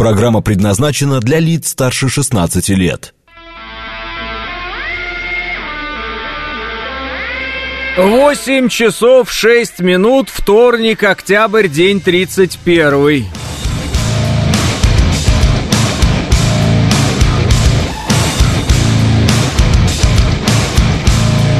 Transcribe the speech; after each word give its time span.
Программа 0.00 0.40
предназначена 0.40 1.20
для 1.20 1.40
лиц 1.40 1.68
старше 1.68 2.08
16 2.08 2.70
лет. 2.70 3.12
8 7.98 8.70
часов 8.70 9.30
6 9.30 9.80
минут, 9.80 10.30
вторник, 10.30 11.02
октябрь, 11.02 11.68
день 11.68 12.00
31. 12.00 13.26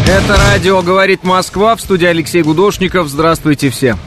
Это 0.09 0.37
радио 0.39 0.81
«Говорит 0.81 1.25
Москва» 1.25 1.77
в 1.77 1.83
студии 1.83 2.07
Алексей 2.07 2.43
Гудошников. 2.43 3.09
Здравствуйте 3.09 3.69
все. 3.69 3.99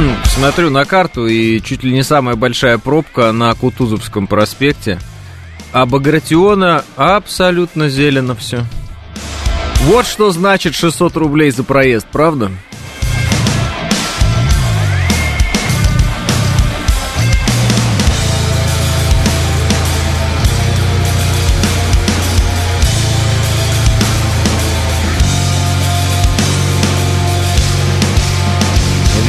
Смотрю 0.24 0.70
на 0.70 0.84
карту, 0.84 1.26
и 1.26 1.60
чуть 1.60 1.82
ли 1.82 1.92
не 1.92 2.02
самая 2.02 2.36
большая 2.36 2.78
пробка 2.78 3.32
на 3.32 3.54
Кутузовском 3.54 4.26
проспекте. 4.26 4.98
А 5.72 5.86
Багратиона 5.86 6.84
абсолютно 6.96 7.88
зелено 7.88 8.34
все. 8.34 8.64
Вот 9.84 10.06
что 10.06 10.30
значит 10.30 10.74
600 10.74 11.16
рублей 11.16 11.50
за 11.50 11.64
проезд, 11.64 12.06
правда? 12.10 12.50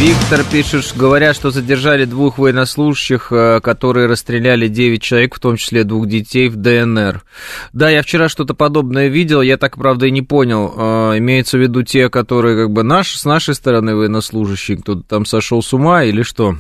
Виктор 0.02 0.44
пишет, 0.52 0.98
говорят, 0.98 1.36
что 1.36 1.52
задержали 1.52 2.06
двух 2.06 2.40
военнослужащих, 2.40 3.28
э, 3.30 3.60
которые 3.62 4.08
расстреляли 4.08 4.68
9 4.68 5.00
человек, 5.00 5.36
в 5.36 5.40
том 5.40 5.58
числе 5.58 5.84
двух 5.84 6.08
детей 6.08 6.50
в 6.50 6.56
ДНР. 6.56 7.24
Да, 7.72 7.88
я 7.92 8.02
вчера 8.02 8.28
что-то 8.28 8.56
подобное 8.56 9.10
видел, 9.10 9.44
я 9.44 9.58
так, 9.58 9.78
правда, 9.78 10.08
и 10.08 10.12
не 10.12 10.24
понял. 10.24 10.74
Э, 10.76 11.18
имеется 11.20 11.60
в 11.60 11.62
виду 11.62 11.84
те, 11.84 12.10
которые 12.10 12.58
как 12.58 12.74
бы 12.74 12.82
наш, 12.82 13.16
с 13.16 13.26
нашей 13.26 13.54
стороны 13.54 13.96
военнослужащие, 13.96 14.78
кто-то 14.80 15.04
там 15.04 15.24
сошел 15.24 15.62
с 15.62 15.72
ума 15.72 16.04
или 16.04 16.24
что? 16.24 16.58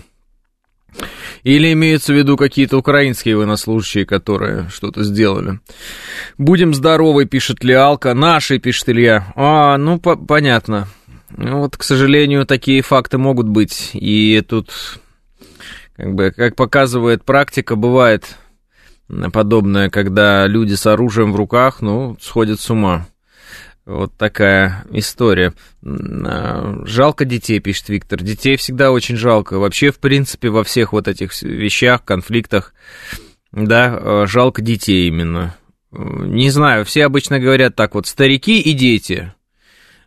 Или 1.41 1.73
имеются 1.73 2.13
в 2.13 2.15
виду 2.15 2.37
какие-то 2.37 2.77
украинские 2.77 3.37
военнослужащие, 3.37 4.05
которые 4.05 4.69
что-то 4.69 5.03
сделали? 5.03 5.59
Будем 6.37 6.75
здоровы, 6.75 7.25
пишет 7.25 7.63
Лиалка. 7.63 8.13
Наши, 8.13 8.59
пишет 8.59 8.89
Илья. 8.89 9.33
А, 9.35 9.77
ну, 9.77 9.99
по 9.99 10.15
понятно. 10.15 10.87
Ну, 11.37 11.59
вот, 11.59 11.77
к 11.77 11.83
сожалению, 11.83 12.45
такие 12.45 12.81
факты 12.81 13.17
могут 13.17 13.47
быть. 13.47 13.91
И 13.93 14.41
тут, 14.47 14.71
как 15.95 16.13
бы, 16.13 16.31
как 16.31 16.55
показывает 16.55 17.23
практика, 17.23 17.75
бывает 17.75 18.37
подобное, 19.33 19.89
когда 19.89 20.47
люди 20.47 20.73
с 20.73 20.85
оружием 20.85 21.33
в 21.33 21.35
руках, 21.35 21.81
ну, 21.81 22.17
сходят 22.21 22.59
с 22.59 22.69
ума. 22.69 23.07
Вот 23.85 24.13
такая 24.15 24.85
история. 24.91 25.53
А, 25.83 26.81
жалко 26.85 27.25
детей, 27.25 27.59
пишет 27.59 27.89
Виктор. 27.89 28.21
Детей 28.21 28.55
всегда 28.55 28.91
очень 28.91 29.17
жалко. 29.17 29.57
Вообще, 29.57 29.91
в 29.91 29.99
принципе, 29.99 30.49
во 30.49 30.63
всех 30.63 30.93
вот 30.93 31.07
этих 31.07 31.41
вещах, 31.41 32.05
конфликтах, 32.05 32.73
да, 33.51 33.97
а, 33.99 34.25
жалко 34.27 34.61
детей 34.61 35.07
именно. 35.07 35.55
Не 35.91 36.49
знаю, 36.51 36.85
все 36.85 37.05
обычно 37.05 37.39
говорят 37.39 37.75
так 37.75 37.95
вот, 37.95 38.07
старики 38.07 38.61
и 38.61 38.71
дети. 38.71 39.33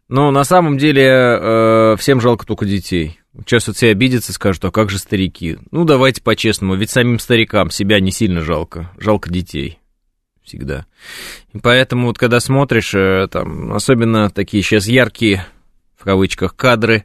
Но 0.08 0.30
на 0.30 0.44
самом 0.44 0.78
деле 0.78 1.06
э, 1.06 1.96
всем 1.98 2.20
жалко 2.20 2.46
только 2.46 2.66
детей. 2.66 3.20
Сейчас 3.38 3.66
вот 3.66 3.76
все 3.76 3.90
обидятся 3.90 4.32
и 4.32 4.34
скажут, 4.34 4.64
а 4.64 4.70
как 4.70 4.90
же 4.90 4.98
старики? 4.98 5.58
Ну, 5.70 5.84
давайте 5.84 6.22
по-честному, 6.22 6.76
ведь 6.76 6.90
самим 6.90 7.18
старикам 7.18 7.70
себя 7.70 7.98
не 8.00 8.12
сильно 8.12 8.42
жалко, 8.42 8.90
жалко 8.98 9.30
детей 9.30 9.78
всегда. 10.44 10.86
И 11.52 11.58
поэтому 11.58 12.08
вот 12.08 12.18
когда 12.18 12.38
смотришь, 12.38 12.94
э, 12.94 13.26
там, 13.30 13.72
особенно 13.72 14.30
такие 14.30 14.62
сейчас 14.62 14.86
яркие, 14.86 15.46
в 15.96 16.04
кавычках, 16.04 16.54
кадры, 16.54 17.04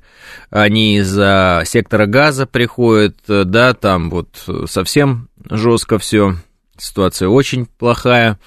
они 0.49 0.97
из-за 0.97 1.63
сектора 1.65 2.05
газа 2.05 2.45
приходят, 2.45 3.17
э, 3.29 3.45
да, 3.45 3.73
там 3.73 4.09
вот 4.09 4.45
совсем 4.67 5.29
жестко 5.49 5.97
все, 5.99 6.35
ситуация 6.77 7.29
очень 7.29 7.65
плохая, 7.65 8.37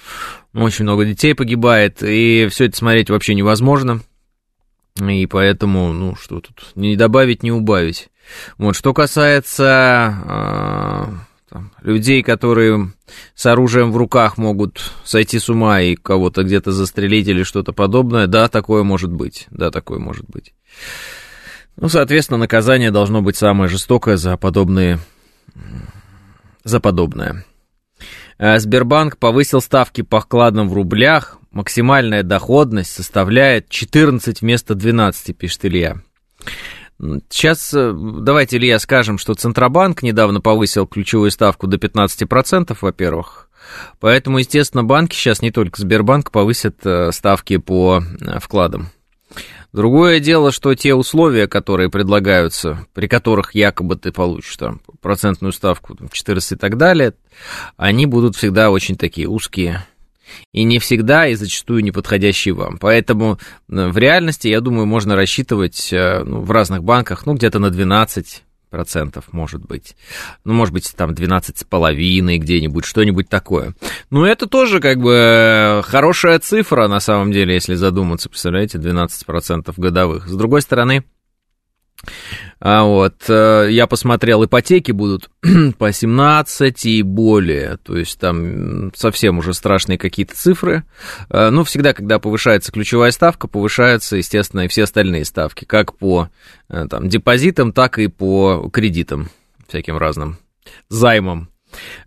очень 0.53 0.83
много 0.83 1.05
детей 1.05 1.33
погибает, 1.33 2.03
и 2.03 2.47
все 2.51 2.65
это 2.65 2.77
смотреть 2.77 3.09
вообще 3.09 3.33
невозможно. 3.33 4.01
И 5.01 5.25
поэтому, 5.25 5.91
ну, 5.91 6.15
что 6.15 6.39
тут, 6.39 6.71
не 6.75 6.95
добавить, 6.95 7.43
не 7.43 7.51
убавить. 7.51 8.09
Вот, 8.57 8.75
что 8.75 8.93
касается 8.93 10.13
э, 10.23 11.05
там, 11.49 11.71
людей, 11.81 12.21
которые 12.21 12.93
с 13.35 13.45
оружием 13.45 13.91
в 13.91 13.97
руках 13.97 14.37
могут 14.37 14.91
сойти 15.03 15.39
с 15.39 15.49
ума 15.49 15.81
и 15.81 15.95
кого-то 15.95 16.43
где-то 16.43 16.71
застрелить 16.71 17.27
или 17.27 17.43
что-то 17.43 17.73
подобное, 17.73 18.27
да, 18.27 18.47
такое 18.49 18.83
может 18.83 19.11
быть, 19.11 19.47
да, 19.49 19.71
такое 19.71 19.99
может 19.99 20.25
быть. 20.27 20.53
Ну, 21.75 21.89
соответственно, 21.89 22.37
наказание 22.37 22.91
должно 22.91 23.21
быть 23.21 23.35
самое 23.35 23.69
жестокое 23.69 24.17
за 24.17 24.37
подобные, 24.37 24.99
за 26.63 26.79
подобное. 26.79 27.45
Э, 28.37 28.59
Сбербанк 28.59 29.17
повысил 29.17 29.61
ставки 29.61 30.01
по 30.01 30.21
вкладам 30.21 30.69
в 30.69 30.73
рублях. 30.73 31.37
Максимальная 31.51 32.23
доходность 32.23 32.91
составляет 32.91 33.69
14 33.69 34.41
вместо 34.41 34.75
12, 34.75 35.37
пишет 35.37 35.65
Илья. 35.65 35.97
Сейчас 37.29 37.73
э, 37.73 37.93
давайте, 37.93 38.57
Илья, 38.57 38.79
скажем, 38.79 39.17
что 39.17 39.33
Центробанк 39.33 40.03
недавно 40.03 40.41
повысил 40.41 40.87
ключевую 40.87 41.31
ставку 41.31 41.67
до 41.67 41.77
15%, 41.77 42.77
во-первых. 42.81 43.49
Поэтому, 43.99 44.39
естественно, 44.39 44.83
банки 44.83 45.15
сейчас, 45.15 45.41
не 45.41 45.51
только 45.51 45.81
Сбербанк, 45.81 46.31
повысят 46.31 46.85
э, 46.85 47.11
ставки 47.11 47.57
по 47.57 48.03
вкладам. 48.39 48.89
Другое 49.73 50.19
дело, 50.19 50.51
что 50.51 50.75
те 50.75 50.93
условия, 50.93 51.47
которые 51.47 51.89
предлагаются, 51.89 52.85
при 52.93 53.07
которых 53.07 53.55
якобы 53.55 53.95
ты 53.95 54.11
получишь 54.11 54.55
там 54.57 54.81
процентную 55.01 55.51
ставку 55.51 55.97
14 56.11 56.51
и 56.51 56.55
так 56.55 56.77
далее, 56.77 57.13
они 57.77 58.05
будут 58.05 58.35
всегда 58.35 58.71
очень 58.71 58.95
такие 58.95 59.27
узкие 59.27 59.85
и 60.51 60.63
не 60.63 60.79
всегда, 60.79 61.27
и 61.27 61.35
зачастую 61.35 61.83
не 61.83 61.91
подходящие 61.91 62.53
вам. 62.53 62.77
Поэтому 62.77 63.39
э, 63.69 63.87
в 63.87 63.97
реальности, 63.97 64.47
я 64.47 64.61
думаю, 64.61 64.85
можно 64.85 65.15
рассчитывать 65.15 65.91
э, 65.91 66.23
ну, 66.23 66.41
в 66.41 66.51
разных 66.51 66.83
банках, 66.83 67.25
ну, 67.25 67.33
где-то 67.33 67.59
на 67.59 67.69
12 67.69 68.43
процентов, 68.69 69.25
может 69.31 69.63
быть. 69.63 69.95
Ну, 70.43 70.53
может 70.53 70.73
быть, 70.73 70.91
там 70.95 71.13
12 71.13 71.59
с 71.59 71.63
половиной 71.63 72.39
где-нибудь, 72.39 72.85
что-нибудь 72.85 73.29
такое. 73.29 73.75
Ну, 74.09 74.25
это 74.25 74.47
тоже 74.47 74.79
как 74.79 74.99
бы 74.99 75.81
хорошая 75.85 76.39
цифра, 76.39 76.87
на 76.87 76.99
самом 76.99 77.31
деле, 77.31 77.53
если 77.53 77.75
задуматься, 77.75 78.29
представляете, 78.29 78.79
12 78.79 79.27
процентов 79.27 79.77
годовых. 79.77 80.27
С 80.27 80.35
другой 80.35 80.63
стороны, 80.63 81.03
а 82.59 82.83
вот, 82.83 83.15
э, 83.27 83.67
я 83.69 83.87
посмотрел, 83.87 84.43
ипотеки 84.45 84.91
будут 84.91 85.29
по 85.77 85.91
17 85.91 86.85
и 86.85 87.01
более, 87.01 87.77
то 87.77 87.97
есть 87.97 88.19
там 88.19 88.93
совсем 88.95 89.37
уже 89.37 89.53
страшные 89.53 89.97
какие-то 89.97 90.35
цифры. 90.35 90.83
Ну, 91.29 91.63
всегда, 91.63 91.93
когда 91.93 92.19
повышается 92.19 92.71
ключевая 92.71 93.11
ставка, 93.11 93.47
повышаются, 93.47 94.17
естественно, 94.17 94.61
и 94.61 94.67
все 94.67 94.83
остальные 94.83 95.25
ставки, 95.25 95.65
как 95.65 95.97
по 95.97 96.29
э, 96.69 96.87
там, 96.89 97.09
депозитам, 97.09 97.73
так 97.73 97.99
и 97.99 98.07
по 98.07 98.69
кредитам 98.71 99.29
всяким 99.67 99.97
разным, 99.97 100.37
займам. 100.89 101.52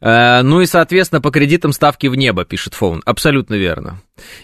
Э, 0.01 0.43
ну 0.43 0.61
и, 0.61 0.67
соответственно, 0.67 1.21
по 1.21 1.31
кредитам 1.31 1.73
ставки 1.73 2.07
в 2.07 2.15
небо, 2.15 2.45
пишет 2.45 2.75
Фоун. 2.75 3.03
Абсолютно 3.05 3.55
верно. 3.55 4.01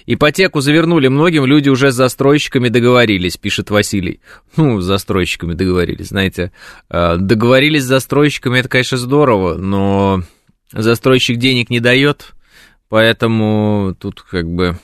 Ипотеку 0.06 0.60
завернули 0.60 1.08
многим, 1.08 1.44
люди 1.44 1.68
уже 1.68 1.90
с 1.90 1.94
застройщиками 1.94 2.68
договорились, 2.68 3.36
пишет 3.36 3.70
Василий. 3.70 4.20
Ну, 4.56 4.80
с 4.80 4.84
застройщиками 4.84 5.54
договорились, 5.54 6.08
знаете. 6.08 6.52
Э, 6.90 7.16
договорились 7.18 7.82
с 7.82 7.86
застройщиками, 7.86 8.58
это, 8.58 8.68
конечно, 8.68 8.98
здорово, 8.98 9.54
но 9.54 10.22
застройщик 10.72 11.38
денег 11.38 11.70
не 11.70 11.80
дает, 11.80 12.32
поэтому 12.88 13.94
тут 13.98 14.22
как 14.22 14.48
бы 14.48 14.78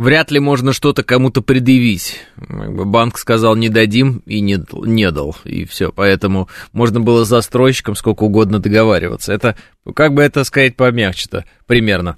вряд 0.00 0.30
ли 0.30 0.40
можно 0.40 0.72
что-то 0.72 1.02
кому-то 1.02 1.42
предъявить. 1.42 2.22
Банк 2.38 3.18
сказал, 3.18 3.54
не 3.54 3.68
дадим, 3.68 4.22
и 4.24 4.40
не, 4.40 4.58
не 4.86 5.10
дал, 5.10 5.36
и 5.44 5.66
все. 5.66 5.92
Поэтому 5.92 6.48
можно 6.72 7.00
было 7.00 7.24
с 7.24 7.28
застройщиком 7.28 7.94
сколько 7.94 8.22
угодно 8.22 8.60
договариваться. 8.60 9.34
Это, 9.34 9.56
как 9.94 10.14
бы 10.14 10.22
это 10.22 10.42
сказать 10.44 10.74
помягче-то, 10.74 11.44
примерно. 11.66 12.16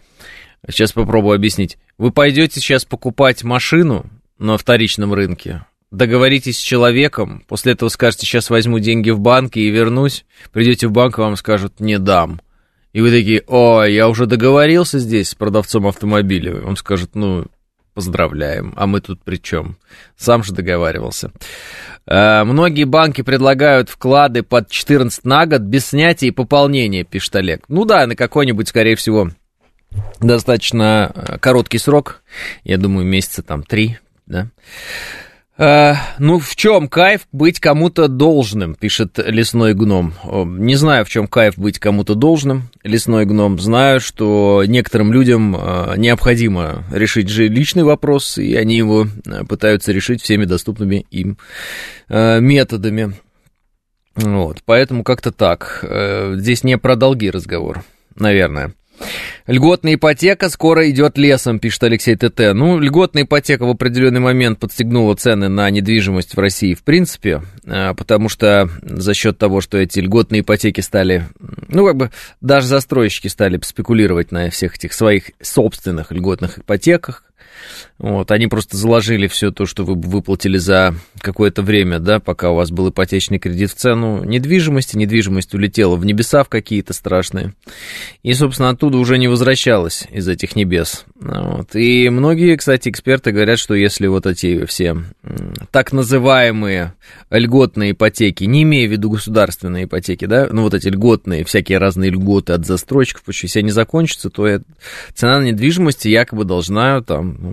Сейчас 0.69 0.93
попробую 0.93 1.35
объяснить. 1.35 1.77
Вы 1.99 2.13
пойдете 2.13 2.61
сейчас 2.61 2.85
покупать 2.85 3.43
машину 3.43 4.07
на 4.39 4.57
вторичном 4.57 5.13
рынке, 5.13 5.67
договоритесь 5.91 6.59
с 6.59 6.63
человеком, 6.63 7.43
после 7.49 7.73
этого 7.73 7.89
скажете, 7.89 8.27
сейчас 8.27 8.49
возьму 8.49 8.79
деньги 8.79 9.11
в 9.11 9.19
банке 9.19 9.61
и 9.61 9.71
вернусь, 9.71 10.25
придете 10.53 10.87
в 10.87 10.93
банк, 10.93 11.19
вам 11.19 11.35
скажут, 11.35 11.81
не 11.81 11.99
дам. 11.99 12.41
И 12.93 13.01
вы 13.01 13.11
такие, 13.11 13.43
о, 13.49 13.83
я 13.83 14.09
уже 14.09 14.27
договорился 14.27 15.01
здесь 15.01 15.31
с 15.31 15.35
продавцом 15.35 15.87
автомобиля. 15.87 16.63
Он 16.63 16.77
скажет, 16.77 17.15
ну, 17.15 17.47
Поздравляем. 17.95 18.73
А 18.77 18.87
мы 18.87 19.01
тут 19.01 19.23
при 19.23 19.37
чем? 19.37 19.77
Сам 20.17 20.43
же 20.43 20.55
договаривался. 20.55 21.31
Э, 22.07 22.43
многие 22.45 22.85
банки 22.85 23.21
предлагают 23.23 23.91
вклады 23.91 24.43
под 24.43 24.71
14 24.71 25.25
на 25.25 25.45
год 25.45 25.61
без 25.61 25.87
снятия 25.87 26.29
и 26.29 26.33
пополнения, 26.33 27.05
пишет 27.05 27.37
Олег. 27.37 27.65
Ну 27.69 27.85
да, 27.85 28.07
на 28.07 28.17
какой-нибудь, 28.17 28.69
скорее 28.69 28.97
всего, 28.97 29.31
достаточно 30.21 31.13
э, 31.15 31.39
короткий 31.39 31.79
срок. 31.79 32.23
Я 32.65 32.79
думаю, 32.79 33.07
месяца 33.07 33.43
там 33.43 33.63
три, 33.63 33.99
да. 34.27 34.49
Uh, 35.63 35.95
ну, 36.19 36.41
в 36.41 36.57
чем 36.57 36.89
кайф 36.89 37.29
быть 37.31 37.61
кому-то 37.61 38.09
должным, 38.09 38.75
пишет 38.75 39.21
лесной 39.25 39.75
гном. 39.75 40.13
Не 40.59 40.75
знаю, 40.75 41.05
в 41.05 41.09
чем 41.09 41.29
кайф 41.29 41.57
быть 41.57 41.79
кому-то 41.79 42.17
должным, 42.17 42.71
лесной 42.83 43.27
гном. 43.27 43.61
Знаю, 43.61 44.01
что 44.01 44.65
некоторым 44.67 45.13
людям 45.13 45.55
uh, 45.55 45.97
необходимо 45.97 46.83
решить 46.91 47.29
жилищный 47.29 47.85
вопрос, 47.85 48.39
и 48.39 48.57
они 48.57 48.77
его 48.77 49.05
uh, 49.05 49.47
пытаются 49.47 49.93
решить 49.93 50.21
всеми 50.21 50.47
доступными 50.47 51.07
им 51.13 51.39
методами. 52.09 53.15
Вот, 54.17 54.63
поэтому 54.65 55.05
как-то 55.05 55.31
так. 55.31 55.85
Здесь 56.35 56.65
не 56.65 56.77
про 56.77 56.97
долги 56.97 57.31
разговор, 57.31 57.85
наверное. 58.17 58.75
Льготная 59.47 59.95
ипотека 59.95 60.49
скоро 60.49 60.89
идет 60.91 61.19
лесом, 61.19 61.59
пишет 61.59 61.83
Алексей 61.83 62.15
ТТ. 62.15 62.55
Ну, 62.55 62.79
льготная 62.79 63.25
ипотека 63.25 63.65
в 63.67 63.71
определенный 63.71 64.21
момент 64.21 64.59
подстегнула 64.61 65.15
цены 65.17 65.49
на 65.49 65.69
недвижимость 65.71 66.37
в 66.37 66.39
России 66.39 66.75
в 66.75 66.83
принципе, 66.85 67.43
а, 67.67 67.95
потому 67.95 68.29
что 68.29 68.69
за 68.83 69.15
счет 69.15 69.39
того, 69.39 69.61
что 69.61 69.79
эти 69.79 69.99
льготные 69.99 70.43
ипотеки 70.43 70.81
стали, 70.81 71.27
ну, 71.69 71.87
как 71.87 71.97
бы 71.97 72.11
даже 72.41 72.69
застройщики 72.69 73.29
стали 73.29 73.59
спекулировать 73.63 74.31
на 74.31 74.51
всех 74.51 74.77
этих 74.77 74.93
своих 74.93 75.33
собственных 75.41 76.13
льготных 76.13 76.59
ипотеках, 76.59 77.25
вот, 77.99 78.31
они 78.31 78.47
просто 78.47 78.77
заложили 78.77 79.27
все 79.27 79.51
то, 79.51 79.67
что 79.67 79.85
вы 79.85 79.95
выплатили 79.95 80.59
за 80.59 80.95
какое-то 81.21 81.63
время, 81.63 81.99
да, 81.99 82.21
пока 82.21 82.51
у 82.51 82.57
вас 82.57 82.71
был 82.71 82.91
ипотечный 82.91 83.39
кредит 83.39 83.71
в 83.71 83.75
цену 83.75 84.25
недвижимости, 84.25 84.97
недвижимость 84.97 85.55
улетела 85.55 85.97
в 85.97 86.05
небеса 86.05 86.45
в 86.45 86.49
какие-то 86.49 86.93
страшные, 86.93 87.55
и, 88.23 88.33
собственно, 88.35 88.71
оттуда 88.71 88.99
уже 88.99 89.19
не 89.19 89.29
возвращалась 89.29 90.07
из 90.11 90.29
этих 90.29 90.57
небес. 90.57 91.05
Вот. 91.21 91.75
И 91.75 92.09
многие, 92.09 92.57
кстати, 92.57 92.89
эксперты 92.89 93.33
говорят, 93.33 93.59
что 93.59 93.75
если 93.75 94.07
вот 94.07 94.27
эти 94.27 94.65
все 94.67 94.97
так 95.71 95.93
называемые 95.93 96.95
льготные 97.31 97.93
ипотеки, 97.93 98.45
не 98.45 98.63
имея 98.65 98.89
в 98.89 98.93
виду 98.93 99.11
государственные 99.11 99.85
ипотеки, 99.85 100.25
да, 100.25 100.49
ну 100.51 100.63
вот 100.63 100.75
эти 100.75 100.89
льготные, 100.89 101.45
всякие 101.45 101.79
разные 101.79 102.11
льготы 102.11 102.53
от 102.53 102.67
застройщиков, 102.67 103.23
если 103.29 103.61
они 103.61 103.71
закончатся, 103.71 104.31
то 104.31 104.61
цена 105.15 105.41
на 105.41 105.45
недвижимости 105.45 106.09
якобы 106.09 106.45
должна 106.45 107.01
там 107.03 107.52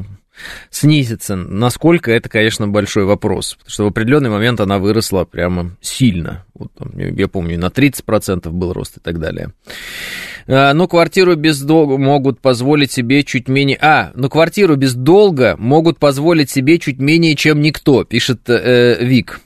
снизится. 0.70 1.36
Насколько, 1.36 2.12
это, 2.12 2.30
конечно, 2.30 2.68
большой 2.68 3.06
вопрос. 3.06 3.56
Потому 3.56 3.72
что 3.72 3.84
в 3.86 3.88
определенный 3.88 4.30
момент 4.30 4.60
она 4.60 4.80
выросла 4.80 5.26
прямо 5.26 5.76
сильно. 5.82 6.46
Вот, 6.54 6.72
я 6.96 7.28
помню, 7.28 7.58
на 7.58 7.68
30% 7.68 8.50
был 8.50 8.74
рост 8.74 8.98
и 8.98 9.00
так 9.00 9.20
далее. 9.20 9.54
А, 10.48 10.74
но 10.74 10.88
квартиру 10.88 11.36
без 11.36 11.62
долга 11.62 11.98
могут 11.98 12.40
позволить 12.42 12.92
себе 12.92 13.24
чуть 13.24 13.48
менее... 13.48 13.78
А, 13.82 14.12
но 14.16 14.30
квартиру 14.30 14.76
без 14.76 14.94
долга 14.94 15.56
могут 15.58 16.00
позволить 16.00 16.50
себе 16.50 16.80
чуть 16.80 17.00
менее, 17.00 17.36
чем 17.36 17.62
никто, 17.62 18.04
пишет 18.04 18.50
э, 18.50 19.04
Вик. 19.04 19.42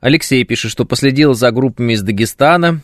Алексей 0.00 0.44
пишет, 0.44 0.70
что 0.70 0.84
последил 0.84 1.34
за 1.34 1.50
группами 1.50 1.92
из 1.92 2.02
Дагестана, 2.02 2.80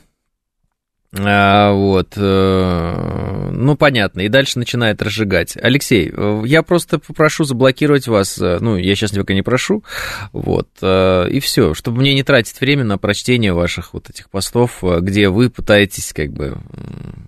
а, 1.19 1.73
вот, 1.73 2.15
э, 2.17 3.51
ну, 3.53 3.77
понятно, 3.77 4.21
и 4.21 4.29
дальше 4.29 4.59
начинает 4.59 5.01
разжигать. 5.03 5.57
Алексей, 5.61 6.13
э, 6.13 6.43
я 6.45 6.63
просто 6.63 6.99
попрошу 6.99 7.45
заблокировать 7.45 8.09
вас, 8.09 8.39
э, 8.39 8.59
ну, 8.61 8.77
я 8.77 8.95
сейчас 8.95 9.13
пока 9.13 9.35
не 9.35 9.43
прошу, 9.43 9.85
вот, 10.33 10.69
и 10.83 11.41
все, 11.41 11.75
чтобы 11.75 12.01
мне 12.01 12.15
не 12.15 12.23
тратить 12.23 12.61
время 12.61 12.85
на 12.85 12.99
прочтение 12.99 13.53
ваших 13.53 13.95
вот 13.95 14.11
этих 14.11 14.31
постов, 14.31 14.83
где 14.83 15.29
вы 15.29 15.51
пытаетесь, 15.51 16.13
как 16.13 16.33
бы, 16.33 16.59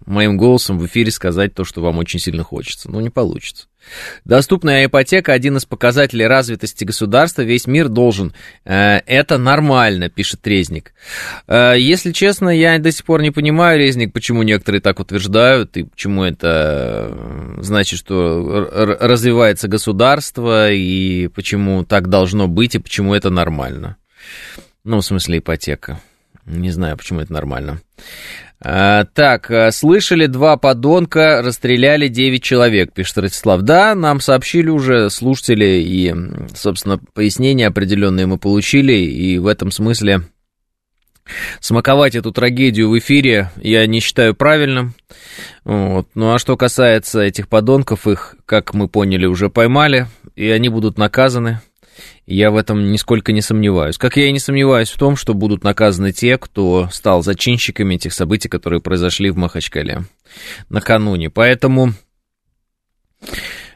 моим 0.07 0.37
голосом 0.37 0.79
в 0.79 0.87
эфире 0.87 1.11
сказать 1.11 1.55
то, 1.55 1.65
что 1.65 1.81
вам 1.81 1.99
очень 1.99 2.19
сильно 2.19 2.43
хочется. 2.43 2.91
Ну, 2.91 3.01
не 3.01 3.11
получится. 3.11 3.67
Доступная 4.25 4.87
ипотека– 4.87 5.33
один 5.35 5.57
из 5.57 5.65
показателей 5.65 6.27
развитости 6.27 6.85
государства. 6.85 7.43
Весь 7.43 7.67
мир 7.67 7.89
должен. 7.89 8.35
Э, 8.65 9.01
это 9.07 9.39
нормально, 9.39 10.09
пишет 10.09 10.47
Резник. 10.47 10.93
Э, 11.47 11.75
если 11.79 12.13
честно, 12.13 12.51
я 12.51 12.79
до 12.79 12.93
сих 12.93 13.05
пор 13.05 13.23
не 13.23 13.31
понимаю, 13.31 13.79
Резник, 13.79 14.13
почему 14.13 14.43
некоторые 14.43 14.81
так 14.81 15.01
утверждают, 15.01 15.77
и 15.77 15.85
почему 15.85 16.25
это 16.25 17.09
э, 17.11 17.63
значит, 17.63 17.99
что 17.99 18.69
развивается 19.01 19.69
государство, 19.69 20.71
и 20.71 21.29
почему 21.29 21.85
так 21.85 22.09
должно 22.09 22.49
быть, 22.49 22.75
и 22.75 22.79
почему 22.79 23.15
это 23.15 23.31
нормально. 23.31 23.97
Ну, 24.85 25.01
в 25.01 25.05
смысле, 25.05 25.39
ипотека. 25.39 26.01
Не 26.47 26.71
знаю, 26.71 26.97
почему 26.97 27.21
это 27.21 27.33
нормально. 27.33 27.81
А, 28.61 29.05
так, 29.05 29.51
а, 29.51 29.71
слышали, 29.71 30.27
два 30.27 30.57
подонка 30.57 31.43
расстреляли 31.43 32.09
9 32.09 32.43
человек, 32.43 32.93
пишет 32.93 33.19
Ростислав. 33.19 33.63
Да, 33.63 33.95
нам 33.95 34.21
сообщили 34.21 34.69
уже 34.69 35.11
слушатели, 35.11 35.81
и, 35.81 36.15
собственно, 36.55 36.99
пояснения 37.15 37.69
определенные 37.69 38.27
мы 38.27 38.39
получили, 38.39 38.95
и 38.95 39.39
в 39.39 39.47
этом 39.47 39.71
смысле 39.71 40.23
смаковать 41.61 42.15
эту 42.15 42.33
трагедию 42.33 42.89
в 42.89 42.99
эфире 42.99 43.51
я 43.57 43.87
не 43.87 44.01
считаю 44.01 44.35
правильным. 44.35 44.95
Вот. 45.65 46.09
Ну 46.15 46.33
а 46.33 46.39
что 46.39 46.57
касается 46.57 47.21
этих 47.21 47.49
подонков, 47.49 48.07
их, 48.07 48.37
как 48.47 48.75
мы 48.75 48.89
поняли, 48.89 49.27
уже 49.27 49.51
поймали, 49.51 50.07
и 50.35 50.49
они 50.49 50.69
будут 50.69 50.99
наказаны. 50.99 51.61
Я 52.31 52.51
в 52.51 52.57
этом 52.57 52.93
нисколько 52.93 53.33
не 53.33 53.41
сомневаюсь. 53.41 53.97
Как 53.97 54.19
я 54.19 54.27
и 54.27 54.33
не 54.33 54.39
сомневаюсь 54.39 54.91
в 54.91 54.99
том, 54.99 55.17
что 55.17 55.33
будут 55.33 55.65
наказаны 55.65 56.13
те, 56.13 56.37
кто 56.37 56.91
стал 56.93 57.23
зачинщиками 57.23 57.95
этих 57.95 58.13
событий, 58.13 58.51
которые 58.51 58.83
произошли 58.83 59.31
в 59.31 59.39
Махачкале 59.39 60.03
накануне. 60.69 61.31
Поэтому, 61.31 61.95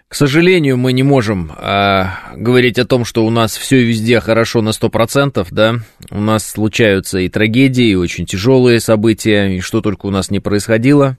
к 0.07 0.15
сожалению, 0.15 0.77
мы 0.77 0.93
не 0.93 1.03
можем 1.03 1.51
э, 1.51 2.05
говорить 2.37 2.79
о 2.79 2.85
том, 2.85 3.07
что 3.07 3.25
у 3.25 3.31
нас 3.31 3.57
все 3.57 3.83
везде 3.83 4.21
хорошо 4.21 4.61
на 4.61 4.69
100%, 4.69 5.49
да. 5.51 5.77
У 6.11 6.21
нас 6.21 6.45
случаются 6.47 7.21
и 7.21 7.31
трагедии, 7.31 7.87
и 7.87 7.95
очень 7.95 8.27
тяжелые 8.27 8.81
события, 8.81 9.57
и 9.57 9.61
что 9.61 9.81
только 9.81 10.05
у 10.05 10.11
нас 10.11 10.31
не 10.31 10.41
происходило. 10.41 11.17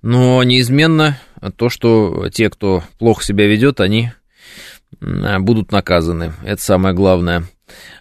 Но 0.00 0.40
неизменно 0.44 1.18
то, 1.56 1.68
что 1.68 2.28
те, 2.32 2.48
кто 2.50 2.84
плохо 3.00 3.24
себя 3.24 3.48
ведет, 3.48 3.80
они 3.80 4.12
будут 5.00 5.72
наказаны. 5.72 6.32
Это 6.44 6.62
самое 6.62 6.94
главное. 6.94 7.44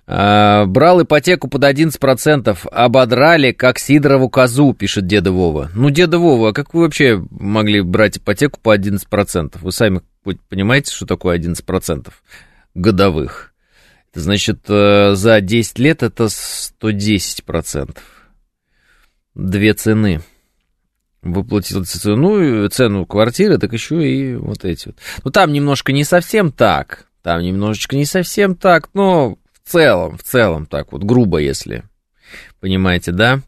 А, 0.08 0.66
брал 0.66 1.04
ипотеку 1.04 1.48
под 1.48 1.64
11%, 1.64 2.68
ободрали, 2.68 3.52
как 3.52 3.80
Сидорову 3.80 4.30
козу, 4.30 4.74
пишет 4.74 5.08
деда 5.08 5.32
Вова. 5.32 5.70
Ну, 5.74 5.90
деда 5.90 6.20
Вова, 6.20 6.50
а 6.50 6.54
как 6.54 6.74
вы 6.74 6.82
вообще 6.82 7.24
могли 7.32 7.82
брать 7.82 8.18
ипотеку 8.18 8.60
по 8.62 8.76
11%? 8.76 9.58
Вы 9.62 9.72
сами 9.72 10.02
понимаете, 10.50 10.94
что 10.94 11.06
такое 11.06 11.38
11% 11.38 12.10
годовых? 12.76 13.54
Это 14.12 14.20
значит, 14.20 14.66
э, 14.68 15.16
за 15.16 15.40
10 15.40 15.80
лет 15.80 16.04
это 16.04 16.26
110%. 16.26 17.98
Две 19.34 19.74
цены 19.74 20.22
выплатил 21.22 21.86
цену, 21.86 22.68
цену 22.70 23.06
квартиры, 23.06 23.58
так 23.58 23.74
еще 23.74 24.08
и 24.08 24.36
вот 24.36 24.66
эти 24.66 24.88
вот. 24.88 24.98
Ну, 25.24 25.32
там 25.32 25.54
немножко 25.54 25.92
не 25.92 26.04
совсем 26.04 26.52
так, 26.52 27.08
там 27.22 27.42
немножечко 27.42 27.96
не 27.96 28.06
совсем 28.06 28.56
так, 28.56 28.90
но 28.94 29.38
в 29.64 29.70
целом, 29.72 30.18
в 30.18 30.24
целом 30.24 30.66
так 30.66 30.92
вот, 30.92 31.04
грубо, 31.04 31.38
если 31.38 31.84
понимаете, 32.60 33.12
да? 33.12 33.42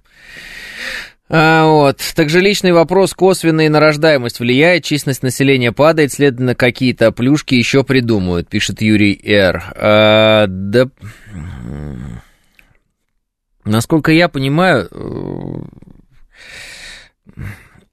А, 1.30 1.66
вот. 1.66 2.00
Также 2.16 2.42
личный 2.42 2.74
вопрос, 2.74 3.14
косвенный 3.14 3.70
на 3.70 3.80
рождаемость 3.80 4.40
влияет, 4.40 4.84
численность 4.84 5.24
населения 5.24 5.72
падает, 5.72 6.12
следовательно, 6.12 6.54
какие-то 6.54 7.12
плюшки 7.12 7.56
еще 7.56 7.84
придумают, 7.84 8.50
пишет 8.50 8.82
Юрий 8.82 9.20
Р. 9.24 9.64
А, 9.76 10.46
да... 10.48 10.90
Насколько 13.66 14.12
я 14.12 14.28
понимаю, 14.28 14.90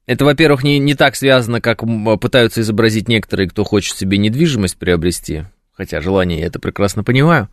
это, 0.05 0.25
во-первых, 0.25 0.63
не, 0.63 0.79
не 0.79 0.95
так 0.95 1.15
связано, 1.15 1.61
как 1.61 1.83
пытаются 2.19 2.61
изобразить 2.61 3.07
некоторые, 3.07 3.49
кто 3.49 3.63
хочет 3.63 3.95
себе 3.95 4.17
недвижимость 4.17 4.77
приобрести. 4.77 5.43
Хотя 5.73 6.01
желание 6.01 6.39
я 6.39 6.47
это 6.47 6.59
прекрасно 6.59 7.03
понимаю. 7.03 7.49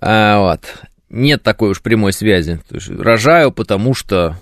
А, 0.00 0.38
вот. 0.38 0.62
Нет 1.08 1.42
такой 1.42 1.70
уж 1.70 1.82
прямой 1.82 2.12
связи. 2.12 2.60
То 2.68 2.76
есть, 2.76 2.88
рожаю, 2.88 3.52
потому 3.52 3.94
что 3.94 4.36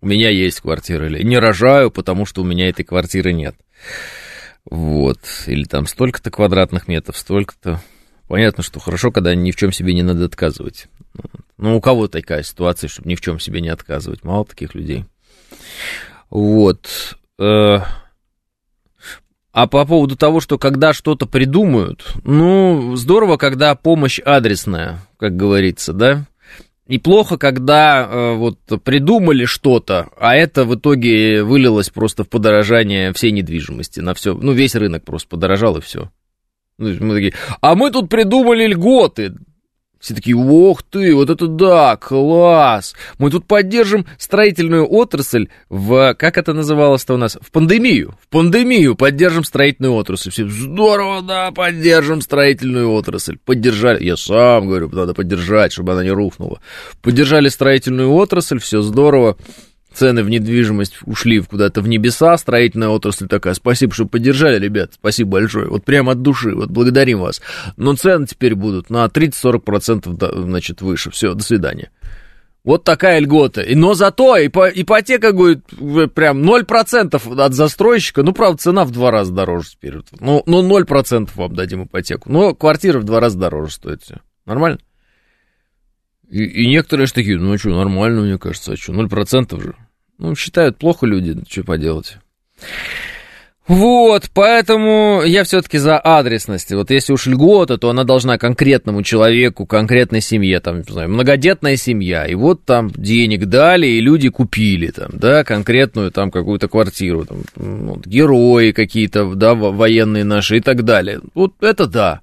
у 0.00 0.06
меня 0.06 0.30
есть 0.30 0.60
квартира. 0.60 1.06
Или 1.06 1.22
не 1.22 1.38
рожаю, 1.38 1.90
потому 1.90 2.26
что 2.26 2.42
у 2.42 2.44
меня 2.44 2.68
этой 2.68 2.84
квартиры 2.84 3.32
нет. 3.32 3.56
Вот. 4.68 5.18
Или 5.46 5.64
там 5.64 5.86
столько-то 5.86 6.30
квадратных 6.30 6.88
метров, 6.88 7.16
столько-то. 7.16 7.80
Понятно, 8.28 8.62
что 8.62 8.80
хорошо, 8.80 9.10
когда 9.10 9.34
ни 9.34 9.50
в 9.50 9.56
чем 9.56 9.72
себе 9.72 9.94
не 9.94 10.02
надо 10.02 10.24
отказывать. 10.24 10.88
Ну, 11.56 11.76
у 11.76 11.80
кого 11.80 12.08
такая 12.08 12.42
ситуация, 12.42 12.88
чтобы 12.88 13.08
ни 13.08 13.14
в 13.14 13.20
чем 13.20 13.40
себе 13.40 13.60
не 13.60 13.68
отказывать? 13.68 14.24
Мало 14.24 14.44
таких 14.44 14.74
людей. 14.74 15.04
Вот. 16.30 17.16
Э, 17.38 17.78
А 19.52 19.66
по 19.66 19.86
поводу 19.86 20.16
того, 20.16 20.40
что 20.40 20.58
когда 20.58 20.92
что-то 20.92 21.26
придумают, 21.26 22.06
ну, 22.24 22.94
здорово, 22.96 23.36
когда 23.38 23.74
помощь 23.74 24.20
адресная, 24.24 24.98
как 25.18 25.36
говорится, 25.36 25.92
да? 25.92 26.26
И 26.86 26.98
плохо, 26.98 27.36
когда 27.36 28.06
э, 28.06 28.34
вот 28.34 28.58
придумали 28.84 29.44
что-то, 29.44 30.08
а 30.20 30.36
это 30.36 30.64
в 30.64 30.76
итоге 30.76 31.42
вылилось 31.42 31.88
просто 31.90 32.22
в 32.22 32.28
подорожание 32.28 33.12
всей 33.12 33.32
недвижимости 33.32 34.00
на 34.00 34.14
все. 34.14 34.34
Ну, 34.34 34.52
весь 34.52 34.76
рынок 34.76 35.04
просто 35.04 35.28
подорожал 35.28 35.78
и 35.78 35.80
все. 35.80 36.10
Ну, 36.78 36.94
мы 37.00 37.14
такие, 37.14 37.34
а 37.60 37.74
мы 37.74 37.90
тут 37.90 38.08
придумали 38.08 38.66
льготы. 38.66 39.32
Все 40.00 40.14
такие, 40.14 40.36
ох 40.36 40.82
ты, 40.82 41.14
вот 41.14 41.30
это 41.30 41.46
да, 41.46 41.96
класс. 41.96 42.94
Мы 43.18 43.30
тут 43.30 43.46
поддержим 43.46 44.06
строительную 44.18 44.86
отрасль 44.90 45.48
в, 45.68 46.14
как 46.14 46.36
это 46.36 46.52
называлось-то 46.52 47.14
у 47.14 47.16
нас, 47.16 47.38
в 47.40 47.50
пандемию. 47.50 48.14
В 48.20 48.28
пандемию 48.28 48.94
поддержим 48.94 49.44
строительную 49.44 49.94
отрасль. 49.94 50.30
Все, 50.30 50.48
здорово, 50.48 51.22
да, 51.22 51.50
поддержим 51.50 52.20
строительную 52.20 52.92
отрасль. 52.92 53.38
Поддержали, 53.44 54.04
я 54.04 54.16
сам 54.16 54.66
говорю, 54.66 54.90
надо 54.90 55.14
поддержать, 55.14 55.72
чтобы 55.72 55.92
она 55.92 56.04
не 56.04 56.10
рухнула. 56.10 56.60
Поддержали 57.02 57.48
строительную 57.48 58.12
отрасль, 58.12 58.58
все 58.58 58.82
здорово 58.82 59.36
цены 59.96 60.22
в 60.22 60.28
недвижимость 60.28 60.98
ушли 61.04 61.40
куда-то 61.40 61.80
в 61.80 61.88
небеса, 61.88 62.36
строительная 62.36 62.88
отрасль 62.88 63.26
такая, 63.26 63.54
спасибо, 63.54 63.94
что 63.94 64.06
поддержали, 64.06 64.62
ребят, 64.62 64.92
спасибо 64.94 65.32
большое, 65.32 65.68
вот 65.68 65.84
прямо 65.84 66.12
от 66.12 66.22
души, 66.22 66.54
вот 66.54 66.70
благодарим 66.70 67.20
вас. 67.20 67.40
Но 67.76 67.94
цены 67.94 68.26
теперь 68.26 68.54
будут 68.54 68.90
на 68.90 69.06
30-40% 69.06 70.42
значит, 70.42 70.82
выше, 70.82 71.10
все, 71.10 71.34
до 71.34 71.42
свидания. 71.42 71.90
Вот 72.66 72.82
такая 72.82 73.20
льгота. 73.20 73.64
Но 73.76 73.94
зато 73.94 74.44
ипотека 74.44 75.32
будет 75.32 75.64
прям 76.14 76.42
0% 76.42 77.40
от 77.40 77.54
застройщика. 77.54 78.24
Ну, 78.24 78.32
правда, 78.32 78.58
цена 78.58 78.84
в 78.84 78.90
два 78.90 79.12
раза 79.12 79.32
дороже 79.32 79.70
теперь. 79.70 79.98
Ну, 80.18 80.42
ну 80.46 80.80
0% 80.80 81.30
вам 81.36 81.54
дадим 81.54 81.84
ипотеку. 81.84 82.28
Но 82.28 82.56
квартира 82.56 82.98
в 82.98 83.04
два 83.04 83.20
раза 83.20 83.38
дороже 83.38 83.74
стоит 83.74 84.02
все. 84.02 84.16
Нормально? 84.46 84.80
И, 86.28 86.42
и 86.42 86.66
некоторые 86.66 87.06
же 87.06 87.12
такие, 87.12 87.38
ну, 87.38 87.52
а 87.52 87.58
что, 87.58 87.70
нормально, 87.70 88.22
мне 88.22 88.36
кажется, 88.36 88.72
а 88.72 88.76
что, 88.76 88.92
0% 88.92 89.62
же. 89.62 89.76
Ну, 90.18 90.34
считают 90.34 90.78
плохо 90.78 91.06
люди, 91.06 91.36
что 91.48 91.64
поделать. 91.64 92.16
Вот, 93.68 94.30
поэтому 94.32 95.22
я 95.24 95.42
все-таки 95.42 95.78
за 95.78 95.98
адресность. 95.98 96.72
Вот 96.72 96.90
если 96.92 97.12
уж 97.12 97.26
льгота, 97.26 97.78
то 97.78 97.90
она 97.90 98.04
должна 98.04 98.38
конкретному 98.38 99.02
человеку, 99.02 99.66
конкретной 99.66 100.20
семье, 100.20 100.60
там, 100.60 100.78
не 100.78 100.84
знаю, 100.84 101.10
многодетная 101.10 101.76
семья. 101.76 102.26
И 102.26 102.36
вот 102.36 102.64
там 102.64 102.90
денег 102.90 103.46
дали, 103.46 103.88
и 103.88 104.00
люди 104.00 104.28
купили 104.28 104.92
там, 104.92 105.10
да, 105.14 105.42
конкретную 105.42 106.12
там 106.12 106.30
какую-то 106.30 106.68
квартиру, 106.68 107.24
там, 107.24 107.38
вот, 107.56 108.06
герои 108.06 108.70
какие-то, 108.70 109.34
да, 109.34 109.54
военные 109.54 110.22
наши 110.22 110.58
и 110.58 110.60
так 110.60 110.84
далее. 110.84 111.20
Вот 111.34 111.54
это 111.60 111.86
да. 111.86 112.20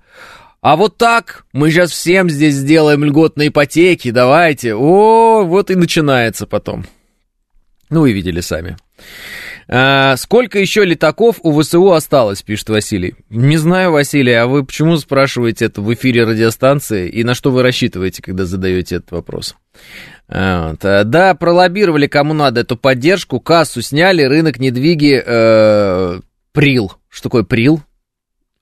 А 0.62 0.78
вот 0.78 0.96
так 0.96 1.44
мы 1.52 1.72
сейчас 1.72 1.92
всем 1.92 2.30
здесь 2.30 2.54
сделаем 2.54 3.04
льготные 3.04 3.50
ипотеки, 3.50 4.12
давайте. 4.12 4.76
О, 4.76 5.44
вот 5.44 5.70
и 5.70 5.76
начинается 5.76 6.48
потом. 6.48 6.86
Ну, 7.94 8.02
вы 8.02 8.12
видели 8.12 8.40
сами. 8.40 8.76
А, 9.70 10.18
сколько 10.18 10.58
еще 10.58 10.84
летаков 10.84 11.36
у 11.44 11.62
ВСУ 11.62 11.92
осталось, 11.92 12.42
пишет 12.42 12.70
Василий. 12.70 13.14
Не 13.30 13.58
знаю, 13.58 13.92
Василий, 13.92 14.34
а 14.34 14.48
вы 14.48 14.66
почему 14.66 14.98
спрашиваете 14.98 15.66
это 15.66 15.80
в 15.80 15.94
эфире 15.94 16.24
радиостанции 16.24 17.08
и 17.08 17.24
на 17.24 17.36
что 17.36 17.52
вы 17.52 17.62
рассчитываете, 17.62 18.24
когда 18.24 18.46
задаете 18.46 18.96
этот 18.96 19.12
вопрос? 19.12 19.56
А, 20.28 20.72
вот. 20.72 20.84
А, 20.84 21.04
да, 21.04 21.36
пролоббировали 21.36 22.08
кому 22.08 22.34
надо 22.34 22.62
эту 22.62 22.78
поддержку, 22.78 23.40
кассу 23.40 23.84
сняли, 23.84 24.24
рынок 24.24 24.58
недвиги 24.58 25.22
э, 25.24 26.20
прил. 26.52 26.94
Что 27.10 27.30
такое 27.30 27.44
прил? 27.44 27.80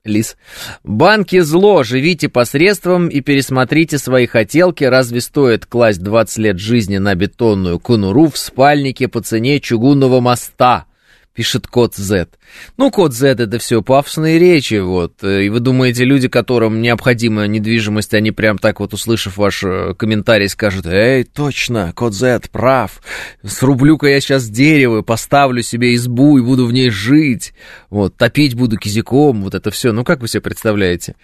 Лис. 0.04 0.36
Банки 0.82 1.38
зло, 1.38 1.84
живите 1.84 2.28
посредством 2.28 3.06
и 3.06 3.20
пересмотрите 3.20 3.98
свои 3.98 4.26
хотелки. 4.26 4.82
Разве 4.82 5.20
стоит 5.20 5.64
класть 5.64 6.02
20 6.02 6.38
лет 6.38 6.58
жизни 6.58 6.98
на 6.98 7.14
бетонную 7.14 7.78
конуру 7.78 8.28
в 8.28 8.36
спальнике 8.36 9.06
по 9.06 9.20
цене 9.20 9.60
чугунного 9.60 10.18
моста? 10.18 10.86
Пишет 11.34 11.66
код 11.66 11.94
Z. 11.94 12.28
Ну, 12.76 12.90
код 12.90 13.12
Z 13.12 13.28
это 13.28 13.58
все 13.58 13.82
пафосные 13.82 14.38
речи, 14.38 14.74
вот. 14.80 15.22
И 15.24 15.48
вы 15.48 15.60
думаете, 15.60 16.04
люди, 16.04 16.28
которым 16.28 16.82
необходима 16.82 17.46
недвижимость, 17.46 18.14
они 18.14 18.30
прям 18.30 18.58
так 18.58 18.80
вот, 18.80 18.92
услышав 18.92 19.36
ваш 19.36 19.64
э, 19.64 19.94
комментарий, 19.94 20.48
скажут, 20.48 20.86
эй, 20.86 21.24
точно, 21.24 21.92
код 21.94 22.14
Z 22.14 22.50
прав, 22.50 23.02
срублю-ка 23.44 24.08
я 24.08 24.20
сейчас 24.20 24.48
дерево, 24.48 25.02
поставлю 25.02 25.62
себе 25.62 25.94
избу 25.94 26.38
и 26.38 26.42
буду 26.42 26.66
в 26.66 26.72
ней 26.72 26.90
жить, 26.90 27.54
вот, 27.90 28.16
топить 28.16 28.54
буду 28.54 28.76
кизиком, 28.76 29.42
вот 29.42 29.54
это 29.54 29.70
все. 29.70 29.92
Ну, 29.92 30.04
как 30.04 30.20
вы 30.20 30.28
себе 30.28 30.40
представляете? 30.40 31.14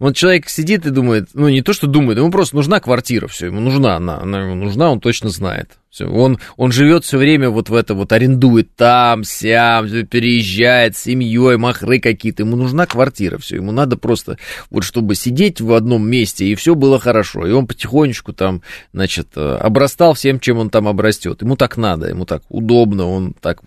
Вот 0.00 0.16
человек 0.16 0.48
сидит 0.48 0.86
и 0.86 0.90
думает, 0.90 1.28
ну 1.34 1.48
не 1.48 1.62
то, 1.62 1.72
что 1.72 1.86
думает, 1.86 2.18
ему 2.18 2.30
просто 2.32 2.56
нужна 2.56 2.80
квартира, 2.80 3.28
все, 3.28 3.46
ему 3.46 3.60
нужна 3.60 3.96
она, 3.96 4.18
она 4.18 4.42
ему 4.42 4.56
нужна, 4.56 4.90
он 4.90 5.00
точно 5.00 5.28
знает. 5.28 5.78
Он, 6.00 6.38
он 6.56 6.72
живет 6.72 7.04
все 7.04 7.18
время 7.18 7.50
вот 7.50 7.68
в 7.68 7.74
это 7.74 7.94
вот, 7.94 8.12
арендует 8.12 8.74
там, 8.76 9.24
сям, 9.24 9.88
переезжает 10.06 10.96
с 10.96 11.02
семьей, 11.02 11.56
махры 11.56 12.00
какие-то. 12.00 12.42
Ему 12.42 12.56
нужна 12.56 12.86
квартира, 12.86 13.38
все. 13.38 13.56
Ему 13.56 13.72
надо 13.72 13.96
просто 13.96 14.38
вот, 14.70 14.84
чтобы 14.84 15.14
сидеть 15.14 15.60
в 15.60 15.72
одном 15.72 16.08
месте, 16.08 16.46
и 16.46 16.54
все 16.54 16.74
было 16.74 16.98
хорошо. 16.98 17.46
И 17.46 17.52
он 17.52 17.66
потихонечку 17.66 18.32
там, 18.32 18.62
значит, 18.92 19.28
э, 19.36 19.56
обрастал 19.60 20.14
всем, 20.14 20.40
чем 20.40 20.58
он 20.58 20.70
там 20.70 20.88
обрастет. 20.88 21.42
Ему 21.42 21.56
так 21.56 21.76
надо, 21.76 22.08
ему 22.08 22.24
так 22.24 22.42
удобно, 22.48 23.08
он 23.08 23.34
так 23.40 23.60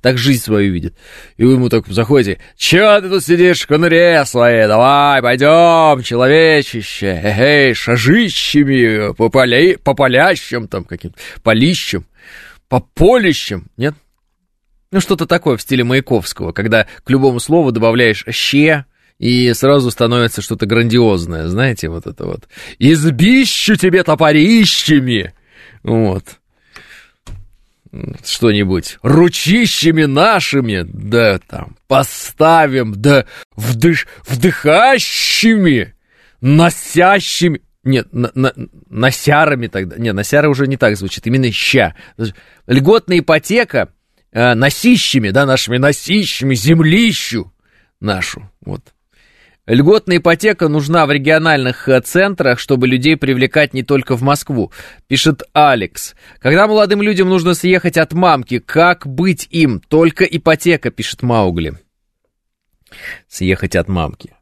так 0.00 0.18
жизнь 0.18 0.42
свою 0.42 0.72
видит. 0.72 0.94
И 1.36 1.44
вы 1.44 1.52
ему 1.52 1.68
так 1.68 1.86
заходите, 1.88 2.38
чё 2.56 3.00
ты 3.00 3.08
тут 3.08 3.24
сидишь 3.24 3.62
в 3.62 3.66
конуре 3.66 4.24
своей, 4.24 4.66
давай, 4.66 5.22
пойдем, 5.22 6.02
человечище, 6.02 7.20
эй, 7.24 7.74
шажищами, 7.74 9.14
по, 9.14 9.28
поля... 9.28 9.76
по 9.78 9.94
полящам 9.94 10.68
там 10.68 10.84
каким-то, 10.84 11.18
полищам, 11.64 12.06
по 12.68 12.80
полищам, 12.80 13.66
нет? 13.76 13.94
Ну, 14.90 15.00
что-то 15.00 15.26
такое 15.26 15.56
в 15.56 15.62
стиле 15.62 15.82
Маяковского, 15.82 16.52
когда 16.52 16.86
к 17.02 17.10
любому 17.10 17.40
слову 17.40 17.72
добавляешь 17.72 18.24
«ще», 18.30 18.84
и 19.18 19.52
сразу 19.54 19.90
становится 19.90 20.42
что-то 20.42 20.66
грандиозное, 20.66 21.46
знаете, 21.48 21.88
вот 21.88 22.06
это 22.06 22.26
вот. 22.26 22.48
«Избищу 22.78 23.76
тебе 23.76 24.02
топорищами!» 24.02 25.32
Вот. 25.82 26.24
Что-нибудь. 28.24 28.98
Ручищами 29.02 30.04
нашими, 30.04 30.82
да 30.82 31.38
там, 31.38 31.76
поставим, 31.86 32.92
да. 32.96 33.24
Вдыш, 33.54 34.08
вдыхащими, 34.26 35.94
носящими, 36.40 37.62
нет, 37.84 38.12
на, 38.12 38.30
на, 38.34 38.52
носярами 38.88 39.66
тогда, 39.66 39.96
нет, 39.96 40.14
носяры 40.14 40.48
уже 40.48 40.66
не 40.66 40.76
так 40.76 40.96
звучит, 40.96 41.26
именно 41.26 41.50
ща. 41.52 41.94
Льготная 42.66 43.20
ипотека 43.20 43.90
э, 44.32 44.54
носищами, 44.54 45.30
да, 45.30 45.46
нашими 45.46 45.78
носищами, 45.78 46.54
землищу 46.54 47.52
нашу, 48.00 48.50
вот. 48.64 48.94
Льготная 49.66 50.18
ипотека 50.18 50.68
нужна 50.68 51.06
в 51.06 51.10
региональных 51.10 51.88
э, 51.88 52.00
центрах, 52.02 52.58
чтобы 52.58 52.86
людей 52.86 53.16
привлекать 53.16 53.72
не 53.72 53.82
только 53.82 54.14
в 54.14 54.22
Москву, 54.22 54.70
пишет 55.06 55.42
Алекс. 55.54 56.14
Когда 56.38 56.66
молодым 56.66 57.00
людям 57.00 57.30
нужно 57.30 57.54
съехать 57.54 57.96
от 57.96 58.12
мамки, 58.12 58.58
как 58.58 59.06
быть 59.06 59.48
им? 59.50 59.80
Только 59.80 60.24
ипотека, 60.24 60.90
пишет 60.90 61.22
Маугли. 61.22 61.78
Съехать 63.26 63.74
от 63.74 63.88
мамки. 63.88 64.34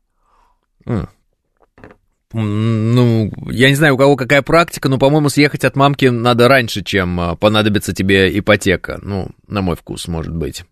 Ну, 2.33 3.31
я 3.51 3.69
не 3.69 3.75
знаю, 3.75 3.95
у 3.95 3.99
кого 3.99 4.17
какая 4.17 4.43
практика, 4.43 4.89
но, 4.89 4.99
по-моему, 4.99 5.29
съехать 5.29 5.65
от 5.65 5.77
мамки 5.77 6.07
надо 6.07 6.49
раньше, 6.49 6.83
чем 6.83 7.21
э, 7.21 7.37
понадобится 7.37 7.93
тебе 7.93 8.37
ипотека. 8.39 8.99
Ну, 9.03 9.29
на 9.47 9.63
мой 9.63 9.77
вкус, 9.77 10.09
может 10.09 10.35
быть. 10.35 10.65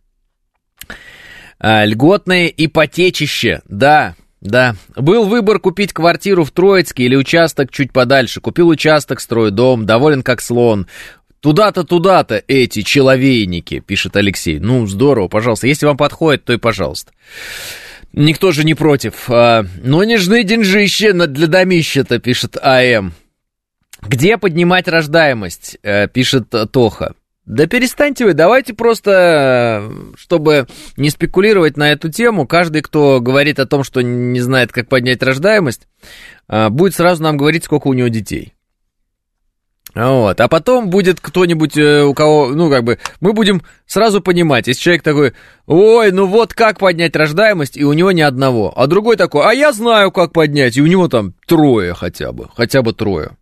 А, 1.58 1.84
льготное 1.84 2.46
ипотечище, 2.46 3.60
да, 3.68 4.14
да, 4.40 4.76
был 4.96 5.26
выбор 5.26 5.60
купить 5.60 5.92
квартиру 5.92 6.44
в 6.44 6.50
Троицке 6.50 7.04
или 7.04 7.16
участок 7.16 7.70
чуть 7.70 7.92
подальше. 7.92 8.40
Купил 8.40 8.68
участок, 8.68 9.20
строю 9.20 9.50
дом, 9.50 9.84
доволен 9.84 10.22
как 10.22 10.40
слон. 10.40 10.86
Туда-то, 11.40 11.84
туда-то 11.84 12.42
эти 12.48 12.82
человейники, 12.82 13.80
пишет 13.80 14.16
Алексей. 14.16 14.58
Ну, 14.58 14.86
здорово, 14.86 15.28
пожалуйста. 15.28 15.66
Если 15.66 15.86
вам 15.86 15.96
подходит, 15.96 16.44
то 16.44 16.52
и 16.52 16.58
пожалуйста. 16.58 17.12
Никто 18.12 18.52
же 18.52 18.64
не 18.64 18.74
против. 18.74 19.30
А, 19.30 19.64
но 19.82 20.04
не 20.04 20.16
жны 20.16 20.42
деньжище 20.44 21.12
для 21.12 21.46
домища-то, 21.46 22.18
пишет 22.18 22.56
АМ. 22.60 23.12
Где 24.02 24.38
поднимать 24.38 24.88
рождаемость, 24.88 25.78
э, 25.82 26.08
пишет 26.08 26.52
Тоха. 26.72 27.14
Да 27.46 27.66
перестаньте 27.66 28.24
вы, 28.24 28.34
давайте 28.34 28.74
просто, 28.74 29.90
чтобы 30.16 30.68
не 30.96 31.10
спекулировать 31.10 31.76
на 31.76 31.90
эту 31.90 32.08
тему, 32.08 32.46
каждый, 32.46 32.80
кто 32.80 33.20
говорит 33.20 33.58
о 33.58 33.66
том, 33.66 33.82
что 33.82 34.02
не 34.02 34.40
знает, 34.40 34.70
как 34.72 34.88
поднять 34.88 35.22
рождаемость, 35.22 35.88
а, 36.46 36.70
будет 36.70 36.94
сразу 36.94 37.22
нам 37.22 37.36
говорить, 37.36 37.64
сколько 37.64 37.88
у 37.88 37.92
него 37.92 38.08
детей. 38.08 38.54
Вот. 39.94 40.40
А 40.40 40.48
потом 40.48 40.88
будет 40.88 41.20
кто-нибудь, 41.20 41.76
э, 41.76 42.04
у 42.04 42.14
кого, 42.14 42.50
ну, 42.50 42.70
как 42.70 42.84
бы, 42.84 42.98
мы 43.20 43.32
будем 43.32 43.62
сразу 43.86 44.20
понимать, 44.20 44.68
если 44.68 44.80
человек 44.80 45.02
такой, 45.02 45.32
ой, 45.66 46.12
ну 46.12 46.26
вот 46.26 46.54
как 46.54 46.78
поднять 46.78 47.16
рождаемость, 47.16 47.76
и 47.76 47.84
у 47.84 47.92
него 47.92 48.12
ни 48.12 48.20
одного. 48.20 48.72
А 48.76 48.86
другой 48.86 49.16
такой, 49.16 49.44
а 49.44 49.52
я 49.52 49.72
знаю, 49.72 50.12
как 50.12 50.32
поднять, 50.32 50.76
и 50.76 50.82
у 50.82 50.86
него 50.86 51.08
там 51.08 51.34
трое 51.46 51.94
хотя 51.94 52.32
бы, 52.32 52.48
хотя 52.54 52.82
бы 52.82 52.92
трое. 52.92 53.32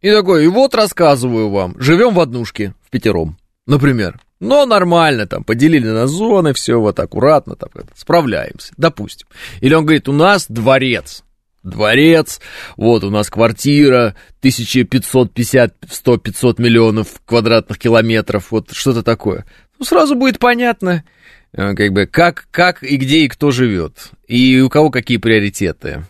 И 0.00 0.10
такой, 0.10 0.44
и 0.44 0.48
вот 0.48 0.74
рассказываю 0.74 1.50
вам, 1.50 1.74
живем 1.78 2.14
в 2.14 2.20
однушке, 2.20 2.74
в 2.86 2.90
пятером, 2.90 3.36
например. 3.66 4.20
Но 4.38 4.66
нормально, 4.66 5.26
там, 5.26 5.42
поделили 5.42 5.88
на 5.88 6.06
зоны, 6.06 6.52
все 6.52 6.78
вот 6.78 7.00
аккуратно, 7.00 7.56
так, 7.56 7.70
справляемся, 7.96 8.74
допустим. 8.76 9.26
Или 9.60 9.74
он 9.74 9.84
говорит, 9.84 10.08
у 10.08 10.12
нас 10.12 10.46
дворец, 10.48 11.24
дворец, 11.64 12.40
вот 12.76 13.02
у 13.02 13.10
нас 13.10 13.30
квартира, 13.30 14.14
1550, 14.38 15.74
100, 15.88 16.16
500 16.18 16.58
миллионов 16.58 17.08
квадратных 17.24 17.78
километров, 17.78 18.50
вот 18.50 18.72
что-то 18.72 19.02
такое. 19.02 19.44
Ну, 19.78 19.84
сразу 19.84 20.14
будет 20.14 20.38
понятно, 20.38 21.04
э, 21.52 21.74
как 21.74 21.92
бы, 21.92 22.06
как, 22.06 22.46
как 22.50 22.82
и 22.82 22.96
где 22.96 23.24
и 23.24 23.28
кто 23.28 23.50
живет, 23.50 24.10
и 24.28 24.60
у 24.60 24.68
кого 24.68 24.90
какие 24.90 25.16
приоритеты. 25.16 26.04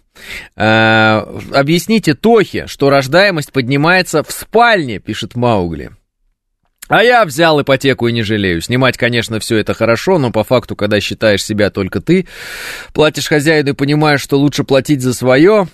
А, 0.57 1.29
объясните 1.53 2.15
Тохе, 2.15 2.67
что 2.67 2.91
рождаемость 2.91 3.53
поднимается 3.53 4.23
в 4.23 4.31
спальне, 4.31 4.99
пишет 4.99 5.35
Маугли. 5.35 5.93
А 6.89 7.03
я 7.03 7.25
взял 7.25 7.61
ипотеку 7.61 8.09
и 8.09 8.13
не 8.13 8.23
жалею. 8.23 8.61
Снимать, 8.61 8.97
конечно, 8.97 9.41
все 9.41 9.57
это 9.57 9.75
хорошо, 9.75 10.19
но 10.19 10.31
по 10.31 10.45
факту, 10.45 10.77
когда 10.77 11.01
считаешь 11.01 11.43
себя 11.43 11.71
только 11.71 12.01
ты, 12.01 12.27
платишь 12.93 13.29
хозяину 13.29 13.71
и 13.71 13.75
понимаешь, 13.75 14.21
что 14.21 14.39
лучше 14.39 14.65
платить 14.65 15.01
за 15.01 15.15
свое, 15.15 15.69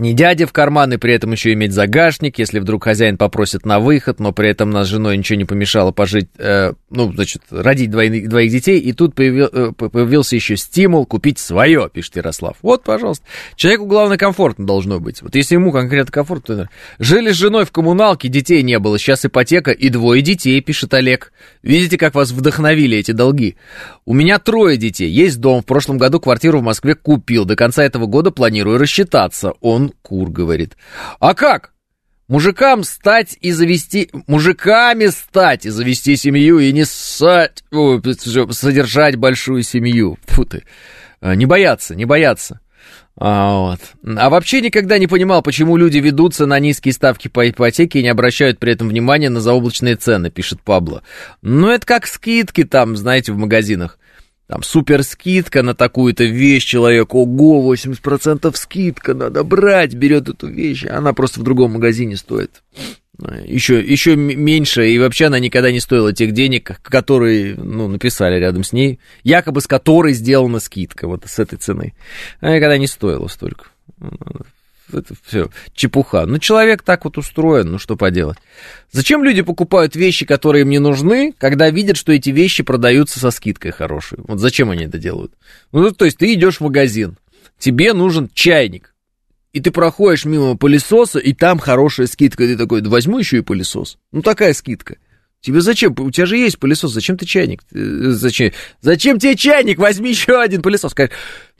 не 0.00 0.14
дядя 0.14 0.46
в 0.46 0.52
карман 0.52 0.92
и 0.92 0.96
при 0.96 1.14
этом 1.14 1.32
еще 1.32 1.52
иметь 1.52 1.72
загашник, 1.72 2.38
если 2.38 2.58
вдруг 2.58 2.84
хозяин 2.84 3.16
попросит 3.16 3.64
на 3.66 3.80
выход, 3.80 4.20
но 4.20 4.32
при 4.32 4.50
этом 4.50 4.70
нас 4.70 4.86
с 4.86 4.90
женой 4.90 5.16
ничего 5.16 5.38
не 5.38 5.44
помешало 5.44 5.92
пожить, 5.92 6.28
э, 6.38 6.72
ну, 6.90 7.12
значит, 7.12 7.42
родить 7.50 7.90
двоих, 7.90 8.28
двоих 8.28 8.50
детей, 8.50 8.78
и 8.78 8.92
тут 8.92 9.14
появил, 9.14 9.48
э, 9.52 9.72
появился 9.72 10.36
еще 10.36 10.56
стимул 10.56 11.06
купить 11.06 11.38
свое, 11.38 11.90
пишет 11.92 12.16
Ярослав. 12.16 12.56
Вот, 12.62 12.84
пожалуйста. 12.84 13.24
Человеку, 13.56 13.86
главное, 13.86 14.18
комфортно 14.18 14.66
должно 14.66 15.00
быть. 15.00 15.22
Вот 15.22 15.34
если 15.34 15.54
ему 15.54 15.72
конкретно 15.72 16.12
комфортно, 16.12 16.56
то... 16.56 16.70
Жили 16.98 17.32
с 17.32 17.36
женой 17.36 17.64
в 17.64 17.72
коммуналке, 17.72 18.28
детей 18.28 18.62
не 18.62 18.78
было, 18.78 18.98
сейчас 18.98 19.24
ипотека 19.24 19.70
и 19.70 19.88
двое 19.88 20.22
детей, 20.22 20.60
пишет 20.60 20.94
Олег. 20.94 21.32
Видите, 21.62 21.98
как 21.98 22.14
вас 22.14 22.30
вдохновили 22.30 22.98
эти 22.98 23.12
долги? 23.12 23.56
У 24.04 24.14
меня 24.14 24.38
трое 24.38 24.76
детей, 24.76 25.10
есть 25.10 25.40
дом, 25.40 25.62
в 25.62 25.66
прошлом 25.66 25.98
году 25.98 26.20
квартиру 26.20 26.60
в 26.60 26.62
Москве 26.62 26.94
купил, 26.94 27.44
до 27.44 27.56
конца 27.56 27.84
этого 27.84 28.06
года 28.06 28.30
планирую 28.30 28.78
рассчитаться. 28.78 29.52
Он 29.60 29.85
кур, 30.02 30.30
говорит. 30.30 30.76
А 31.20 31.34
как? 31.34 31.72
Мужикам 32.28 32.82
стать 32.82 33.36
и 33.40 33.52
завести... 33.52 34.10
Мужиками 34.26 35.06
стать 35.06 35.64
и 35.64 35.70
завести 35.70 36.16
семью 36.16 36.58
и 36.58 36.72
не 36.72 36.84
ссать... 36.84 37.62
содержать 38.50 39.16
большую 39.16 39.62
семью. 39.62 40.18
Фу 40.26 40.44
ты. 40.44 40.64
А, 41.20 41.34
не 41.34 41.46
бояться, 41.46 41.94
не 41.94 42.04
бояться. 42.04 42.60
А, 43.18 43.70
вот. 43.70 43.80
а 44.18 44.28
вообще 44.28 44.60
никогда 44.60 44.98
не 44.98 45.06
понимал, 45.06 45.40
почему 45.40 45.78
люди 45.78 45.98
ведутся 45.98 46.44
на 46.44 46.58
низкие 46.58 46.92
ставки 46.92 47.28
по 47.28 47.48
ипотеке 47.48 48.00
и 48.00 48.02
не 48.02 48.08
обращают 48.08 48.58
при 48.58 48.72
этом 48.72 48.88
внимания 48.88 49.30
на 49.30 49.40
заоблачные 49.40 49.96
цены, 49.96 50.30
пишет 50.30 50.60
Пабло. 50.60 51.02
Ну, 51.40 51.70
это 51.70 51.86
как 51.86 52.06
скидки 52.06 52.64
там, 52.64 52.94
знаете, 52.96 53.32
в 53.32 53.38
магазинах 53.38 53.98
там 54.46 54.62
супер 54.62 55.02
скидка 55.02 55.62
на 55.62 55.74
такую-то 55.74 56.24
вещь, 56.24 56.64
человек, 56.64 57.14
ого, 57.14 57.74
80% 57.74 58.54
скидка, 58.56 59.14
надо 59.14 59.42
брать, 59.42 59.94
берет 59.94 60.28
эту 60.28 60.46
вещь, 60.46 60.84
а 60.84 60.98
она 60.98 61.12
просто 61.12 61.40
в 61.40 61.42
другом 61.42 61.72
магазине 61.72 62.16
стоит. 62.16 62.62
Еще, 63.44 63.80
еще 63.80 64.14
меньше, 64.14 64.90
и 64.90 64.98
вообще 64.98 65.26
она 65.26 65.38
никогда 65.38 65.72
не 65.72 65.80
стоила 65.80 66.12
тех 66.12 66.32
денег, 66.32 66.78
которые, 66.82 67.54
ну, 67.56 67.88
написали 67.88 68.38
рядом 68.38 68.62
с 68.62 68.72
ней, 68.72 69.00
якобы 69.24 69.62
с 69.62 69.66
которой 69.66 70.12
сделана 70.12 70.60
скидка, 70.60 71.08
вот 71.08 71.22
с 71.24 71.38
этой 71.38 71.56
цены. 71.56 71.94
Она 72.40 72.56
никогда 72.56 72.76
не 72.76 72.86
стоила 72.86 73.26
столько 73.28 73.66
это 74.92 75.14
все 75.24 75.50
чепуха. 75.74 76.26
Ну, 76.26 76.38
человек 76.38 76.82
так 76.82 77.04
вот 77.04 77.18
устроен, 77.18 77.70
ну 77.70 77.78
что 77.78 77.96
поделать. 77.96 78.38
Зачем 78.92 79.24
люди 79.24 79.42
покупают 79.42 79.96
вещи, 79.96 80.26
которые 80.26 80.62
им 80.62 80.70
не 80.70 80.78
нужны, 80.78 81.34
когда 81.38 81.70
видят, 81.70 81.96
что 81.96 82.12
эти 82.12 82.30
вещи 82.30 82.62
продаются 82.62 83.20
со 83.20 83.30
скидкой 83.30 83.72
хорошей? 83.72 84.18
Вот 84.26 84.38
зачем 84.38 84.70
они 84.70 84.84
это 84.84 84.98
делают? 84.98 85.32
Ну, 85.72 85.90
то 85.92 86.04
есть 86.04 86.18
ты 86.18 86.32
идешь 86.34 86.58
в 86.58 86.60
магазин, 86.62 87.16
тебе 87.58 87.92
нужен 87.92 88.30
чайник, 88.32 88.94
и 89.52 89.60
ты 89.60 89.70
проходишь 89.70 90.24
мимо 90.26 90.56
пылесоса, 90.56 91.18
и 91.18 91.32
там 91.32 91.58
хорошая 91.58 92.06
скидка, 92.06 92.44
и 92.44 92.48
ты 92.48 92.56
такой, 92.58 92.82
да 92.82 92.90
возьму 92.90 93.18
еще 93.18 93.38
и 93.38 93.40
пылесос. 93.40 93.98
Ну, 94.12 94.20
такая 94.20 94.52
скидка. 94.52 94.96
Тебе 95.40 95.60
зачем? 95.60 95.94
У 95.98 96.10
тебя 96.10 96.26
же 96.26 96.36
есть 96.36 96.58
пылесос, 96.58 96.92
зачем 96.92 97.16
ты 97.16 97.24
чайник? 97.24 97.62
Э, 97.72 98.10
зачем? 98.10 98.52
Зачем 98.80 99.18
тебе 99.18 99.36
чайник? 99.36 99.78
Возьми 99.78 100.10
еще 100.10 100.40
один 100.40 100.60
пылесос. 100.60 100.94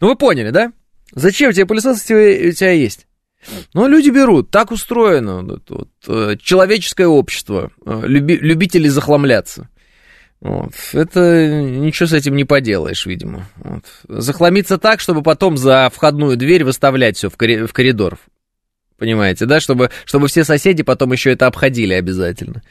Ну, 0.01 0.09
вы 0.09 0.17
поняли, 0.17 0.51
да? 0.51 0.73
Зачем 1.13 1.53
тебе 1.53 1.67
пылесос, 1.67 2.01
если 2.01 2.49
у 2.49 2.53
тебя 2.53 2.73
есть? 2.73 3.06
Но 3.75 3.87
люди 3.87 4.11
берут, 4.11 4.51
так 4.51 4.71
устроено 4.71 5.43
вот, 5.43 5.63
вот, 5.69 5.89
э, 6.09 6.37
человеческое 6.41 7.07
общество, 7.07 7.71
э, 7.85 8.03
люби, 8.05 8.37
любители 8.37 8.89
захламляться. 8.89 9.69
Вот. 10.41 10.73
Это 10.93 11.47
ничего 11.63 12.07
с 12.07 12.13
этим 12.13 12.37
не 12.37 12.45
поделаешь, 12.45 13.07
видимо. 13.07 13.49
Вот. 13.57 13.85
Захламиться 14.09 14.79
так, 14.79 15.01
чтобы 15.01 15.23
потом 15.23 15.57
за 15.57 15.91
входную 15.93 16.37
дверь 16.37 16.65
выставлять 16.65 17.17
все 17.17 17.31
в, 17.31 17.37
коридор. 17.37 18.19
Понимаете, 18.99 19.47
да? 19.47 19.61
Чтобы, 19.61 19.91
чтобы 20.05 20.29
все 20.29 20.45
соседи 20.45 20.83
потом 20.83 21.13
еще 21.13 21.33
это 21.33 21.47
обходили 21.47 21.95
обязательно. 21.95 22.63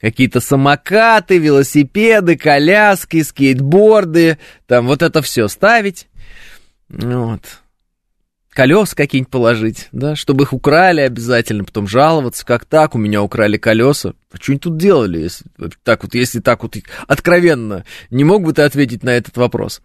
Какие-то 0.00 0.40
самокаты, 0.40 1.38
велосипеды, 1.38 2.36
коляски, 2.36 3.22
скейтборды, 3.22 4.38
там 4.66 4.86
вот 4.86 5.02
это 5.02 5.22
все 5.22 5.48
ставить. 5.48 6.08
Вот 6.88 7.42
колес 8.52 8.94
какие-нибудь 8.94 9.30
положить, 9.30 9.88
да, 9.92 10.14
чтобы 10.14 10.44
их 10.44 10.52
украли 10.52 11.00
обязательно, 11.00 11.64
потом 11.64 11.88
жаловаться, 11.88 12.44
как 12.44 12.64
так, 12.64 12.94
у 12.94 12.98
меня 12.98 13.22
украли 13.22 13.56
колеса. 13.56 14.14
А 14.32 14.36
что 14.36 14.52
они 14.52 14.58
тут 14.58 14.76
делали, 14.76 15.18
если 15.20 15.46
так 15.82 16.02
вот, 16.02 16.14
если 16.14 16.40
так 16.40 16.62
вот 16.62 16.76
откровенно? 17.06 17.84
Не 18.10 18.24
мог 18.24 18.42
бы 18.42 18.52
ты 18.52 18.62
ответить 18.62 19.02
на 19.02 19.10
этот 19.10 19.36
вопрос? 19.36 19.82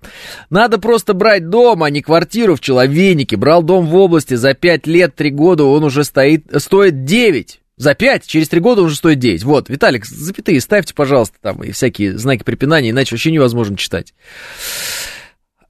Надо 0.50 0.78
просто 0.78 1.14
брать 1.14 1.50
дом, 1.50 1.84
а 1.84 1.90
не 1.90 2.02
квартиру 2.02 2.56
в 2.56 2.62
Человенике. 2.62 3.36
Брал 3.38 3.64
дом 3.64 3.88
в 3.88 3.96
области, 3.96 4.36
за 4.36 4.54
5 4.54 4.88
лет, 4.88 5.16
3 5.16 5.32
года 5.32 5.64
он 5.64 5.84
уже 5.84 6.04
стоит, 6.04 6.46
стоит 6.58 7.04
9. 7.06 7.62
За 7.78 7.94
5, 7.94 8.26
через 8.26 8.50
3 8.50 8.60
года 8.60 8.82
уже 8.82 8.96
стоит 8.96 9.20
9. 9.20 9.44
Вот, 9.44 9.70
Виталик, 9.70 10.06
запятые 10.06 10.60
ставьте, 10.62 10.94
пожалуйста, 10.94 11.38
там, 11.42 11.64
и 11.64 11.72
всякие 11.72 12.18
знаки 12.18 12.44
препинания, 12.44 12.90
иначе 12.90 13.16
вообще 13.16 13.32
невозможно 13.32 13.78
читать. 13.78 14.14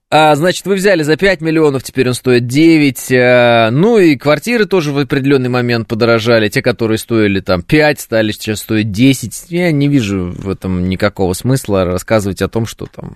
А, 0.09 0.33
значит, 0.35 0.65
вы 0.65 0.75
взяли 0.75 1.03
за 1.03 1.17
5 1.17 1.41
миллионов, 1.41 1.83
теперь 1.83 2.07
он 2.07 2.13
стоит 2.13 2.47
9. 2.47 3.11
А, 3.11 3.71
ну 3.71 3.97
и 3.97 4.15
квартиры 4.15 4.65
тоже 4.65 4.93
в 4.93 4.97
определенный 4.99 5.49
момент 5.49 5.89
подорожали. 5.89 6.47
Те, 6.47 6.61
которые 6.61 6.97
стоили 6.97 7.41
там 7.41 7.61
5, 7.61 7.99
стали 7.99 8.31
сейчас 8.31 8.59
стоить 8.59 8.91
10. 8.91 9.47
Я 9.49 9.71
не 9.73 9.89
вижу 9.89 10.31
в 10.31 10.49
этом 10.49 10.87
никакого 10.87 11.33
смысла 11.33 11.83
рассказывать 11.83 12.41
о 12.41 12.47
том, 12.47 12.65
что 12.65 12.85
там 12.85 13.15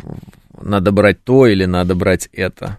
надо 0.61 0.91
брать 0.91 1.23
то 1.23 1.47
или 1.47 1.63
надо 1.63 1.95
брать 1.95 2.27
это. 2.33 2.77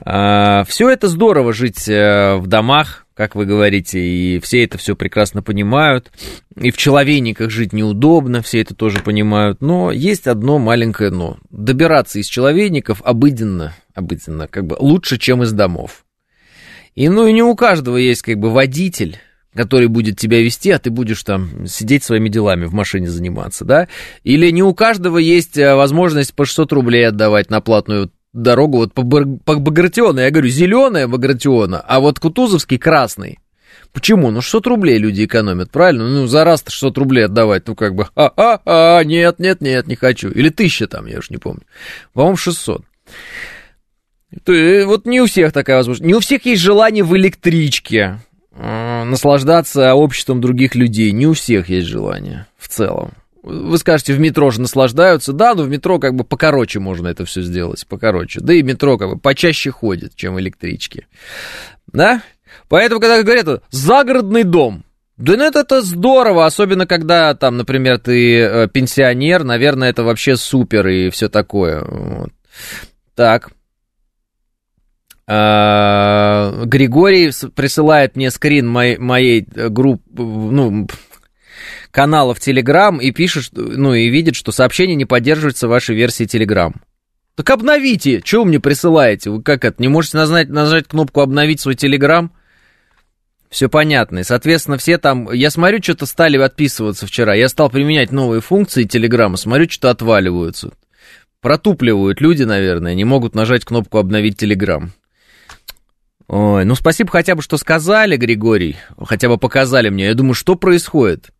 А, 0.00 0.64
все 0.64 0.90
это 0.90 1.08
здорово 1.08 1.52
жить 1.52 1.88
э, 1.88 2.36
в 2.36 2.46
домах, 2.46 3.06
как 3.14 3.34
вы 3.36 3.46
говорите, 3.46 4.00
и 4.00 4.40
все 4.40 4.64
это 4.64 4.76
все 4.76 4.96
прекрасно 4.96 5.42
понимают. 5.42 6.10
И 6.56 6.70
в 6.70 6.76
человейниках 6.76 7.50
жить 7.50 7.72
неудобно, 7.72 8.42
все 8.42 8.60
это 8.60 8.74
тоже 8.74 8.98
понимают. 8.98 9.60
Но 9.60 9.92
есть 9.92 10.26
одно 10.26 10.58
маленькое 10.58 11.10
но. 11.10 11.38
Добираться 11.50 12.18
из 12.18 12.26
человейников 12.26 13.00
обыденно, 13.04 13.74
обыденно, 13.94 14.48
как 14.48 14.66
бы 14.66 14.76
лучше, 14.78 15.18
чем 15.18 15.42
из 15.42 15.52
домов. 15.52 16.04
И 16.94 17.08
ну 17.08 17.26
и 17.26 17.32
не 17.32 17.42
у 17.42 17.54
каждого 17.54 17.96
есть 17.96 18.22
как 18.22 18.38
бы 18.38 18.50
водитель, 18.50 19.18
который 19.54 19.88
будет 19.88 20.18
тебя 20.18 20.40
вести, 20.42 20.70
а 20.70 20.78
ты 20.78 20.90
будешь 20.90 21.22
там 21.22 21.66
сидеть 21.66 22.04
своими 22.04 22.28
делами 22.28 22.64
в 22.66 22.74
машине 22.74 23.08
заниматься, 23.08 23.64
да? 23.64 23.88
Или 24.22 24.50
не 24.50 24.62
у 24.62 24.74
каждого 24.74 25.18
есть 25.18 25.56
э, 25.56 25.74
возможность 25.74 26.34
по 26.34 26.44
600 26.44 26.72
рублей 26.72 27.08
отдавать 27.08 27.50
на 27.50 27.60
платную 27.60 28.10
дорогу 28.34 28.78
вот 28.78 28.92
по, 28.92 29.02
по 29.02 29.56
Багратиону. 29.56 30.20
Я 30.20 30.30
говорю, 30.30 30.48
зеленая 30.48 31.08
Багратиона, 31.08 31.80
а 31.80 32.00
вот 32.00 32.18
Кутузовский 32.18 32.78
красный. 32.78 33.38
Почему? 33.92 34.32
Ну, 34.32 34.40
600 34.42 34.66
рублей 34.66 34.98
люди 34.98 35.24
экономят, 35.24 35.70
правильно? 35.70 36.08
Ну, 36.08 36.26
за 36.26 36.44
раз 36.44 36.64
600 36.66 36.98
рублей 36.98 37.26
отдавать, 37.26 37.68
ну, 37.68 37.76
как 37.76 37.94
бы, 37.94 38.08
а-а-а, 38.16 39.04
нет, 39.04 39.38
нет, 39.38 39.60
нет, 39.60 39.86
не 39.86 39.94
хочу. 39.94 40.30
Или 40.30 40.48
1000 40.48 40.88
там, 40.88 41.06
я 41.06 41.18
уж 41.18 41.30
не 41.30 41.36
помню. 41.36 41.62
По-моему, 42.12 42.36
600. 42.36 42.82
То, 44.42 44.82
вот 44.86 45.06
не 45.06 45.20
у 45.20 45.26
всех 45.26 45.52
такая 45.52 45.76
возможность. 45.76 46.06
Не 46.06 46.14
у 46.14 46.20
всех 46.20 46.44
есть 46.44 46.60
желание 46.60 47.04
в 47.04 47.16
электричке 47.16 48.18
э, 48.50 49.04
наслаждаться 49.04 49.94
обществом 49.94 50.40
других 50.40 50.74
людей. 50.74 51.12
Не 51.12 51.28
у 51.28 51.34
всех 51.34 51.68
есть 51.68 51.86
желание 51.86 52.46
в 52.58 52.68
целом. 52.68 53.12
Вы 53.44 53.76
скажете, 53.76 54.14
в 54.14 54.20
метро 54.20 54.50
же 54.50 54.60
наслаждаются. 54.60 55.34
Да, 55.34 55.54
но 55.54 55.64
в 55.64 55.68
метро 55.68 55.98
как 55.98 56.14
бы 56.14 56.24
покороче 56.24 56.80
можно 56.80 57.08
это 57.08 57.26
все 57.26 57.42
сделать, 57.42 57.86
покороче. 57.86 58.40
Да 58.40 58.54
и 58.54 58.62
метро 58.62 58.96
как 58.96 59.10
бы 59.10 59.18
почаще 59.18 59.70
ходит, 59.70 60.16
чем 60.16 60.40
электрички. 60.40 61.06
Да? 61.92 62.22
Поэтому, 62.68 63.00
когда 63.00 63.22
говорят, 63.22 63.62
загородный 63.70 64.44
дом, 64.44 64.84
Да 65.18 65.36
ну 65.36 65.44
это, 65.44 65.60
это 65.60 65.82
здорово, 65.82 66.46
особенно 66.46 66.86
когда 66.86 67.34
там, 67.34 67.58
например, 67.58 67.98
ты 67.98 68.40
э, 68.40 68.68
пенсионер, 68.68 69.44
наверное, 69.44 69.90
это 69.90 70.02
вообще 70.04 70.36
супер 70.36 70.88
и 70.88 71.10
все 71.10 71.28
такое. 71.28 71.84
Вот. 71.84 72.30
Так. 73.14 73.50
А, 75.26 76.64
Григорий 76.64 77.30
присылает 77.54 78.16
мне 78.16 78.30
скрин 78.30 78.66
моей, 78.66 78.96
моей 78.98 79.46
э, 79.54 79.68
группы, 79.68 80.02
ну, 80.14 80.86
канала 81.94 82.34
в 82.34 82.40
Телеграм 82.40 83.00
и 83.00 83.12
пишет, 83.12 83.50
ну, 83.54 83.94
и 83.94 84.10
видит, 84.10 84.34
что 84.34 84.50
сообщение 84.50 84.96
не 84.96 85.04
поддерживается 85.04 85.68
вашей 85.68 85.94
версии 85.94 86.24
Телеграм. 86.24 86.74
Так 87.36 87.48
обновите! 87.50 88.20
Чего 88.20 88.42
вы 88.42 88.48
мне 88.48 88.60
присылаете? 88.60 89.30
Вы 89.30 89.42
как 89.42 89.64
это, 89.64 89.80
не 89.80 89.86
можете 89.86 90.16
нажать, 90.16 90.48
нажать 90.48 90.88
кнопку 90.88 91.20
«Обновить 91.20 91.60
свой 91.60 91.76
Телеграм»? 91.76 92.32
Все 93.48 93.68
понятно. 93.68 94.18
И, 94.18 94.24
соответственно, 94.24 94.76
все 94.76 94.98
там... 94.98 95.30
Я 95.32 95.50
смотрю, 95.50 95.80
что-то 95.80 96.06
стали 96.06 96.36
отписываться 96.36 97.06
вчера. 97.06 97.34
Я 97.34 97.48
стал 97.48 97.70
применять 97.70 98.10
новые 98.10 98.40
функции 98.40 98.82
Телеграма, 98.82 99.36
смотрю, 99.36 99.70
что-то 99.70 99.90
отваливаются. 99.90 100.72
Протупливают 101.40 102.20
люди, 102.20 102.42
наверное, 102.42 102.96
не 102.96 103.04
могут 103.04 103.36
нажать 103.36 103.64
кнопку 103.64 103.98
«Обновить 103.98 104.36
Телеграм». 104.36 104.92
Ой, 106.26 106.64
ну 106.64 106.74
спасибо 106.74 107.10
хотя 107.10 107.36
бы, 107.36 107.42
что 107.42 107.56
сказали, 107.56 108.16
Григорий, 108.16 108.76
хотя 108.98 109.28
бы 109.28 109.38
показали 109.38 109.90
мне. 109.90 110.06
Я 110.06 110.14
думаю, 110.14 110.34
что 110.34 110.56
происходит? 110.56 111.30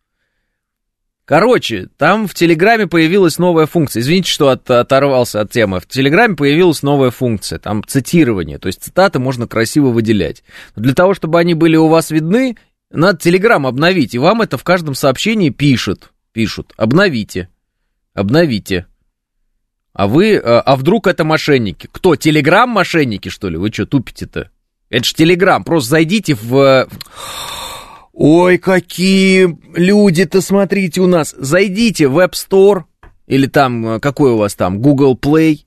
Короче, 1.25 1.89
там 1.97 2.29
в 2.29 2.35
Телеграме 2.35 2.87
появилась 2.87 3.39
новая 3.39 3.65
функция. 3.65 4.01
Извините, 4.01 4.31
что 4.31 4.51
от, 4.51 4.71
оторвался 4.71 5.41
от 5.41 5.51
темы. 5.51 5.81
В 5.81 5.87
Телеграме 5.87 6.37
появилась 6.37 6.83
новая 6.83 7.11
функция, 7.11 7.59
там 7.59 7.83
цитирование, 7.83 8.59
то 8.59 8.67
есть 8.67 8.83
цитаты 8.83 9.19
можно 9.19 9.47
красиво 9.47 9.89
выделять. 9.89 10.45
Но 10.77 10.83
для 10.83 10.93
того, 10.95 11.15
чтобы 11.15 11.39
они 11.39 11.55
были 11.55 11.77
у 11.77 11.89
вас 11.89 12.11
видны, 12.11 12.57
надо 12.91 13.19
Телеграм 13.19 13.67
обновить, 13.67 14.15
и 14.15 14.19
вам 14.19 14.43
это 14.43 14.59
в 14.59 14.65
каждом 14.65 14.95
сообщении 14.95 15.49
пишут. 15.49 16.11
Пишут, 16.33 16.75
обновите, 16.77 17.49
обновите. 18.13 18.87
А 19.95 20.09
вы, 20.09 20.37
а, 20.37 20.61
а 20.61 20.77
вдруг 20.77 21.07
это 21.07 21.25
мошенники? 21.25 21.89
Кто, 21.91 22.17
Телеграм 22.17 22.69
мошенники, 22.69 23.29
что 23.31 23.49
ли? 23.49 23.57
Вы 23.57 23.73
что, 23.73 23.87
тупите-то? 23.87 24.51
Это 24.91 25.05
же 25.05 25.15
Телеграм, 25.15 25.65
просто 25.65 25.91
зайдите 25.91 26.35
в... 26.35 26.89
Ой, 28.16 28.59
какие 28.59 29.59
люди-то, 29.74 30.40
смотрите, 30.40 31.00
у 31.00 31.07
нас. 31.07 31.35
Зайдите 31.37 32.07
в 32.07 32.18
App 32.18 32.33
Store, 32.33 32.85
или 33.27 33.46
там, 33.46 33.87
э, 33.87 34.00
какой 34.00 34.33
у 34.33 34.37
вас 34.37 34.55
там, 34.55 34.81
Google 34.81 35.18
Play, 35.20 35.61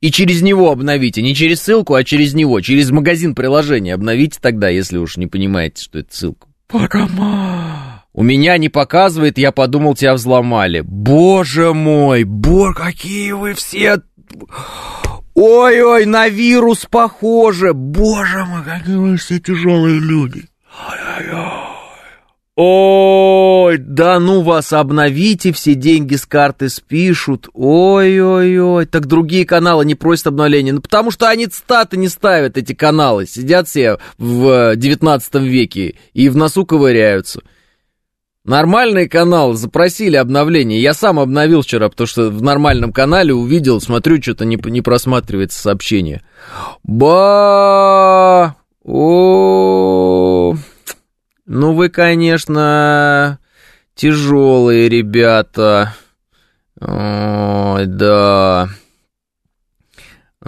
и 0.00 0.12
через 0.12 0.42
него 0.42 0.70
обновите. 0.70 1.22
Не 1.22 1.34
через 1.34 1.62
ссылку, 1.62 1.94
а 1.94 2.04
через 2.04 2.34
него, 2.34 2.60
через 2.60 2.90
магазин 2.90 3.34
приложения 3.34 3.94
обновите 3.94 4.38
тогда, 4.40 4.68
если 4.68 4.98
уж 4.98 5.16
не 5.16 5.26
понимаете, 5.26 5.82
что 5.82 5.98
это 5.98 6.14
ссылка. 6.14 6.46
Парама. 6.68 8.04
У 8.12 8.22
меня 8.22 8.56
не 8.58 8.68
показывает, 8.68 9.36
я 9.36 9.50
подумал, 9.50 9.94
тебя 9.94 10.14
взломали. 10.14 10.82
Боже 10.86 11.74
мой, 11.74 12.24
боже, 12.24 12.74
какие 12.74 13.32
вы 13.32 13.54
все... 13.54 14.02
Ой-ой, 15.34 16.06
на 16.06 16.28
вирус 16.28 16.86
похоже. 16.90 17.74
Боже 17.74 18.44
мой, 18.46 18.62
какие 18.64 18.96
вы 18.96 19.16
все 19.16 19.38
тяжелые 19.38 20.00
люди. 20.00 20.44
Ой, 22.58 23.76
да 23.76 24.18
ну 24.18 24.40
вас 24.40 24.72
обновите, 24.72 25.52
все 25.52 25.74
деньги 25.74 26.14
с 26.16 26.24
карты 26.24 26.70
спишут. 26.70 27.50
Ой-ой-ой, 27.52 28.86
так 28.86 29.06
другие 29.06 29.44
каналы 29.44 29.84
не 29.84 29.94
просят 29.94 30.28
обновления. 30.28 30.72
Ну, 30.72 30.80
потому 30.80 31.10
что 31.10 31.28
они 31.28 31.48
статы 31.52 31.98
не 31.98 32.08
ставят, 32.08 32.56
эти 32.56 32.72
каналы. 32.72 33.26
Сидят 33.26 33.68
все 33.68 33.98
в 34.16 34.74
19 34.74 35.34
веке 35.34 35.96
и 36.14 36.30
в 36.30 36.36
носу 36.36 36.64
ковыряются. 36.64 37.42
Нормальные 38.46 39.10
каналы 39.10 39.54
запросили 39.54 40.16
обновление. 40.16 40.80
Я 40.80 40.94
сам 40.94 41.20
обновил 41.20 41.60
вчера, 41.60 41.90
потому 41.90 42.06
что 42.06 42.30
в 42.30 42.42
нормальном 42.42 42.90
канале 42.90 43.34
увидел, 43.34 43.82
смотрю, 43.82 44.22
что-то 44.22 44.46
не, 44.46 44.56
не 44.70 44.80
просматривается 44.80 45.60
сообщение. 45.60 46.22
Ба! 46.84 48.56
О, 48.82 50.54
ну 51.46 51.74
вы, 51.74 51.88
конечно, 51.88 53.38
тяжелые 53.94 54.88
ребята. 54.88 55.94
Ой, 56.80 57.86
да. 57.86 58.68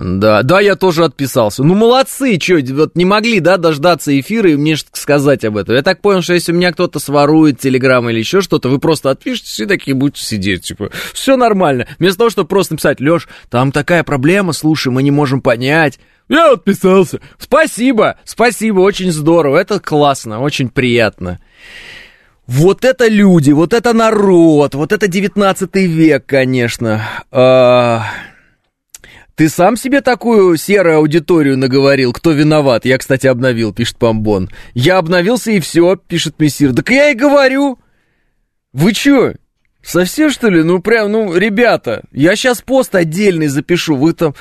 Да, 0.01 0.43
да, 0.45 0.61
я 0.61 0.77
тоже 0.77 1.05
отписался. 1.05 1.65
Ну, 1.65 1.75
молодцы, 1.75 2.39
что, 2.41 2.61
вот 2.73 2.95
не 2.95 3.05
могли, 3.05 3.41
да, 3.41 3.57
дождаться 3.57 4.19
эфира 4.19 4.51
и 4.51 4.57
мне 4.57 4.77
сказать 4.93 5.45
об 5.45 5.57
этом. 5.57 5.75
Я 5.75 5.83
так 5.83 6.01
понял, 6.01 6.23
что 6.23 6.35
если 6.35 6.53
у 6.53 6.55
меня 6.55 6.73
кто-то 6.73 7.01
сворует 7.01 7.59
телеграм 7.59 8.09
или 8.09 8.21
еще 8.21 8.41
что-то, 8.41 8.69
вы 8.69 8.79
просто 8.79 9.11
отпишитесь 9.11 9.59
и 9.59 9.67
такие 9.67 9.97
будете 9.97 10.25
сидеть, 10.25 10.63
типа, 10.63 10.91
все 11.13 11.37
нормально. 11.37 11.89
Вместо 11.99 12.19
того, 12.19 12.31
чтобы 12.31 12.49
просто 12.49 12.75
написать, 12.75 13.01
Леш, 13.01 13.27
там 13.51 13.73
такая 13.73 14.05
проблема, 14.05 14.53
слушай, 14.53 14.93
мы 14.93 15.03
не 15.03 15.11
можем 15.11 15.41
понять. 15.41 15.99
Я 16.29 16.53
отписался. 16.53 17.21
Спасибо, 17.39 18.19
спасибо, 18.25 18.81
очень 18.81 19.13
здорово. 19.13 19.59
Это 19.59 19.81
классно, 19.81 20.41
очень 20.41 20.69
приятно. 20.69 21.41
Вот 22.47 22.85
это 22.85 23.09
люди, 23.09 23.51
вот 23.51 23.75
это 23.75 23.93
народ, 23.93 24.75
вот 24.75 24.93
это 24.93 25.07
19 25.09 25.75
век, 25.75 26.25
конечно. 26.27 27.03
А... 27.31 28.05
Ты 29.39 29.49
сам 29.49 29.77
себе 29.77 30.01
такую 30.01 30.57
серую 30.57 30.97
аудиторию 30.97 31.57
наговорил, 31.57 32.13
кто 32.13 32.33
виноват? 32.33 32.85
Я, 32.85 32.99
кстати, 32.99 33.29
обновил, 33.29 33.73
пишет 33.73 33.97
Помбон. 33.97 34.51
Я 34.75 34.99
обновился 34.99 35.53
и 35.53 35.61
все, 35.61 35.95
пишет 35.95 36.41
Мессир. 36.41 36.75
Так 36.75 36.91
я 36.91 37.11
и 37.11 37.15
говорю. 37.15 37.79
Вы 38.73 38.93
чё, 38.93 39.35
совсем 39.81 40.31
что 40.31 40.49
ли? 40.49 40.65
Ну 40.65 40.81
прям, 40.81 41.13
ну, 41.13 41.37
ребята, 41.37 42.03
я 42.11 42.35
сейчас 42.35 42.63
пост 42.63 42.97
отдельный 42.97 43.47
запишу. 43.47 43.95
Вы 43.95 44.13
там 44.13 44.35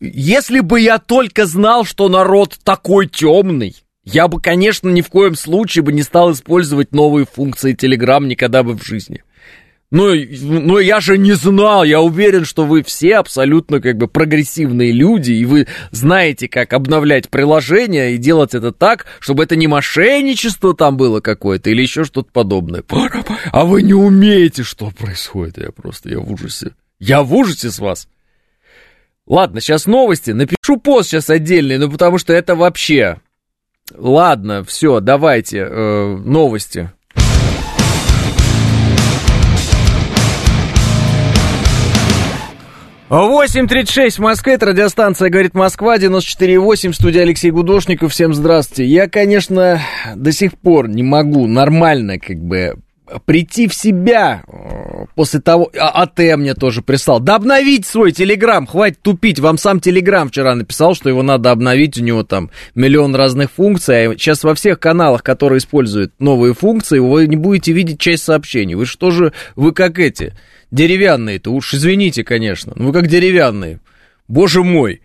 если 0.00 0.60
бы 0.60 0.80
я 0.80 0.98
только 0.98 1.46
знал, 1.46 1.84
что 1.84 2.08
народ 2.08 2.58
такой 2.62 3.06
темный, 3.06 3.74
я 4.04 4.28
бы, 4.28 4.40
конечно, 4.40 4.88
ни 4.88 5.02
в 5.02 5.08
коем 5.08 5.34
случае 5.34 5.82
бы 5.82 5.92
не 5.92 6.02
стал 6.02 6.32
использовать 6.32 6.92
новые 6.92 7.26
функции 7.26 7.74
Telegram 7.74 8.24
никогда 8.24 8.62
бы 8.62 8.76
в 8.76 8.84
жизни. 8.84 9.22
Ну, 9.90 10.14
ну, 10.14 10.78
я 10.78 11.00
же 11.00 11.16
не 11.16 11.32
знал, 11.32 11.82
я 11.82 12.02
уверен, 12.02 12.44
что 12.44 12.66
вы 12.66 12.82
все 12.82 13.16
абсолютно 13.16 13.80
как 13.80 13.96
бы 13.96 14.06
прогрессивные 14.06 14.92
люди, 14.92 15.32
и 15.32 15.46
вы 15.46 15.66
знаете, 15.92 16.46
как 16.46 16.74
обновлять 16.74 17.30
приложение 17.30 18.14
и 18.14 18.18
делать 18.18 18.54
это 18.54 18.70
так, 18.70 19.06
чтобы 19.18 19.44
это 19.44 19.56
не 19.56 19.66
мошенничество 19.66 20.74
там 20.74 20.98
было 20.98 21.20
какое-то 21.20 21.70
или 21.70 21.80
еще 21.80 22.04
что-то 22.04 22.28
подобное. 22.30 22.82
А 23.50 23.64
вы 23.64 23.82
не 23.82 23.94
умеете, 23.94 24.62
что 24.62 24.90
происходит, 24.90 25.56
я 25.56 25.70
просто, 25.72 26.10
я 26.10 26.20
в 26.20 26.30
ужасе. 26.30 26.72
Я 26.98 27.22
в 27.22 27.34
ужасе 27.34 27.70
с 27.70 27.78
вас. 27.78 28.08
Ладно, 29.28 29.60
сейчас 29.60 29.84
новости. 29.86 30.30
Напишу 30.30 30.78
пост 30.82 31.10
сейчас 31.10 31.28
отдельный, 31.28 31.76
ну 31.78 31.90
потому 31.90 32.18
что 32.18 32.32
это 32.32 32.56
вообще... 32.56 33.20
Ладно, 33.94 34.64
все, 34.64 35.00
давайте, 35.00 35.58
э, 35.58 36.16
новости. 36.24 36.90
Восемь 43.08 43.66
тридцать 43.66 43.94
шесть 43.94 44.18
в 44.18 44.22
Москве, 44.22 44.54
это 44.54 44.66
радиостанция 44.66 45.30
«Говорит 45.30 45.54
Москва», 45.54 45.96
94,8, 45.96 46.92
студия 46.92 47.22
Алексей 47.22 47.50
Гудошников, 47.50 48.12
всем 48.12 48.34
здравствуйте. 48.34 48.84
Я, 48.84 49.08
конечно, 49.08 49.80
до 50.14 50.32
сих 50.32 50.58
пор 50.58 50.88
не 50.88 51.02
могу 51.02 51.46
нормально 51.46 52.18
как 52.18 52.36
бы 52.36 52.76
прийти 53.26 53.68
в 53.68 53.74
себя 53.74 54.42
э, 54.46 55.06
после 55.14 55.40
того... 55.40 55.70
А, 55.78 56.02
АТ 56.02 56.18
мне 56.36 56.54
тоже 56.54 56.82
прислал. 56.82 57.20
Да 57.20 57.36
обновить 57.36 57.86
свой 57.86 58.12
Телеграм, 58.12 58.66
хватит 58.66 59.00
тупить. 59.02 59.38
Вам 59.38 59.58
сам 59.58 59.80
Телеграм 59.80 60.28
вчера 60.28 60.54
написал, 60.54 60.94
что 60.94 61.08
его 61.08 61.22
надо 61.22 61.50
обновить. 61.50 61.98
У 61.98 62.02
него 62.02 62.22
там 62.22 62.50
миллион 62.74 63.14
разных 63.14 63.50
функций. 63.50 64.08
А 64.08 64.12
сейчас 64.14 64.44
во 64.44 64.54
всех 64.54 64.80
каналах, 64.80 65.22
которые 65.22 65.58
используют 65.58 66.12
новые 66.18 66.54
функции, 66.54 66.98
вы 66.98 67.26
не 67.26 67.36
будете 67.36 67.72
видеть 67.72 68.00
часть 68.00 68.24
сообщений. 68.24 68.74
Вы 68.74 68.86
что 68.86 69.10
же, 69.10 69.32
вы 69.56 69.72
как 69.72 69.98
эти, 69.98 70.34
деревянные-то? 70.70 71.50
Уж 71.50 71.74
извините, 71.74 72.24
конечно. 72.24 72.72
Вы 72.76 72.92
как 72.92 73.06
деревянные. 73.06 73.80
Боже 74.28 74.62
мой. 74.62 75.00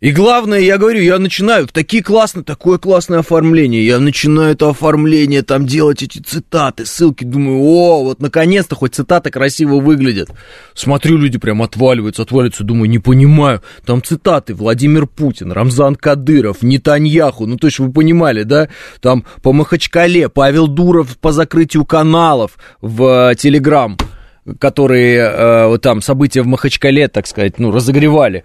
И 0.00 0.12
главное, 0.12 0.60
я 0.60 0.76
говорю, 0.76 1.00
я 1.00 1.18
начинаю, 1.18 1.66
такие 1.68 2.02
классные, 2.02 2.44
такое 2.44 2.76
классное 2.76 3.20
оформление, 3.20 3.86
я 3.86 3.98
начинаю 3.98 4.52
это 4.52 4.68
оформление, 4.68 5.42
там 5.42 5.66
делать 5.66 6.02
эти 6.02 6.18
цитаты, 6.18 6.84
ссылки, 6.84 7.24
думаю, 7.24 7.62
о, 7.62 8.04
вот 8.04 8.20
наконец-то 8.20 8.74
хоть 8.74 8.94
цитаты 8.94 9.30
красиво 9.30 9.80
выглядят. 9.80 10.28
Смотрю, 10.74 11.16
люди 11.16 11.38
прям 11.38 11.62
отваливаются, 11.62 12.22
отваливаются, 12.22 12.62
думаю, 12.62 12.90
не 12.90 12.98
понимаю, 12.98 13.62
там 13.86 14.02
цитаты, 14.02 14.54
Владимир 14.54 15.06
Путин, 15.06 15.50
Рамзан 15.50 15.96
Кадыров, 15.96 16.62
Нетаньяху, 16.62 17.46
ну 17.46 17.56
то 17.56 17.66
есть 17.66 17.78
вы 17.78 17.90
понимали, 17.90 18.42
да, 18.42 18.68
там 19.00 19.24
по 19.42 19.54
Махачкале, 19.54 20.28
Павел 20.28 20.66
Дуров 20.66 21.16
по 21.16 21.32
закрытию 21.32 21.86
каналов 21.86 22.58
в 22.82 23.34
Телеграм, 23.36 23.96
которые 24.58 25.32
э, 25.32 25.78
там 25.78 26.02
события 26.02 26.42
в 26.42 26.46
Махачкале, 26.46 27.08
так 27.08 27.26
сказать, 27.26 27.58
ну, 27.58 27.72
разогревали. 27.72 28.44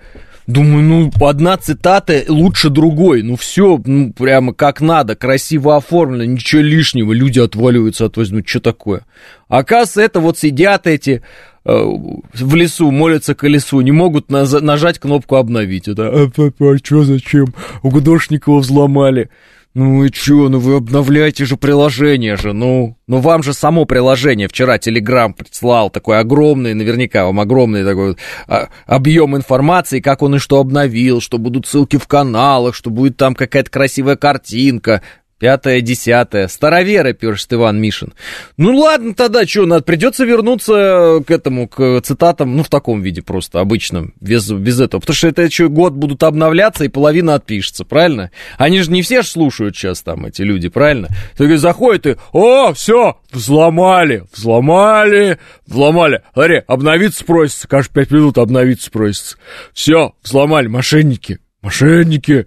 Думаю, 0.51 0.83
ну, 0.83 1.11
одна 1.21 1.55
цитата 1.55 2.25
лучше 2.27 2.69
другой. 2.69 3.23
Ну, 3.23 3.35
все, 3.35 3.81
ну, 3.85 4.11
прямо 4.11 4.53
как 4.53 4.81
надо, 4.81 5.15
красиво 5.15 5.77
оформлено, 5.77 6.25
ничего 6.25 6.61
лишнего. 6.61 7.13
Люди 7.13 7.39
отваливаются 7.39 8.05
от 8.05 8.17
возьму, 8.17 8.41
что 8.45 8.59
такое? 8.59 9.05
Оказывается, 9.47 10.01
это 10.01 10.19
вот 10.19 10.37
сидят 10.37 10.87
эти 10.87 11.21
э, 11.63 11.71
в 11.73 12.55
лесу, 12.55 12.91
молятся 12.91 13.33
колесу, 13.33 13.79
не 13.79 13.93
могут 13.93 14.29
нажать 14.29 14.99
кнопку 14.99 15.35
«Обновить». 15.35 15.87
Это, 15.87 16.09
а, 16.09 16.31
а, 16.37 16.73
а 16.73 16.77
что, 16.83 17.03
зачем? 17.05 17.53
У 17.81 17.89
Гудошникова 17.89 18.59
взломали. 18.59 19.29
Ну 19.73 20.03
и 20.03 20.12
чё, 20.12 20.49
ну 20.49 20.60
вы 20.60 20.75
обновляете 20.75 21.45
же 21.45 21.55
приложение 21.55 22.36
же, 22.36 22.51
ну. 22.51 22.97
Ну 23.07 23.19
вам 23.19 23.41
же 23.41 23.53
само 23.53 23.86
приложение 23.86 24.49
вчера 24.49 24.77
Телеграм 24.77 25.34
прислал 25.34 25.89
такой 25.89 26.19
огромный, 26.19 26.73
наверняка 26.73 27.25
вам 27.25 27.39
огромный 27.39 27.86
такой 27.86 28.17
а, 28.47 28.67
объем 28.86 29.38
информации, 29.38 30.01
как 30.01 30.23
он 30.23 30.36
и 30.36 30.39
что 30.39 30.60
обновил, 30.60 31.21
что 31.21 31.38
будут 31.38 31.67
ссылки 31.67 31.97
в 31.97 32.07
каналах, 32.07 32.75
что 32.75 32.89
будет 32.89 33.15
там 33.15 33.34
какая-то 33.34 33.69
красивая 33.69 34.17
картинка. 34.17 35.01
Пятое, 35.41 35.82
десятое. 35.82 36.47
Староверы, 36.47 37.13
пишет 37.13 37.51
Иван 37.51 37.82
Мишин. 37.82 38.13
Ну 38.58 38.77
ладно 38.77 39.15
тогда, 39.15 39.43
что, 39.47 39.65
надо, 39.65 39.82
придется 39.82 40.23
вернуться 40.23 41.23
к 41.25 41.32
этому, 41.32 41.67
к 41.67 41.99
цитатам, 42.01 42.56
ну 42.56 42.62
в 42.62 42.69
таком 42.69 43.01
виде 43.01 43.23
просто, 43.23 43.60
обычном, 43.60 44.13
без, 44.21 44.51
без 44.51 44.80
этого. 44.80 45.01
Потому 45.01 45.15
что 45.15 45.30
это 45.30 45.41
еще 45.41 45.67
год 45.67 45.93
будут 45.93 46.21
обновляться, 46.21 46.84
и 46.84 46.89
половина 46.89 47.34
отпишется, 47.34 47.86
правильно? 47.86 48.30
Они 48.60 48.84
же 48.84 48.91
не 48.91 49.01
все 49.01 49.23
ж 49.23 49.30
слушают 49.30 49.75
сейчас 49.75 50.04
там, 50.04 50.27
эти 50.27 50.43
люди, 50.43 50.69
правильно? 50.69 51.08
Ты 51.36 51.58
заходит 51.58 52.06
и, 52.06 52.17
о, 52.34 52.71
все, 52.73 53.17
взломали, 53.32 54.25
взломали, 54.32 55.39
взломали. 55.65 56.21
Смотри, 56.34 56.62
обновиться 56.67 57.25
просится, 57.25 57.67
каждые 57.67 57.95
пять 57.95 58.12
минут 58.12 58.38
обновиться 58.38 58.91
просится. 58.91 59.38
Все, 59.73 60.13
взломали, 60.21 60.67
мошенники, 60.67 61.39
мошенники. 61.63 62.45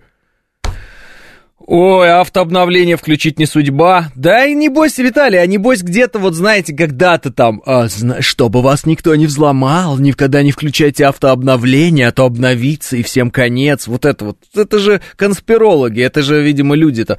Ой, 1.66 2.10
автообновление 2.10 2.98
включить 2.98 3.38
не 3.38 3.46
судьба. 3.46 4.10
Да 4.14 4.44
и 4.44 4.54
небось, 4.54 4.98
Виталий, 4.98 5.40
а 5.40 5.46
небось 5.46 5.82
где-то, 5.82 6.18
вот 6.18 6.34
знаете, 6.34 6.74
когда-то 6.74 7.32
там, 7.32 7.62
а, 7.64 7.86
чтобы 8.20 8.60
вас 8.60 8.84
никто 8.84 9.14
не 9.14 9.26
взломал, 9.26 9.98
никогда 9.98 10.42
не 10.42 10.52
включайте 10.52 11.06
автообновление, 11.06 12.08
а 12.08 12.12
то 12.12 12.26
обновится 12.26 12.98
и 12.98 13.02
всем 13.02 13.30
конец. 13.30 13.86
Вот 13.86 14.04
это 14.04 14.26
вот, 14.26 14.38
это 14.54 14.78
же 14.78 15.00
конспирологи, 15.16 16.02
это 16.02 16.22
же, 16.22 16.42
видимо, 16.42 16.74
люди-то. 16.74 17.18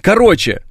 Короче, 0.00 0.62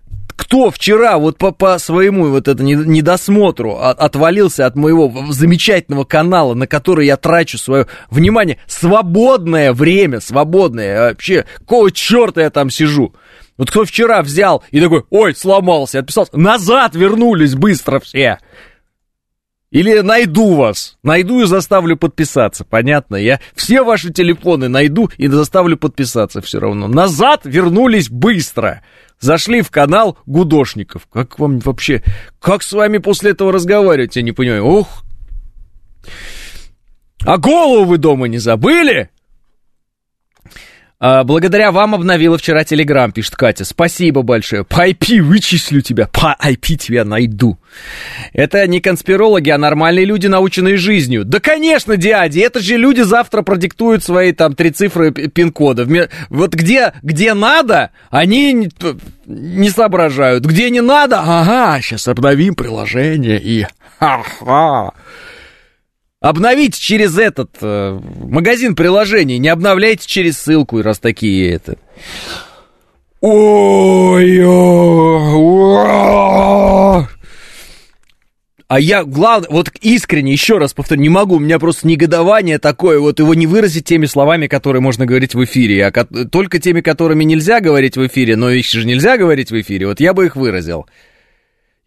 кто 0.42 0.72
вчера 0.72 1.20
вот 1.20 1.38
по, 1.38 1.52
по 1.52 1.78
своему 1.78 2.30
вот 2.30 2.48
это 2.48 2.64
недосмотру 2.64 3.78
отвалился 3.78 4.66
от 4.66 4.76
моего 4.76 5.32
замечательного 5.32 6.04
канала, 6.04 6.56
на 6.56 6.66
который 6.66 7.06
я 7.06 7.16
трачу 7.16 7.60
свое 7.60 7.86
внимание, 8.10 8.58
свободное 8.66 9.72
время, 9.72 10.20
свободное, 10.20 11.10
вообще, 11.10 11.46
какого 11.60 11.92
черта 11.92 12.42
я 12.42 12.50
там 12.50 12.72
сижу? 12.72 13.14
Вот 13.58 13.70
кто 13.70 13.86
вчера 13.86 14.24
взял 14.24 14.64
и 14.72 14.82
такой, 14.82 15.04
ой, 15.12 15.36
сломался, 15.36 16.00
отписался, 16.00 16.36
назад 16.36 16.96
вернулись 16.96 17.54
быстро 17.54 18.00
все. 18.00 18.40
Или 19.72 20.00
найду 20.00 20.56
вас, 20.56 20.98
найду 21.02 21.42
и 21.42 21.46
заставлю 21.46 21.96
подписаться, 21.96 22.66
понятно? 22.66 23.16
Я 23.16 23.40
все 23.56 23.84
ваши 23.84 24.12
телефоны 24.12 24.68
найду 24.68 25.10
и 25.18 25.28
заставлю 25.28 25.78
подписаться 25.78 26.42
все 26.42 26.60
равно. 26.60 26.88
Назад 26.88 27.42
вернулись 27.46 28.10
быстро 28.10 28.82
зашли 29.22 29.62
в 29.62 29.72
канал 29.72 30.18
Гудошников. 30.26 31.08
Как 31.12 31.40
вам 31.40 31.60
вообще, 31.60 32.04
как 32.42 32.64
с 32.64 32.74
вами 32.74 32.98
после 32.98 33.32
этого 33.32 33.54
разговаривать, 33.54 34.18
я 34.18 34.24
не 34.24 34.34
понимаю. 34.34 34.66
Ох, 34.66 35.04
а 37.24 37.38
голову 37.38 37.86
вы 37.86 37.98
дома 37.98 38.28
не 38.28 38.40
забыли? 38.40 39.10
А, 41.04 41.24
благодаря 41.24 41.72
вам 41.72 41.96
обновила 41.96 42.38
вчера 42.38 42.64
Телеграм, 42.64 43.12
пишет 43.12 43.36
Катя. 43.36 43.66
Спасибо 43.66 44.22
большое. 44.22 44.64
По 44.64 44.88
IP 44.88 45.20
вычислю 45.22 45.82
тебя, 45.82 46.06
по 46.06 46.38
IP 46.40 46.76
тебя 46.76 47.04
найду. 47.04 47.58
Это 48.34 48.68
не 48.68 48.82
конспирологи, 48.82 49.50
а 49.50 49.58
нормальные 49.58 50.06
люди, 50.06 50.28
наученные 50.28 50.78
жизнью. 50.78 51.26
Да, 51.26 51.40
конечно, 51.40 51.98
дяди, 51.98 52.38
это 52.42 52.60
же 52.60 52.78
люди 52.78 53.02
завтра 53.02 53.42
продиктуют 53.42 54.04
свои 54.04 54.32
там 54.32 54.54
три 54.54 54.70
цифры 54.70 55.12
пин-кода. 55.12 55.88
Вот 56.30 56.54
где, 56.54 56.94
где 57.02 57.34
надо, 57.34 57.90
они 58.12 58.70
не, 59.26 59.70
соображают. 59.72 60.46
Где 60.46 60.70
не 60.70 60.82
надо, 60.82 61.22
ага, 61.22 61.82
сейчас 61.82 62.08
обновим 62.08 62.54
приложение 62.54 63.42
и 63.42 63.66
ха-ха. 63.98 64.92
Обновите 66.22 66.80
через 66.80 67.18
этот 67.18 67.58
э, 67.62 68.00
магазин 68.20 68.76
приложений, 68.76 69.40
не 69.40 69.50
обновляйте 69.50 70.08
через 70.08 70.38
ссылку, 70.38 70.80
раз 70.84 71.00
такие 71.00 71.52
это. 71.52 71.78
Ой, 73.22 74.40
а 78.68 78.80
я, 78.80 79.04
главное, 79.04 79.50
вот 79.50 79.70
искренне, 79.82 80.32
еще 80.32 80.60
раз 80.60 80.74
повторю, 80.74 81.02
не 81.02 81.10
могу, 81.10 81.36
у 81.36 81.40
меня 81.40 81.58
просто 81.58 81.88
негодование 81.88 82.60
такое, 82.60 83.00
вот 83.00 83.18
его 83.20 83.34
не 83.34 83.48
выразить 83.48 83.86
теми 83.86 84.06
словами, 84.06 84.46
которые 84.46 84.82
можно 84.82 85.08
говорить 85.08 85.34
в 85.34 85.44
эфире, 85.44 85.88
а 85.88 85.92
только 86.28 86.60
теми, 86.60 86.82
которыми 86.82 87.24
нельзя 87.24 87.62
говорить 87.62 87.98
в 87.98 88.06
эфире, 88.06 88.36
но 88.36 88.52
их 88.52 88.66
же 88.68 88.86
нельзя 88.86 89.18
говорить 89.18 89.50
в 89.50 89.60
эфире, 89.60 89.88
вот 89.88 90.00
я 90.00 90.14
бы 90.14 90.28
их 90.28 90.36
выразил. 90.36 90.86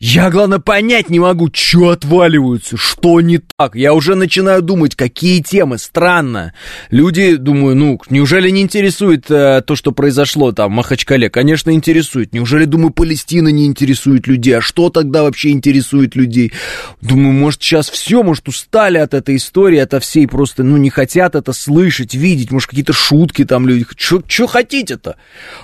Я, 0.01 0.29
главное, 0.29 0.59
понять 0.59 1.09
не 1.09 1.21
могу, 1.21 1.49
что 1.53 1.91
отваливаются, 1.91 2.77
что 2.77 3.21
не 3.21 3.39
так. 3.39 3.77
Я 3.77 3.95
уже 3.95 4.17
начинаю 4.17 4.61
думать, 4.61 4.97
какие 4.97 5.41
темы, 5.41 5.79
странно. 5.79 6.53
Люди, 6.91 7.37
думаю, 7.37 7.77
ну, 7.77 8.01
неужели 8.11 8.51
не 8.51 8.61
интересует 8.63 9.31
э, 9.31 9.63
то, 9.65 9.77
что 9.77 9.93
произошло 9.93 10.51
там 10.51 10.73
в 10.73 10.75
Махачкале? 10.75 11.31
Конечно, 11.31 11.71
интересует. 11.71 12.35
Неужели, 12.35 12.65
думаю, 12.65 12.91
Палестина 12.91 13.49
не 13.49 13.67
интересует 13.67 14.27
людей? 14.27 14.59
А 14.59 14.61
что 14.61 14.91
тогда 14.91 15.23
вообще 15.23 15.51
интересует 15.51 16.17
людей? 16.17 16.53
Думаю, 17.01 17.33
может, 17.33 17.63
сейчас 17.63 17.89
все, 17.89 18.25
может, 18.25 18.49
устали 18.49 18.99
от 18.99 19.15
этой 19.15 19.37
истории, 19.37 19.79
от 19.79 20.03
всей 20.03 20.27
просто, 20.27 20.65
ну, 20.65 20.77
не 20.77 20.91
хотят 20.91 21.37
это 21.37 21.53
слышать, 21.53 22.15
видеть. 22.15 22.51
Может, 22.51 22.71
какие-то 22.71 22.93
шутки 22.93 23.45
там 23.45 23.69
люди. 23.69 23.87
Что 23.97 24.47
хотите-то? 24.49 25.17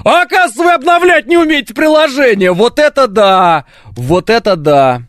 А, 0.04 0.22
оказывается, 0.22 0.62
вы 0.62 0.72
обновлять 0.72 1.26
не 1.26 1.36
умеете 1.36 1.74
приложение. 1.74 2.52
Вот 2.52 2.78
это 2.78 3.08
да! 3.08 3.66
Вот 3.96 4.29
это 4.30 4.56
да. 4.56 5.02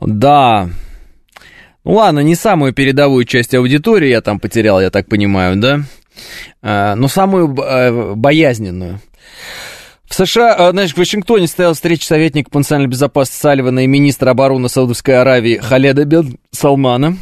Да. 0.00 0.68
Ну 1.84 1.92
ладно, 1.92 2.20
не 2.20 2.34
самую 2.34 2.72
передовую 2.72 3.24
часть 3.24 3.54
аудитории 3.54 4.08
я 4.08 4.22
там 4.22 4.40
потерял, 4.40 4.80
я 4.80 4.90
так 4.90 5.06
понимаю, 5.06 5.56
да? 5.56 5.80
А, 6.62 6.94
но 6.94 7.08
самую 7.08 7.48
боязненную. 8.16 9.00
В 10.10 10.14
США, 10.16 10.72
значит, 10.72 10.96
в 10.96 10.98
Вашингтоне 10.98 11.46
стоял 11.46 11.72
встреча 11.72 12.04
советника 12.04 12.50
по 12.50 12.58
национальной 12.58 12.90
безопасности 12.90 13.40
Салливана 13.42 13.84
и 13.84 13.86
министра 13.86 14.30
обороны 14.30 14.68
Саудовской 14.68 15.16
Аравии 15.16 15.56
Халеда 15.56 16.04
бен 16.04 16.36
Салмана. 16.50 17.16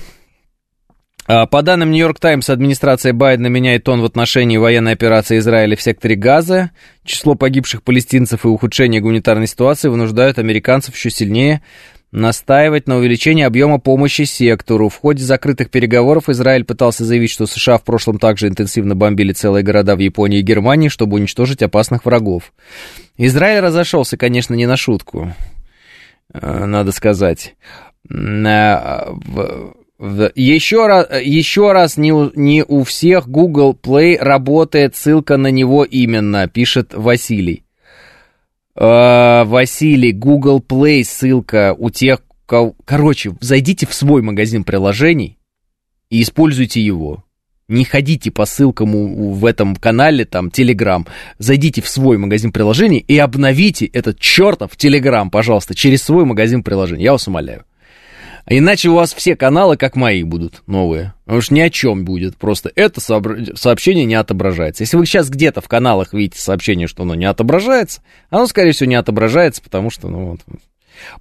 А, 1.26 1.44
по 1.44 1.60
данным 1.60 1.90
Нью-Йорк 1.90 2.18
Таймс, 2.18 2.48
администрация 2.48 3.12
Байдена 3.12 3.48
меняет 3.48 3.84
тон 3.84 4.00
в 4.00 4.06
отношении 4.06 4.56
военной 4.56 4.92
операции 4.92 5.36
Израиля 5.36 5.76
в 5.76 5.82
секторе 5.82 6.16
Газа. 6.16 6.70
Число 7.04 7.34
погибших 7.34 7.82
палестинцев 7.82 8.46
и 8.46 8.48
ухудшение 8.48 9.02
гуманитарной 9.02 9.48
ситуации 9.48 9.88
вынуждают 9.90 10.38
американцев 10.38 10.96
еще 10.96 11.10
сильнее 11.10 11.60
настаивать 12.10 12.86
на 12.86 12.96
увеличении 12.96 13.44
объема 13.44 13.78
помощи 13.78 14.22
сектору. 14.22 14.88
В 14.88 14.96
ходе 14.96 15.22
закрытых 15.22 15.70
переговоров 15.70 16.28
Израиль 16.28 16.64
пытался 16.64 17.04
заявить, 17.04 17.30
что 17.30 17.46
США 17.46 17.78
в 17.78 17.84
прошлом 17.84 18.18
также 18.18 18.48
интенсивно 18.48 18.94
бомбили 18.94 19.32
целые 19.32 19.62
города 19.62 19.94
в 19.96 19.98
Японии 19.98 20.38
и 20.38 20.42
Германии, 20.42 20.88
чтобы 20.88 21.16
уничтожить 21.16 21.62
опасных 21.62 22.04
врагов. 22.04 22.52
Израиль 23.16 23.60
разошелся, 23.60 24.16
конечно, 24.16 24.54
не 24.54 24.66
на 24.66 24.76
шутку, 24.76 25.34
э, 26.32 26.64
надо 26.64 26.92
сказать. 26.92 27.56
Э, 28.10 29.12
еще 30.34 30.86
раз, 30.86 31.08
еще 31.20 31.72
раз 31.72 31.96
не, 31.96 32.12
у, 32.12 32.30
не 32.34 32.64
у 32.64 32.84
всех 32.84 33.28
Google 33.28 33.76
Play 33.80 34.16
работает 34.18 34.96
ссылка 34.96 35.36
на 35.36 35.50
него 35.50 35.84
именно, 35.84 36.48
пишет 36.48 36.94
Василий. 36.94 37.64
Э, 38.78 39.42
Василий, 39.44 40.12
Google 40.12 40.60
Play 40.60 41.02
ссылка 41.02 41.74
у 41.76 41.90
тех, 41.90 42.20
кого... 42.46 42.76
Короче, 42.84 43.34
зайдите 43.40 43.86
в 43.86 43.94
свой 43.94 44.22
магазин 44.22 44.62
приложений 44.62 45.38
и 46.10 46.22
используйте 46.22 46.80
его. 46.80 47.24
Не 47.66 47.84
ходите 47.84 48.30
по 48.30 48.46
ссылкам 48.46 48.94
у, 48.94 49.30
у, 49.30 49.32
в 49.32 49.44
этом 49.44 49.74
канале, 49.76 50.24
там, 50.24 50.48
Telegram. 50.48 51.06
Зайдите 51.38 51.82
в 51.82 51.88
свой 51.88 52.18
магазин 52.18 52.52
приложений 52.52 53.04
и 53.06 53.18
обновите 53.18 53.84
этот 53.86 54.20
чертов 54.20 54.72
Telegram, 54.76 55.28
пожалуйста, 55.28 55.74
через 55.74 56.02
свой 56.02 56.24
магазин 56.24 56.62
приложений. 56.62 57.04
Я 57.04 57.12
вас 57.12 57.26
умоляю. 57.26 57.64
Иначе 58.46 58.88
у 58.88 58.94
вас 58.94 59.12
все 59.12 59.36
каналы, 59.36 59.76
как 59.76 59.96
мои, 59.96 60.22
будут 60.22 60.62
новые. 60.66 61.14
Потому 61.24 61.42
что 61.42 61.54
ни 61.54 61.60
о 61.60 61.70
чем 61.70 62.04
будет. 62.04 62.36
Просто 62.36 62.70
это 62.74 63.00
сообщение 63.00 64.04
не 64.04 64.14
отображается. 64.14 64.82
Если 64.82 64.96
вы 64.96 65.06
сейчас 65.06 65.28
где-то 65.28 65.60
в 65.60 65.68
каналах 65.68 66.12
видите 66.12 66.40
сообщение, 66.40 66.86
что 66.86 67.02
оно 67.02 67.14
не 67.14 67.26
отображается, 67.26 68.02
оно, 68.30 68.46
скорее 68.46 68.72
всего, 68.72 68.88
не 68.88 68.94
отображается, 68.96 69.62
потому 69.62 69.90
что, 69.90 70.08
ну 70.08 70.30
вот. 70.30 70.40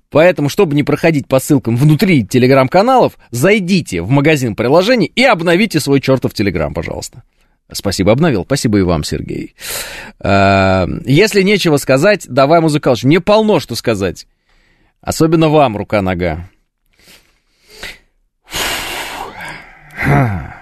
Поэтому, 0.09 0.49
чтобы 0.49 0.75
не 0.75 0.83
проходить 0.83 1.27
по 1.27 1.39
ссылкам 1.39 1.75
внутри 1.75 2.25
телеграм-каналов, 2.25 3.17
зайдите 3.31 4.01
в 4.01 4.09
магазин 4.09 4.55
приложений 4.55 5.11
и 5.15 5.23
обновите 5.23 5.79
свой 5.79 6.01
чертов 6.01 6.33
телеграм, 6.33 6.73
пожалуйста. 6.73 7.23
Спасибо, 7.71 8.13
обновил. 8.13 8.43
Спасибо 8.45 8.79
и 8.79 8.81
вам, 8.81 9.03
Сергей. 9.03 9.55
А, 10.19 10.87
если 11.05 11.41
нечего 11.41 11.77
сказать, 11.77 12.25
давай, 12.27 12.61
музыкалыч. 12.61 13.03
Мне 13.03 13.19
полно 13.19 13.59
что 13.59 13.75
сказать. 13.75 14.25
Особенно 15.01 15.49
вам, 15.49 15.75
рука-нога. 15.75 16.49
Это 19.97 20.53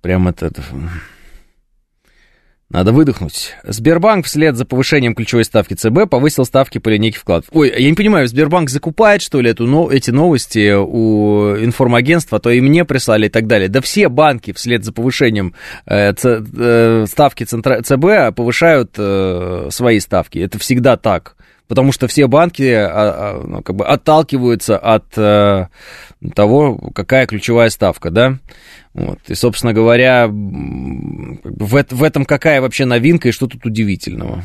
прям 0.00 0.28
это... 0.28 0.50
Надо 2.70 2.92
выдохнуть. 2.92 3.54
Сбербанк 3.64 4.26
вслед 4.26 4.54
за 4.54 4.66
повышением 4.66 5.14
ключевой 5.14 5.44
ставки 5.44 5.72
ЦБ 5.72 6.10
повысил 6.10 6.44
ставки 6.44 6.76
по 6.76 6.90
линейке 6.90 7.18
вкладов. 7.18 7.48
Ой, 7.52 7.72
я 7.74 7.88
не 7.88 7.94
понимаю, 7.94 8.28
Сбербанк 8.28 8.68
закупает, 8.68 9.22
что 9.22 9.40
ли, 9.40 9.50
эту, 9.50 9.66
но, 9.66 9.90
эти 9.90 10.10
новости 10.10 10.74
у 10.74 11.56
информагентства, 11.56 12.36
а 12.36 12.40
то 12.42 12.50
и 12.50 12.60
мне 12.60 12.84
прислали 12.84 13.28
и 13.28 13.30
так 13.30 13.46
далее. 13.46 13.70
Да 13.70 13.80
все 13.80 14.10
банки 14.10 14.52
вслед 14.52 14.84
за 14.84 14.92
повышением 14.92 15.54
э, 15.86 16.12
ц, 16.12 16.44
э, 16.58 17.06
ставки 17.08 17.44
центра, 17.44 17.80
ЦБ 17.80 18.36
повышают 18.36 18.90
э, 18.98 19.68
свои 19.70 19.98
ставки. 19.98 20.38
Это 20.38 20.58
всегда 20.58 20.98
так 20.98 21.36
потому 21.68 21.92
что 21.92 22.08
все 22.08 22.26
банки 22.26 22.62
а, 22.62 22.90
а, 22.90 23.42
ну, 23.46 23.62
как 23.62 23.76
бы 23.76 23.86
отталкиваются 23.86 24.78
от 24.78 25.06
э, 25.16 25.66
того, 26.34 26.76
какая 26.94 27.26
ключевая 27.26 27.70
ставка, 27.70 28.10
да. 28.10 28.38
Вот. 28.94 29.18
И, 29.28 29.34
собственно 29.34 29.72
говоря, 29.72 30.28
в, 30.28 31.84
в 31.90 32.02
этом 32.02 32.24
какая 32.24 32.60
вообще 32.60 32.84
новинка 32.84 33.28
и 33.28 33.32
что 33.32 33.46
тут 33.46 33.64
удивительного. 33.64 34.44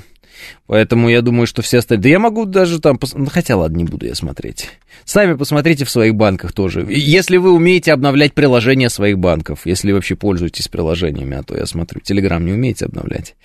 Поэтому 0.67 1.09
я 1.09 1.21
думаю, 1.21 1.47
что 1.47 1.61
все 1.61 1.79
остальные... 1.79 2.03
Да 2.03 2.09
я 2.09 2.19
могу 2.19 2.45
даже 2.45 2.79
там... 2.79 2.97
Пос... 2.97 3.13
Ну, 3.13 3.27
хотя, 3.27 3.55
ладно, 3.55 3.77
не 3.77 3.85
буду 3.85 4.05
я 4.05 4.15
смотреть. 4.15 4.69
Сами 5.05 5.33
посмотрите 5.35 5.85
в 5.85 5.89
своих 5.89 6.15
банках 6.15 6.53
тоже. 6.53 6.85
Если 6.89 7.37
вы 7.37 7.51
умеете 7.51 7.93
обновлять 7.93 8.33
приложения 8.33 8.89
своих 8.89 9.19
банков, 9.19 9.65
если 9.65 9.91
вообще 9.91 10.15
пользуетесь 10.15 10.67
приложениями, 10.67 11.37
а 11.37 11.43
то 11.43 11.55
я 11.55 11.65
смотрю, 11.65 12.01
Телеграм 12.01 12.45
не 12.45 12.53
умеете 12.53 12.85
обновлять. 12.85 13.35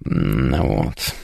Вот. 0.00 1.14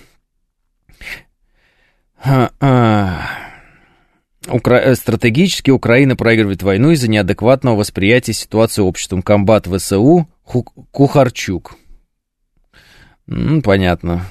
Укра... 4.48 4.76
Э, 4.78 4.94
стратегически 4.94 5.70
Украина 5.70 6.16
проигрывает 6.16 6.62
войну 6.62 6.90
из-за 6.90 7.08
неадекватного 7.08 7.76
восприятия 7.76 8.32
ситуации 8.32 8.82
обществом. 8.82 9.22
Комбат 9.22 9.66
ВСУ 9.66 10.28
Ху... 10.42 10.64
Кухарчук. 10.90 11.76
М, 13.28 13.62
понятно. 13.62 14.26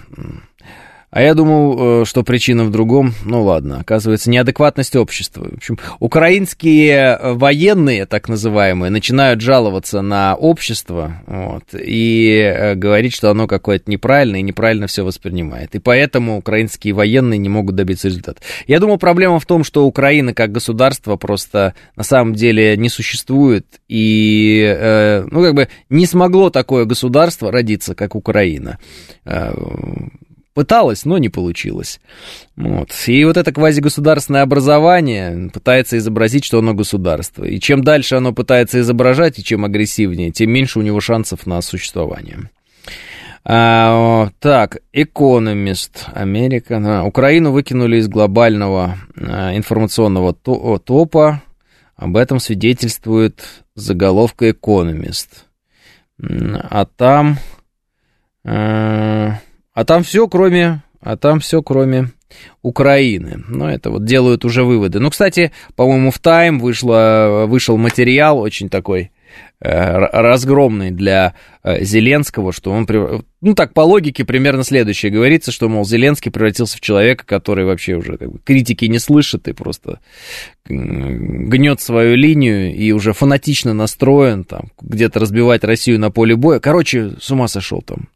А 1.11 1.21
я 1.23 1.33
думал, 1.33 2.01
э, 2.01 2.05
что 2.05 2.23
причина 2.23 2.65
в 2.65 2.71
другом. 2.71 3.13
Ну 3.25 3.43
ладно, 3.43 3.79
оказывается, 3.79 4.29
неадекватность 4.29 4.95
общества. 4.95 5.47
В 5.49 5.55
общем, 5.55 5.79
украинские 5.99 7.17
э, 7.19 7.33
военные, 7.33 8.05
так 8.05 8.29
называемые, 8.29 8.91
начинают 8.91 9.41
жаловаться 9.41 10.01
на 10.01 10.35
общество 10.35 11.13
вот, 11.25 11.63
и 11.73 12.39
э, 12.39 12.75
говорить, 12.75 13.13
что 13.15 13.31
оно 13.31 13.47
какое-то 13.47 13.89
неправильное 13.89 14.41
и 14.41 14.43
неправильно 14.43 14.85
все 14.85 15.03
воспринимает. 15.03 15.73
И 15.73 15.79
поэтому 15.79 16.37
украинские 16.37 16.93
военные 16.93 17.39
не 17.39 17.49
могут 17.49 17.75
добиться 17.75 18.07
результата. 18.07 18.41
Я 18.67 18.79
думаю, 18.79 18.99
проблема 18.99 19.39
в 19.39 19.45
том, 19.47 19.63
что 19.63 19.85
Украина 19.85 20.35
как 20.35 20.51
государство 20.51 21.15
просто 21.15 21.73
на 21.95 22.03
самом 22.03 22.35
деле 22.35 22.77
не 22.77 22.89
существует. 22.89 23.65
И, 23.87 25.25
ну, 25.31 25.41
как 25.41 25.55
бы 25.55 25.67
не 25.89 26.05
смогло 26.05 26.49
такое 26.51 26.85
государство 26.85 27.51
родиться, 27.51 27.95
как 27.95 28.15
Украина 28.15 28.77
Пыталась, 30.59 31.05
но 31.05 31.17
не 31.19 31.29
получилось. 31.29 32.01
Вот. 32.57 32.89
И 33.07 33.23
вот 33.23 33.37
это 33.37 33.53
квазигосударственное 33.53 34.41
образование 34.41 35.49
пытается 35.53 35.97
изобразить, 35.97 36.43
что 36.43 36.59
оно 36.59 36.73
государство. 36.73 37.45
И 37.45 37.61
чем 37.61 37.81
дальше 37.81 38.15
оно 38.15 38.33
пытается 38.33 38.81
изображать, 38.81 39.39
и 39.39 39.43
чем 39.45 39.63
агрессивнее, 39.63 40.31
тем 40.31 40.51
меньше 40.51 40.79
у 40.79 40.81
него 40.81 40.99
шансов 40.99 41.45
на 41.45 41.61
существование. 41.61 42.49
А, 43.45 44.31
так, 44.41 44.79
Экономист, 44.91 46.07
Америка. 46.13 46.81
А, 46.83 47.03
Украину 47.05 47.53
выкинули 47.53 47.95
из 47.95 48.09
глобального 48.09 48.97
а, 49.15 49.55
информационного 49.55 50.33
топа. 50.33 51.41
Об 51.95 52.17
этом 52.17 52.41
свидетельствует 52.41 53.63
заголовка 53.75 54.51
Экономист. 54.51 55.45
А 56.21 56.85
там... 56.97 57.37
А, 58.43 59.39
а 59.79 59.85
там 59.85 60.03
все, 60.03 60.27
кроме, 60.27 60.83
а 60.99 61.15
там 61.15 61.39
все, 61.39 61.63
кроме 61.63 62.09
Украины. 62.61 63.45
Ну, 63.47 63.65
это 63.65 63.91
вот 63.91 64.03
делают 64.03 64.43
уже 64.43 64.65
выводы. 64.65 64.99
Ну, 64.99 65.09
кстати, 65.09 65.53
по-моему, 65.77 66.11
в 66.11 66.19
Time 66.19 66.59
вышло, 66.59 67.45
вышел 67.47 67.77
материал 67.77 68.39
очень 68.39 68.67
такой 68.67 69.11
Э, 69.61 69.97
разгромный 69.97 70.91
для 70.91 71.33
э, 71.63 71.83
Зеленского, 71.83 72.53
что 72.53 72.71
он, 72.71 72.87
ну 73.41 73.55
так 73.55 73.73
по 73.73 73.81
логике 73.81 74.25
примерно 74.25 74.63
следующее 74.63 75.11
говорится, 75.11 75.51
что, 75.51 75.69
мол, 75.69 75.85
Зеленский 75.85 76.31
превратился 76.31 76.77
в 76.77 76.81
человека, 76.81 77.25
который 77.25 77.65
вообще 77.65 77.95
уже 77.95 78.17
как 78.17 78.31
бы, 78.31 78.39
критики 78.39 78.85
не 78.85 78.99
слышит 78.99 79.47
и 79.47 79.53
просто 79.53 79.99
гнет 80.65 81.81
свою 81.81 82.15
линию 82.15 82.75
и 82.75 82.91
уже 82.91 83.13
фанатично 83.13 83.73
настроен, 83.73 84.43
там, 84.43 84.71
где-то 84.81 85.19
разбивать 85.19 85.63
Россию 85.63 85.99
на 85.99 86.11
поле 86.11 86.35
боя. 86.35 86.59
Короче, 86.59 87.13
с 87.19 87.31
ума 87.31 87.47
сошел 87.47 87.81
там. 87.81 88.07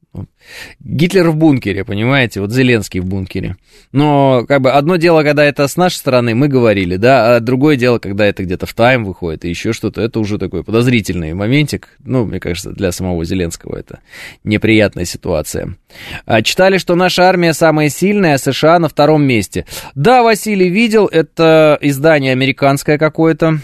Гитлер 0.79 1.29
в 1.29 1.36
бункере, 1.36 1.83
понимаете, 1.83 2.39
вот 2.39 2.51
Зеленский 2.51 2.99
в 2.99 3.05
бункере. 3.05 3.55
Но 3.91 4.45
как 4.47 4.62
бы 4.62 4.71
одно 4.71 4.97
дело, 4.97 5.23
когда 5.23 5.43
это 5.43 5.67
с 5.67 5.77
нашей 5.77 5.95
стороны, 5.95 6.36
мы 6.36 6.47
говорили, 6.47 6.97
да, 6.97 7.36
а 7.36 7.39
другое 7.39 7.77
дело, 7.77 7.97
когда 7.97 8.25
это 8.25 8.43
где-то 8.43 8.65
в 8.65 8.73
тайм 8.73 9.05
выходит 9.05 9.45
и 9.45 9.49
еще 9.49 9.73
что-то, 9.73 10.01
это 10.01 10.19
уже 10.19 10.38
такой 10.38 10.63
подозрительный 10.63 11.33
моментик. 11.33 11.97
Ну, 12.03 12.25
мне 12.25 12.39
кажется, 12.39 12.71
для 12.71 12.91
самого 12.91 13.25
Зеленского 13.25 13.77
это 13.77 14.01
неприятная 14.43 15.05
ситуация. 15.13 15.78
А, 16.26 16.41
читали, 16.41 16.78
что 16.78 16.95
наша 16.95 17.23
армия 17.23 17.54
самая 17.54 17.89
сильная, 17.89 18.36
а 18.36 18.38
США 18.38 18.80
на 18.80 18.89
втором 18.89 19.23
месте. 19.23 19.65
Да, 19.95 20.23
Василий 20.23 20.69
видел, 20.69 21.08
это 21.08 21.78
издание 21.82 22.32
американское 22.32 22.97
какое-то. 22.97 23.60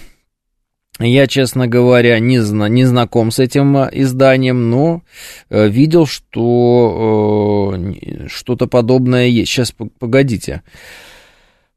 Я, 1.00 1.28
честно 1.28 1.68
говоря, 1.68 2.20
не, 2.20 2.40
зна 2.40 2.68
не 2.68 2.84
знаком 2.84 3.32
с 3.32 3.40
этим 3.40 3.78
э, 3.78 3.90
изданием, 3.94 4.70
но 4.70 5.02
э, 5.50 5.70
видел, 5.70 6.06
что 6.06 7.74
э, 7.74 8.28
что-то 8.28 8.68
подобное 8.68 9.28
есть. 9.28 9.50
Сейчас, 9.50 9.74
погодите. 9.98 10.62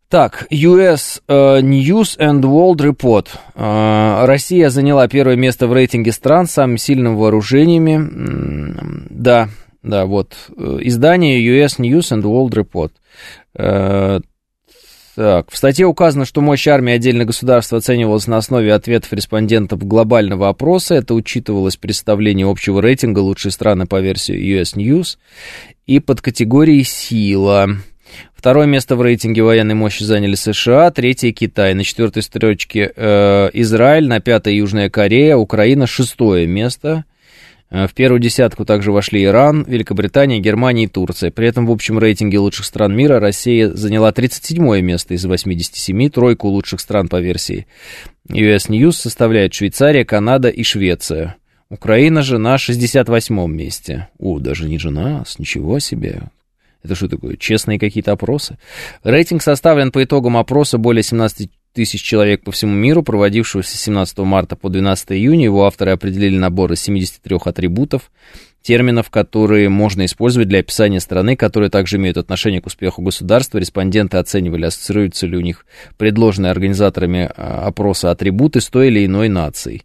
Так, 0.09 0.47
US 0.51 1.23
э, 1.27 1.61
News 1.61 2.19
and 2.19 2.43
World 2.43 2.81
Report. 2.81 3.29
Uh, 3.55 4.27
Россия 4.27 4.69
заняла 4.69 5.09
первое 5.09 5.37
место 5.37 5.67
в 5.67 5.73
рейтинге 5.73 6.13
стран 6.13 6.47
с 6.47 6.51
самыми 6.51 6.77
сильными 6.77 7.15
вооружениями. 7.15 9.07
Да, 9.09 9.49
да, 9.83 10.07
вот. 10.07 10.35
Издание 10.57 11.45
US 11.61 11.79
News 11.79 12.12
and 12.12 12.23
World 12.23 12.51
Report. 12.51 12.92
Uh, 13.57 14.23
так, 15.14 15.51
в 15.51 15.57
статье 15.59 15.87
указано, 15.87 16.25
что 16.25 16.40
мощь 16.40 16.66
армии 16.66 16.95
отдельных 16.95 17.27
государств 17.27 17.75
оценивалась 17.75 18.27
на 18.27 18.38
основе 18.38 18.73
ответов 18.73 19.12
респондентов 19.12 19.85
глобального 19.85 20.49
опроса. 20.49 20.95
Это 20.95 21.12
учитывалось 21.12 21.77
при 21.77 21.92
составлении 21.92 22.51
общего 22.51 22.81
рейтинга 22.81 23.18
лучшие 23.18 23.53
страны 23.53 23.87
по 23.87 24.01
версии 24.01 24.35
US 24.59 24.75
News 24.75 25.18
и 25.87 26.01
под 26.01 26.23
категорией 26.23 26.85
«Сила». 26.85 27.77
Второе 28.35 28.66
место 28.66 28.97
в 28.97 29.03
рейтинге 29.03 29.42
военной 29.42 29.75
мощи 29.75 30.03
заняли 30.03 30.35
США, 30.35 30.90
третье 30.90 31.31
Китай, 31.33 31.75
на 31.75 31.85
четвертой 31.85 32.23
строчке 32.23 32.92
э, 32.95 33.51
Израиль, 33.53 34.09
на 34.09 34.21
пятой 34.21 34.57
Южная 34.57 34.90
Корея, 34.90 35.37
Украина 35.37 35.87
шестое 35.87 36.47
место. 36.47 37.05
Э, 37.73 37.87
в 37.87 37.95
первую 37.95 38.21
десятку 38.21 38.65
также 38.65 38.93
вошли 38.93 39.25
Иран, 39.25 39.65
Великобритания, 39.65 40.39
Германия 40.39 40.85
и 40.85 40.89
Турция. 40.89 41.31
При 41.31 41.49
этом 41.49 41.67
в 41.67 41.71
общем 41.71 41.99
рейтинге 41.99 42.39
лучших 42.39 42.67
стран 42.67 42.95
мира 42.95 43.19
Россия 43.19 43.71
заняла 43.71 44.13
37 44.13 44.81
место 44.81 45.15
из 45.15 45.25
87, 45.25 46.11
тройку 46.11 46.49
лучших 46.49 46.81
стран 46.81 47.09
по 47.09 47.21
версии 47.21 47.67
US 48.29 48.69
News 48.69 48.93
составляют 48.93 49.55
Швейцария, 49.55 50.05
Канада 50.05 50.49
и 50.49 50.63
Швеция. 50.63 51.37
Украина 51.71 52.21
же 52.21 52.37
на 52.37 52.59
68 52.59 53.51
месте. 53.51 54.09
О, 54.19 54.39
даже 54.39 54.69
не 54.69 54.79
жена, 54.79 55.25
ничего 55.39 55.79
себе. 55.79 56.25
Это 56.83 56.95
что 56.95 57.09
такое, 57.09 57.37
честные 57.37 57.79
какие-то 57.79 58.12
опросы? 58.12 58.59
Рейтинг 59.05 59.43
составлен 59.43 59.91
по 59.91 60.05
итогам 60.05 60.37
опроса 60.37 60.77
более 60.77 61.03
17 61.03 61.49
тысяч 61.73 62.03
человек 62.03 62.43
по 62.43 62.53
всему 62.53 62.75
миру, 62.75 63.03
проводившегося 63.03 63.77
с 63.77 63.81
17 63.81 64.18
марта 64.18 64.57
по 64.57 64.68
12 64.68 65.12
июня. 65.12 65.45
Его 65.45 65.64
авторы 65.64 65.93
определили 65.93 66.37
набор 66.37 66.73
из 66.73 66.81
73 66.83 67.39
атрибутов, 67.45 68.11
терминов, 68.62 69.11
которые 69.11 69.68
можно 69.68 70.05
использовать 70.05 70.49
для 70.49 70.61
описания 70.61 71.01
страны, 71.01 71.37
которые 71.37 71.70
также 71.70 71.97
имеют 71.97 72.16
отношение 72.16 72.61
к 72.61 72.66
успеху 72.66 73.03
государства. 73.03 73.59
Респонденты 73.59 74.18
оценивали, 74.18 74.66
ассоциируются 74.66 75.27
ли 75.27 75.37
у 75.37 75.41
них 75.41 75.66
предложенные 75.99 76.51
организаторами 76.51 77.31
а, 77.37 77.66
опроса 77.66 78.11
атрибуты 78.11 78.61
с 78.61 78.68
той 78.68 78.89
или 78.89 79.05
иной 79.05 79.29
нацией. 79.29 79.83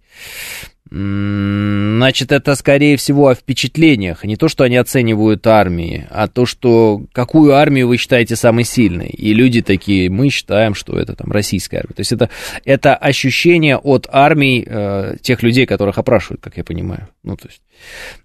Значит, 0.90 2.32
это 2.32 2.56
скорее 2.56 2.96
всего 2.98 3.28
о 3.28 3.36
впечатлениях, 3.36 4.24
не 4.24 4.38
то, 4.38 4.48
что 4.48 4.64
они 4.64 4.78
оценивают 4.78 5.46
армии, 5.46 6.08
а 6.10 6.28
то, 6.28 6.46
что 6.46 7.02
какую 7.12 7.56
армию 7.56 7.88
вы 7.88 7.98
считаете 7.98 8.36
самой 8.36 8.64
сильной. 8.64 9.10
И 9.10 9.34
люди 9.34 9.62
такие, 9.62 10.10
мы 10.10 10.30
считаем, 10.30 10.76
что 10.76 10.98
это 10.98 11.16
там 11.16 11.32
российская 11.32 11.78
армия. 11.78 11.94
То 11.94 12.02
есть 12.02 12.12
это, 12.14 12.30
это 12.64 12.96
ощущение 12.96 13.78
от 13.78 14.08
армий 14.12 14.64
э, 14.66 15.16
тех 15.22 15.44
людей, 15.44 15.66
которых 15.66 15.98
опрашивают, 15.98 16.42
как 16.42 16.56
я 16.58 16.64
понимаю. 16.64 17.10
Ну, 17.24 17.36
то 17.36 17.48
есть 17.48 17.62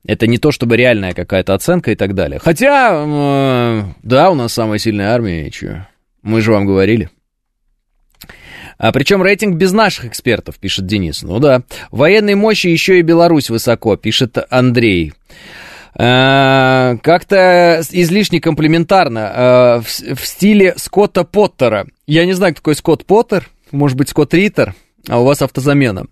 это 0.06 0.26
не 0.26 0.38
то, 0.38 0.52
чтобы 0.52 0.76
реальная 0.76 1.14
какая-то 1.14 1.54
оценка 1.54 1.90
и 1.90 1.96
так 1.96 2.14
далее. 2.14 2.38
Хотя, 2.38 3.04
э, 3.04 3.82
да, 4.02 4.30
у 4.30 4.34
нас 4.34 4.52
самая 4.52 4.78
сильная 4.78 5.12
армия, 5.12 5.48
и 5.48 5.52
что? 5.52 5.88
Мы 6.22 6.40
же 6.40 6.52
вам 6.52 6.66
говорили. 6.66 7.10
А 8.82 8.90
причем 8.90 9.22
рейтинг 9.22 9.54
без 9.54 9.70
наших 9.70 10.06
экспертов, 10.06 10.58
пишет 10.58 10.86
Денис. 10.86 11.22
Ну 11.22 11.38
да. 11.38 11.62
Военной 11.92 12.34
мощи 12.34 12.66
еще 12.66 12.98
и 12.98 13.02
Беларусь 13.02 13.48
высоко, 13.48 13.94
пишет 13.94 14.38
Андрей. 14.50 15.12
А, 15.94 16.96
как-то 17.00 17.80
излишне 17.92 18.40
комплиментарно. 18.40 19.30
А, 19.32 19.82
в, 19.82 20.26
стиле 20.26 20.74
Скотта 20.78 21.22
Поттера. 21.22 21.86
Я 22.08 22.26
не 22.26 22.32
знаю, 22.32 22.54
кто 22.54 22.60
такой 22.60 22.74
Скотт 22.74 23.06
Поттер. 23.06 23.48
Может 23.70 23.96
быть, 23.96 24.08
Скотт 24.08 24.34
Риттер 24.34 24.74
а 25.08 25.20
у 25.20 25.24
вас 25.24 25.42
автозамена. 25.42 26.06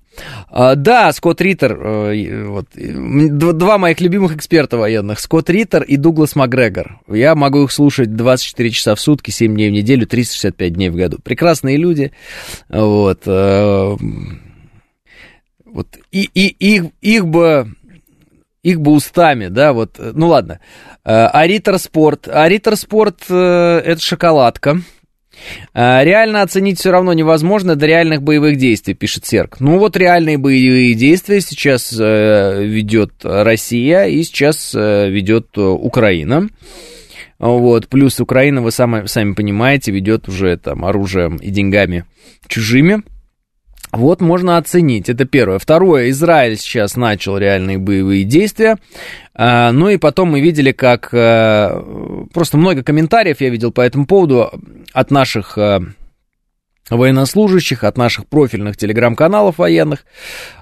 А, 0.48 0.74
да, 0.74 1.12
Скотт 1.12 1.40
Риттер, 1.40 1.78
э, 1.80 2.46
вот, 2.46 2.66
два 2.74 3.78
моих 3.78 4.00
любимых 4.00 4.34
эксперта 4.34 4.76
военных, 4.76 5.20
Скотт 5.20 5.48
Риттер 5.48 5.82
и 5.82 5.96
Дуглас 5.96 6.34
Макгрегор. 6.34 7.00
Я 7.08 7.34
могу 7.34 7.64
их 7.64 7.72
слушать 7.72 8.16
24 8.16 8.70
часа 8.70 8.94
в 8.94 9.00
сутки, 9.00 9.30
7 9.30 9.54
дней 9.54 9.70
в 9.70 9.72
неделю, 9.72 10.06
365 10.06 10.72
дней 10.72 10.90
в 10.90 10.96
году. 10.96 11.18
Прекрасные 11.22 11.76
люди, 11.76 12.12
вот, 12.68 13.22
э, 13.26 13.96
вот, 15.64 15.86
и, 16.10 16.30
и 16.34 16.74
их, 16.74 16.84
их 17.00 17.26
бы 17.26 17.74
их 18.62 18.80
бы 18.80 18.92
устами, 18.92 19.46
да, 19.46 19.72
вот, 19.72 19.96
ну 19.98 20.28
ладно. 20.28 20.60
Э, 21.04 21.26
Аритер 21.26 21.78
Спорт. 21.78 22.28
Аритер 22.28 22.76
Спорт 22.76 23.22
это 23.30 23.98
шоколадка. 24.00 24.80
А, 25.74 26.02
реально 26.04 26.42
оценить 26.42 26.78
все 26.78 26.90
равно 26.90 27.12
невозможно 27.12 27.76
до 27.76 27.86
реальных 27.86 28.22
боевых 28.22 28.56
действий, 28.56 28.94
пишет 28.94 29.26
Серк. 29.26 29.60
Ну 29.60 29.78
вот 29.78 29.96
реальные 29.96 30.38
боевые 30.38 30.94
действия 30.94 31.40
сейчас 31.40 31.94
э, 31.98 32.64
ведет 32.64 33.12
Россия 33.22 34.04
и 34.04 34.22
сейчас 34.22 34.74
э, 34.74 35.08
ведет 35.08 35.56
Украина. 35.56 36.48
Вот, 37.38 37.88
плюс 37.88 38.20
Украина, 38.20 38.60
вы 38.60 38.70
сами, 38.70 39.06
сами 39.06 39.32
понимаете, 39.32 39.92
ведет 39.92 40.28
уже 40.28 40.58
там 40.58 40.84
оружием 40.84 41.36
и 41.36 41.50
деньгами 41.50 42.04
чужими. 42.46 43.02
Вот 43.92 44.20
можно 44.20 44.56
оценить, 44.56 45.08
это 45.08 45.24
первое. 45.24 45.58
Второе, 45.58 46.10
Израиль 46.10 46.56
сейчас 46.56 46.96
начал 46.96 47.36
реальные 47.36 47.78
боевые 47.78 48.24
действия. 48.24 48.76
А, 49.34 49.72
ну 49.72 49.88
и 49.88 49.96
потом 49.96 50.30
мы 50.30 50.40
видели, 50.40 50.70
как 50.70 51.08
э, 51.12 52.26
просто 52.32 52.56
много 52.56 52.84
комментариев 52.84 53.40
я 53.40 53.48
видел 53.48 53.72
по 53.72 53.80
этому 53.80 54.06
поводу 54.06 54.52
от 54.92 55.10
наших 55.10 55.58
э, 55.58 55.80
военнослужащих, 56.96 57.84
от 57.84 57.96
наших 57.96 58.26
профильных 58.26 58.76
телеграм-каналов 58.76 59.58
военных. 59.58 60.04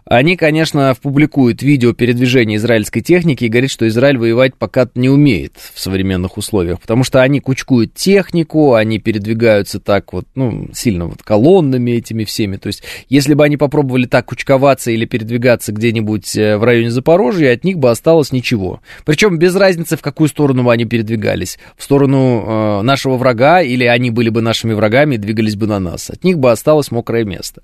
Они, 0.05 0.37
конечно, 0.37 0.97
публикуют 1.01 1.63
видео 1.63 1.93
передвижения 1.93 2.57
израильской 2.57 3.03
техники 3.03 3.45
и 3.45 3.49
говорят, 3.49 3.71
что 3.71 3.87
Израиль 3.87 4.17
воевать 4.17 4.55
пока 4.55 4.89
не 4.95 5.11
умеет 5.11 5.53
в 5.75 5.79
современных 5.79 6.39
условиях, 6.39 6.81
потому 6.81 7.05
что 7.05 7.21
они 7.21 7.41
кучкуют 7.41 7.93
технику, 7.93 8.73
они 8.73 8.99
передвигаются 8.99 9.81
так 9.81 10.15
вот, 10.15 10.27
ну, 10.35 10.69
сильно 10.73 11.07
вот 11.07 11.23
колоннами 11.23 11.91
этими 11.91 12.25
всеми. 12.25 12.57
То 12.57 12.69
есть, 12.69 12.83
если 13.11 13.35
бы 13.35 13.45
они 13.45 13.59
попробовали 13.59 14.07
так 14.07 14.25
кучковаться 14.27 14.91
или 14.91 15.05
передвигаться 15.05 15.73
где-нибудь 15.73 16.37
э, 16.37 16.57
в 16.57 16.65
районе 16.65 16.91
Запорожья, 16.91 17.53
от 17.53 17.65
них 17.65 17.79
бы 17.79 17.91
осталось 17.91 18.33
ничего. 18.33 18.81
Причем 19.05 19.39
без 19.39 19.55
разницы, 19.57 19.99
в 19.99 20.01
какую 20.01 20.29
сторону 20.29 20.65
бы 20.65 20.73
они 20.73 20.87
передвигались. 20.87 21.59
В 21.77 21.85
сторону 21.85 22.45
э, 22.81 22.83
нашего 22.83 23.19
врага, 23.19 23.61
или 23.61 23.85
они 23.85 24.11
были 24.11 24.31
бы 24.31 24.41
нашими 24.41 24.73
врагами 24.73 25.17
и 25.17 25.19
двигались 25.19 25.57
бы 25.57 25.67
на 25.67 25.79
нас. 25.79 26.11
От 26.19 26.25
них 26.25 26.39
бы 26.41 26.51
осталось 26.51 26.91
мокрое 26.91 27.25
место. 27.25 27.63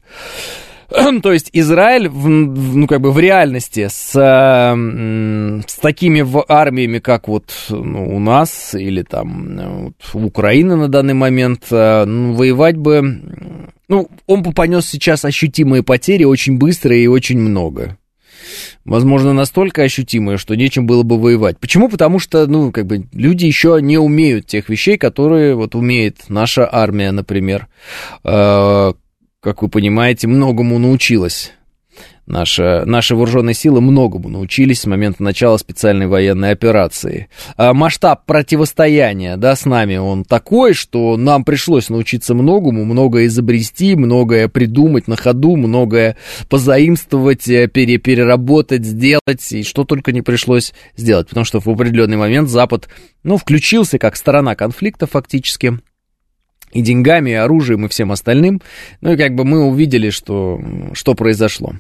То 1.23 1.33
есть 1.33 1.51
Израиль, 1.53 2.09
ну, 2.09 2.87
как 2.87 3.01
бы 3.01 3.11
в 3.11 3.19
реальности 3.19 3.89
с, 3.91 4.13
с 4.13 5.77
такими 5.81 6.25
армиями, 6.49 7.01
как 7.01 7.27
вот 7.27 7.53
ну, 7.69 8.15
у 8.15 8.21
нас 8.21 8.77
или 8.77 9.03
там 9.03 9.57
вот, 9.57 9.95
у 10.15 10.27
Украины 10.27 10.77
на 10.77 10.87
данный 10.87 11.15
момент, 11.15 11.65
э, 11.73 12.05
ну, 12.05 12.35
воевать 12.35 12.77
бы... 12.77 13.21
Ну, 13.89 14.09
он 14.27 14.43
бы 14.43 14.53
понес 14.53 14.87
сейчас 14.87 15.25
ощутимые 15.25 15.83
потери 15.83 16.23
очень 16.23 16.57
быстро 16.57 16.97
и 16.97 17.09
очень 17.09 17.41
много. 17.41 17.99
Возможно, 18.85 19.33
настолько 19.33 19.83
ощутимые, 19.83 20.39
что 20.39 20.55
нечем 20.55 20.87
было 20.87 21.03
бы 21.03 21.19
воевать. 21.19 21.59
Почему? 21.59 21.89
Потому 21.89 22.19
что, 22.19 22.47
ну, 22.47 22.73
как 22.73 22.87
бы, 22.87 23.07
люди 23.13 23.47
еще 23.47 23.79
не 23.81 23.99
умеют 23.99 24.47
тех 24.47 24.69
вещей, 24.69 24.97
которые 24.97 25.55
вот 25.55 25.75
умеет 25.75 26.29
наша 26.29 26.69
армия, 26.71 27.11
например, 27.11 27.69
э, 28.25 28.93
как 29.41 29.63
вы 29.63 29.69
понимаете, 29.69 30.27
многому 30.27 30.79
научилась. 30.79 31.53
Наша, 32.27 32.85
наши 32.87 33.15
вооруженные 33.15 33.55
силы 33.55 33.83
многому 33.83 34.31
научились 34.31 34.81
с 34.81 34.87
момента 34.87 35.23
начала 35.23 35.59
специальной 35.59 36.07
военной 36.07 36.53
операции. 36.53 37.29
А 37.59 37.75
масштаб 37.75 38.25
противостояния, 38.25 39.37
да, 39.37 39.55
с 39.55 39.67
нами, 39.67 39.97
он 39.97 40.25
такой, 40.25 40.73
что 40.73 41.19
нам 41.19 41.45
пришлось 41.45 41.91
научиться 41.91 42.35
многому, 42.35 42.87
многое 42.87 43.27
изобрести, 43.27 43.95
многое 43.95 44.49
придумать 44.49 45.07
на 45.07 45.17
ходу, 45.17 45.57
многое 45.57 46.17
позаимствовать, 46.49 47.47
э, 47.49 47.69
пере, 47.69 47.99
переработать, 47.99 48.87
сделать, 48.87 49.53
и 49.53 49.63
что 49.63 49.85
только 49.85 50.13
не 50.13 50.23
пришлось 50.23 50.73
сделать. 50.97 51.29
Потому 51.29 51.45
что 51.45 51.61
в 51.61 51.69
определенный 51.69 52.17
момент 52.17 52.49
Запад, 52.49 52.89
ну, 53.23 53.37
включился 53.37 53.99
как 53.99 54.17
сторона 54.17 54.55
конфликта 54.55 55.07
фактически, 55.07 55.79
и 56.75 56.83
деньгами, 56.83 57.31
и 57.31 57.35
оружием, 57.35 57.87
и 57.87 57.89
всем 57.89 58.13
остальным. 58.13 58.61
Ну 59.01 59.13
и 59.13 59.17
как 59.17 59.35
бы 59.35 59.45
мы 59.45 59.65
увидели, 59.65 60.11
что, 60.11 60.61
что 60.93 61.15
произошло. 61.15 61.75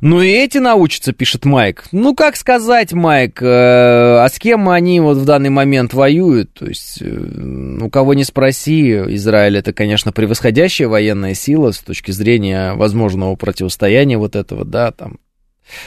Ну 0.00 0.20
и 0.20 0.28
эти 0.28 0.58
научатся, 0.58 1.12
пишет 1.12 1.44
Майк. 1.44 1.86
Ну 1.90 2.14
как 2.14 2.36
сказать, 2.36 2.92
Майк, 2.92 3.42
э, 3.42 3.46
а 3.46 4.28
с 4.28 4.38
кем 4.38 4.68
они 4.68 5.00
вот 5.00 5.16
в 5.16 5.24
данный 5.24 5.50
момент 5.50 5.94
воюют? 5.94 6.52
То 6.52 6.66
есть, 6.66 6.98
э, 7.00 7.78
у 7.80 7.88
кого 7.88 8.14
не 8.14 8.24
спроси, 8.24 8.92
Израиль 8.92 9.56
это, 9.56 9.72
конечно, 9.72 10.12
превосходящая 10.12 10.88
военная 10.88 11.34
сила 11.34 11.72
с 11.72 11.78
точки 11.78 12.10
зрения 12.10 12.74
возможного 12.74 13.34
противостояния 13.36 14.18
вот 14.18 14.36
этого, 14.36 14.64
да, 14.64 14.90
там, 14.90 15.18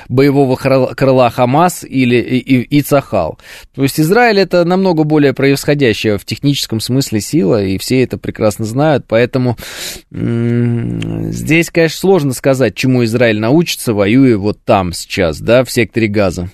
боевого 0.09 0.55
крыла 0.55 1.29
Хамас 1.29 1.83
или 1.83 2.15
и, 2.17 2.61
и, 2.61 2.81
Цахал. 2.81 3.39
То 3.73 3.83
есть 3.83 3.99
Израиль 3.99 4.39
это 4.39 4.63
намного 4.65 5.03
более 5.03 5.33
превосходящая 5.33 6.17
в 6.17 6.25
техническом 6.25 6.79
смысле 6.79 7.21
сила, 7.21 7.63
и 7.63 7.77
все 7.77 8.03
это 8.03 8.17
прекрасно 8.17 8.65
знают, 8.65 9.05
поэтому 9.07 9.57
здесь, 10.11 11.69
конечно, 11.69 11.99
сложно 11.99 12.33
сказать, 12.33 12.75
чему 12.75 13.03
Израиль 13.03 13.39
научится, 13.39 13.93
воюя 13.93 14.37
вот 14.37 14.59
там 14.63 14.93
сейчас, 14.93 15.39
да, 15.39 15.63
в 15.63 15.71
секторе 15.71 16.07
Газа. 16.07 16.49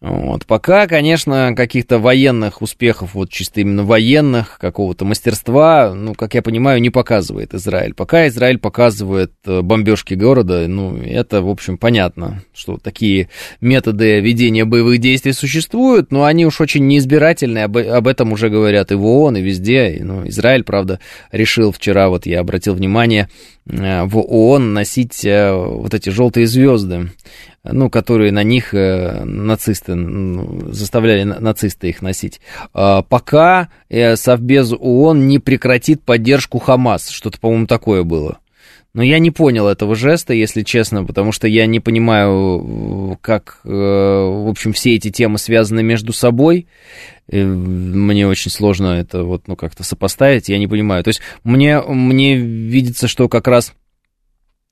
Вот. 0.00 0.46
Пока, 0.46 0.86
конечно, 0.86 1.54
каких-то 1.56 1.98
военных 1.98 2.62
успехов, 2.62 3.14
вот 3.14 3.30
чисто 3.30 3.60
именно 3.60 3.82
военных, 3.82 4.58
какого-то 4.58 5.04
мастерства, 5.04 5.94
ну, 5.94 6.14
как 6.14 6.34
я 6.34 6.42
понимаю, 6.42 6.80
не 6.80 6.90
показывает 6.90 7.54
Израиль. 7.54 7.94
Пока 7.94 8.26
Израиль 8.28 8.58
показывает 8.58 9.32
э, 9.46 9.62
бомбежки 9.62 10.14
города, 10.14 10.66
ну, 10.68 10.96
это, 10.96 11.42
в 11.42 11.48
общем, 11.48 11.78
понятно, 11.78 12.42
что 12.54 12.76
такие 12.76 13.28
методы 13.60 14.20
ведения 14.20 14.64
боевых 14.64 14.98
действий 14.98 15.32
существуют, 15.32 16.12
но 16.12 16.24
они 16.24 16.46
уж 16.46 16.60
очень 16.60 16.86
неизбирательные, 16.86 17.64
об, 17.64 17.76
об 17.76 18.06
этом 18.06 18.32
уже 18.32 18.48
говорят 18.48 18.92
и 18.92 18.94
в 18.94 19.04
ООН, 19.04 19.38
и 19.38 19.42
везде. 19.42 19.98
Ну, 20.00 20.28
Израиль, 20.28 20.62
правда, 20.62 21.00
решил 21.32 21.72
вчера, 21.72 22.08
вот 22.08 22.26
я 22.26 22.40
обратил 22.40 22.74
внимание, 22.74 23.28
э, 23.68 24.04
в 24.04 24.18
ООН 24.18 24.74
носить 24.74 25.24
э, 25.24 25.52
вот 25.52 25.94
эти 25.94 26.10
желтые 26.10 26.46
звезды 26.46 27.10
ну, 27.72 27.90
которые 27.90 28.32
на 28.32 28.42
них 28.42 28.74
э, 28.74 29.24
нацисты, 29.24 29.94
заставляли 30.72 31.22
нацисты 31.24 31.88
их 31.88 32.02
носить, 32.02 32.40
а, 32.72 33.02
пока 33.02 33.68
э, 33.88 34.16
Совбез 34.16 34.72
ООН 34.72 35.26
не 35.26 35.38
прекратит 35.38 36.02
поддержку 36.02 36.58
Хамас, 36.58 37.08
что-то, 37.08 37.38
по-моему, 37.38 37.66
такое 37.66 38.02
было. 38.02 38.38
Но 38.96 39.02
я 39.02 39.18
не 39.18 39.30
понял 39.30 39.68
этого 39.68 39.94
жеста, 39.94 40.32
если 40.32 40.62
честно, 40.62 41.04
потому 41.04 41.30
что 41.30 41.46
я 41.46 41.66
не 41.66 41.80
понимаю, 41.80 43.18
как, 43.20 43.60
э, 43.62 43.68
в 43.68 44.48
общем, 44.48 44.72
все 44.72 44.94
эти 44.94 45.10
темы 45.10 45.36
связаны 45.36 45.82
между 45.82 46.14
собой. 46.14 46.66
Мне 47.30 48.26
очень 48.26 48.50
сложно 48.50 48.98
это 48.98 49.22
вот, 49.22 49.48
ну, 49.48 49.56
как-то 49.56 49.84
сопоставить, 49.84 50.48
я 50.48 50.56
не 50.58 50.66
понимаю. 50.66 51.04
То 51.04 51.08
есть 51.08 51.20
мне, 51.44 51.78
мне 51.82 52.36
видится, 52.36 53.06
что 53.06 53.28
как 53.28 53.48
раз 53.48 53.74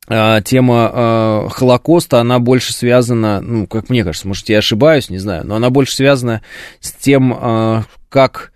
тема 0.07 0.90
э, 0.92 1.48
Холокоста, 1.50 2.20
она 2.20 2.38
больше 2.38 2.72
связана, 2.72 3.40
ну, 3.40 3.66
как 3.66 3.88
мне 3.88 4.05
кажется, 4.05 4.28
может, 4.28 4.48
я 4.48 4.59
ошибаюсь, 4.59 5.09
не 5.09 5.18
знаю, 5.18 5.46
но 5.46 5.57
она 5.57 5.70
больше 5.70 5.94
связана 5.94 6.42
с 6.80 6.92
тем, 6.92 7.36
э, 7.40 7.82
как 8.09 8.52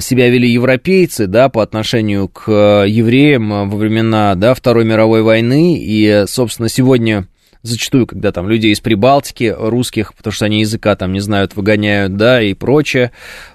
себя 0.00 0.28
вели 0.28 0.50
европейцы, 0.50 1.28
да, 1.28 1.48
по 1.48 1.62
отношению 1.62 2.26
к 2.26 2.50
евреям 2.50 3.70
во 3.70 3.76
времена, 3.76 4.34
да, 4.34 4.52
Второй 4.54 4.84
мировой 4.84 5.22
войны, 5.22 5.78
и, 5.78 6.24
собственно, 6.26 6.68
сегодня 6.68 7.28
зачастую, 7.62 8.08
когда 8.08 8.32
там 8.32 8.48
людей 8.48 8.72
из 8.72 8.80
Прибалтики, 8.80 9.54
русских, 9.56 10.12
потому 10.14 10.32
что 10.32 10.46
они 10.46 10.60
языка 10.60 10.96
там 10.96 11.12
не 11.12 11.20
знают, 11.20 11.54
выгоняют, 11.54 12.16
да, 12.16 12.42
и 12.42 12.52
прочее, 12.54 13.12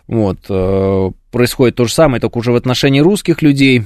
вот, 0.07 0.39
происходит 1.31 1.75
то 1.75 1.83
же 1.83 1.91
самое, 1.91 2.21
только 2.21 2.37
уже 2.37 2.53
в 2.53 2.55
отношении 2.55 3.01
русских 3.01 3.41
людей, 3.41 3.83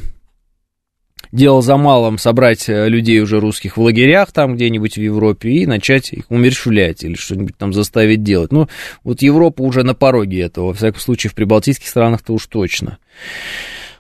дело 1.32 1.62
за 1.62 1.78
малым 1.78 2.18
собрать 2.18 2.70
э, 2.70 2.88
людей 2.90 3.20
уже 3.22 3.40
русских 3.40 3.78
в 3.78 3.82
лагерях 3.82 4.32
там 4.32 4.56
где-нибудь 4.56 4.96
в 4.96 5.02
Европе 5.02 5.50
и 5.50 5.66
начать 5.66 6.14
их 6.14 6.26
умерщвлять 6.30 7.04
или 7.04 7.16
что-нибудь 7.16 7.58
там 7.58 7.74
заставить 7.74 8.24
делать. 8.24 8.52
Ну, 8.52 8.68
вот 9.04 9.22
Европа 9.22 9.62
уже 9.62 9.84
на 9.84 9.94
пороге 9.94 10.42
этого, 10.42 10.68
во 10.68 10.74
всяком 10.74 11.00
случае, 11.00 11.32
в 11.32 11.36
прибалтийских 11.36 11.88
странах-то 11.88 12.34
уж 12.34 12.48
точно. 12.48 12.98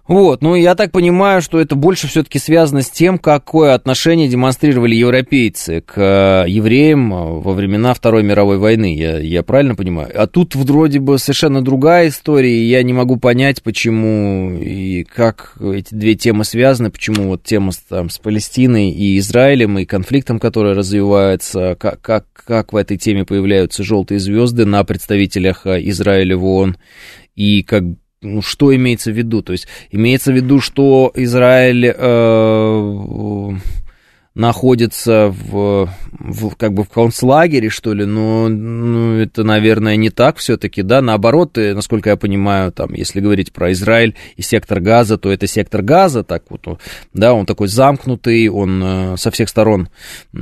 Вот, 0.09 0.41
ну 0.41 0.55
я 0.55 0.73
так 0.73 0.91
понимаю, 0.91 1.39
что 1.39 1.59
это 1.59 1.75
больше 1.75 2.07
все-таки 2.07 2.39
связано 2.39 2.81
с 2.81 2.89
тем, 2.89 3.19
какое 3.19 3.75
отношение 3.75 4.27
демонстрировали 4.27 4.95
европейцы 4.95 5.81
к 5.81 5.93
э, 5.97 6.49
евреям 6.49 7.13
э, 7.13 7.39
во 7.41 7.53
времена 7.53 7.93
Второй 7.93 8.23
мировой 8.23 8.57
войны, 8.57 8.97
я, 8.97 9.19
я 9.19 9.43
правильно 9.43 9.75
понимаю? 9.75 10.09
А 10.15 10.25
тут 10.25 10.55
вроде 10.55 10.97
бы 10.99 11.19
совершенно 11.19 11.61
другая 11.63 12.07
история, 12.07 12.57
и 12.57 12.67
я 12.67 12.81
не 12.81 12.91
могу 12.91 13.17
понять, 13.17 13.61
почему 13.61 14.57
и 14.59 15.03
как 15.03 15.55
эти 15.61 15.93
две 15.93 16.15
темы 16.15 16.43
связаны, 16.43 16.89
почему 16.89 17.27
вот 17.27 17.43
тема 17.43 17.71
там, 17.87 18.09
с 18.09 18.17
Палестиной 18.17 18.89
и 18.89 19.19
Израилем, 19.19 19.77
и 19.77 19.85
конфликтом, 19.85 20.39
который 20.39 20.73
развивается, 20.73 21.77
как, 21.79 22.01
как, 22.01 22.25
как 22.33 22.73
в 22.73 22.77
этой 22.77 22.97
теме 22.97 23.25
появляются 23.25 23.83
желтые 23.83 24.19
звезды 24.19 24.65
на 24.65 24.83
представителях 24.83 25.67
э, 25.67 25.87
Израиля 25.87 26.35
в 26.35 26.45
ООН, 26.45 26.77
и 27.35 27.61
как 27.61 27.83
ну, 28.21 28.41
что 28.41 28.75
имеется 28.75 29.11
в 29.11 29.15
виду? 29.17 29.41
То 29.41 29.53
есть 29.53 29.67
имеется 29.91 30.31
в 30.31 30.35
виду, 30.35 30.59
что 30.59 31.11
Израиль 31.15 31.93
э, 31.95 33.51
находится 34.39 35.35
в, 35.35 35.89
в 36.11 36.55
как 36.55 36.73
бы 36.73 36.85
в 36.85 36.89
концлагере, 36.89 37.69
что 37.69 37.93
ли, 37.93 38.05
но 38.05 38.47
ну, 38.47 39.17
это, 39.17 39.43
наверное, 39.43 39.97
не 39.97 40.09
так 40.09 40.37
все-таки, 40.37 40.81
да, 40.81 41.01
наоборот, 41.01 41.57
и, 41.57 41.73
насколько 41.73 42.09
я 42.09 42.15
понимаю, 42.15 42.71
там, 42.71 42.93
если 42.93 43.19
говорить 43.19 43.51
про 43.51 43.73
Израиль 43.73 44.15
и 44.37 44.41
сектор 44.41 44.79
газа, 44.79 45.17
то 45.17 45.29
это 45.29 45.45
сектор 45.45 45.81
газа, 45.81 46.23
так 46.23 46.43
вот, 46.49 46.79
да, 47.13 47.33
он 47.33 47.45
такой 47.45 47.67
замкнутый, 47.67 48.47
он 48.47 48.81
э, 48.81 49.17
со 49.17 49.29
всех 49.29 49.49
сторон 49.49 49.89
э, 50.31 50.39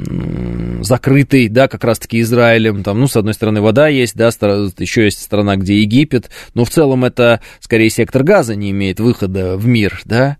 закрытый, 0.82 1.48
да, 1.50 1.68
как 1.68 1.84
раз-таки 1.84 2.22
Израилем, 2.22 2.84
там, 2.84 3.00
ну, 3.00 3.08
с 3.08 3.16
одной 3.16 3.34
стороны, 3.34 3.62
вода 3.62 3.88
есть, 3.88 4.16
да, 4.16 4.28
еще 4.28 5.06
есть 5.06 5.24
страна, 5.24 5.56
где 5.56 5.82
Египет, 5.82 6.30
но 6.54 6.66
в 6.66 6.70
целом 6.70 7.04
это, 7.04 7.42
скорее, 7.62 7.90
сектор 7.90 8.22
газа 8.24 8.56
не 8.56 8.70
имеет 8.70 9.00
выхода 9.00 9.58
в 9.58 9.66
мир, 9.66 10.02
да, 10.06 10.38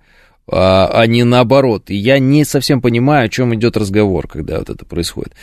а, 0.50 0.90
а 0.94 1.06
не 1.08 1.24
наоборот. 1.24 1.90
И 1.90 1.96
я 1.96 2.20
не 2.20 2.46
совсем 2.46 2.82
понимаю, 2.82 3.26
о 3.26 3.30
чем 3.30 3.54
идет 3.54 3.76
разговор, 3.78 4.28
когда 4.28 4.60
вот 4.60 4.70
это 4.70 4.86
происходит. 4.86 5.34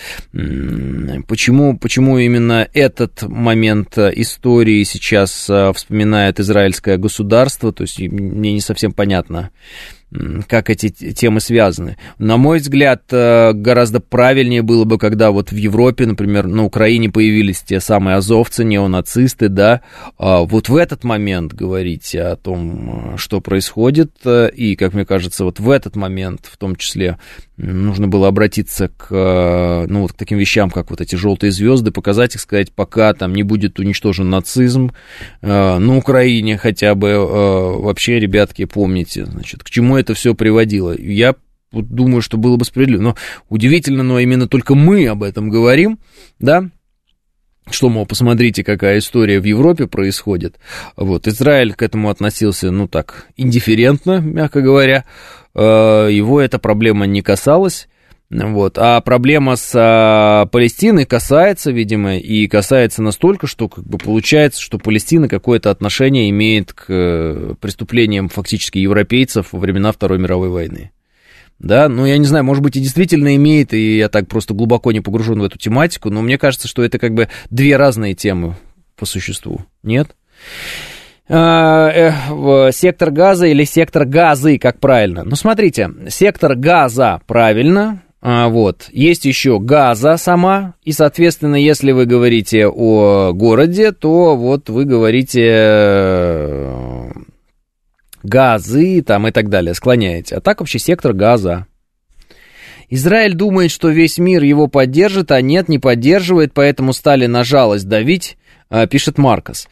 Почему, 1.27 1.79
почему 1.79 2.19
именно 2.19 2.69
этот 2.73 3.23
момент 3.23 3.99
истории 3.99 4.83
сейчас 4.85 5.47
а, 5.51 5.73
вспоминает 5.73 6.41
израильское 6.41 6.97
государство, 6.97 7.73
то 7.73 7.83
есть 7.83 7.99
мне 8.01 8.53
не 8.53 8.61
совсем 8.61 8.93
понятно, 8.93 9.51
как 10.47 10.71
эти 10.71 10.89
темы 10.91 11.41
связаны. 11.41 11.97
На 12.19 12.37
мой 12.37 12.59
взгляд, 12.59 13.03
э, 13.11 13.53
гораздо 13.53 14.01
правильнее 14.01 14.63
было 14.63 14.85
бы, 14.85 14.99
когда 14.99 15.31
вот 15.31 15.51
в 15.51 15.57
Европе, 15.57 16.07
например, 16.07 16.47
на 16.47 16.65
Украине 16.65 17.11
появились 17.11 17.63
те 17.63 17.81
самые 17.81 18.17
азовцы, 18.17 18.65
неонацисты, 18.65 19.49
да, 19.49 19.81
а 20.17 20.43
вот 20.43 20.69
в 20.69 20.77
этот 20.77 21.05
момент 21.05 21.53
говорить 21.53 22.15
о 22.15 22.37
том, 22.37 23.15
что 23.17 23.41
происходит, 23.41 24.13
э, 24.25 24.51
и, 24.55 24.77
как 24.77 24.95
мне 24.95 25.05
кажется, 25.05 25.45
вот 25.45 25.59
в 25.59 25.69
этот 25.69 25.97
момент, 25.97 26.49
в 26.51 26.57
том 26.57 26.77
числе, 26.77 27.19
нужно 27.57 28.09
было 28.09 28.29
обратиться 28.29 28.89
к, 28.89 29.09
э, 29.11 29.87
ну, 29.89 30.03
вот 30.03 30.13
к 30.13 30.17
таким 30.17 30.39
вещам, 30.39 30.71
как 30.71 30.91
вот 30.91 31.01
эти 31.01 31.15
желтые 31.15 31.53
звезды, 31.53 31.91
показать 31.91 32.35
их, 32.35 32.41
сказать, 32.41 32.73
пока 32.73 33.13
там 33.15 33.35
не 33.35 33.43
будет 33.43 33.79
уничтожен 33.79 34.29
нацизм 34.31 34.93
на 35.43 35.97
Украине 35.97 36.59
хотя 36.59 36.95
бы, 36.95 37.17
вообще, 37.19 38.19
ребятки, 38.19 38.65
помните, 38.65 39.27
значит, 39.27 39.63
к 39.63 39.71
чему 39.71 39.97
это 39.97 40.15
все 40.15 40.35
приводило. 40.35 40.97
Я 40.97 41.35
думаю, 41.83 42.23
что 42.23 42.37
было 42.37 42.57
бы 42.57 42.65
справедливо. 42.65 43.03
Но 43.03 43.17
удивительно, 43.49 44.03
но 44.03 44.19
именно 44.19 44.49
только 44.49 44.75
мы 44.75 45.07
об 45.07 45.23
этом 45.23 45.49
говорим, 45.51 45.99
да, 46.39 46.71
что, 47.71 47.89
мол, 47.89 48.07
посмотрите, 48.07 48.63
какая 48.63 48.99
история 48.99 49.41
в 49.41 49.45
Европе 49.45 49.87
происходит. 49.87 50.59
Вот, 50.97 51.27
Израиль 51.27 51.75
к 51.75 51.83
этому 51.83 52.11
относился, 52.11 52.71
ну 52.71 52.89
так, 52.89 53.27
индифферентно, 53.37 54.21
мягко 54.21 54.61
говоря. 54.61 55.05
Э, 55.55 56.09
его 56.11 56.41
эта 56.41 56.59
проблема 56.59 57.07
не 57.07 57.23
касалась. 57.23 57.89
Вот. 58.31 58.79
А 58.79 59.01
проблема 59.01 59.55
с 59.55 59.73
а, 59.77 60.47
Палестиной 60.47 61.05
касается, 61.05 61.71
видимо, 61.71 62.17
и 62.17 62.49
касается 62.49 63.03
настолько, 63.03 63.47
что 63.47 63.69
как 63.69 63.85
бы 63.85 63.99
получается, 63.99 64.61
что 64.61 64.79
Палестина 64.79 65.29
какое-то 65.29 65.71
отношение 65.71 66.31
имеет 66.31 66.73
к 66.73 66.87
э, 66.89 67.55
преступлениям 67.61 68.29
фактически 68.29 68.79
европейцев 68.79 69.53
во 69.53 69.61
времена 69.61 69.93
Второй 69.93 70.19
мировой 70.19 70.49
войны. 70.49 70.91
Да, 71.61 71.89
ну 71.89 72.07
я 72.07 72.19
не 72.19 72.25
знаю, 72.25 72.45
может 72.45 72.63
быть 72.63 72.77
и 72.77 72.81
действительно 72.81 73.37
имеет, 73.37 73.73
и 73.73 73.99
я 73.99 74.09
так 74.09 74.27
просто 74.27 74.55
глубоко 74.55 74.91
не 74.91 75.01
погружен 75.01 75.41
в 75.41 75.45
эту 75.45 75.59
тематику, 75.59 76.11
но 76.11 76.21
мне 76.21 76.37
кажется, 76.37 76.67
что 76.67 76.83
это 76.83 76.99
как 76.99 77.15
бы 77.15 77.29
две 77.51 77.77
разные 77.77 78.15
темы 78.15 78.57
по 78.97 79.07
существу. 79.07 79.65
Нет? 79.83 80.17
А, 81.27 81.91
э, 81.91 82.73
сектор 82.73 83.11
газа 83.11 83.47
или 83.47 83.65
сектор 83.65 84.05
газы, 84.05 84.59
как 84.59 84.79
правильно? 84.81 85.25
Ну, 85.25 85.37
смотрите, 85.37 85.91
сектор 86.09 86.55
газа 86.55 87.21
правильно, 87.27 88.03
а, 88.27 88.49
вот. 88.49 88.89
Есть 88.91 89.27
еще 89.27 89.61
Газа 89.61 90.17
сама, 90.17 90.77
и, 90.83 90.93
соответственно, 90.93 91.57
если 91.57 91.93
вы 91.93 92.07
говорите 92.07 92.67
о 92.67 93.33
городе, 93.35 93.93
то 93.93 94.35
вот 94.35 94.71
вы 94.71 94.87
говорите 94.87 95.43
э, 95.47 97.11
газы 98.23 99.03
там 99.03 99.29
и 99.29 99.31
так 99.31 99.51
далее, 99.51 99.75
склоняете. 99.75 100.37
А 100.37 100.41
так 100.41 100.61
вообще 100.61 100.79
сектор 100.79 101.13
Газа. 101.13 101.67
Израиль 102.89 103.35
думает, 103.35 103.71
что 103.71 103.91
весь 103.91 104.17
мир 104.17 104.43
его 104.43 104.69
поддержит, 104.69 105.31
а 105.31 105.43
нет, 105.43 105.69
не 105.69 105.79
поддерживает, 105.79 106.55
поэтому 106.55 106.95
стали 106.95 107.27
на 107.27 107.45
жалость 107.45 107.89
давить 107.89 108.39
пишет 108.91 109.19
Маркос. 109.19 109.69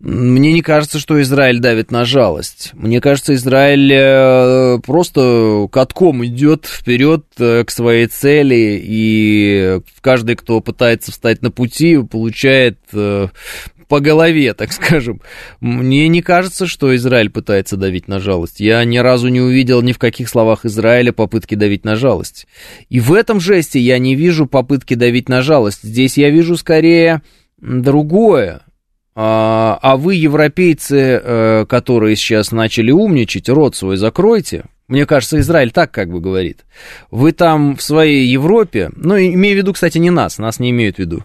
Мне 0.00 0.52
не 0.52 0.62
кажется, 0.62 0.98
что 0.98 1.20
Израиль 1.20 1.58
давит 1.58 1.90
на 1.90 2.04
жалость. 2.04 2.70
Мне 2.74 3.00
кажется, 3.00 3.34
Израиль 3.34 3.92
э, 3.92 4.78
просто 4.84 5.68
катком 5.70 6.24
идет 6.24 6.66
вперед 6.66 7.24
э, 7.38 7.64
к 7.64 7.70
своей 7.70 8.06
цели, 8.06 8.80
и 8.82 9.80
каждый, 10.00 10.36
кто 10.36 10.60
пытается 10.60 11.12
встать 11.12 11.42
на 11.42 11.50
пути, 11.50 11.98
получает 12.02 12.78
э, 12.92 13.28
по 13.88 14.00
голове, 14.00 14.54
так 14.54 14.72
скажем. 14.72 15.20
Мне 15.60 16.08
не 16.08 16.22
кажется, 16.22 16.66
что 16.66 16.94
Израиль 16.96 17.30
пытается 17.30 17.76
давить 17.76 18.08
на 18.08 18.20
жалость. 18.20 18.60
Я 18.60 18.84
ни 18.84 18.98
разу 18.98 19.28
не 19.28 19.40
увидел 19.40 19.82
ни 19.82 19.92
в 19.92 19.98
каких 19.98 20.28
словах 20.28 20.64
Израиля 20.64 21.12
попытки 21.12 21.54
давить 21.54 21.84
на 21.84 21.96
жалость. 21.96 22.46
И 22.88 23.00
в 23.00 23.12
этом 23.12 23.40
жесте 23.40 23.80
я 23.80 23.98
не 23.98 24.14
вижу 24.14 24.46
попытки 24.46 24.94
давить 24.94 25.28
на 25.28 25.42
жалость. 25.42 25.82
Здесь 25.82 26.16
я 26.16 26.30
вижу 26.30 26.56
скорее 26.56 27.22
другое. 27.58 28.62
А, 29.14 29.78
а 29.80 29.96
вы, 29.96 30.14
европейцы, 30.14 31.20
э, 31.22 31.66
которые 31.66 32.16
сейчас 32.16 32.52
начали 32.52 32.90
умничать, 32.90 33.48
рот 33.48 33.74
свой 33.74 33.96
закройте. 33.96 34.64
Мне 34.88 35.06
кажется, 35.06 35.40
Израиль 35.40 35.72
так 35.72 35.90
как 35.90 36.10
бы 36.10 36.20
говорит. 36.20 36.64
Вы 37.10 37.32
там 37.32 37.76
в 37.76 37.82
своей 37.82 38.26
Европе, 38.26 38.90
ну, 38.94 39.16
имею 39.16 39.56
в 39.56 39.58
виду, 39.58 39.72
кстати, 39.72 39.98
не 39.98 40.10
нас, 40.10 40.38
нас 40.38 40.60
не 40.60 40.70
имеют 40.70 40.96
в 40.96 40.98
виду 41.00 41.24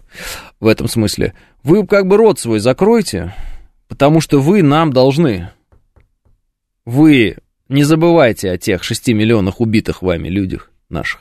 в 0.58 0.66
этом 0.66 0.88
смысле. 0.88 1.34
Вы 1.62 1.86
как 1.86 2.06
бы 2.06 2.16
рот 2.16 2.40
свой 2.40 2.58
закройте, 2.58 3.34
потому 3.88 4.20
что 4.20 4.40
вы 4.40 4.62
нам 4.62 4.92
должны. 4.92 5.50
Вы 6.84 7.36
не 7.68 7.84
забывайте 7.84 8.50
о 8.50 8.58
тех 8.58 8.82
6 8.82 9.08
миллионах 9.08 9.60
убитых 9.60 10.02
вами 10.02 10.28
людях 10.28 10.70
наших. 10.88 11.20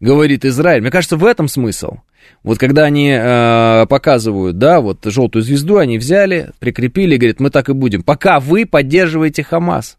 Говорит 0.00 0.44
Израиль. 0.44 0.82
Мне 0.82 0.90
кажется, 0.90 1.16
в 1.16 1.24
этом 1.24 1.48
смысл. 1.48 1.98
Вот 2.42 2.58
когда 2.58 2.84
они 2.84 3.10
э, 3.10 3.86
показывают, 3.88 4.58
да, 4.58 4.80
вот 4.80 4.98
желтую 5.04 5.42
звезду 5.42 5.78
они 5.78 5.98
взяли, 5.98 6.50
прикрепили, 6.58 7.16
говорят, 7.16 7.40
мы 7.40 7.50
так 7.50 7.68
и 7.68 7.72
будем, 7.72 8.02
пока 8.02 8.40
вы 8.40 8.66
поддерживаете 8.66 9.42
Хамас. 9.42 9.98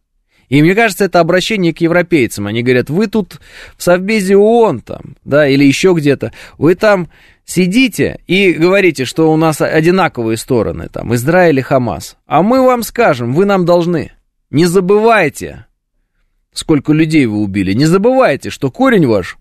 И 0.50 0.62
мне 0.64 0.74
кажется, 0.74 1.06
это 1.06 1.20
обращение 1.20 1.74
к 1.74 1.82
европейцам. 1.82 2.48
Они 2.48 2.64
говорят, 2.64 2.90
вы 2.90 3.08
тут 3.08 3.40
в 3.78 3.84
Совбезе 3.84 4.36
ООН 4.36 4.82
там, 4.82 5.16
да, 5.24 5.48
или 5.48 5.64
еще 5.64 5.94
где-то, 5.94 6.34
вы 6.58 6.76
там 6.76 7.10
сидите 7.46 8.20
и 8.28 8.54
говорите, 8.54 9.06
что 9.06 9.32
у 9.32 9.38
нас 9.38 9.62
одинаковые 9.62 10.38
стороны, 10.38 10.90
там, 10.92 11.14
Израиль 11.16 11.60
и 11.60 11.62
Хамас. 11.62 12.18
А 12.26 12.42
мы 12.42 12.64
вам 12.64 12.84
скажем, 12.84 13.34
вы 13.34 13.46
нам 13.46 13.66
должны. 13.66 14.12
Не 14.50 14.66
забывайте, 14.66 15.68
сколько 16.54 16.94
людей 16.94 17.26
вы 17.28 17.38
убили. 17.40 17.74
Не 17.74 17.86
забывайте, 17.86 18.50
что 18.50 18.72
корень 18.72 19.06
ваш 19.06 19.38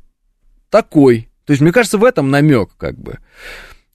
такой. 0.71 1.28
То 1.49 1.53
есть, 1.53 1.63
мне 1.63 1.73
кажется, 1.73 1.97
в 1.97 2.05
этом 2.05 2.31
намек, 2.31 2.73
как 2.77 2.99
бы. 2.99 3.21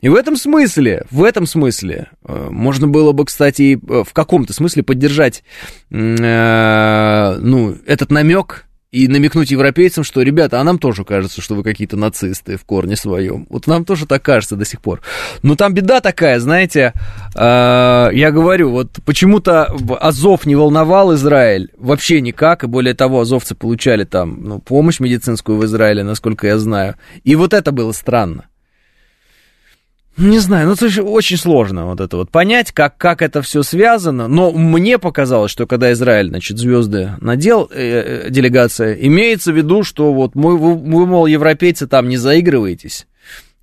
И 0.02 0.10
в 0.10 0.16
этом 0.16 0.36
смысле, 0.36 1.06
в 1.12 1.24
этом 1.24 1.46
смысле, 1.46 2.10
э, 2.26 2.48
можно 2.50 2.88
было 2.88 3.12
бы, 3.12 3.26
кстати, 3.26 3.80
в 3.80 4.12
каком-то 4.12 4.54
смысле 4.54 4.82
поддержать, 4.82 5.44
э, 5.92 7.38
ну, 7.40 7.78
этот 7.86 8.10
намек 8.10 8.66
и 8.94 9.08
намекнуть 9.08 9.50
европейцам, 9.50 10.04
что, 10.04 10.22
ребята, 10.22 10.62
а 10.62 10.64
нам 10.64 10.78
тоже 10.78 11.04
кажется, 11.04 11.42
что 11.42 11.56
вы 11.56 11.64
какие-то 11.64 11.98
нацисты 11.98 12.58
в 12.58 12.64
корне 12.64 12.96
своем. 12.96 13.48
Вот 13.50 13.66
нам 13.66 13.86
тоже 13.86 14.06
так 14.06 14.22
кажется 14.22 14.56
до 14.56 14.66
сих 14.66 14.82
пор. 14.82 15.02
Но 15.42 15.56
там 15.56 15.74
беда 15.74 16.00
такая, 16.00 16.40
знаете, 16.40 16.94
э, 17.34 18.10
я 18.14 18.32
говорю, 18.32 18.70
вот 18.70 19.00
почему-то 19.04 19.76
Азов 20.00 20.46
не 20.46 20.56
волновал 20.56 21.16
Израиль 21.16 21.72
вообще 21.76 22.22
никак, 22.22 22.64
и 22.64 22.68
более 22.68 22.94
того, 22.94 23.22
азовцы 23.22 23.56
получали 23.56 24.04
там 24.04 24.44
ну, 24.44 24.60
помощь 24.60 25.00
медицинскую 25.00 25.58
в 25.58 25.66
Израиле, 25.66 26.04
насколько 26.04 26.46
я 26.46 26.60
знаю. 26.60 26.94
И 27.24 27.36
вот 27.36 27.54
это 27.54 27.72
было 27.72 27.94
странно. 27.94 28.46
Не 30.16 30.38
знаю, 30.38 30.68
ну 30.68 30.74
это 30.74 31.02
очень 31.02 31.38
сложно 31.38 31.88
вот 31.88 32.00
это 32.00 32.18
вот 32.18 32.30
понять, 32.30 32.72
как, 32.72 32.98
как 32.98 33.24
это 33.24 33.42
все 33.42 33.64
связано, 33.64 34.28
но 34.28 34.52
мне 34.52 35.00
показалось, 35.00 35.52
что 35.52 35.66
когда 35.66 35.92
Израиль, 35.92 36.30
значит, 36.30 36.60
звезды 36.60 37.14
надел, 37.20 37.68
э, 37.72 38.26
э, 38.26 38.30
делегация, 38.30 38.94
имеется 38.94 39.52
в 39.52 39.58
виду, 39.58 39.84
что 39.84 40.14
вот 40.14 40.36
мы, 40.36 40.56
вы, 40.56 40.76
вы, 40.76 41.08
мол, 41.08 41.26
европейцы 41.26 41.88
там 41.88 42.10
не 42.10 42.18
заигрываетесь, 42.18 43.08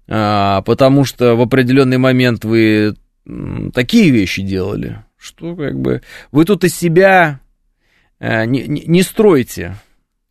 а, 0.08 0.62
потому 0.62 1.04
что 1.04 1.36
в 1.36 1.40
определенный 1.40 1.98
момент 1.98 2.44
вы 2.44 2.96
такие 3.72 4.10
вещи 4.10 4.42
делали, 4.42 5.04
что 5.16 5.54
как 5.54 5.78
бы 5.78 6.02
вы 6.32 6.44
тут 6.44 6.64
из 6.64 6.74
себя 6.74 7.38
а, 8.18 8.44
не, 8.44 8.66
не, 8.66 9.02
стройте 9.02 9.76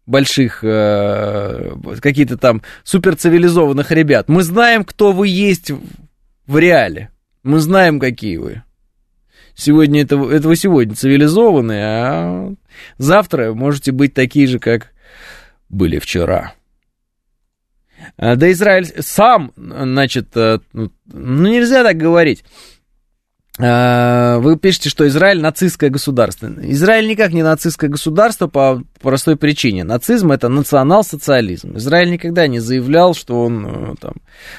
больших 0.05 0.63
э, 0.63 1.75
какие-то 2.01 2.35
там 2.35 2.61
суперцивилизованных 2.83 3.91
ребят. 3.91 4.27
Мы 4.27 4.43
знаем, 4.43 4.83
кто 4.83 5.11
вы 5.11 5.27
есть 5.27 5.71
в 6.49 6.57
реале. 6.57 7.11
Мы 7.43 7.59
знаем, 7.59 7.99
какие 7.99 8.37
вы. 8.37 8.63
Сегодня 9.53 10.01
это, 10.01 10.15
это 10.15 10.47
вы 10.47 10.55
сегодня 10.55 10.95
цивилизованные, 10.95 11.83
а 11.85 12.53
завтра 12.97 13.53
можете 13.53 13.91
быть 13.91 14.15
такие 14.15 14.47
же, 14.47 14.57
как 14.57 14.91
были 15.69 15.99
вчера. 15.99 16.55
А, 18.17 18.35
да 18.35 18.51
Израиль 18.51 18.87
сам, 18.99 19.53
значит, 19.55 20.35
э, 20.35 20.59
ну 20.73 20.91
нельзя 21.05 21.83
так 21.83 21.97
говорить. 21.97 22.43
А, 23.61 24.39
вы 24.39 24.57
пишете, 24.57 24.89
что 24.89 25.05
Израиль 25.07 25.41
нацистское 25.41 25.89
государство. 25.89 26.49
Израиль 26.61 27.07
никак 27.09 27.33
не 27.33 27.43
нацистское 27.43 27.89
государство 27.89 28.47
по 28.47 28.81
простой 29.01 29.35
причине. 29.35 29.83
Нацизм 29.83 30.31
это 30.31 30.47
национал-социализм. 30.47 31.75
Израиль 31.75 32.11
никогда 32.11 32.47
не 32.47 32.59
заявлял, 32.59 33.13
что 33.13 33.43
он 33.43 33.65
э, 33.65 33.95
там, 33.99 34.13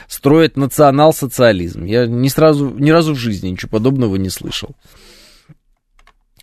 строит 0.07 0.59
национал-социализм. 0.59 1.85
Я 1.85 2.07
ни, 2.07 2.29
сразу, 2.29 2.75
ни 2.77 2.91
разу 2.91 3.15
в 3.15 3.19
жизни 3.19 3.49
ничего 3.49 3.71
подобного 3.71 4.17
не 4.17 4.29
слышал. 4.29 4.77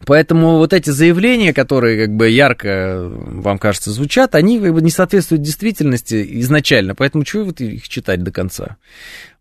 Поэтому 0.06 0.58
вот 0.58 0.74
эти 0.74 0.92
заявления, 0.92 1.54
которые 1.54 2.06
как 2.06 2.16
бы 2.16 2.30
ярко 2.30 3.10
вам 3.10 3.58
кажется 3.58 3.92
звучат, 3.92 4.36
они 4.36 4.60
как 4.60 4.74
бы 4.74 4.82
не 4.82 4.92
соответствуют 4.92 5.42
действительности 5.42 6.26
изначально. 6.42 6.94
Поэтому 6.94 7.24
чего 7.24 7.46
вот 7.46 7.62
их 7.62 7.90
читать 7.90 8.22
до 8.24 8.32
конца? 8.32 8.78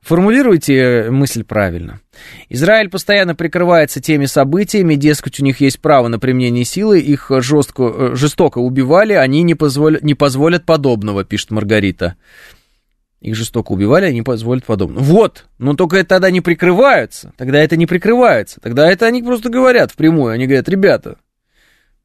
Формулируйте 0.01 1.09
мысль 1.11 1.43
правильно. 1.43 2.01
Израиль 2.49 2.89
постоянно 2.89 3.35
прикрывается 3.35 4.01
теми 4.01 4.27
событиями, 4.27 4.95
дескать, 4.95 5.41
у 5.41 5.45
них 5.45 5.61
есть 5.61 5.81
право 5.81 6.07
на 6.07 6.21
применение 6.21 6.65
силы, 6.65 7.01
их 7.01 7.31
жестко, 7.39 7.83
э, 7.83 8.11
жестоко 8.15 8.59
убивали, 8.59 9.15
они 9.15 9.43
не, 9.43 9.57
позволят, 9.57 10.05
не 10.05 10.15
позволят 10.15 10.65
подобного, 10.65 11.25
пишет 11.25 11.51
Маргарита. 11.51 12.15
Их 13.27 13.35
жестоко 13.35 13.73
убивали, 13.73 14.05
они 14.05 14.23
позволят 14.23 14.65
подобного. 14.65 15.03
Вот, 15.03 15.47
но 15.59 15.75
только 15.75 15.97
это 15.97 16.11
тогда 16.11 16.31
не 16.31 16.41
прикрываются, 16.41 17.33
тогда 17.37 17.59
это 17.59 17.77
не 17.77 17.85
прикрывается, 17.85 18.61
тогда 18.61 18.89
это 18.89 19.07
они 19.07 19.21
просто 19.21 19.49
говорят 19.49 19.91
впрямую, 19.91 20.33
они 20.33 20.47
говорят, 20.47 20.69
ребята, 20.69 21.17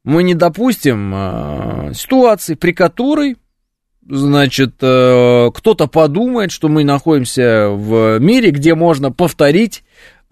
мы 0.04 0.24
не 0.24 0.34
допустим 0.34 1.14
э, 1.14 1.92
ситуации, 1.94 2.56
при 2.56 2.72
которой 2.72 3.38
значит, 4.10 4.78
э, 4.82 5.52
кто-то 5.54 5.86
подумает, 5.86 6.50
что 6.50 6.70
мы 6.70 6.84
находимся 6.84 7.70
в 7.70 8.18
мире, 8.18 8.50
где 8.50 8.74
можно 8.74 9.12
повторить 9.12 9.84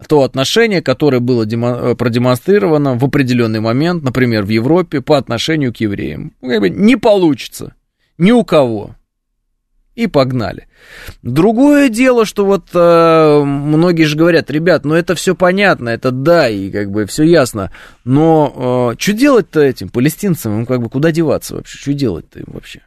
то 0.08 0.24
отношение, 0.24 0.82
которое 0.82 1.20
было 1.20 1.44
э, 1.44 1.94
продемонстрировано 1.94 2.98
в 2.98 3.04
определенный 3.04 3.60
момент, 3.60 4.02
например, 4.02 4.42
в 4.42 4.48
Европе 4.48 5.02
по 5.02 5.16
отношению 5.16 5.72
к 5.72 5.76
евреям. 5.76 6.32
Бы 6.40 6.68
не 6.68 6.96
получится. 6.96 7.76
Ни 8.18 8.32
у 8.32 8.42
кого. 8.42 8.96
И 10.00 10.06
погнали. 10.06 10.66
Другое 11.22 11.90
дело, 11.90 12.24
что 12.24 12.46
вот 12.46 12.68
э, 12.72 13.42
многие 13.44 14.04
же 14.04 14.16
говорят, 14.16 14.50
ребят, 14.50 14.86
ну 14.86 14.94
это 14.94 15.14
все 15.14 15.34
понятно, 15.34 15.90
это 15.90 16.10
да, 16.10 16.48
и 16.48 16.70
как 16.70 16.90
бы 16.90 17.04
все 17.04 17.24
ясно, 17.24 17.70
но 18.04 18.92
э, 18.94 18.98
что 18.98 19.12
делать-то 19.12 19.60
этим 19.60 19.90
палестинцам, 19.90 20.60
им 20.60 20.66
как 20.66 20.80
бы 20.80 20.88
куда 20.88 21.12
деваться 21.12 21.56
вообще, 21.56 21.76
что 21.76 21.92
делать-то 21.92 22.38
им 22.38 22.46
вообще? 22.48 22.80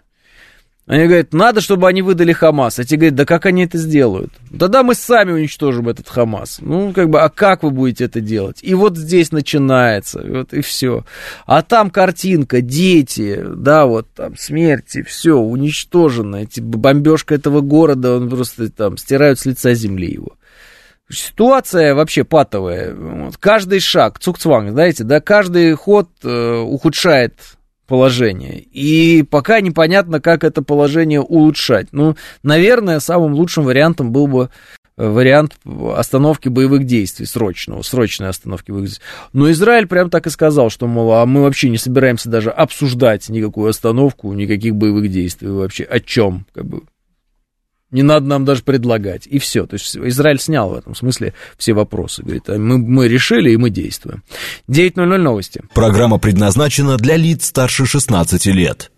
Они 0.86 1.06
говорят, 1.06 1.32
надо, 1.32 1.62
чтобы 1.62 1.88
они 1.88 2.02
выдали 2.02 2.34
Хамас. 2.34 2.78
А 2.78 2.84
те 2.84 2.98
говорят, 2.98 3.16
да 3.16 3.26
как 3.26 3.46
они 3.46 3.64
это 3.64 3.78
сделают? 3.78 4.34
Тогда 4.58 4.84
мы 4.84 4.96
сами 4.96 5.32
уничтожим 5.32 5.88
этот 5.88 6.10
Хамас. 6.10 6.58
Ну, 6.60 6.92
как 6.92 7.10
бы, 7.10 7.22
а 7.22 7.30
как 7.30 7.64
вы 7.64 7.72
будете 7.72 8.04
это 8.06 8.20
делать? 8.20 8.60
И 8.62 8.74
вот 8.74 8.98
здесь 8.98 9.32
начинается, 9.32 10.22
вот 10.22 10.54
и 10.54 10.62
все. 10.62 11.06
А 11.46 11.62
там 11.62 11.90
картинка, 11.90 12.60
дети, 12.60 13.42
да, 13.56 13.86
вот 13.86 14.08
там 14.14 14.36
смерти, 14.36 15.04
все, 15.04 15.38
уничтожено. 15.38 16.38
Эти, 16.38 16.60
бомбежка 16.60 17.36
этого 17.36 17.62
города, 17.62 18.18
он 18.18 18.30
просто 18.30 18.70
там 18.70 18.98
стирают 18.98 19.40
с 19.40 19.46
лица 19.46 19.74
земли 19.76 20.12
его. 20.12 20.34
Ситуация 21.10 21.96
вообще 21.96 22.26
патовая. 22.26 22.94
Вот. 22.94 23.38
Каждый 23.38 23.80
шаг, 23.80 24.20
цукцванг, 24.20 24.72
знаете, 24.72 25.06
да, 25.06 25.22
каждый 25.22 25.74
ход 25.76 26.10
э, 26.24 26.58
ухудшает 26.58 27.36
положение. 27.94 28.58
И 28.60 29.22
пока 29.22 29.62
непонятно, 29.62 30.20
как 30.20 30.44
это 30.44 30.64
положение 30.64 31.22
улучшать. 31.22 31.90
Ну, 31.92 32.16
наверное, 32.42 33.00
самым 33.00 33.36
лучшим 33.36 33.66
вариантом 33.66 34.12
был 34.12 34.26
бы 34.26 34.50
э, 34.98 35.08
вариант 35.08 35.58
остановки 35.96 36.50
боевых 36.50 36.86
действий, 36.86 37.28
срочного, 37.28 37.84
срочной 37.84 38.30
остановки 38.30 38.72
боевых 38.72 38.90
действий. 38.90 39.06
Но 39.34 39.52
Израиль 39.52 39.86
прям 39.86 40.10
так 40.10 40.26
и 40.26 40.32
сказал, 40.32 40.72
что, 40.72 40.88
мол, 40.88 41.14
а 41.14 41.28
мы 41.28 41.44
вообще 41.44 41.70
не 41.70 41.78
собираемся 41.78 42.30
даже 42.30 42.50
обсуждать 42.50 43.30
никакую 43.30 43.70
остановку, 43.70 44.34
никаких 44.34 44.74
боевых 44.74 45.12
действий 45.12 45.50
вообще. 45.50 45.84
О 45.84 46.00
чем? 46.00 46.48
Как 46.52 46.66
бы, 46.66 46.82
не 47.94 48.04
надо 48.04 48.26
нам 48.26 48.44
даже 48.44 48.64
предлагать. 48.64 49.28
И 49.28 49.40
все. 49.40 49.66
То 49.66 49.76
есть 49.76 49.96
Израиль 49.96 50.40
снял 50.40 50.70
в 50.70 50.74
этом 50.74 50.96
смысле 50.96 51.34
все 51.58 51.74
вопросы. 51.74 52.24
Говорит, 52.24 52.50
«А 52.50 52.58
мы, 52.58 52.78
мы 52.78 53.08
решили 53.08 53.52
и 53.52 53.58
мы 53.58 53.70
действуем. 53.70 54.24
9.00 54.68 55.18
новости. 55.18 55.62
Программа 55.74 56.18
предназначена 56.18 56.98
для 56.98 57.16
лиц 57.16 57.46
старше 57.46 57.86
16 57.86 58.48
лет. 58.48 58.92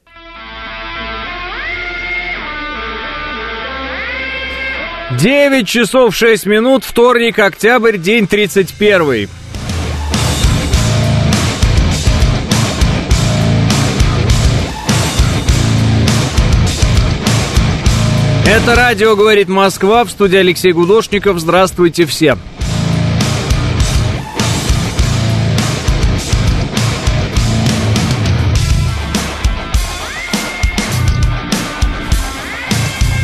Девять 5.19 5.67
часов 5.67 6.15
шесть 6.15 6.45
минут, 6.45 6.83
вторник, 6.83 7.37
октябрь, 7.37 7.97
день 7.97 8.27
тридцать 8.27 8.73
первый. 8.73 9.29
Это 18.47 18.75
радио 18.75 19.15
«Говорит 19.15 19.47
Москва» 19.49 20.03
в 20.05 20.11
студии 20.11 20.37
Алексей 20.37 20.71
Гудошников. 20.71 21.39
Здравствуйте 21.39 22.05
все. 22.05 22.37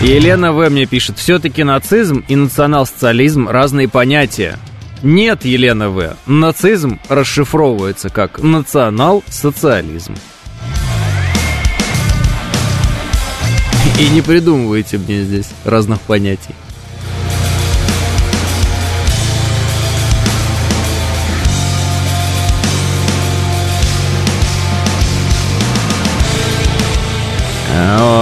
Елена 0.01 0.53
В. 0.53 0.67
мне 0.71 0.87
пишет, 0.87 1.19
все-таки 1.19 1.63
нацизм 1.63 2.25
и 2.27 2.35
национал-социализм 2.35 3.47
разные 3.47 3.87
понятия. 3.87 4.57
Нет, 5.03 5.45
Елена 5.45 5.91
В. 5.91 6.17
Нацизм 6.25 6.99
расшифровывается 7.07 8.09
как 8.09 8.41
национал-социализм. 8.41 10.15
И 14.01 14.09
не 14.09 14.23
придумывайте 14.23 14.97
мне 14.97 15.21
здесь 15.21 15.45
разных 15.63 16.01
понятий. 16.01 16.55
Вот, 27.69 28.20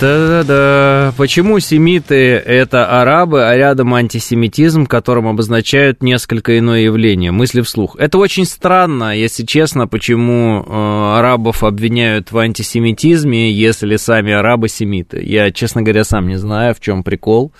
да, 0.00 0.42
да, 0.44 1.14
почему 1.16 1.58
семиты 1.60 2.34
это 2.34 3.00
арабы, 3.00 3.44
а 3.44 3.56
рядом 3.56 3.94
антисемитизм, 3.94 4.86
которым 4.86 5.28
обозначают 5.28 6.02
несколько 6.02 6.58
иное 6.58 6.80
явление? 6.80 7.32
Мысли 7.32 7.60
вслух. 7.60 7.96
Это 7.98 8.18
очень 8.18 8.44
странно, 8.44 9.16
если 9.16 9.44
честно, 9.44 9.86
почему 9.86 10.64
э, 10.66 11.18
арабов 11.18 11.64
обвиняют 11.64 12.32
в 12.32 12.38
антисемитизме, 12.38 13.50
если 13.50 13.96
сами 13.96 14.32
арабы 14.32 14.68
семиты. 14.68 15.22
Я, 15.22 15.50
честно 15.50 15.82
говоря, 15.82 16.04
сам 16.04 16.28
не 16.28 16.36
знаю, 16.36 16.74
в 16.74 16.80
чем 16.80 17.02
прикол. 17.02 17.52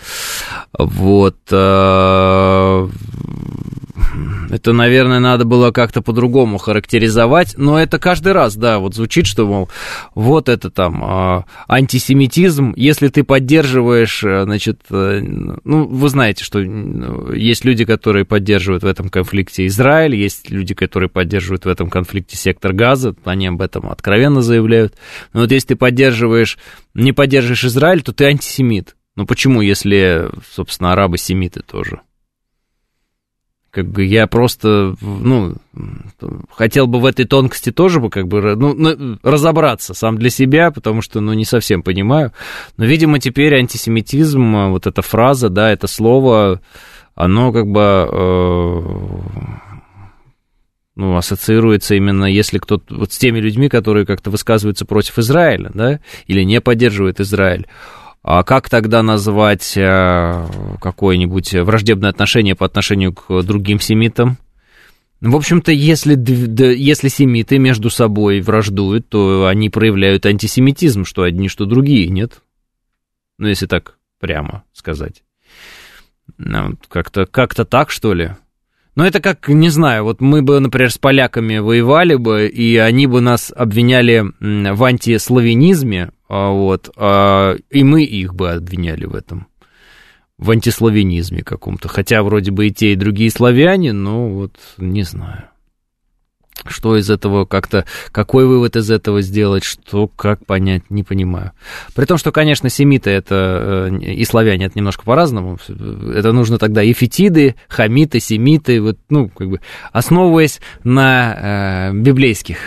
Вот. 0.79 1.37
Э, 1.51 2.89
это, 4.51 4.73
наверное, 4.73 5.21
надо 5.21 5.45
было 5.45 5.71
как-то 5.71 6.03
по-другому 6.03 6.59
характеризовать, 6.59 7.55
но 7.57 7.81
это 7.81 7.99
каждый 7.99 8.33
раз, 8.33 8.57
да, 8.57 8.79
вот 8.79 8.95
звучит, 8.95 9.27
что, 9.27 9.47
мол, 9.47 9.69
вот 10.15 10.49
это 10.49 10.71
там 10.71 11.03
э, 11.03 11.45
антисемитизм, 11.69 12.73
если 12.77 13.09
ты 13.09 13.25
поддерживаешь, 13.25 14.23
э, 14.23 14.45
значит, 14.45 14.81
э, 14.91 15.21
ну, 15.23 15.87
вы 15.87 16.09
знаете, 16.09 16.45
что 16.45 16.61
есть 16.61 17.65
люди, 17.65 17.85
которые 17.85 18.25
поддерживают 18.25 18.83
в 18.83 18.87
этом 18.87 19.09
конфликте 19.09 19.67
Израиль, 19.67 20.15
есть 20.15 20.51
люди, 20.51 20.75
которые 20.75 21.09
поддерживают 21.09 21.65
в 21.65 21.69
этом 21.69 21.91
конфликте 21.91 22.37
сектор 22.37 22.73
газа, 22.73 23.15
они 23.25 23.47
об 23.49 23.61
этом 23.63 23.91
откровенно 23.91 24.43
заявляют. 24.43 24.95
Но 25.33 25.41
вот 25.41 25.53
если 25.53 25.69
ты 25.69 25.77
поддерживаешь, 25.77 26.59
не 26.95 27.13
поддерживаешь 27.13 27.65
Израиль, 27.65 28.03
то 28.03 28.13
ты 28.13 28.27
антисемит. 28.27 28.97
Ну 29.17 29.27
почему, 29.27 29.63
если, 29.63 30.29
собственно, 30.55 30.93
арабы 30.93 31.17
семиты 31.19 31.63
тоже? 31.63 32.01
Как 33.77 33.89
бы 33.89 34.05
я 34.05 34.27
просто, 34.27 34.97
ну, 35.03 35.57
хотел 36.51 36.87
бы 36.87 36.99
в 36.99 37.05
этой 37.05 37.27
тонкости 37.27 37.71
тоже 37.71 38.01
бы 38.01 38.09
как 38.09 38.27
бы 38.27 38.57
ну, 38.57 39.19
разобраться 39.23 39.93
сам 39.93 40.17
для 40.17 40.31
себя, 40.31 40.71
потому 40.71 41.03
что, 41.03 41.21
ну, 41.21 41.35
не 41.35 41.45
совсем 41.45 41.83
понимаю. 41.83 42.33
Но, 42.79 42.87
видимо, 42.87 43.21
теперь 43.21 43.55
антисемитизм, 43.55 44.71
вот 44.71 44.87
эта 44.87 45.03
фраза, 45.03 45.51
да, 45.51 45.71
это 45.71 45.89
слово, 45.89 46.63
оно 47.15 47.53
как 47.53 47.67
бы, 47.67 48.09
э, 48.11 48.81
ну, 50.95 51.17
ассоциируется 51.19 51.97
именно, 51.97 52.25
если 52.25 52.57
кто-то, 52.57 52.95
вот 52.95 53.13
с 53.13 53.19
теми 53.19 53.41
людьми, 53.41 53.69
которые 53.69 54.07
как-то 54.07 54.31
высказываются 54.31 54.87
против 54.87 55.19
Израиля, 55.19 55.71
да, 55.75 56.01
или 56.27 56.45
не 56.45 56.63
поддерживают 56.63 57.21
Израиль. 57.21 57.67
А 58.29 58.43
как 58.43 58.69
тогда 58.69 59.05
назвать 59.05 59.77
э, 59.77 60.47
какое-нибудь 60.81 61.55
враждебное 61.55 62.11
отношение 62.11 62.57
по 62.57 62.67
отношению 62.67 63.13
к 63.13 63.43
другим 63.43 63.79
семитам? 63.79 64.37
В 65.21 65.37
общем-то, 65.37 65.71
если, 65.71 66.19
если 66.75 67.07
семиты 67.07 67.59
между 67.59 67.89
собой 67.89 68.41
враждуют, 68.41 69.09
то 69.09 69.47
они 69.47 69.71
проявляют 69.71 70.27
антисемитизм, 70.27 71.05
что 71.05 71.23
одни, 71.23 71.49
что 71.49 71.67
другие, 71.67 72.09
нет? 72.09 72.43
Ну, 73.39 73.47
если 73.47 73.67
так 73.67 73.97
прямо 74.19 74.65
сказать. 74.73 75.23
Ну, 76.37 76.77
как-то 76.89 77.27
как 77.27 77.55
так, 77.55 77.91
что 77.91 78.13
ли? 78.13 78.33
Ну, 78.97 79.05
это 79.05 79.21
как, 79.21 79.49
не 79.49 79.69
знаю, 79.69 80.03
вот 80.03 80.21
мы 80.21 80.43
бы, 80.43 80.59
например, 80.59 80.91
с 80.91 80.99
поляками 80.99 81.59
воевали 81.59 82.17
бы, 82.17 82.49
и 82.49 82.77
они 82.77 83.07
бы 83.07 83.21
нас 83.21 83.53
обвиняли 83.55 84.25
в 84.41 84.83
антиславянизме, 84.83 86.11
а, 86.29 86.51
вот, 86.51 86.91
а, 86.97 87.57
и 87.71 87.85
мы 87.85 88.03
их 88.03 88.35
бы 88.35 88.51
обвиняли 88.51 89.05
в 89.05 89.15
этом, 89.15 89.47
в 90.39 90.51
антиславянизме 90.51 91.43
каком-то. 91.43 91.89
Хотя 91.89 92.23
вроде 92.23 92.51
бы 92.51 92.67
и 92.67 92.73
те, 92.73 92.93
и 92.93 92.97
другие 92.97 93.31
славяне, 93.31 93.93
но 93.93 94.29
вот 94.29 94.57
не 94.79 95.03
знаю. 95.03 95.45
Что 96.67 96.97
из 96.97 97.11
этого 97.11 97.45
как-то, 97.45 97.85
какой 98.11 98.47
вывод 98.47 98.77
из 98.77 98.91
этого 98.91 99.21
сделать, 99.21 99.63
что, 99.63 100.09
как 100.09 100.45
понять, 100.47 100.91
не 100.91 101.05
понимаю. 101.05 101.53
При 101.95 102.07
том, 102.07 102.17
что, 102.17 102.33
конечно, 102.33 102.71
семиты 102.71 103.11
это, 103.11 103.91
э, 103.93 103.97
и 103.99 104.25
славяне 104.25 104.65
это 104.65 104.79
немножко 104.79 105.05
по-разному. 105.05 105.59
Это 105.69 106.33
нужно 106.33 106.59
тогда 106.59 106.83
и 106.83 106.93
фетиды, 106.93 107.55
хамиты, 107.69 108.21
семиты, 108.21 108.81
вот, 108.81 108.99
ну, 109.11 109.29
как 109.29 109.49
бы, 109.49 109.61
основываясь 109.93 110.61
на 110.83 111.91
э, 111.91 111.93
библейских 111.95 112.59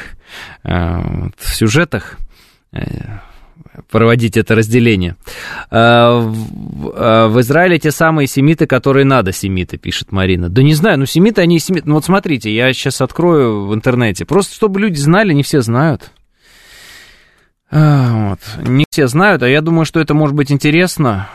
э, 0.64 1.30
сюжетах, 1.40 2.20
э, 2.72 3.20
проводить 3.90 4.38
это 4.38 4.56
разделение. 4.56 5.16
А, 5.72 6.22
а, 6.22 7.28
в 7.28 7.40
Израиле 7.42 7.80
те 7.80 7.92
самые 7.92 8.28
семиты, 8.28 8.66
которые 8.66 9.06
надо 9.06 9.32
семиты, 9.32 9.78
пишет 9.78 10.12
Марина. 10.12 10.50
Да 10.50 10.64
не 10.64 10.74
знаю, 10.74 11.00
ну 11.00 11.06
семиты, 11.06 11.42
они 11.42 11.60
семиты. 11.60 11.88
Ну 11.88 11.96
вот 11.96 12.06
смотрите, 12.06 12.54
я 12.54 12.72
сейчас 12.74 13.02
открою 13.02 13.68
в 13.68 13.74
интернете. 13.74 14.26
Просто 14.26 14.54
чтобы 14.56 14.80
люди 14.80 14.98
знали, 14.98 15.34
не 15.34 15.44
все 15.44 15.62
знают. 15.62 16.12
А, 17.72 18.30
вот. 18.30 18.68
Не 18.68 18.86
все 18.90 19.08
знают, 19.08 19.44
а 19.44 19.50
я 19.50 19.62
думаю, 19.62 19.86
что 19.86 20.00
это 20.00 20.14
может 20.14 20.36
быть 20.36 20.52
интересно. 20.52 21.30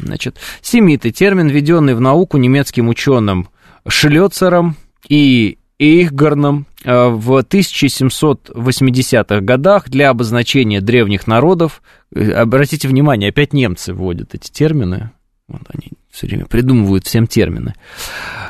Значит, 0.00 0.38
семиты, 0.60 1.10
термин, 1.10 1.48
введенный 1.48 1.94
в 1.94 2.00
науку 2.00 2.38
немецким 2.38 2.88
ученым 2.88 3.48
Шлёцером 3.86 4.76
и 5.08 5.58
Эйхгарном 5.78 6.66
в 6.84 7.38
1780-х 7.38 9.40
годах 9.40 9.88
для 9.88 10.10
обозначения 10.10 10.80
древних 10.80 11.26
народов. 11.26 11.82
Э, 12.14 12.32
обратите 12.32 12.88
внимание, 12.88 13.30
опять 13.30 13.52
немцы 13.52 13.94
вводят 13.94 14.34
эти 14.34 14.50
термины. 14.50 15.10
Вот 15.48 15.62
они 15.68 15.92
все 16.12 16.26
время 16.26 16.44
придумывают 16.44 17.06
всем 17.06 17.26
термины. 17.26 17.74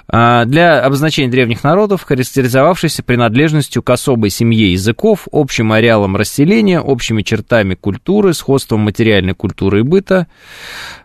А, 0.08 0.44
для 0.46 0.84
обозначения 0.84 1.30
древних 1.30 1.62
народов, 1.62 2.02
характеризовавшихся 2.02 3.04
принадлежностью 3.04 3.84
к 3.84 3.90
особой 3.90 4.30
семье 4.30 4.72
языков, 4.72 5.28
общим 5.30 5.70
ареалом 5.70 6.16
расселения, 6.16 6.80
общими 6.80 7.22
чертами 7.22 7.74
культуры, 7.74 8.34
сходством 8.34 8.80
материальной 8.80 9.34
культуры 9.34 9.80
и 9.80 9.82
быта. 9.82 10.26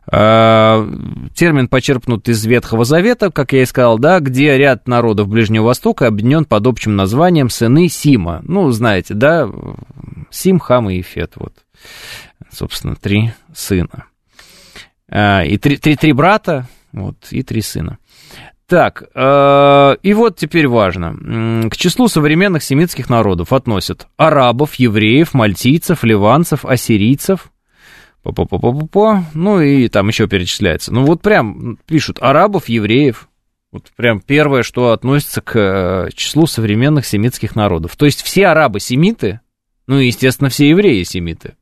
А, 0.09 0.89
термин 1.35 1.67
почерпнут 1.67 2.27
из 2.27 2.43
Ветхого 2.43 2.85
Завета, 2.85 3.29
как 3.29 3.53
я 3.53 3.61
и 3.61 3.65
сказал, 3.65 3.99
да, 3.99 4.19
где 4.19 4.57
ряд 4.57 4.87
народов 4.87 5.27
Ближнего 5.27 5.65
Востока 5.65 6.07
объединен 6.07 6.45
под 6.45 6.65
общим 6.65 6.95
названием 6.95 7.51
сыны 7.51 7.87
Сима. 7.87 8.41
Ну, 8.43 8.71
знаете, 8.71 9.13
да, 9.13 9.47
Сим, 10.31 10.57
Хам 10.57 10.89
и 10.89 10.97
Ефет, 10.97 11.33
вот, 11.35 11.53
собственно, 12.51 12.95
три 12.95 13.31
сына. 13.53 14.05
А, 15.09 15.43
и 15.43 15.57
три, 15.57 15.77
три, 15.77 15.95
три 15.95 16.13
брата, 16.13 16.67
вот, 16.91 17.15
и 17.31 17.43
три 17.43 17.61
сына. 17.61 17.97
Так, 18.67 19.03
э, 19.15 19.95
и 20.03 20.13
вот 20.13 20.35
теперь 20.35 20.67
важно. 20.67 21.69
К 21.69 21.77
числу 21.77 22.09
современных 22.09 22.63
семитских 22.63 23.09
народов 23.09 23.53
относят 23.53 24.07
арабов, 24.17 24.75
евреев, 24.75 25.33
мальтийцев, 25.33 26.03
ливанцев, 26.03 26.65
ассирийцев. 26.65 27.51
По 28.23 28.31
-по 28.31 28.45
-по 28.45 28.59
-по 28.59 28.89
-по, 28.89 29.21
ну 29.33 29.61
и 29.61 29.87
там 29.87 30.09
еще 30.09 30.27
перечисляется. 30.27 30.93
Ну 30.93 31.05
вот 31.05 31.21
прям 31.21 31.77
пишут 31.85 32.17
арабов, 32.19 32.67
евреев. 32.67 33.29
Вот 33.71 33.85
прям 33.95 34.19
первое, 34.19 34.63
что 34.63 34.91
относится 34.91 35.39
к 35.39 35.55
э, 35.55 36.09
числу 36.13 36.45
современных 36.45 37.05
семитских 37.05 37.55
народов. 37.55 37.95
То 37.95 38.05
есть 38.05 38.21
все 38.21 38.47
арабы 38.47 38.81
семиты, 38.81 39.39
ну 39.87 39.99
и, 39.99 40.07
естественно, 40.07 40.49
все 40.49 40.67
евреи 40.67 41.03
семиты. 41.03 41.55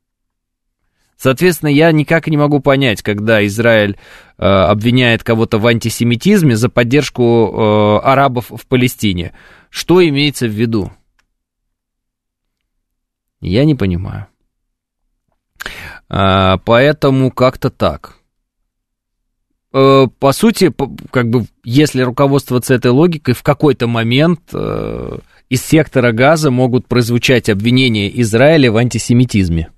Соответственно, 1.17 1.69
я 1.69 1.91
никак 1.91 2.27
не 2.27 2.37
могу 2.37 2.59
понять, 2.59 3.01
когда 3.01 3.45
Израиль 3.45 3.97
э, 4.37 4.45
обвиняет 4.45 5.23
кого-то 5.23 5.59
в 5.59 5.67
антисемитизме 5.67 6.55
за 6.55 6.69
поддержку 6.69 7.23
э, 8.03 8.05
арабов 8.05 8.51
в 8.51 8.67
Палестине. 8.67 9.33
Что 9.69 10.05
имеется 10.07 10.47
в 10.47 10.51
виду? 10.51 10.91
Я 13.41 13.65
не 13.65 13.75
понимаю. 13.75 14.27
А, 16.09 16.57
поэтому 16.57 17.31
как-то 17.31 17.69
так. 17.69 18.17
Э, 19.73 20.07
по 20.19 20.31
сути, 20.31 20.73
как 21.11 21.29
бы, 21.29 21.45
если 21.63 22.01
руководствоваться 22.01 22.73
этой 22.73 22.91
логикой, 22.91 23.33
в 23.33 23.43
какой-то 23.43 23.87
момент 23.87 24.41
э, 24.53 25.17
из 25.49 25.65
сектора 25.65 26.11
газа 26.11 26.51
могут 26.51 26.87
прозвучать 26.87 27.49
обвинения 27.49 28.09
Израиля 28.21 28.71
в 28.71 28.77
антисемитизме. 28.77 29.69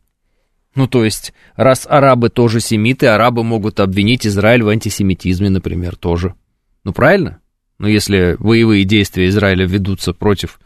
Ну, 0.77 0.87
то 0.87 1.03
есть, 1.03 1.33
раз 1.55 1.87
арабы 1.89 2.29
тоже 2.29 2.59
семиты, 2.59 3.07
арабы 3.07 3.43
могут 3.43 3.79
обвинить 3.79 4.27
Израиль 4.27 4.61
в 4.61 4.69
антисемитизме, 4.69 5.49
например, 5.49 5.95
тоже. 5.95 6.35
Ну, 6.83 6.93
правильно? 6.93 7.39
Ну, 7.79 7.87
если 7.87 8.35
боевые 8.37 8.83
действия 8.83 9.27
Израиля 9.27 9.65
ведутся 9.65 10.13
против, 10.13 10.59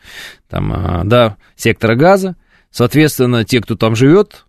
там, 0.50 0.74
а, 0.74 1.04
да, 1.06 1.38
сектора 1.56 1.96
газа, 1.96 2.36
соответственно, 2.72 3.46
те, 3.46 3.62
кто 3.62 3.78
там 3.78 3.96
живет, 3.96 4.48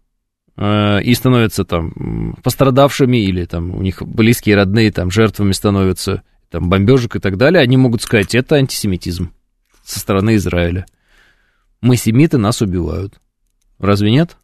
а, 0.56 0.98
и 0.98 1.14
становятся 1.14 1.64
там 1.64 2.34
пострадавшими, 2.42 3.18
или 3.18 3.44
там 3.44 3.72
у 3.72 3.82
них 3.82 4.02
близкие, 4.02 4.56
родные 4.56 4.90
там 4.90 5.12
жертвами 5.12 5.52
становятся, 5.52 6.24
там, 6.50 6.70
бомбежек 6.70 7.14
и 7.14 7.20
так 7.20 7.36
далее, 7.36 7.62
они 7.62 7.76
могут 7.76 8.02
сказать, 8.02 8.34
это 8.34 8.56
антисемитизм 8.56 9.30
со 9.84 10.00
стороны 10.00 10.34
Израиля. 10.34 10.86
Мы 11.80 11.96
семиты, 11.96 12.36
нас 12.36 12.62
убивают. 12.62 13.20
Разве 13.78 14.10
нет? 14.10 14.36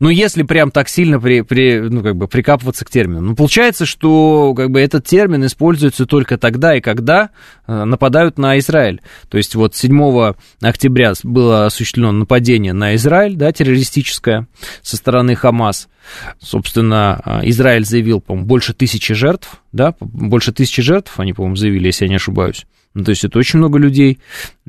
Ну, 0.00 0.08
если 0.08 0.42
прям 0.42 0.72
так 0.72 0.88
сильно 0.88 1.20
при, 1.20 1.42
при, 1.42 1.78
ну, 1.78 2.02
как 2.02 2.16
бы 2.16 2.26
прикапываться 2.26 2.84
к 2.84 2.90
термину. 2.90 3.20
Ну, 3.20 3.36
получается, 3.36 3.86
что 3.86 4.52
как 4.54 4.70
бы, 4.70 4.80
этот 4.80 5.06
термин 5.06 5.46
используется 5.46 6.06
только 6.06 6.38
тогда 6.38 6.74
и 6.74 6.80
когда 6.80 7.30
э, 7.68 7.84
нападают 7.84 8.36
на 8.36 8.58
Израиль. 8.58 9.00
То 9.28 9.38
есть 9.38 9.54
вот 9.54 9.76
7 9.76 10.34
октября 10.60 11.12
было 11.22 11.66
осуществлено 11.66 12.10
нападение 12.10 12.72
на 12.72 12.96
Израиль, 12.96 13.36
да, 13.36 13.52
террористическое, 13.52 14.48
со 14.82 14.96
стороны 14.96 15.36
Хамас. 15.36 15.88
Собственно, 16.40 17.22
э, 17.24 17.40
Израиль 17.50 17.84
заявил, 17.84 18.20
по-моему, 18.20 18.48
больше 18.48 18.74
тысячи 18.74 19.14
жертв, 19.14 19.62
да, 19.70 19.94
больше 20.00 20.52
тысячи 20.52 20.82
жертв, 20.82 21.20
они, 21.20 21.32
по-моему, 21.32 21.54
заявили, 21.54 21.86
если 21.86 22.06
я 22.06 22.08
не 22.08 22.16
ошибаюсь. 22.16 22.66
Ну, 22.94 23.04
то 23.04 23.10
есть 23.10 23.24
это 23.24 23.38
очень 23.38 23.60
много 23.60 23.78
людей. 23.78 24.18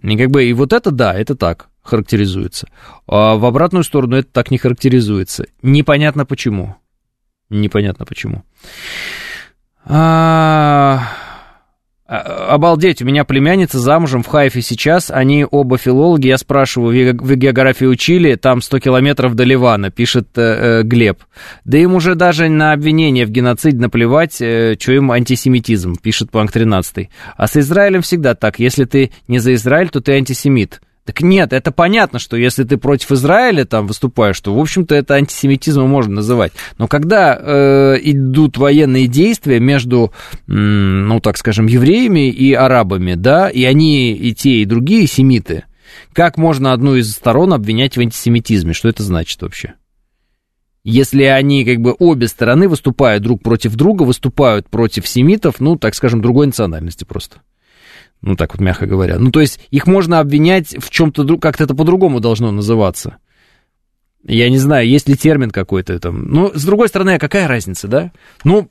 И 0.02 0.16
как 0.16 0.30
бы, 0.30 0.46
и 0.46 0.54
вот 0.54 0.74
это 0.74 0.92
да, 0.92 1.12
это 1.12 1.36
так 1.36 1.70
характеризуется. 1.84 2.68
А 3.08 3.36
в 3.36 3.46
обратную 3.46 3.84
сторону 3.84 4.16
это 4.16 4.30
так 4.32 4.52
не 4.52 4.58
характеризуется. 4.58 5.46
Непонятно 5.62 6.26
почему. 6.26 6.76
Непонятно 7.50 8.06
почему. 8.06 8.44
А... 9.86 11.02
Обалдеть, 12.06 13.02
у 13.02 13.06
меня 13.06 13.24
племянница 13.24 13.80
замужем 13.80 14.22
в 14.22 14.28
Хайфе 14.28 14.62
сейчас, 14.62 15.10
они 15.10 15.48
оба 15.50 15.78
филологи, 15.78 16.28
я 16.28 16.38
спрашиваю, 16.38 17.18
вы 17.20 17.36
географию 17.36 17.90
учили, 17.90 18.36
там 18.36 18.62
100 18.62 18.80
километров 18.80 19.36
до 19.36 19.46
Ливана, 19.46 19.90
пишет 19.90 20.28
э, 20.36 20.42
э, 20.42 20.84
Глеб. 20.84 21.24
Да 21.66 21.78
им 21.78 21.96
уже 21.96 22.16
даже 22.16 22.50
на 22.50 22.74
обвинение 22.74 23.26
в 23.26 23.32
геноциде 23.32 23.78
наплевать, 23.78 24.42
э, 24.42 24.76
что 24.78 24.92
им 24.92 25.12
антисемитизм, 25.12 25.96
пишет 25.96 26.30
Панк 26.30 26.52
13. 26.52 27.10
А 27.36 27.48
с 27.48 27.58
Израилем 27.58 28.04
всегда 28.04 28.36
так, 28.36 28.60
если 28.60 28.84
ты 28.84 29.12
не 29.28 29.40
за 29.40 29.56
Израиль, 29.56 29.90
то 29.90 30.00
ты 30.00 30.12
антисемит. 30.12 30.82
Так 31.06 31.22
нет, 31.22 31.52
это 31.52 31.72
понятно, 31.72 32.18
что 32.18 32.38
если 32.38 32.64
ты 32.64 32.78
против 32.78 33.12
Израиля 33.12 33.66
там 33.66 33.88
выступаешь, 33.88 34.40
то, 34.40 34.56
в 34.56 34.60
общем-то, 34.60 34.96
это 34.96 35.16
антисемитизмом 35.16 35.90
можно 35.90 36.16
называть. 36.16 36.54
Но 36.78 36.88
когда 36.88 37.38
э, 37.38 37.98
идут 38.04 38.58
военные 38.58 39.08
действия 39.08 39.60
между, 39.60 40.14
ну, 40.48 41.20
так 41.20 41.38
скажем, 41.38 41.68
евреями 41.68 42.30
и 42.30 42.54
арабами, 42.54 43.16
да, 43.16 43.50
и 43.50 43.66
они 43.66 44.14
и 44.14 44.34
те, 44.34 44.62
и 44.62 44.66
другие 44.66 45.08
семиты, 45.08 45.66
как 46.14 46.38
можно 46.38 46.72
одну 46.72 46.96
из 46.96 47.12
сторон 47.12 47.52
обвинять 47.52 47.98
в 47.98 48.00
антисемитизме? 48.00 48.72
Что 48.72 48.88
это 48.88 49.04
значит 49.04 49.42
вообще? 49.42 49.74
Если 50.86 51.24
они, 51.24 51.66
как 51.66 51.80
бы, 51.80 51.96
обе 52.00 52.28
стороны 52.28 52.70
выступают 52.70 53.24
друг 53.24 53.42
против 53.44 53.76
друга, 53.76 54.04
выступают 54.04 54.70
против 54.70 55.08
семитов, 55.08 55.60
ну, 55.60 55.78
так 55.78 55.96
скажем, 55.96 56.22
другой 56.22 56.48
национальности 56.48 57.04
просто. 57.04 57.38
Ну, 58.24 58.38
так 58.38 58.54
вот, 58.54 58.62
мягко 58.62 58.86
говоря. 58.86 59.20
Ну, 59.20 59.32
то 59.32 59.42
есть 59.42 59.60
их 59.70 59.86
можно 59.86 60.22
обвинять 60.22 60.82
в 60.82 60.90
чем-то, 60.90 61.38
как-то 61.38 61.66
это 61.66 61.76
по-другому 61.76 62.22
должно 62.22 62.52
называться. 62.52 63.18
Я 64.26 64.50
не 64.50 64.58
знаю, 64.58 64.88
есть 64.88 65.10
ли 65.10 65.18
термин 65.18 65.52
какой-то 65.52 66.00
там. 66.00 66.24
Ну, 66.30 66.52
с 66.54 66.64
другой 66.64 66.88
стороны, 66.88 67.16
а 67.16 67.20
какая 67.20 67.50
разница, 67.50 67.90
да? 67.90 68.14
Ну, 68.46 68.70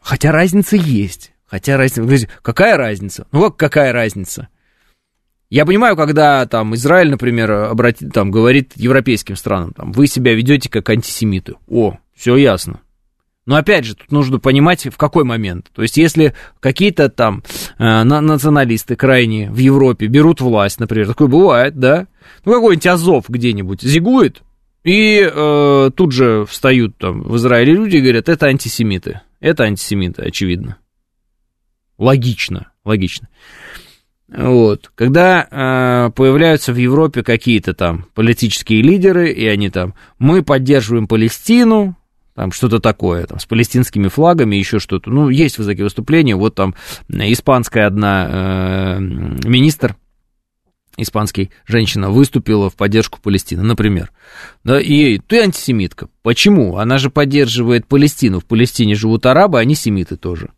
хотя 0.00 0.32
разница 0.32 0.74
есть. 0.74 1.32
Хотя 1.46 1.76
разница... 1.76 2.28
Какая 2.42 2.76
разница? 2.76 3.28
Ну, 3.30 3.42
как 3.42 3.56
какая 3.56 3.92
разница? 3.92 4.48
Я 5.48 5.64
понимаю, 5.64 5.94
когда 5.94 6.44
там 6.46 6.74
Израиль, 6.74 7.10
например, 7.10 7.52
обрати, 7.52 8.08
там, 8.08 8.32
говорит 8.32 8.72
европейским 8.74 9.36
странам, 9.36 9.72
там, 9.72 9.92
вы 9.92 10.08
себя 10.08 10.34
ведете 10.34 10.68
как 10.68 10.88
антисемиты. 10.90 11.54
О, 11.68 11.98
все 12.16 12.36
ясно. 12.36 12.80
Но 13.44 13.56
опять 13.56 13.84
же, 13.84 13.96
тут 13.96 14.12
нужно 14.12 14.38
понимать, 14.38 14.86
в 14.86 14.96
какой 14.96 15.24
момент. 15.24 15.70
То 15.74 15.82
есть, 15.82 15.96
если 15.96 16.34
какие-то 16.60 17.08
там 17.08 17.42
э, 17.78 18.02
националисты 18.04 18.94
крайние 18.94 19.50
в 19.50 19.58
Европе 19.58 20.06
берут 20.06 20.40
власть, 20.40 20.78
например, 20.78 21.08
такое 21.08 21.26
бывает, 21.26 21.76
да? 21.78 22.06
Ну, 22.44 22.52
какой-нибудь 22.52 22.86
Азов 22.86 23.24
где-нибудь 23.28 23.82
зигует, 23.82 24.42
и 24.84 25.28
э, 25.32 25.90
тут 25.94 26.12
же 26.12 26.44
встают 26.46 26.96
там 26.98 27.22
в 27.22 27.36
Израиле 27.36 27.74
люди 27.74 27.96
и 27.96 28.00
говорят, 28.00 28.28
это 28.28 28.46
антисемиты. 28.46 29.20
Это 29.40 29.64
антисемиты, 29.64 30.22
очевидно. 30.22 30.78
Логично, 31.98 32.72
логично. 32.84 33.28
Вот. 34.28 34.90
Когда 34.94 35.46
э, 35.50 36.10
появляются 36.12 36.72
в 36.72 36.76
Европе 36.76 37.22
какие-то 37.22 37.74
там 37.74 38.06
политические 38.14 38.82
лидеры, 38.82 39.30
и 39.30 39.46
они 39.46 39.68
там, 39.68 39.94
мы 40.18 40.42
поддерживаем 40.42 41.06
Палестину, 41.06 41.96
там 42.34 42.52
что-то 42.52 42.80
такое, 42.80 43.26
там, 43.26 43.38
с 43.38 43.46
палестинскими 43.46 44.08
флагами, 44.08 44.56
еще 44.56 44.78
что-то. 44.78 45.10
Ну, 45.10 45.28
есть 45.28 45.56
в 45.56 45.60
языке 45.60 45.84
выступления, 45.84 46.36
вот 46.36 46.54
там 46.54 46.74
испанская 47.08 47.86
одна 47.86 48.28
э, 48.28 49.00
министр, 49.00 49.96
испанский 50.96 51.50
женщина 51.66 52.10
выступила 52.10 52.70
в 52.70 52.74
поддержку 52.74 53.20
Палестины, 53.20 53.62
например. 53.62 54.10
Да, 54.64 54.80
и 54.80 55.18
ты 55.18 55.40
антисемитка. 55.40 56.08
Почему? 56.22 56.76
Она 56.76 56.98
же 56.98 57.10
поддерживает 57.10 57.86
Палестину. 57.86 58.40
В 58.40 58.44
Палестине 58.44 58.94
живут 58.94 59.26
арабы, 59.26 59.58
они 59.58 59.74
семиты 59.74 60.16
тоже 60.16 60.50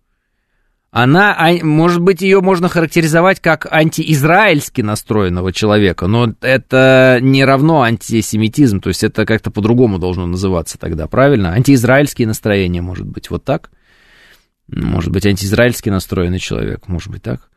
она, 0.97 1.35
а, 1.37 1.53
может 1.65 2.01
быть, 2.01 2.23
ее 2.23 2.41
можно 2.41 2.69
характеризовать 2.69 3.41
как 3.41 3.67
антиизраильски 3.69 4.81
настроенного 4.81 5.53
человека, 5.53 6.07
но 6.07 6.33
это 6.41 7.19
не 7.21 7.45
равно 7.45 7.83
антисемитизм, 7.83 8.79
то 8.79 8.91
есть 8.91 9.03
это 9.03 9.27
как-то 9.27 9.51
по-другому 9.51 9.99
должно 9.99 10.25
называться 10.29 10.79
тогда, 10.79 11.09
правильно? 11.09 11.51
Антиизраильские 11.51 12.29
настроения, 12.29 12.81
может 12.81 13.07
быть, 13.07 13.29
вот 13.29 13.45
так? 13.45 13.73
Может 14.69 15.11
быть, 15.11 15.27
антиизраильски 15.27 15.91
настроенный 15.91 16.39
человек, 16.39 16.87
может 16.87 17.11
быть, 17.11 17.25
так? 17.25 17.49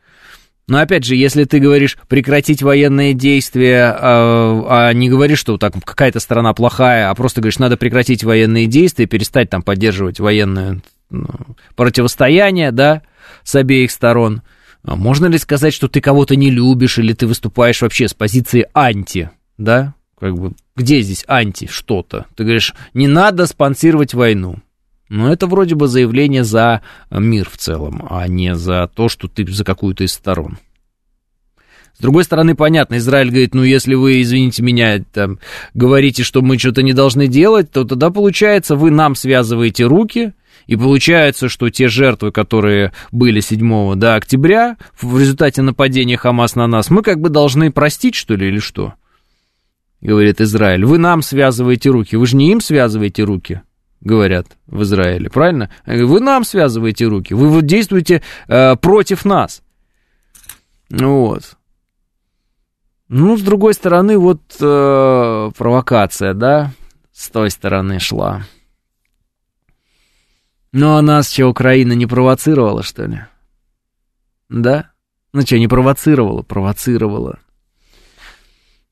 Но 0.68 0.80
опять 0.80 1.04
же, 1.04 1.16
если 1.16 1.44
ты 1.44 1.60
говоришь 1.60 1.96
прекратить 2.08 2.64
военные 2.64 3.14
действия, 3.14 3.96
а, 4.00 4.88
а 4.88 4.94
не 4.94 5.12
говоришь, 5.12 5.38
что 5.38 5.60
так 5.60 5.74
какая-то 5.86 6.20
страна 6.20 6.56
плохая, 6.56 7.12
а 7.12 7.14
просто 7.14 7.42
говоришь, 7.42 7.60
надо 7.60 7.78
прекратить 7.78 8.24
военные 8.24 8.66
действия, 8.66 9.06
перестать 9.06 9.52
там 9.52 9.62
поддерживать 9.62 10.20
военное 10.20 10.82
ну, 11.12 11.30
противостояние, 11.76 12.72
да, 12.72 13.04
с 13.48 13.56
обеих 13.56 13.92
сторон. 13.92 14.42
А 14.84 14.98
можно 14.98 15.26
ли 15.28 15.38
сказать, 15.38 15.74
что 15.74 15.88
ты 15.88 16.02
кого-то 16.02 16.36
не 16.36 16.50
любишь, 16.50 17.00
или 17.00 17.14
ты 17.14 17.26
выступаешь 17.26 17.82
вообще 17.82 18.10
с 18.10 18.14
позиции 18.14 18.68
анти, 18.74 19.32
да? 19.58 19.94
Как 20.20 20.38
бы, 20.38 20.52
где 20.76 21.00
здесь 21.00 21.24
анти 21.28 21.68
что-то? 21.72 22.26
Ты 22.36 22.44
говоришь, 22.44 22.74
не 22.94 23.08
надо 23.08 23.46
спонсировать 23.46 24.14
войну. 24.14 24.58
Но 25.08 25.32
это 25.32 25.48
вроде 25.48 25.76
бы 25.76 25.88
заявление 25.88 26.44
за 26.44 26.82
мир 27.10 27.50
в 27.50 27.56
целом, 27.56 28.06
а 28.10 28.28
не 28.28 28.54
за 28.54 28.90
то, 28.94 29.08
что 29.08 29.30
ты 29.30 29.50
за 29.50 29.64
какую-то 29.64 30.04
из 30.04 30.12
сторон. 30.12 30.58
С 31.98 32.00
другой 32.00 32.26
стороны, 32.26 32.54
понятно, 32.54 32.98
Израиль 32.98 33.30
говорит, 33.30 33.56
ну, 33.56 33.64
если 33.64 33.96
вы, 33.96 34.22
извините 34.22 34.62
меня, 34.62 35.02
там, 35.14 35.40
говорите, 35.74 36.24
что 36.24 36.42
мы 36.42 36.60
что-то 36.60 36.84
не 36.84 36.92
должны 36.92 37.28
делать, 37.28 37.72
то 37.72 37.86
тогда, 37.86 38.10
получается, 38.10 38.76
вы 38.76 38.92
нам 38.92 39.16
связываете 39.16 39.86
руки, 39.86 40.34
и 40.68 40.76
получается, 40.76 41.50
что 41.50 41.70
те 41.70 41.88
жертвы, 41.88 42.32
которые 42.32 42.94
были 43.12 43.40
7 43.40 43.96
до 43.96 44.16
октября 44.16 44.78
в 45.02 45.20
результате 45.20 45.62
нападения 45.62 46.18
Хамас 46.18 46.56
на 46.56 46.68
нас, 46.68 46.90
мы 46.90 47.02
как 47.02 47.20
бы 47.20 47.30
должны 47.30 47.72
простить, 47.72 48.16
что 48.16 48.36
ли, 48.36 48.50
или 48.50 48.60
что? 48.60 48.94
Говорит 50.02 50.42
Израиль. 50.42 50.86
Вы 50.86 51.00
нам 51.00 51.22
связываете 51.22 51.90
руки, 51.90 52.16
вы 52.16 52.28
же 52.28 52.36
не 52.36 52.52
им 52.52 52.62
связываете 52.62 53.24
руки 53.24 53.62
говорят 54.00 54.46
в 54.68 54.84
Израиле, 54.84 55.30
правильно? 55.30 55.70
Вы 55.86 56.20
нам 56.20 56.44
связываете 56.44 57.06
руки, 57.06 57.34
вы 57.34 57.50
вот 57.50 57.66
действуете 57.66 58.22
э, 58.48 58.76
против 58.76 59.26
нас. 59.26 59.64
Вот. 60.90 61.58
Ну, 63.10 63.38
с 63.38 63.42
другой 63.42 63.74
стороны, 63.74 64.18
вот 64.18 64.42
э, 64.60 65.52
провокация, 65.58 66.34
да, 66.34 66.72
с 67.12 67.30
той 67.30 67.50
стороны 67.50 68.00
шла. 68.00 68.44
Ну, 70.72 70.96
а 70.96 71.02
нас 71.02 71.32
что, 71.32 71.48
Украина 71.48 71.94
не 71.94 72.06
провоцировала, 72.06 72.84
что 72.84 73.06
ли? 73.06 73.22
Да? 74.50 74.92
Ну 75.34 75.42
что, 75.42 75.58
не 75.58 75.68
провоцировала? 75.68 76.42
Провоцировала. 76.42 77.40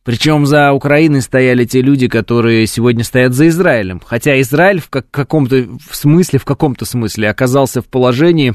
Причем 0.03 0.45
за 0.45 0.71
Украиной 0.71 1.21
стояли 1.21 1.65
те 1.65 1.81
люди, 1.81 2.07
которые 2.07 2.67
сегодня 2.67 3.03
стоят 3.03 3.33
за 3.33 3.47
Израилем. 3.47 3.99
Хотя 4.05 4.39
Израиль 4.41 4.79
в 4.79 4.89
как- 4.89 5.09
каком-то 5.09 5.67
смысле, 5.91 6.37
в 6.37 6.45
каком-то 6.45 6.85
смысле 6.85 7.29
оказался 7.29 7.81
в 7.81 7.87
положении 7.87 8.53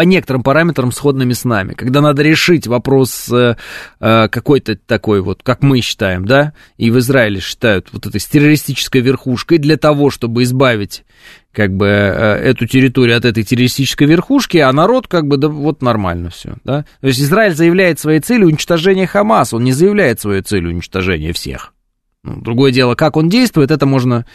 по 0.00 0.04
некоторым 0.04 0.42
параметрам 0.42 0.92
сходными 0.92 1.34
с 1.34 1.44
нами. 1.44 1.74
Когда 1.74 2.00
надо 2.00 2.22
решить 2.22 2.66
вопрос 2.66 3.28
э, 3.30 3.56
э, 4.00 4.28
какой-то 4.28 4.74
такой 4.74 5.20
вот, 5.20 5.42
как 5.42 5.62
мы 5.62 5.82
считаем, 5.82 6.24
да, 6.24 6.54
и 6.78 6.90
в 6.90 6.98
Израиле 7.00 7.38
считают 7.40 7.88
вот 7.92 8.06
этой 8.06 8.18
террористической 8.18 9.02
верхушкой 9.02 9.58
для 9.58 9.76
того, 9.76 10.08
чтобы 10.08 10.44
избавить 10.44 11.04
как 11.52 11.76
бы 11.76 11.84
э, 11.84 12.36
эту 12.48 12.66
территорию 12.66 13.18
от 13.18 13.26
этой 13.26 13.42
террористической 13.42 14.06
верхушки, 14.06 14.56
а 14.56 14.72
народ 14.72 15.06
как 15.06 15.26
бы, 15.26 15.36
да 15.36 15.48
вот 15.48 15.82
нормально 15.82 16.30
все, 16.30 16.54
да. 16.64 16.86
То 17.02 17.06
есть 17.06 17.20
Израиль 17.20 17.54
заявляет 17.54 18.00
своей 18.00 18.20
целью 18.20 18.46
уничтожение 18.46 19.06
Хамас, 19.06 19.52
он 19.52 19.64
не 19.64 19.72
заявляет 19.72 20.18
своей 20.18 20.40
целью 20.40 20.70
уничтожения 20.70 21.34
всех. 21.34 21.74
Ну, 22.22 22.38
другое 22.42 22.70
дело, 22.70 22.94
как 22.96 23.16
он 23.16 23.30
действует, 23.30 23.70
это 23.70 23.86
можно, 23.86 24.26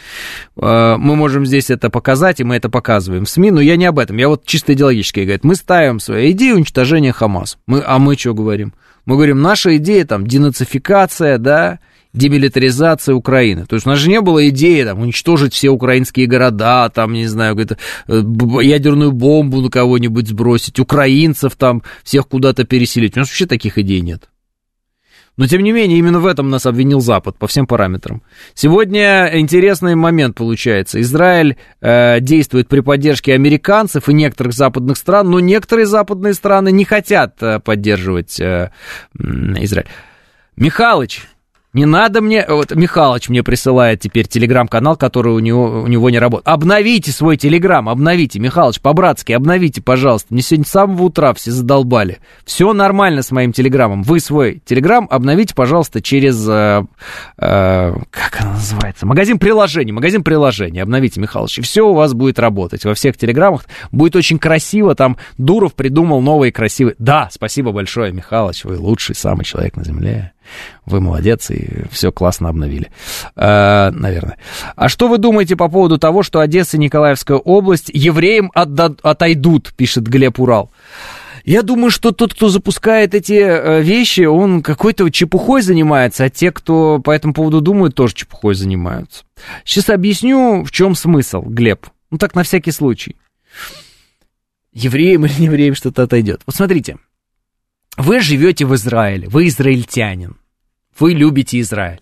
э, 0.56 0.96
мы 0.98 1.14
можем 1.14 1.46
здесь 1.46 1.70
это 1.70 1.88
показать, 1.88 2.40
и 2.40 2.44
мы 2.44 2.56
это 2.56 2.68
показываем 2.68 3.26
в 3.26 3.30
СМИ, 3.30 3.52
но 3.52 3.60
я 3.60 3.76
не 3.76 3.86
об 3.86 4.00
этом, 4.00 4.16
я 4.16 4.28
вот 4.28 4.44
чисто 4.44 4.72
идеологически 4.72 5.20
говорю, 5.20 5.40
мы 5.44 5.54
ставим 5.54 6.00
свою 6.00 6.32
идею 6.32 6.56
уничтожения 6.56 7.12
Хамас, 7.12 7.58
мы, 7.68 7.84
а 7.86 8.00
мы 8.00 8.16
что 8.16 8.34
говорим? 8.34 8.74
Мы 9.04 9.14
говорим, 9.14 9.40
наша 9.40 9.76
идея 9.76 10.04
там 10.04 10.26
денацификация, 10.26 11.38
да, 11.38 11.78
демилитаризация 12.12 13.14
Украины. 13.14 13.66
То 13.66 13.76
есть 13.76 13.86
у 13.86 13.90
нас 13.90 14.00
же 14.00 14.08
не 14.08 14.20
было 14.20 14.48
идеи 14.48 14.82
там, 14.82 15.00
уничтожить 15.00 15.54
все 15.54 15.68
украинские 15.68 16.26
города, 16.26 16.88
там, 16.88 17.12
не 17.12 17.26
знаю, 17.26 17.56
э, 17.56 18.22
ядерную 18.62 19.12
бомбу 19.12 19.60
на 19.60 19.70
кого-нибудь 19.70 20.26
сбросить, 20.26 20.80
украинцев 20.80 21.54
там 21.54 21.84
всех 22.02 22.26
куда-то 22.26 22.64
переселить. 22.64 23.16
У 23.16 23.20
нас 23.20 23.28
вообще 23.28 23.46
таких 23.46 23.78
идей 23.78 24.00
нет. 24.00 24.28
Но, 25.36 25.46
тем 25.46 25.62
не 25.62 25.72
менее, 25.72 25.98
именно 25.98 26.18
в 26.18 26.26
этом 26.26 26.48
нас 26.48 26.64
обвинил 26.64 27.00
Запад 27.00 27.36
по 27.36 27.46
всем 27.46 27.66
параметрам. 27.66 28.22
Сегодня 28.54 29.38
интересный 29.38 29.94
момент 29.94 30.36
получается. 30.36 31.00
Израиль 31.00 31.56
э, 31.80 32.20
действует 32.20 32.68
при 32.68 32.80
поддержке 32.80 33.34
американцев 33.34 34.08
и 34.08 34.14
некоторых 34.14 34.54
западных 34.54 34.96
стран, 34.96 35.30
но 35.30 35.40
некоторые 35.40 35.86
западные 35.86 36.32
страны 36.32 36.72
не 36.72 36.84
хотят 36.84 37.42
э, 37.42 37.60
поддерживать 37.60 38.40
э, 38.40 38.70
Израиль. 39.18 39.88
Михалыч, 40.56 41.22
не 41.76 41.84
надо 41.84 42.22
мне... 42.22 42.42
Вот 42.48 42.74
Михалыч 42.74 43.28
мне 43.28 43.42
присылает 43.42 44.00
теперь 44.00 44.26
телеграм-канал, 44.26 44.96
который 44.96 45.34
у 45.34 45.40
него, 45.40 45.82
у 45.82 45.86
него 45.86 46.08
не 46.08 46.18
работает. 46.18 46.48
Обновите 46.48 47.12
свой 47.12 47.36
телеграм, 47.36 47.90
обновите. 47.90 48.40
Михалыч, 48.40 48.80
по-братски, 48.80 49.32
обновите, 49.32 49.82
пожалуйста. 49.82 50.28
Мне 50.30 50.40
сегодня 50.40 50.64
с 50.64 50.70
самого 50.70 51.02
утра 51.02 51.34
все 51.34 51.50
задолбали. 51.50 52.20
Все 52.46 52.72
нормально 52.72 53.20
с 53.20 53.30
моим 53.30 53.52
телеграмом. 53.52 54.02
Вы 54.02 54.20
свой 54.20 54.62
телеграм 54.64 55.06
обновите, 55.10 55.54
пожалуйста, 55.54 56.00
через... 56.00 56.48
Э, 56.48 56.86
э, 57.36 57.94
как 58.10 58.40
она 58.40 58.52
называется? 58.52 59.04
Магазин 59.04 59.38
приложений. 59.38 59.92
Магазин 59.92 60.24
приложений. 60.24 60.80
Обновите, 60.80 61.20
Михалыч. 61.20 61.58
И 61.58 61.60
все 61.60 61.86
у 61.86 61.92
вас 61.92 62.14
будет 62.14 62.38
работать. 62.38 62.86
Во 62.86 62.94
всех 62.94 63.18
телеграммах 63.18 63.66
будет 63.92 64.16
очень 64.16 64.38
красиво. 64.38 64.94
Там 64.94 65.18
Дуров 65.36 65.74
придумал 65.74 66.22
новые 66.22 66.52
красивые... 66.52 66.94
Да, 66.98 67.28
спасибо 67.30 67.72
большое, 67.72 68.12
Михалыч. 68.12 68.64
Вы 68.64 68.78
лучший 68.78 69.14
самый 69.14 69.44
человек 69.44 69.76
на 69.76 69.84
земле. 69.84 70.32
Вы 70.84 71.00
молодец, 71.00 71.50
и 71.50 71.84
все 71.90 72.12
классно 72.12 72.48
обновили. 72.48 72.90
Э, 73.34 73.90
наверное. 73.90 74.38
А 74.74 74.88
что 74.88 75.08
вы 75.08 75.18
думаете 75.18 75.56
по 75.56 75.68
поводу 75.68 75.98
того, 75.98 76.22
что 76.22 76.40
Одесса 76.40 76.76
и 76.76 76.80
Николаевская 76.80 77.38
область 77.38 77.90
евреям 77.92 78.50
отойдут, 78.54 79.72
пишет 79.76 80.04
Глеб 80.04 80.38
Урал? 80.38 80.70
Я 81.46 81.62
думаю, 81.62 81.92
что 81.92 82.10
тот, 82.10 82.34
кто 82.34 82.48
запускает 82.48 83.14
эти 83.14 83.34
э, 83.34 83.80
вещи, 83.80 84.22
он 84.22 84.62
какой-то 84.62 85.08
чепухой 85.10 85.62
занимается, 85.62 86.24
а 86.24 86.28
те, 86.28 86.50
кто 86.50 86.98
по 86.98 87.12
этому 87.12 87.34
поводу 87.34 87.60
думают, 87.60 87.94
тоже 87.94 88.14
чепухой 88.14 88.56
занимаются. 88.56 89.24
Сейчас 89.64 89.88
объясню, 89.88 90.64
в 90.64 90.72
чем 90.72 90.96
смысл, 90.96 91.42
Глеб. 91.42 91.86
Ну 92.10 92.18
так 92.18 92.34
на 92.34 92.42
всякий 92.42 92.72
случай. 92.72 93.14
Евреям 94.72 95.24
или 95.24 95.34
не 95.38 95.46
евреям 95.46 95.76
что-то 95.76 96.02
отойдет. 96.02 96.42
Вот 96.46 96.56
смотрите, 96.56 96.98
вы 97.96 98.20
живете 98.20 98.64
в 98.66 98.74
Израиле, 98.74 99.28
вы 99.28 99.48
израильтянин, 99.48 100.36
вы 100.98 101.12
любите 101.12 101.60
Израиль. 101.60 102.00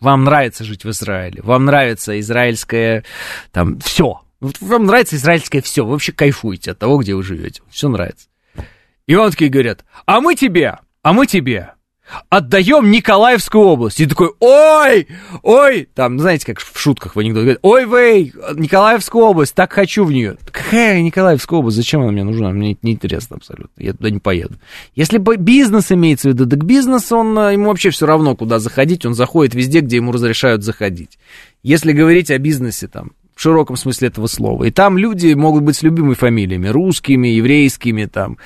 Вам 0.00 0.24
нравится 0.24 0.64
жить 0.64 0.84
в 0.84 0.90
Израиле, 0.90 1.42
вам 1.42 1.66
нравится 1.66 2.18
израильское, 2.20 3.04
там, 3.52 3.78
все. 3.80 4.22
Вам 4.40 4.86
нравится 4.86 5.16
израильское 5.16 5.60
все, 5.60 5.84
вы 5.84 5.92
вообще 5.92 6.12
кайфуете 6.12 6.70
от 6.70 6.78
того, 6.78 6.98
где 6.98 7.14
вы 7.14 7.22
живете. 7.22 7.62
Все 7.68 7.88
нравится. 7.88 8.28
И 9.06 9.14
он 9.14 9.30
такие 9.30 9.50
говорят, 9.50 9.84
а 10.06 10.20
мы 10.20 10.34
тебе, 10.34 10.78
а 11.02 11.12
мы 11.12 11.26
тебе 11.26 11.74
отдаем 12.28 12.90
Николаевскую 12.90 13.64
область. 13.64 14.00
И 14.00 14.06
такой, 14.06 14.30
ой, 14.40 15.08
ой, 15.42 15.88
там, 15.94 16.18
знаете, 16.18 16.46
как 16.46 16.60
в 16.60 16.78
шутках 16.78 17.16
в 17.16 17.18
анекдоте 17.18 17.42
говорят, 17.42 17.58
ой, 17.62 17.84
вей, 17.86 18.32
Николаевскую 18.54 19.24
область, 19.24 19.54
так 19.54 19.72
хочу 19.72 20.04
в 20.04 20.12
нее. 20.12 20.36
Какая 20.50 21.00
Николаевская 21.02 21.58
область, 21.58 21.76
зачем 21.76 22.02
она 22.02 22.12
мне 22.12 22.24
нужна? 22.24 22.50
Мне 22.50 22.76
не 22.82 22.92
интересно 22.92 23.36
абсолютно, 23.36 23.82
я 23.82 23.92
туда 23.92 24.10
не 24.10 24.18
поеду. 24.18 24.56
Если 24.94 25.18
бы 25.18 25.36
бизнес 25.36 25.92
имеется 25.92 26.28
в 26.28 26.32
виду, 26.32 26.46
так 26.48 26.64
бизнес, 26.64 27.10
он, 27.12 27.38
э, 27.38 27.52
ему 27.52 27.66
вообще 27.66 27.90
все 27.90 28.06
равно, 28.06 28.36
куда 28.36 28.58
заходить, 28.58 29.06
он 29.06 29.14
заходит 29.14 29.54
везде, 29.54 29.80
где 29.80 29.96
ему 29.96 30.12
разрешают 30.12 30.62
заходить. 30.62 31.18
Если 31.62 31.92
говорить 31.92 32.30
о 32.30 32.38
бизнесе, 32.38 32.88
там, 32.88 33.12
в 33.40 33.42
широком 33.42 33.78
смысле 33.78 34.08
этого 34.08 34.26
слова. 34.26 34.64
И 34.64 34.70
там 34.70 34.98
люди 34.98 35.32
могут 35.32 35.62
быть 35.62 35.74
с 35.74 35.82
любыми 35.82 36.12
фамилиями, 36.12 36.68
русскими, 36.68 37.28
еврейскими, 37.28 38.04
там, 38.04 38.36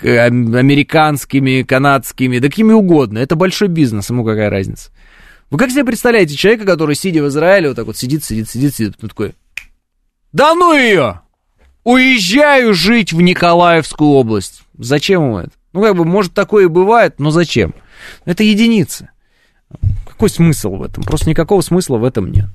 американскими, 0.00 1.62
канадскими, 1.62 2.38
да 2.38 2.46
какими 2.46 2.72
угодно. 2.72 3.18
Это 3.18 3.34
большой 3.34 3.66
бизнес, 3.66 4.10
ему 4.10 4.24
какая 4.24 4.50
разница. 4.50 4.92
Вы 5.50 5.58
как 5.58 5.70
себе 5.70 5.82
представляете 5.82 6.36
человека, 6.36 6.66
который, 6.66 6.94
сидя 6.94 7.24
в 7.24 7.26
Израиле, 7.26 7.66
вот 7.66 7.74
так 7.74 7.86
вот 7.86 7.96
сидит, 7.96 8.22
сидит, 8.22 8.48
сидит, 8.48 8.76
сидит, 8.76 8.94
ну 9.02 9.08
такой, 9.08 9.34
да 10.30 10.54
ну 10.54 10.72
ее! 10.72 11.22
Уезжаю 11.82 12.74
жить 12.74 13.12
в 13.12 13.20
Николаевскую 13.20 14.10
область. 14.10 14.62
Зачем 14.78 15.24
ему 15.24 15.38
это? 15.38 15.50
Ну, 15.72 15.82
как 15.82 15.96
бы, 15.96 16.04
может, 16.04 16.32
такое 16.32 16.66
и 16.66 16.68
бывает, 16.68 17.18
но 17.18 17.32
зачем? 17.32 17.74
Это 18.24 18.44
единицы. 18.44 19.10
Какой 20.06 20.30
смысл 20.30 20.76
в 20.76 20.82
этом? 20.84 21.02
Просто 21.02 21.28
никакого 21.28 21.60
смысла 21.60 21.96
в 21.96 22.04
этом 22.04 22.30
нет. 22.30 22.46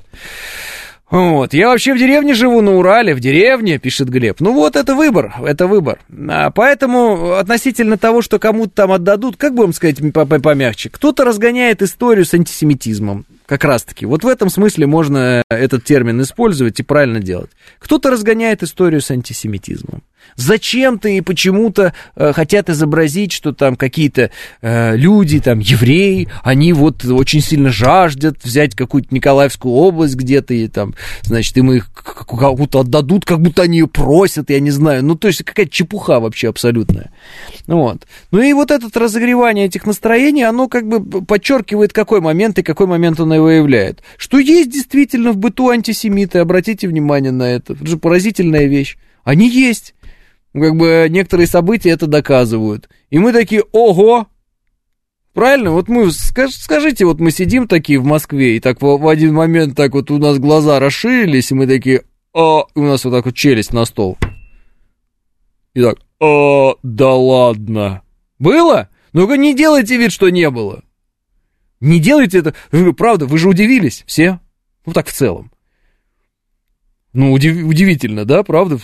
Вот. 1.12 1.54
Я 1.54 1.70
вообще 1.70 1.94
в 1.94 1.98
деревне 1.98 2.34
живу, 2.34 2.62
на 2.62 2.76
Урале, 2.76 3.16
в 3.16 3.20
деревне, 3.20 3.80
пишет 3.80 4.10
Глеб. 4.10 4.40
Ну 4.40 4.54
вот, 4.54 4.76
это 4.76 4.96
выбор, 4.96 5.34
это 5.44 5.68
выбор. 5.68 6.00
А 6.30 6.52
поэтому 6.52 7.34
относительно 7.34 7.98
того, 7.98 8.22
что 8.22 8.38
кому-то 8.38 8.72
там 8.74 8.92
отдадут, 8.92 9.36
как 9.36 9.56
бы 9.56 9.64
вам 9.64 9.74
сказать 9.74 9.98
помягче, 10.14 10.90
кто-то 10.90 11.26
разгоняет 11.26 11.82
историю 11.82 12.26
с 12.26 12.34
антисемитизмом, 12.34 13.26
как 13.48 13.64
раз-таки. 13.64 14.06
Вот 14.06 14.24
в 14.24 14.28
этом 14.28 14.50
смысле 14.50 14.86
можно 14.86 15.42
этот 15.50 15.84
термин 15.84 16.22
использовать 16.22 16.80
и 16.80 16.84
правильно 16.84 17.20
делать. 17.20 17.50
Кто-то 17.80 18.12
разгоняет 18.12 18.62
историю 18.62 19.02
с 19.02 19.10
антисемитизмом. 19.10 20.04
Зачем-то 20.40 21.10
и 21.10 21.20
почему-то 21.20 21.94
э, 22.16 22.32
хотят 22.32 22.70
изобразить, 22.70 23.34
что 23.34 23.52
там 23.52 23.76
какие-то 23.76 24.32
э, 24.62 24.96
люди, 24.96 25.42
там 25.42 25.60
евреи, 25.60 26.30
они 26.44 26.72
вот 26.72 27.04
очень 27.04 27.42
сильно 27.42 27.72
жаждут 27.72 28.38
взять 28.42 28.74
какую-то 28.74 29.14
Николаевскую 29.14 29.74
область 29.74 30.16
где-то, 30.16 30.54
и 30.54 30.70
там, 30.70 30.96
значит, 31.24 31.58
им 31.58 31.74
их 31.74 31.92
кому-то 31.92 32.80
отдадут, 32.80 33.26
как 33.26 33.42
будто 33.42 33.64
они 33.64 33.80
ее 33.80 33.88
просят, 33.88 34.50
я 34.50 34.62
не 34.62 34.72
знаю. 34.72 35.04
Ну, 35.04 35.16
то 35.16 35.28
есть 35.28 35.44
какая-то 35.44 35.72
чепуха 35.72 36.22
вообще 36.22 36.48
абсолютная. 36.48 37.12
Вот. 37.68 38.08
Ну 38.32 38.42
и 38.42 38.54
вот 38.54 38.72
это 38.72 38.88
разогревание 38.98 39.66
этих 39.66 39.86
настроений, 39.86 40.44
оно 40.44 40.70
как 40.70 40.88
бы 40.88 41.22
подчеркивает, 41.22 41.92
какой 41.92 42.22
момент 42.22 42.58
и 42.60 42.64
какой 42.64 42.88
момент 42.88 43.20
он 43.20 43.34
его 43.34 43.50
являет. 43.50 44.04
Что 44.16 44.40
есть 44.40 44.72
действительно 44.72 45.34
в 45.34 45.38
быту 45.38 45.68
антисемиты, 45.68 46.40
обратите 46.40 46.88
внимание 46.88 47.34
на 47.34 47.44
это. 47.44 47.74
Это 47.74 47.86
же 47.86 47.98
поразительная 47.98 48.68
вещь. 48.68 48.98
Они 49.26 49.50
есть. 49.50 49.94
Как 50.54 50.76
бы 50.76 51.08
некоторые 51.10 51.48
события 51.48 51.92
это 51.92 52.08
доказывают. 52.08 52.90
И 53.10 53.20
мы 53.20 53.34
такие, 53.34 53.64
ого, 53.72 54.28
Правильно? 55.34 55.72
Вот 55.72 55.88
мы, 55.88 56.12
скаж, 56.12 56.52
скажите, 56.54 57.06
вот 57.06 57.20
мы 57.20 57.32
сидим 57.32 57.68
такие 57.68 58.00
в 58.00 58.04
Москве, 58.04 58.58
и 58.58 58.60
так 58.60 58.82
в, 58.82 59.08
один 59.08 59.34
момент 59.34 59.76
так 59.76 59.94
вот 59.94 60.10
у 60.12 60.18
нас 60.18 60.40
глаза 60.40 60.80
расширились, 60.80 61.52
и 61.52 61.56
мы 61.56 61.68
такие, 61.68 62.04
а, 62.34 62.64
у 62.76 62.82
нас 62.82 63.06
вот 63.06 63.12
так 63.12 63.26
вот 63.26 63.36
челюсть 63.36 63.72
на 63.72 63.86
стол. 63.86 64.18
И 65.74 65.82
так, 65.82 66.00
а, 66.20 66.74
да 66.84 67.14
ладно. 67.14 68.02
Было? 68.40 68.90
Ну-ка 69.14 69.38
не 69.38 69.56
делайте 69.56 69.98
вид, 69.98 70.12
что 70.12 70.30
не 70.30 70.50
было. 70.50 70.84
Не 71.80 72.00
делайте 72.00 72.40
это. 72.40 72.54
Вы, 72.72 72.94
правда, 72.94 73.26
вы 73.26 73.38
же 73.38 73.50
удивились 73.50 74.04
все. 74.08 74.40
Ну 74.86 74.94
так 74.94 75.08
в 75.08 75.14
целом. 75.14 75.52
Ну, 77.14 77.32
удив, 77.32 77.66
удивительно, 77.66 78.26
да, 78.26 78.44
правда? 78.44 78.78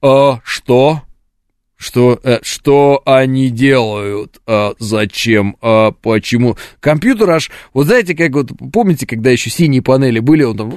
А 0.00 0.40
что? 0.44 1.02
Что, 1.76 2.18
э, 2.24 2.38
что 2.42 3.02
они 3.04 3.50
делают? 3.50 4.40
А, 4.46 4.74
зачем? 4.80 5.56
А, 5.62 5.92
почему? 5.92 6.56
Компьютер 6.80 7.30
аж, 7.30 7.52
вот 7.72 7.86
знаете, 7.86 8.16
как 8.16 8.32
вот, 8.32 8.50
помните, 8.72 9.06
когда 9.06 9.30
еще 9.30 9.48
синие 9.48 9.80
панели 9.80 10.18
были, 10.18 10.42
он 10.42 10.56
там... 10.56 10.70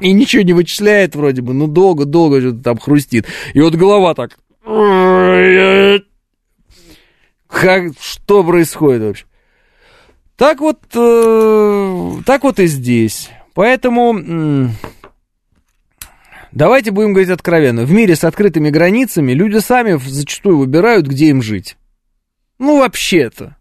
И 0.00 0.12
ничего 0.12 0.42
не 0.42 0.52
вычисляет 0.52 1.16
вроде 1.16 1.42
бы, 1.42 1.54
ну 1.54 1.66
долго-долго 1.66 2.40
что-то 2.40 2.62
там 2.62 2.78
хрустит. 2.78 3.26
И 3.52 3.60
вот 3.60 3.74
голова 3.74 4.14
так... 4.14 4.38
Как, 7.48 7.82
что 8.00 8.44
происходит 8.44 9.02
вообще? 9.02 9.24
Так 10.36 10.60
вот, 10.60 10.78
э, 10.94 12.12
так 12.24 12.44
вот 12.44 12.60
и 12.60 12.66
здесь. 12.66 13.30
Поэтому... 13.54 14.70
Давайте 16.54 16.92
будем 16.92 17.12
говорить 17.12 17.30
откровенно. 17.30 17.84
В 17.84 17.90
мире 17.90 18.14
с 18.14 18.22
открытыми 18.22 18.70
границами 18.70 19.32
люди 19.32 19.58
сами 19.58 19.98
зачастую 19.98 20.58
выбирают, 20.58 21.04
где 21.04 21.26
им 21.26 21.42
жить. 21.42 21.76
Ну, 22.60 22.78
вообще-то. 22.78 23.56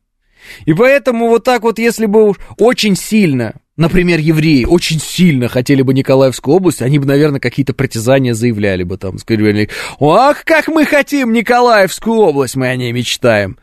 И 0.65 0.73
поэтому 0.73 1.29
вот 1.29 1.43
так 1.43 1.63
вот, 1.63 1.79
если 1.79 2.05
бы 2.05 2.33
очень 2.59 2.95
сильно, 2.95 3.55
например, 3.77 4.19
евреи 4.19 4.65
очень 4.65 4.99
сильно 4.99 5.47
хотели 5.47 5.81
бы 5.81 5.95
Николаевскую 5.95 6.55
область, 6.55 6.83
они 6.83 6.99
бы, 6.99 7.07
наверное, 7.07 7.39
какие-то 7.39 7.73
притязания 7.73 8.35
заявляли 8.35 8.83
бы 8.83 8.97
там, 8.97 9.17
сказали, 9.17 9.69
ах, 9.99 10.43
как 10.45 10.67
мы 10.67 10.85
хотим 10.85 11.33
Николаевскую 11.33 12.17
область, 12.17 12.55
мы 12.55 12.67
о 12.67 12.75
ней 12.75 12.91
мечтаем. 12.91 13.57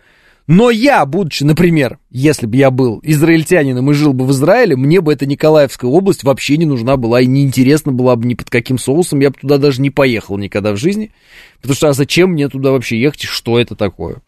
Но 0.52 0.68
я, 0.68 1.06
будучи, 1.06 1.44
например, 1.44 2.00
если 2.10 2.44
бы 2.44 2.56
я 2.56 2.72
был 2.72 2.98
израильтянином 3.04 3.88
и 3.88 3.94
жил 3.94 4.12
бы 4.12 4.26
в 4.26 4.32
Израиле, 4.32 4.74
мне 4.74 5.00
бы 5.00 5.12
эта 5.12 5.24
Николаевская 5.24 5.88
область 5.88 6.24
вообще 6.24 6.56
не 6.56 6.66
нужна 6.66 6.96
была 6.96 7.20
и 7.20 7.26
неинтересна 7.26 7.92
была 7.92 8.16
бы 8.16 8.26
ни 8.26 8.34
под 8.34 8.50
каким 8.50 8.76
соусом, 8.76 9.20
я 9.20 9.30
бы 9.30 9.36
туда 9.40 9.58
даже 9.58 9.80
не 9.80 9.90
поехал 9.90 10.38
никогда 10.38 10.72
в 10.72 10.76
жизни, 10.76 11.12
потому 11.58 11.76
что 11.76 11.88
а 11.90 11.92
зачем 11.92 12.32
мне 12.32 12.48
туда 12.48 12.72
вообще 12.72 13.00
ехать, 13.00 13.22
что 13.22 13.60
это 13.60 13.76
такое? 13.76 14.22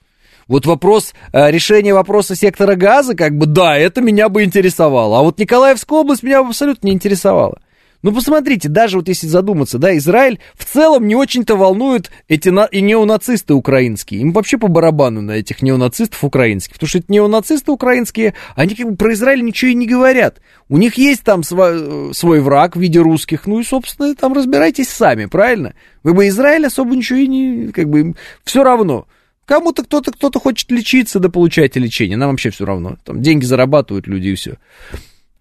Вот 0.46 0.64
вопрос 0.64 1.12
э, 1.32 1.50
решения 1.50 1.92
вопроса 1.92 2.36
сектора 2.36 2.76
газа, 2.76 3.16
как 3.16 3.36
бы, 3.36 3.46
да, 3.46 3.76
это 3.76 4.00
меня 4.00 4.28
бы 4.28 4.44
интересовало. 4.44 5.18
А 5.18 5.22
вот 5.22 5.40
Николаевская 5.40 5.98
область 5.98 6.22
меня 6.22 6.44
бы 6.44 6.50
абсолютно 6.50 6.86
не 6.86 6.92
интересовала. 6.92 7.58
Ну, 8.02 8.12
посмотрите, 8.12 8.68
даже 8.68 8.96
вот 8.96 9.08
если 9.08 9.28
задуматься, 9.28 9.78
да, 9.78 9.96
Израиль 9.96 10.40
в 10.56 10.64
целом 10.64 11.06
не 11.06 11.14
очень-то 11.14 11.56
волнует 11.56 12.10
эти 12.26 12.48
на... 12.48 12.64
и 12.64 12.80
неонацисты 12.80 13.54
украинские. 13.54 14.22
Им 14.22 14.32
вообще 14.32 14.58
по 14.58 14.66
барабану 14.66 15.22
на 15.22 15.32
этих 15.32 15.62
неонацистов 15.62 16.24
украинских. 16.24 16.74
Потому 16.74 16.88
что 16.88 16.98
эти 16.98 17.06
неонацисты 17.08 17.70
украинские, 17.70 18.34
они 18.56 18.74
как 18.74 18.90
бы 18.90 18.96
про 18.96 19.12
Израиль 19.12 19.44
ничего 19.44 19.70
и 19.70 19.74
не 19.74 19.86
говорят. 19.86 20.40
У 20.68 20.78
них 20.78 20.94
есть 20.98 21.22
там 21.22 21.44
свой, 21.44 22.10
э, 22.10 22.10
свой 22.12 22.40
враг 22.40 22.74
в 22.74 22.80
виде 22.80 22.98
русских. 22.98 23.46
Ну 23.46 23.60
и, 23.60 23.64
собственно, 23.64 24.14
там 24.16 24.32
разбирайтесь 24.32 24.88
сами, 24.88 25.26
правильно? 25.26 25.74
Вы 26.02 26.14
бы 26.14 26.26
Израиль 26.26 26.66
особо 26.66 26.96
ничего 26.96 27.20
и 27.20 27.28
не... 27.28 27.68
Как 27.68 27.88
бы 27.88 28.00
им 28.00 28.16
все 28.42 28.64
равно. 28.64 29.06
Кому-то 29.44 29.84
кто-то 29.84 30.10
кто-то 30.10 30.40
хочет 30.40 30.70
лечиться, 30.72 31.20
да 31.20 31.28
получайте 31.28 31.78
лечение. 31.78 32.16
Нам 32.16 32.30
вообще 32.30 32.50
все 32.50 32.64
равно. 32.64 32.96
Там 33.04 33.22
деньги 33.22 33.44
зарабатывают 33.44 34.08
люди 34.08 34.28
и 34.28 34.34
все. 34.34 34.56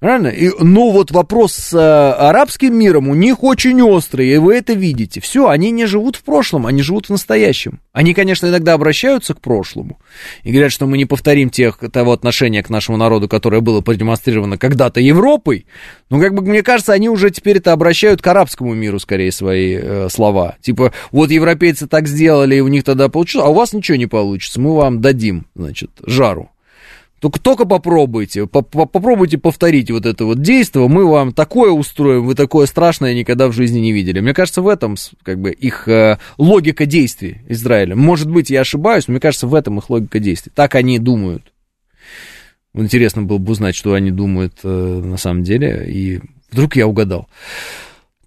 Правильно? 0.02 0.30
И, 0.30 0.49
но 0.60 0.89
вот 0.89 1.12
вопрос 1.12 1.54
с 1.54 1.74
а, 1.76 2.30
арабским 2.30 2.76
миром 2.76 3.08
у 3.08 3.14
них 3.14 3.43
очень 3.43 3.84
острый, 3.84 4.30
и 4.30 4.38
вы 4.38 4.56
это 4.56 4.74
видите. 4.74 5.22
Все, 5.22 5.47
они 5.47 5.70
не 5.70 5.86
живут 5.86 6.16
в 6.16 6.24
прошлом, 6.24 6.66
они 6.66 6.82
живут 6.82 7.06
в 7.06 7.10
настоящем. 7.12 7.82
Они, 7.93 8.16
конечно, 8.16 8.47
иногда 8.47 8.74
обращаются 8.74 9.36
к 9.36 9.41
прошлому 9.41 9.99
и 10.41 10.52
говорят, 10.52 10.72
что 10.72 10.88
мы 10.88 10.97
не 10.97 11.06
повторим 11.06 11.52
тех, 11.52 11.78
того 11.91 12.14
отношения 12.14 12.64
к 12.64 12.72
нашему 12.72 12.97
народу, 12.97 13.30
которое 13.30 13.62
было 13.62 13.82
продемонстрировано 13.82 14.58
когда-то 14.58 14.99
Европой. 14.99 15.68
Но, 16.10 16.20
как 16.20 16.34
бы, 16.34 16.41
мне 16.41 16.64
кажется, 16.64 16.93
они 16.93 17.08
уже 17.08 17.30
теперь 17.30 17.58
это 17.58 17.72
обращают 17.72 18.24
к 18.24 18.28
арабскому 18.28 18.74
миру, 18.74 18.97
скорее, 18.97 19.32
свои 19.32 19.78
э, 19.80 20.08
слова. 20.10 20.56
Типа, 20.62 20.93
вот 21.12 21.30
европейцы 21.30 21.86
так 21.86 22.08
сделали, 22.08 22.56
и 22.56 22.62
у 22.62 22.70
них 22.70 22.84
тогда 22.84 23.08
получилось, 23.08 23.45
а 23.45 23.52
у 23.52 23.54
вас 23.54 23.72
ничего 23.72 23.97
не 23.97 24.08
получится, 24.08 24.60
мы 24.60 24.76
вам 24.76 24.99
дадим, 24.99 25.45
значит, 25.54 25.91
жару. 26.04 26.49
Только, 27.22 27.39
только 27.39 27.65
попробуйте, 27.65 28.47
попробуйте 28.47 29.38
повторить 29.38 29.91
вот 29.91 30.07
это 30.07 30.26
вот 30.26 30.41
действие, 30.41 30.88
мы 30.88 31.07
вам 31.07 31.34
такое 31.34 31.69
устроим, 31.69 32.26
вы 32.26 32.34
такое 32.34 32.65
страшное 32.65 33.13
никогда 33.13 33.47
в 33.47 33.53
жизни 33.53 33.78
не 33.78 33.91
видели. 33.91 34.22
Мне 34.22 34.34
кажется, 34.34 34.63
в 34.63 34.67
этом 34.67 34.95
как 35.22 35.39
бы 35.39 35.51
их 35.51 35.88
э, 35.88 36.17
логика 36.39 36.88
действий 36.88 37.41
Израиля. 37.47 37.95
Может 37.95 38.28
быть, 38.28 38.49
я 38.49 38.61
ошибаюсь, 38.61 39.07
но 39.07 39.11
мне 39.11 39.22
кажется, 39.22 39.45
в 39.45 39.53
этом 39.53 39.78
их 39.78 39.91
логика 39.91 40.17
действий. 40.17 40.51
Так 40.55 40.74
они 40.74 40.97
думают. 40.97 41.53
Интересно 42.74 43.22
было 43.22 43.38
бы 43.38 43.51
узнать, 43.51 43.76
что 43.76 43.93
они 43.93 44.09
думают 44.09 44.55
э, 44.63 44.67
на 44.67 45.17
самом 45.17 45.43
деле, 45.43 45.86
и 45.88 46.22
вдруг 46.49 46.76
я 46.76 46.88
угадал. 46.88 47.28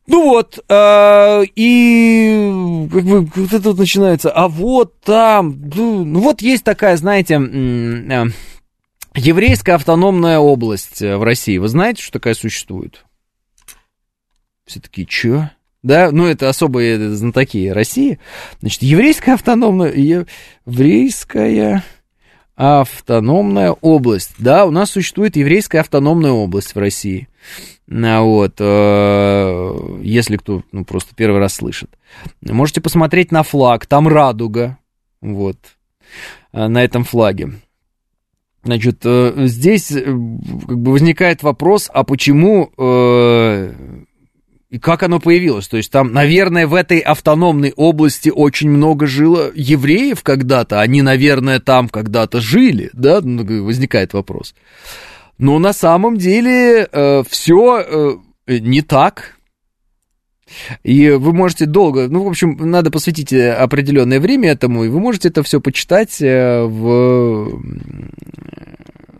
Ну 0.06 0.22
вот, 0.22 0.60
э, 0.68 1.42
и 1.56 2.88
как 2.92 3.02
бы 3.02 3.28
вот 3.34 3.52
это 3.52 3.70
вот 3.70 3.78
начинается, 3.78 4.30
а 4.30 4.46
вот 4.46 5.00
там, 5.00 5.68
ну 5.74 6.20
вот 6.20 6.42
есть 6.42 6.62
такая, 6.62 6.96
знаете, 6.96 7.40
э, 7.42 8.26
Еврейская 9.14 9.74
автономная 9.74 10.38
область 10.38 11.00
э, 11.00 11.16
в 11.16 11.22
России. 11.22 11.58
Вы 11.58 11.68
знаете, 11.68 12.02
что 12.02 12.14
такая 12.14 12.34
существует? 12.34 13.04
Все 14.66 14.80
таки 14.80 15.06
чё? 15.06 15.50
Да, 15.82 16.10
ну 16.10 16.26
это 16.26 16.48
особые 16.48 17.10
знатоки 17.10 17.68
России. 17.68 18.18
Значит, 18.60 18.82
еврейская 18.82 19.34
автономная... 19.34 19.92
Еврейская 19.92 21.84
автономная 22.56 23.72
область. 23.72 24.32
Да, 24.38 24.64
у 24.64 24.70
нас 24.70 24.90
существует 24.90 25.36
еврейская 25.36 25.80
автономная 25.80 26.30
область 26.30 26.74
в 26.74 26.78
России. 26.78 27.28
А 27.90 28.22
вот, 28.22 28.54
э, 28.58 29.98
если 30.02 30.38
кто 30.38 30.62
ну, 30.72 30.84
просто 30.84 31.14
первый 31.14 31.38
раз 31.38 31.54
слышит. 31.54 31.90
Можете 32.40 32.80
посмотреть 32.80 33.30
на 33.30 33.42
флаг, 33.42 33.86
там 33.86 34.08
радуга, 34.08 34.78
вот, 35.20 35.58
э, 36.52 36.66
на 36.66 36.82
этом 36.82 37.04
флаге. 37.04 37.52
Значит, 38.64 39.00
э, 39.04 39.32
здесь 39.46 39.92
э, 39.92 40.02
как 40.04 40.78
бы 40.78 40.92
возникает 40.92 41.42
вопрос, 41.42 41.90
а 41.92 42.02
почему 42.02 42.72
э, 42.78 43.72
и 44.70 44.78
как 44.78 45.02
оно 45.02 45.20
появилось? 45.20 45.68
То 45.68 45.76
есть 45.76 45.92
там, 45.92 46.12
наверное, 46.12 46.66
в 46.66 46.74
этой 46.74 46.98
автономной 46.98 47.74
области 47.76 48.30
очень 48.30 48.70
много 48.70 49.06
жило 49.06 49.52
евреев 49.54 50.22
когда-то, 50.22 50.80
они, 50.80 51.02
наверное, 51.02 51.60
там 51.60 51.90
когда-то 51.90 52.40
жили, 52.40 52.90
да? 52.94 53.20
Ну, 53.22 53.64
возникает 53.64 54.14
вопрос. 54.14 54.54
Но 55.36 55.58
на 55.58 55.72
самом 55.72 56.16
деле 56.16 56.88
все 57.28 58.18
не 58.46 58.82
так. 58.82 59.36
И 60.82 61.10
вы 61.10 61.32
можете 61.32 61.66
долго, 61.66 62.08
ну, 62.08 62.24
в 62.24 62.28
общем, 62.28 62.56
надо 62.58 62.90
посвятить 62.90 63.32
определенное 63.32 64.20
время 64.20 64.50
этому, 64.50 64.84
и 64.84 64.88
вы 64.88 65.00
можете 65.00 65.28
это 65.28 65.42
все 65.42 65.60
почитать 65.60 66.20
в 66.20 67.60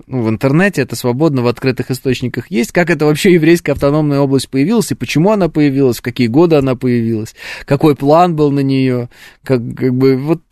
ну, 0.06 0.22
в 0.22 0.28
интернете, 0.28 0.82
это 0.82 0.96
свободно 0.96 1.42
в 1.42 1.46
открытых 1.46 1.90
источниках 1.90 2.50
есть, 2.50 2.72
как 2.72 2.90
это 2.90 3.06
вообще 3.06 3.32
еврейская 3.34 3.72
автономная 3.72 4.20
область 4.20 4.48
появилась, 4.48 4.92
и 4.92 4.94
почему 4.94 5.32
она 5.32 5.48
появилась, 5.48 5.98
в 5.98 6.02
какие 6.02 6.26
годы 6.26 6.56
она 6.56 6.76
появилась, 6.76 7.34
какой 7.64 7.96
план 7.96 8.36
был 8.36 8.50
на 8.50 8.60
нее, 8.60 9.08
как, 9.42 9.60
как 9.74 9.94
бы 9.94 10.16
вот, 10.16 10.42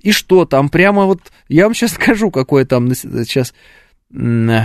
и 0.00 0.12
что 0.12 0.44
там, 0.44 0.68
прямо 0.70 1.04
вот, 1.04 1.20
я 1.48 1.64
вам 1.64 1.74
сейчас 1.74 1.92
скажу, 1.94 2.30
какое 2.30 2.64
там 2.64 2.92
сейчас 2.94 3.52
э, 4.10 4.64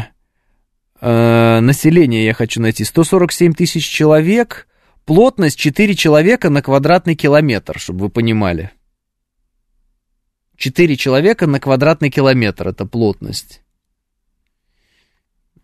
население 1.60 2.26
я 2.26 2.34
хочу 2.34 2.62
найти, 2.62 2.84
147 2.84 3.54
тысяч 3.54 3.86
человек, 3.86 4.68
плотность 5.08 5.58
4 5.58 5.96
человека 5.96 6.52
на 6.52 6.62
квадратный 6.62 7.16
километр, 7.16 7.80
чтобы 7.80 8.02
вы 8.02 8.10
понимали. 8.10 8.72
4 10.58 10.96
человека 10.98 11.48
на 11.48 11.60
квадратный 11.60 12.10
километр, 12.10 12.68
это 12.68 12.86
плотность. 12.86 13.62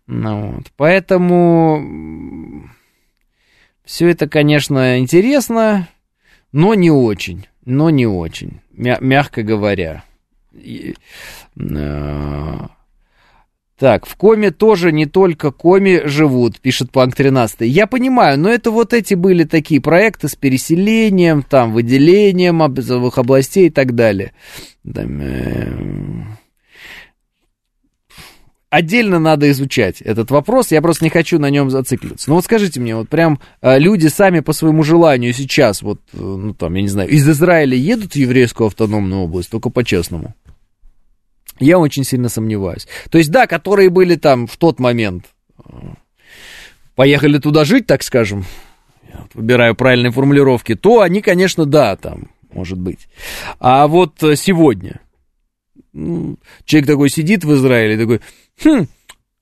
Ну, 0.06 0.52
вот. 0.52 0.72
Поэтому 0.76 2.68
все 3.84 4.08
это, 4.08 4.28
конечно, 4.28 4.98
интересно, 4.98 5.88
но 6.50 6.74
не 6.74 6.90
очень. 6.90 7.46
Но 7.66 7.90
не 7.90 8.06
очень, 8.06 8.60
мя- 8.72 8.98
мягко 9.00 9.42
говоря. 9.42 10.04
И, 10.52 10.96
э, 11.56 12.58
так, 13.78 14.06
в 14.06 14.14
коме 14.14 14.52
тоже 14.52 14.92
не 14.92 15.06
только 15.06 15.50
коми 15.50 16.02
живут, 16.04 16.60
пишет 16.60 16.92
Панк 16.92 17.16
13. 17.16 17.62
Я 17.62 17.88
понимаю, 17.88 18.38
но 18.38 18.48
это 18.48 18.70
вот 18.70 18.92
эти 18.92 19.14
были 19.14 19.42
такие 19.42 19.80
проекты 19.80 20.28
с 20.28 20.36
переселением, 20.36 21.42
там, 21.42 21.72
выделением 21.72 22.62
областей 22.62 23.66
и 23.66 23.70
так 23.70 23.96
далее. 23.96 24.32
Э, 24.86 25.72
отдельно 28.70 29.18
надо 29.18 29.50
изучать 29.50 30.00
этот 30.02 30.30
вопрос, 30.30 30.70
я 30.70 30.80
просто 30.80 31.04
не 31.04 31.10
хочу 31.10 31.40
на 31.40 31.50
нем 31.50 31.68
зацикливаться. 31.68 32.30
Но 32.30 32.36
вот 32.36 32.44
скажите 32.44 32.78
мне, 32.78 32.94
вот 32.94 33.08
прям 33.08 33.40
э, 33.60 33.80
люди 33.80 34.06
сами 34.06 34.38
по 34.38 34.52
своему 34.52 34.84
желанию 34.84 35.32
сейчас, 35.32 35.82
вот, 35.82 36.00
э, 36.12 36.18
ну 36.18 36.54
там, 36.54 36.74
я 36.74 36.82
не 36.82 36.88
знаю, 36.88 37.10
из 37.10 37.28
Израиля 37.28 37.76
едут 37.76 38.12
в 38.12 38.16
еврейскую 38.16 38.68
автономную 38.68 39.22
область, 39.22 39.50
только 39.50 39.68
по-честному? 39.70 40.32
Я 41.58 41.78
очень 41.78 42.04
сильно 42.04 42.28
сомневаюсь. 42.28 42.86
То 43.10 43.18
есть, 43.18 43.30
да, 43.30 43.46
которые 43.46 43.90
были 43.90 44.16
там 44.16 44.46
в 44.46 44.56
тот 44.56 44.80
момент, 44.80 45.26
э, 45.64 45.70
поехали 46.94 47.38
туда 47.38 47.64
жить, 47.64 47.86
так 47.86 48.02
скажем, 48.02 48.44
я 49.08 49.20
вот 49.20 49.34
выбираю 49.34 49.74
правильные 49.74 50.10
формулировки, 50.10 50.74
то 50.74 51.00
они, 51.00 51.20
конечно, 51.20 51.64
да, 51.64 51.96
там, 51.96 52.30
может 52.52 52.78
быть. 52.78 53.08
А 53.60 53.86
вот 53.86 54.16
сегодня, 54.18 55.00
ну, 55.92 56.38
человек 56.64 56.88
такой 56.88 57.08
сидит 57.08 57.44
в 57.44 57.54
Израиле, 57.54 57.98
такой, 57.98 58.20
Хм, 58.62 58.86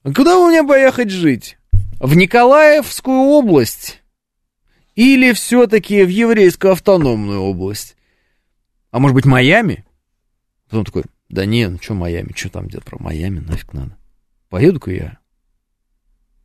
а 0.03 0.13
куда 0.13 0.39
у 0.39 0.51
меня 0.51 0.65
поехать 0.65 1.11
жить? 1.11 1.59
В 2.01 2.17
Николаевскую 2.17 3.19
область? 3.19 4.03
Или 4.95 5.33
все-таки 5.33 6.03
в 6.05 6.09
еврейскую 6.09 6.73
автономную 6.73 7.41
область? 7.41 7.97
А 8.91 8.99
может 8.99 9.15
быть, 9.15 9.25
Майами? 9.25 9.85
Потом 10.69 10.85
такой, 10.85 11.05
да 11.33 11.47
не, 11.47 11.67
ну 11.69 11.79
что 11.81 11.95
Майами, 11.95 12.33
что 12.37 12.51
там 12.51 12.69
где-то 12.69 12.85
про 12.85 13.03
Майами, 13.03 13.41
нафиг 13.41 13.73
надо. 13.73 13.97
Поеду-ка 14.51 14.93
я. 14.93 15.19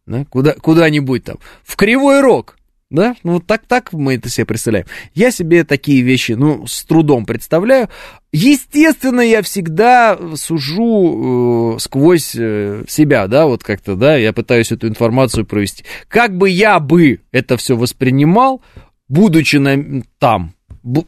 Да? 0.06 0.26
Куда, 0.26 0.54
куда-нибудь 0.54 1.26
там. 1.26 1.38
В 1.64 1.76
Кривой 1.76 2.22
Рог. 2.22 2.58
Да? 2.90 3.18
Ну, 3.24 3.34
вот 3.34 3.46
так, 3.46 3.64
так 3.68 3.92
мы 3.92 4.16
это 4.16 4.30
себе 4.30 4.46
представляем. 4.46 4.88
Я 5.14 5.30
себе 5.32 5.66
такие 5.66 6.02
вещи, 6.02 6.32
ну, 6.32 6.66
с 6.66 6.86
трудом 6.86 7.26
представляю. 7.26 7.90
Естественно, 8.32 9.20
я 9.20 9.42
всегда 9.42 10.18
сужу 10.36 11.76
э, 11.76 11.80
сквозь 11.80 12.34
э, 12.38 12.86
себя, 12.88 13.28
да, 13.28 13.46
вот 13.46 13.66
как-то, 13.66 13.98
да, 13.98 14.16
я 14.16 14.32
пытаюсь 14.32 14.72
эту 14.72 14.88
информацию 14.88 15.46
провести. 15.46 15.84
Как 16.08 16.38
бы 16.38 16.50
я 16.50 16.80
бы 16.80 17.20
это 17.34 17.58
все 17.58 17.76
воспринимал, 17.76 18.62
будучи 19.10 19.58
на, 19.58 20.02
там, 20.18 20.54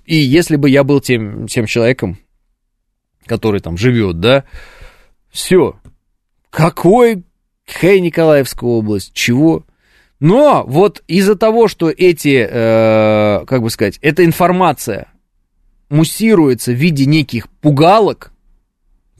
и 0.05 0.17
если 0.17 0.57
бы 0.57 0.69
я 0.69 0.83
был 0.83 0.99
тем, 0.99 1.47
тем 1.47 1.65
человеком, 1.65 2.17
который 3.29 3.61
там 3.61 3.77
живет, 3.77 4.19
да, 4.19 4.43
все. 5.29 5.79
Какой, 6.49 7.23
какая 7.65 7.99
Николаевская 7.99 8.69
область, 8.69 9.13
чего? 9.13 9.63
Но 10.19 10.65
вот 10.67 11.03
из-за 11.07 11.35
того, 11.35 11.67
что 11.67 11.89
эти, 11.89 12.45
э, 12.49 13.45
как 13.45 13.61
бы 13.61 13.69
сказать, 13.69 13.99
эта 14.01 14.25
информация 14.25 15.07
муссируется 15.89 16.71
в 16.71 16.75
виде 16.75 17.05
неких 17.05 17.47
пугалок, 17.61 18.33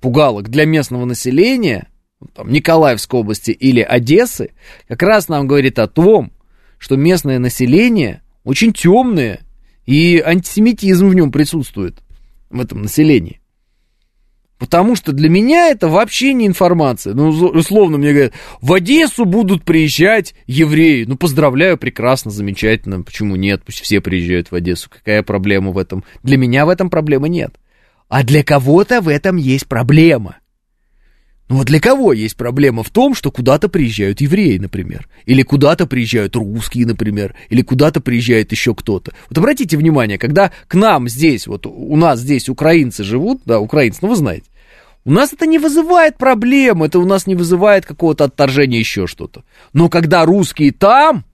пугалок 0.02 0.50
для 0.50 0.66
местного 0.66 1.06
населения, 1.06 1.88
там, 2.34 2.52
Николаевской 2.52 3.20
области 3.20 3.52
или 3.52 3.82
Одессы, 3.82 4.52
как 4.88 5.04
раз 5.04 5.30
нам 5.30 5.48
говорит 5.48 5.80
о 5.80 5.88
том, 5.88 6.32
что 6.80 6.98
местное 6.98 7.40
население 7.40 8.22
очень 8.44 8.74
темное, 8.74 9.42
и 9.86 10.20
антисемитизм 10.20 11.08
в 11.08 11.16
нем 11.16 11.32
присутствует, 11.32 12.00
в 12.50 12.60
этом 12.60 12.82
населении. 12.82 13.39
Потому 14.60 14.98
что 14.98 15.14
для 15.14 15.30
меня 15.30 15.70
это 15.70 15.88
вообще 15.88 16.34
не 16.34 16.46
информация. 16.46 17.14
Ну, 17.14 17.30
условно 17.30 17.98
мне 17.98 18.12
говорят, 18.12 18.34
в 18.62 18.74
Одессу 18.74 19.24
будут 19.24 19.64
приезжать 19.64 20.36
евреи. 20.48 21.06
Ну, 21.06 21.16
поздравляю, 21.16 21.78
прекрасно, 21.78 22.30
замечательно. 22.30 23.02
Почему 23.02 23.38
нет? 23.38 23.64
Пусть 23.66 23.80
все 23.80 24.02
приезжают 24.02 24.52
в 24.52 24.56
Одессу. 24.56 24.90
Какая 24.90 25.24
проблема 25.24 25.72
в 25.72 25.78
этом? 25.78 26.04
Для 26.24 26.36
меня 26.36 26.66
в 26.66 26.70
этом 26.70 26.90
проблемы 26.90 27.30
нет. 27.30 27.56
А 28.10 28.24
для 28.24 28.44
кого-то 28.44 29.00
в 29.00 29.08
этом 29.08 29.38
есть 29.38 29.66
проблема. 29.66 30.39
Ну 31.50 31.58
вот 31.58 31.66
для 31.66 31.80
кого 31.80 32.14
есть 32.14 32.38
проблема 32.38 32.84
в 32.84 32.92
том, 32.92 33.16
что 33.16 33.32
куда-то 33.32 33.70
приезжают 33.70 34.22
евреи, 34.22 34.60
например, 34.60 35.10
или 35.26 35.42
куда-то 35.42 35.88
приезжают 35.88 36.36
русские, 36.36 36.86
например, 36.86 37.36
или 37.50 37.64
куда-то 37.64 38.02
приезжает 38.02 38.52
еще 38.52 38.76
кто-то. 38.76 39.14
Вот 39.30 39.38
обратите 39.40 39.76
внимание, 39.76 40.20
когда 40.20 40.52
к 40.68 40.76
нам 40.76 41.10
здесь, 41.10 41.48
вот 41.48 41.66
у 41.66 41.96
нас 41.96 42.20
здесь 42.20 42.50
украинцы 42.50 43.04
живут, 43.04 43.42
да, 43.46 43.60
украинцы, 43.60 43.98
ну 44.04 44.10
вы 44.10 44.16
знаете, 44.16 44.46
у 45.06 45.12
нас 45.12 45.34
это 45.34 45.48
не 45.48 45.58
вызывает 45.58 46.18
проблем, 46.18 46.84
это 46.84 47.00
у 47.00 47.06
нас 47.06 47.26
не 47.26 47.34
вызывает 47.34 47.84
какого-то 47.84 48.26
отторжения, 48.26 48.78
еще 48.78 49.08
что-то. 49.08 49.44
Но 49.74 49.90
когда 49.90 50.26
русские 50.26 50.72
там, 50.72 51.26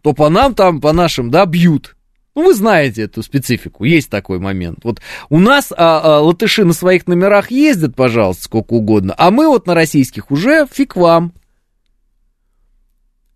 то 0.00 0.14
по 0.14 0.30
нам 0.30 0.54
там, 0.54 0.80
по 0.80 0.94
нашим, 0.94 1.30
да, 1.30 1.44
бьют. 1.44 1.96
Ну, 2.34 2.46
вы 2.46 2.54
знаете 2.54 3.02
эту 3.02 3.22
специфику, 3.22 3.84
есть 3.84 4.10
такой 4.10 4.40
момент. 4.40 4.80
Вот 4.82 5.00
у 5.28 5.38
нас 5.38 5.70
а, 5.70 6.00
а, 6.00 6.20
латыши 6.20 6.64
на 6.64 6.72
своих 6.72 7.06
номерах 7.06 7.52
ездят, 7.52 7.94
пожалуйста, 7.94 8.44
сколько 8.44 8.72
угодно, 8.72 9.14
а 9.16 9.30
мы 9.30 9.46
вот 9.46 9.66
на 9.66 9.74
российских 9.74 10.32
уже 10.32 10.66
фиг 10.70 10.96
вам. 10.96 11.32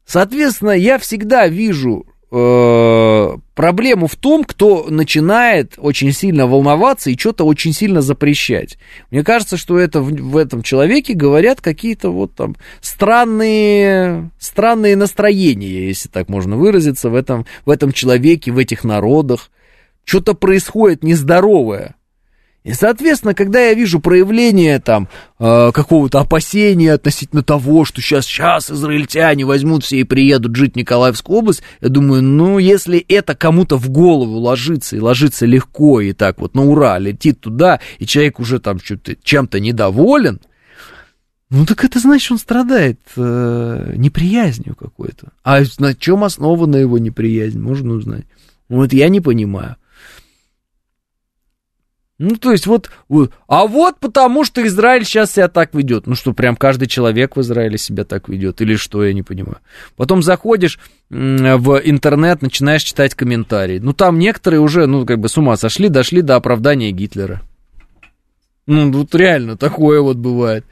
Соответственно, 0.04 0.70
я 0.70 0.98
всегда 0.98 1.46
вижу 1.46 2.07
проблему 2.30 4.06
в 4.06 4.16
том, 4.16 4.44
кто 4.44 4.86
начинает 4.90 5.74
очень 5.78 6.12
сильно 6.12 6.46
волноваться 6.46 7.10
и 7.10 7.16
что-то 7.18 7.44
очень 7.44 7.72
сильно 7.72 8.02
запрещать. 8.02 8.78
Мне 9.10 9.24
кажется, 9.24 9.56
что 9.56 9.78
это 9.78 10.02
в, 10.02 10.10
в 10.10 10.36
этом 10.36 10.62
человеке 10.62 11.14
говорят 11.14 11.62
какие-то 11.62 12.10
вот 12.10 12.34
там 12.34 12.56
странные, 12.82 14.30
странные 14.38 14.94
настроения, 14.94 15.86
если 15.88 16.08
так 16.08 16.28
можно 16.28 16.56
выразиться, 16.56 17.08
в 17.08 17.14
этом, 17.14 17.46
в 17.64 17.70
этом 17.70 17.92
человеке, 17.92 18.52
в 18.52 18.58
этих 18.58 18.84
народах. 18.84 19.50
Что-то 20.04 20.34
происходит 20.34 21.02
нездоровое. 21.02 21.94
И, 22.64 22.72
соответственно, 22.72 23.34
когда 23.34 23.60
я 23.60 23.74
вижу 23.74 24.00
проявление 24.00 24.78
там 24.80 25.08
э, 25.38 25.70
какого-то 25.72 26.20
опасения 26.20 26.92
относительно 26.92 27.42
того, 27.42 27.84
что 27.84 28.00
сейчас, 28.00 28.26
сейчас 28.26 28.70
израильтяне 28.70 29.44
возьмут 29.46 29.84
все 29.84 30.00
и 30.00 30.04
приедут 30.04 30.56
жить 30.56 30.74
в 30.74 30.76
Николаевскую 30.76 31.38
область, 31.38 31.62
я 31.80 31.88
думаю, 31.88 32.22
ну, 32.22 32.58
если 32.58 32.98
это 32.98 33.34
кому-то 33.34 33.76
в 33.76 33.88
голову 33.88 34.38
ложится, 34.38 34.96
и 34.96 35.00
ложится 35.00 35.46
легко, 35.46 36.00
и 36.00 36.12
так 36.12 36.40
вот 36.40 36.54
на 36.54 36.64
ура 36.64 36.98
летит 36.98 37.40
туда, 37.40 37.80
и 37.98 38.06
человек 38.06 38.40
уже 38.40 38.58
там 38.58 38.78
чем-то 38.80 39.60
недоволен, 39.60 40.40
ну 41.50 41.64
так 41.64 41.84
это 41.84 42.00
значит, 42.00 42.32
он 42.32 42.38
страдает 42.38 43.00
э, 43.16 43.92
неприязнью 43.96 44.74
какой-то. 44.74 45.28
А 45.42 45.62
на 45.78 45.94
чем 45.94 46.24
основана 46.24 46.76
его 46.76 46.98
неприязнь, 46.98 47.58
можно 47.58 47.94
узнать. 47.94 48.26
Вот 48.68 48.92
я 48.92 49.08
не 49.08 49.20
понимаю. 49.20 49.76
Ну, 52.18 52.34
то 52.34 52.50
есть 52.50 52.66
вот, 52.66 52.90
а 53.46 53.66
вот 53.68 54.00
потому 54.00 54.44
что 54.44 54.66
Израиль 54.66 55.04
сейчас 55.04 55.32
себя 55.32 55.46
так 55.46 55.72
ведет. 55.72 56.08
Ну 56.08 56.16
что, 56.16 56.32
прям 56.32 56.56
каждый 56.56 56.88
человек 56.88 57.36
в 57.36 57.40
Израиле 57.40 57.78
себя 57.78 58.04
так 58.04 58.28
ведет, 58.28 58.60
или 58.60 58.74
что, 58.74 59.04
я 59.04 59.12
не 59.12 59.22
понимаю. 59.22 59.58
Потом 59.96 60.22
заходишь 60.22 60.80
в 61.10 61.80
интернет, 61.84 62.42
начинаешь 62.42 62.82
читать 62.82 63.14
комментарии. 63.14 63.78
Ну, 63.78 63.92
там 63.92 64.18
некоторые 64.18 64.58
уже, 64.58 64.86
ну, 64.86 65.06
как 65.06 65.20
бы 65.20 65.28
с 65.28 65.38
ума 65.38 65.56
сошли, 65.56 65.88
дошли 65.88 66.20
до 66.20 66.34
оправдания 66.34 66.90
Гитлера. 66.90 67.40
Ну, 68.66 68.90
вот 68.90 69.14
реально 69.14 69.56
такое 69.56 70.00
вот 70.00 70.16
бывает. 70.16 70.66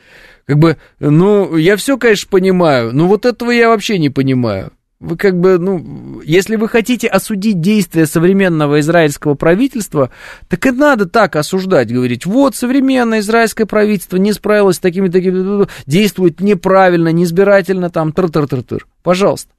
Как 0.46 0.58
бы, 0.58 0.76
ну, 0.98 1.56
я 1.56 1.76
все, 1.76 1.96
конечно, 1.96 2.28
понимаю, 2.28 2.92
но 2.92 3.06
вот 3.06 3.24
этого 3.24 3.52
я 3.52 3.68
вообще 3.68 3.98
не 3.98 4.10
понимаю. 4.10 4.72
Вы 4.98 5.18
как 5.18 5.38
бы, 5.38 5.58
ну, 5.58 6.22
если 6.22 6.56
вы 6.56 6.68
хотите 6.68 7.06
осудить 7.06 7.60
действия 7.60 8.06
современного 8.06 8.80
израильского 8.80 9.34
правительства, 9.34 10.10
так 10.48 10.64
и 10.64 10.70
надо 10.70 11.04
так 11.04 11.36
осуждать, 11.36 11.92
говорить, 11.92 12.24
вот 12.24 12.56
современное 12.56 13.18
израильское 13.18 13.66
правительство 13.66 14.16
не 14.16 14.32
справилось 14.32 14.76
с 14.76 14.80
такими, 14.80 15.08
такими, 15.08 15.66
действует 15.84 16.40
неправильно, 16.40 17.08
неизбирательно, 17.12 17.90
там, 17.90 18.10
тыр-тыр-тыр-тыр. 18.10 18.86
Пожалуйста. 19.02 19.52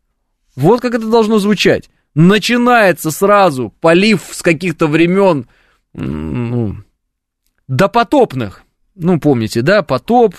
Вот 0.56 0.82
как 0.82 0.96
это 0.96 1.08
должно 1.08 1.38
звучать. 1.38 1.92
Начинается 2.16 3.12
сразу 3.12 3.72
полив 3.80 4.24
с 4.32 4.42
каких-то 4.42 4.88
времен, 4.88 5.46
ну, 5.94 6.78
допотопных. 7.68 8.64
Ну, 8.96 9.20
помните, 9.20 9.62
да, 9.62 9.84
потоп, 9.84 10.34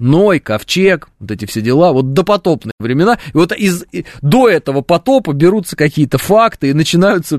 Ной, 0.00 0.40
Ковчег, 0.40 1.10
вот 1.18 1.30
эти 1.30 1.44
все 1.44 1.60
дела, 1.60 1.92
вот 1.92 2.14
допотопные 2.14 2.72
времена. 2.78 3.18
И 3.34 3.36
вот 3.36 3.52
из, 3.52 3.84
до 4.22 4.48
этого 4.48 4.80
потопа 4.80 5.34
берутся 5.34 5.76
какие-то 5.76 6.16
факты 6.16 6.70
и 6.70 6.72
начинаются 6.72 7.38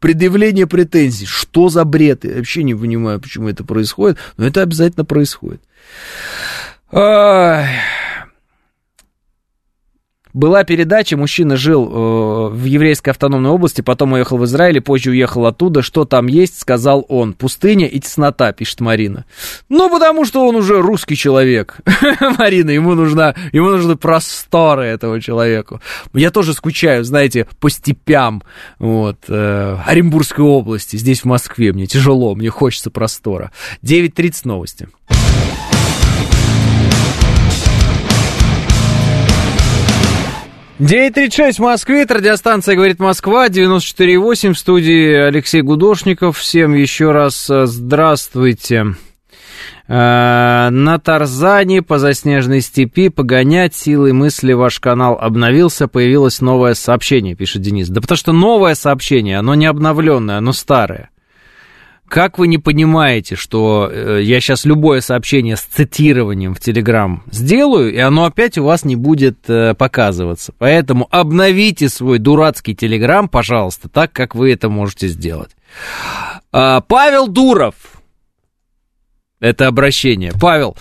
предъявление 0.00 0.66
претензий. 0.66 1.26
Что 1.26 1.68
за 1.68 1.84
бред? 1.84 2.24
Я 2.24 2.36
вообще 2.36 2.62
не 2.62 2.74
понимаю, 2.74 3.20
почему 3.20 3.48
это 3.50 3.62
происходит, 3.62 4.16
но 4.38 4.46
это 4.46 4.62
обязательно 4.62 5.04
происходит. 5.04 5.60
Ай. 6.90 7.68
Была 10.38 10.62
передача, 10.62 11.16
мужчина 11.16 11.56
жил 11.56 11.84
э, 11.84 12.48
в 12.50 12.64
еврейской 12.64 13.10
автономной 13.10 13.50
области, 13.50 13.80
потом 13.80 14.12
уехал 14.12 14.38
в 14.38 14.44
Израиль, 14.44 14.76
и 14.76 14.80
позже 14.80 15.10
уехал 15.10 15.46
оттуда. 15.46 15.82
Что 15.82 16.04
там 16.04 16.28
есть, 16.28 16.60
сказал 16.60 17.04
он. 17.08 17.32
Пустыня 17.32 17.88
и 17.88 17.98
теснота, 17.98 18.52
пишет 18.52 18.78
Марина. 18.78 19.24
Ну, 19.68 19.90
потому 19.90 20.24
что 20.24 20.46
он 20.46 20.54
уже 20.54 20.80
русский 20.80 21.16
человек. 21.16 21.78
Марина, 22.38 22.70
ему 22.70 22.94
нужна, 22.94 23.34
ему 23.50 23.70
нужны 23.70 23.96
просторы 23.96 24.84
этого 24.84 25.20
человеку. 25.20 25.80
Я 26.14 26.30
тоже 26.30 26.54
скучаю, 26.54 27.02
знаете, 27.02 27.48
по 27.58 27.68
степям, 27.68 28.44
вот, 28.78 29.16
э, 29.26 29.76
Оренбургской 29.86 30.44
области, 30.44 30.94
здесь 30.94 31.22
в 31.22 31.24
Москве. 31.24 31.72
Мне 31.72 31.86
тяжело, 31.86 32.36
мне 32.36 32.48
хочется 32.48 32.92
простора. 32.92 33.50
9.30 33.82 34.42
новости. 34.44 34.88
9.36 40.78 41.54
в 41.54 41.58
Москве, 41.58 42.06
радиостанция 42.08 42.76
«Говорит 42.76 43.00
Москва», 43.00 43.48
94.8, 43.48 44.52
в 44.52 44.58
студии 44.58 45.12
Алексей 45.12 45.60
Гудошников. 45.60 46.38
Всем 46.38 46.72
еще 46.72 47.10
раз 47.10 47.50
э, 47.50 47.66
здравствуйте. 47.66 48.94
Э, 49.88 50.68
на 50.70 50.98
Тарзане 51.02 51.82
по 51.82 51.98
заснеженной 51.98 52.60
степи 52.60 53.08
погонять 53.08 53.74
силой 53.74 54.12
мысли 54.12 54.52
ваш 54.52 54.78
канал 54.78 55.18
обновился, 55.20 55.88
появилось 55.88 56.40
новое 56.40 56.74
сообщение, 56.74 57.34
пишет 57.34 57.62
Денис. 57.62 57.88
Да 57.88 58.00
потому 58.00 58.16
что 58.16 58.32
новое 58.32 58.76
сообщение, 58.76 59.38
оно 59.38 59.56
не 59.56 59.66
обновленное, 59.66 60.38
оно 60.38 60.52
старое. 60.52 61.10
Как 62.08 62.38
вы 62.38 62.48
не 62.48 62.58
понимаете, 62.58 63.36
что 63.36 63.88
э, 63.90 64.20
я 64.22 64.40
сейчас 64.40 64.64
любое 64.64 65.00
сообщение 65.02 65.56
с 65.56 65.60
цитированием 65.60 66.54
в 66.54 66.60
Телеграм 66.60 67.22
сделаю, 67.30 67.92
и 67.92 67.98
оно 67.98 68.24
опять 68.24 68.56
у 68.56 68.64
вас 68.64 68.84
не 68.84 68.96
будет 68.96 69.38
э, 69.48 69.74
показываться. 69.74 70.54
Поэтому 70.58 71.06
обновите 71.10 71.88
свой 71.88 72.18
дурацкий 72.18 72.74
Телеграм, 72.74 73.28
пожалуйста, 73.28 73.88
так, 73.88 74.12
как 74.12 74.34
вы 74.34 74.52
это 74.52 74.70
можете 74.70 75.08
сделать. 75.08 75.50
А, 76.50 76.80
Павел 76.80 77.28
Дуров. 77.28 77.74
Это 79.40 79.68
обращение. 79.68 80.32
Павел, 80.40 80.76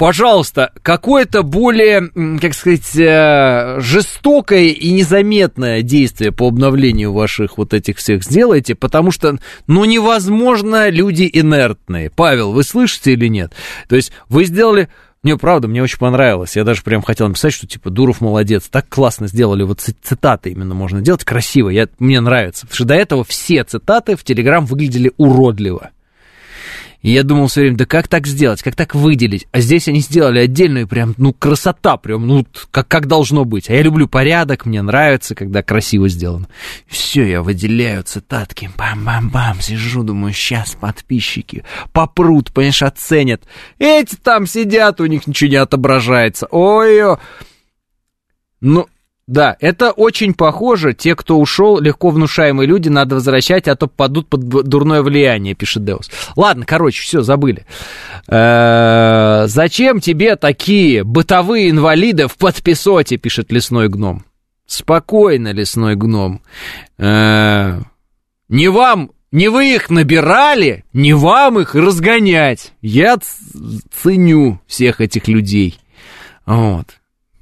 пожалуйста, 0.00 0.72
какое-то 0.80 1.42
более, 1.42 2.08
как 2.40 2.54
сказать, 2.54 2.96
э, 2.96 3.80
жестокое 3.80 4.68
и 4.68 4.92
незаметное 4.92 5.82
действие 5.82 6.32
по 6.32 6.48
обновлению 6.48 7.12
ваших 7.12 7.58
вот 7.58 7.74
этих 7.74 7.98
всех 7.98 8.24
сделайте, 8.24 8.74
потому 8.74 9.10
что, 9.10 9.36
ну, 9.66 9.84
невозможно, 9.84 10.88
люди 10.88 11.28
инертные. 11.30 12.08
Павел, 12.08 12.52
вы 12.52 12.64
слышите 12.64 13.12
или 13.12 13.26
нет? 13.28 13.52
То 13.90 13.96
есть 13.96 14.10
вы 14.30 14.46
сделали... 14.46 14.88
Не, 15.22 15.36
правда, 15.36 15.68
мне 15.68 15.82
очень 15.82 15.98
понравилось. 15.98 16.56
Я 16.56 16.64
даже 16.64 16.80
прям 16.82 17.02
хотел 17.02 17.28
написать, 17.28 17.52
что 17.52 17.66
типа 17.66 17.90
Дуров 17.90 18.22
молодец. 18.22 18.70
Так 18.70 18.88
классно 18.88 19.28
сделали. 19.28 19.64
Вот 19.64 19.80
цитаты 19.80 20.50
именно 20.50 20.72
можно 20.72 21.02
делать 21.02 21.24
красиво. 21.24 21.68
Я, 21.68 21.88
мне 21.98 22.22
нравится. 22.22 22.62
Потому 22.62 22.74
что 22.74 22.84
до 22.86 22.94
этого 22.94 23.22
все 23.22 23.64
цитаты 23.64 24.16
в 24.16 24.24
Телеграм 24.24 24.64
выглядели 24.64 25.12
уродливо. 25.18 25.90
И 27.02 27.12
я 27.12 27.22
думал 27.22 27.46
все 27.46 27.62
время, 27.62 27.76
да 27.78 27.86
как 27.86 28.08
так 28.08 28.26
сделать, 28.26 28.62
как 28.62 28.76
так 28.76 28.94
выделить? 28.94 29.46
А 29.52 29.60
здесь 29.60 29.88
они 29.88 30.00
сделали 30.00 30.40
отдельную 30.40 30.86
прям, 30.86 31.14
ну, 31.16 31.32
красота 31.32 31.96
прям, 31.96 32.26
ну, 32.26 32.46
как, 32.70 32.88
как 32.88 33.06
должно 33.06 33.44
быть. 33.44 33.70
А 33.70 33.74
я 33.74 33.82
люблю 33.82 34.06
порядок, 34.06 34.66
мне 34.66 34.82
нравится, 34.82 35.34
когда 35.34 35.62
красиво 35.62 36.08
сделано. 36.08 36.48
Все, 36.86 37.24
я 37.24 37.42
выделяю 37.42 38.02
цитатки, 38.02 38.70
бам-бам-бам, 38.76 39.60
сижу, 39.60 40.02
думаю, 40.02 40.34
сейчас 40.34 40.76
подписчики 40.78 41.64
попрут, 41.92 42.52
понимаешь, 42.52 42.82
оценят. 42.82 43.44
Эти 43.78 44.16
там 44.16 44.46
сидят, 44.46 45.00
у 45.00 45.06
них 45.06 45.26
ничего 45.26 45.50
не 45.50 45.56
отображается. 45.56 46.46
Ой-ой. 46.50 47.16
Ну, 48.60 48.88
да, 49.30 49.56
это 49.60 49.92
очень 49.92 50.34
похоже. 50.34 50.92
Те, 50.92 51.14
кто 51.14 51.38
ушел, 51.38 51.78
легко 51.78 52.10
внушаемые 52.10 52.66
люди, 52.66 52.88
надо 52.88 53.14
возвращать, 53.14 53.68
а 53.68 53.76
то 53.76 53.86
падут 53.86 54.28
под 54.28 54.40
дурное 54.48 55.02
влияние, 55.02 55.54
пишет 55.54 55.84
Деус. 55.84 56.10
Ладно, 56.34 56.64
короче, 56.66 57.00
все, 57.00 57.22
забыли. 57.22 57.64
Зачем 58.26 60.00
тебе 60.00 60.34
такие 60.34 61.04
бытовые 61.04 61.70
инвалиды 61.70 62.26
в 62.26 62.36
подписоте, 62.36 63.18
пишет 63.18 63.52
лесной 63.52 63.88
гном. 63.88 64.24
Спокойно, 64.66 65.52
лесной 65.52 65.94
гном. 65.94 66.42
Не 66.98 68.68
вам, 68.68 69.10
не 69.30 69.48
вы 69.48 69.74
их 69.76 69.90
набирали, 69.90 70.84
не 70.92 71.12
вам 71.12 71.60
их 71.60 71.76
разгонять. 71.76 72.72
Я 72.82 73.16
ценю 74.02 74.60
всех 74.66 75.00
этих 75.00 75.28
людей. 75.28 75.78
Вот. 76.46 76.99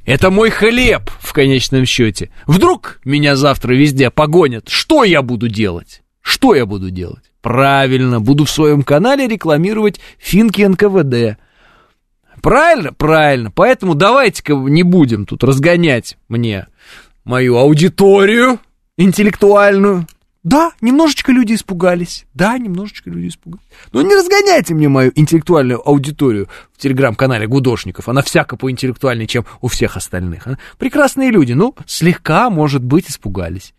Это 0.08 0.30
мой 0.30 0.48
хлеб 0.48 1.10
в 1.20 1.34
конечном 1.34 1.84
счете. 1.84 2.30
Вдруг 2.46 2.98
меня 3.04 3.36
завтра 3.36 3.74
везде 3.74 4.08
погонят. 4.08 4.70
Что 4.70 5.04
я 5.04 5.20
буду 5.20 5.50
делать? 5.50 6.00
Что 6.22 6.54
я 6.54 6.64
буду 6.64 6.90
делать? 6.90 7.30
Правильно, 7.42 8.18
буду 8.18 8.46
в 8.46 8.50
своем 8.50 8.84
канале 8.84 9.28
рекламировать 9.28 10.00
финки 10.18 10.62
НКВД. 10.62 11.38
Правильно? 12.40 12.94
Правильно. 12.94 13.50
Поэтому 13.50 13.94
давайте-ка 13.94 14.54
не 14.54 14.82
будем 14.82 15.26
тут 15.26 15.44
разгонять 15.44 16.16
мне 16.28 16.68
мою 17.24 17.58
аудиторию 17.58 18.60
интеллектуальную. 18.96 20.06
Да, 20.44 20.72
немножечко 20.80 21.32
люди 21.32 21.54
испугались. 21.54 22.24
Да, 22.32 22.56
немножечко 22.58 23.10
люди 23.10 23.28
испугались. 23.28 23.66
Но 23.92 24.02
не 24.02 24.14
разгоняйте 24.14 24.72
мне 24.72 24.88
мою 24.88 25.12
интеллектуальную 25.14 25.86
аудиторию 25.86 26.48
в 26.72 26.78
телеграм-канале 26.78 27.46
Гудошников. 27.46 28.08
Она 28.08 28.22
всяко 28.22 28.56
поинтеллектуальнее, 28.56 29.26
чем 29.26 29.44
у 29.60 29.68
всех 29.68 29.96
остальных. 29.96 30.46
А? 30.46 30.58
Прекрасные 30.78 31.30
люди, 31.30 31.52
ну, 31.52 31.74
слегка, 31.86 32.50
может 32.50 32.84
быть, 32.84 33.10
испугались. 33.10 33.74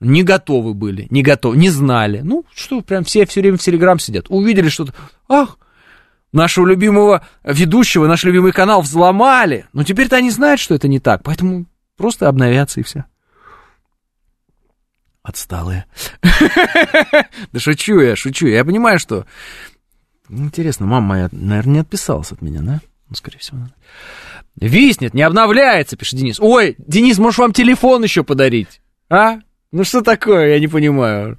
Не 0.00 0.22
готовы 0.22 0.74
были, 0.74 1.08
не 1.10 1.22
готовы, 1.22 1.56
не 1.56 1.70
знали. 1.70 2.20
Ну, 2.22 2.44
что, 2.54 2.80
прям 2.82 3.02
все 3.02 3.26
все 3.26 3.40
время 3.40 3.56
в 3.56 3.62
телеграм 3.62 3.98
сидят. 3.98 4.26
Увидели 4.28 4.68
что-то. 4.68 4.94
Ах, 5.28 5.58
нашего 6.32 6.66
любимого 6.66 7.26
ведущего, 7.42 8.06
наш 8.06 8.22
любимый 8.22 8.52
канал 8.52 8.82
взломали. 8.82 9.66
Но 9.72 9.82
теперь-то 9.82 10.14
они 10.14 10.30
знают, 10.30 10.60
что 10.60 10.76
это 10.76 10.86
не 10.86 11.00
так. 11.00 11.24
Поэтому 11.24 11.66
просто 11.96 12.28
обновятся 12.28 12.78
и 12.78 12.84
все. 12.84 13.06
Отсталые. 15.28 15.84
Да 17.52 17.60
шучу 17.60 18.00
я, 18.00 18.16
шучу. 18.16 18.46
Я 18.46 18.64
понимаю, 18.64 18.98
что... 18.98 19.26
Интересно, 20.30 20.86
мама 20.86 21.06
моя, 21.06 21.28
наверное, 21.32 21.74
не 21.74 21.80
отписалась 21.80 22.32
от 22.32 22.40
меня, 22.40 22.60
да? 22.62 22.80
Ну, 23.10 23.14
скорее 23.14 23.38
всего. 23.38 23.58
Виснет, 24.56 25.12
не 25.12 25.22
обновляется, 25.22 25.96
пишет 25.96 26.18
Денис. 26.18 26.40
Ой, 26.40 26.76
Денис, 26.78 27.18
можешь 27.18 27.38
вам 27.38 27.52
телефон 27.52 28.02
еще 28.02 28.24
подарить? 28.24 28.80
А? 29.10 29.40
Ну 29.70 29.84
что 29.84 30.00
такое, 30.00 30.54
я 30.54 30.60
не 30.60 30.68
понимаю. 30.68 31.38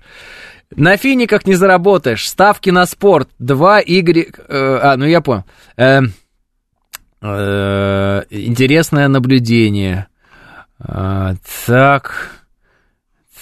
На 0.75 0.95
финиках 0.95 1.47
не 1.47 1.55
заработаешь. 1.55 2.29
Ставки 2.29 2.69
на 2.69 2.85
спорт. 2.85 3.29
Два 3.39 3.79
Игорь... 3.79 4.27
Э, 4.47 4.79
а, 4.83 4.97
ну 4.97 5.05
я 5.05 5.21
понял. 5.21 5.45
Э, 5.77 6.01
э, 7.21 8.23
интересное 8.29 9.07
наблюдение. 9.07 10.07
Э, 10.79 11.33
так... 11.65 12.38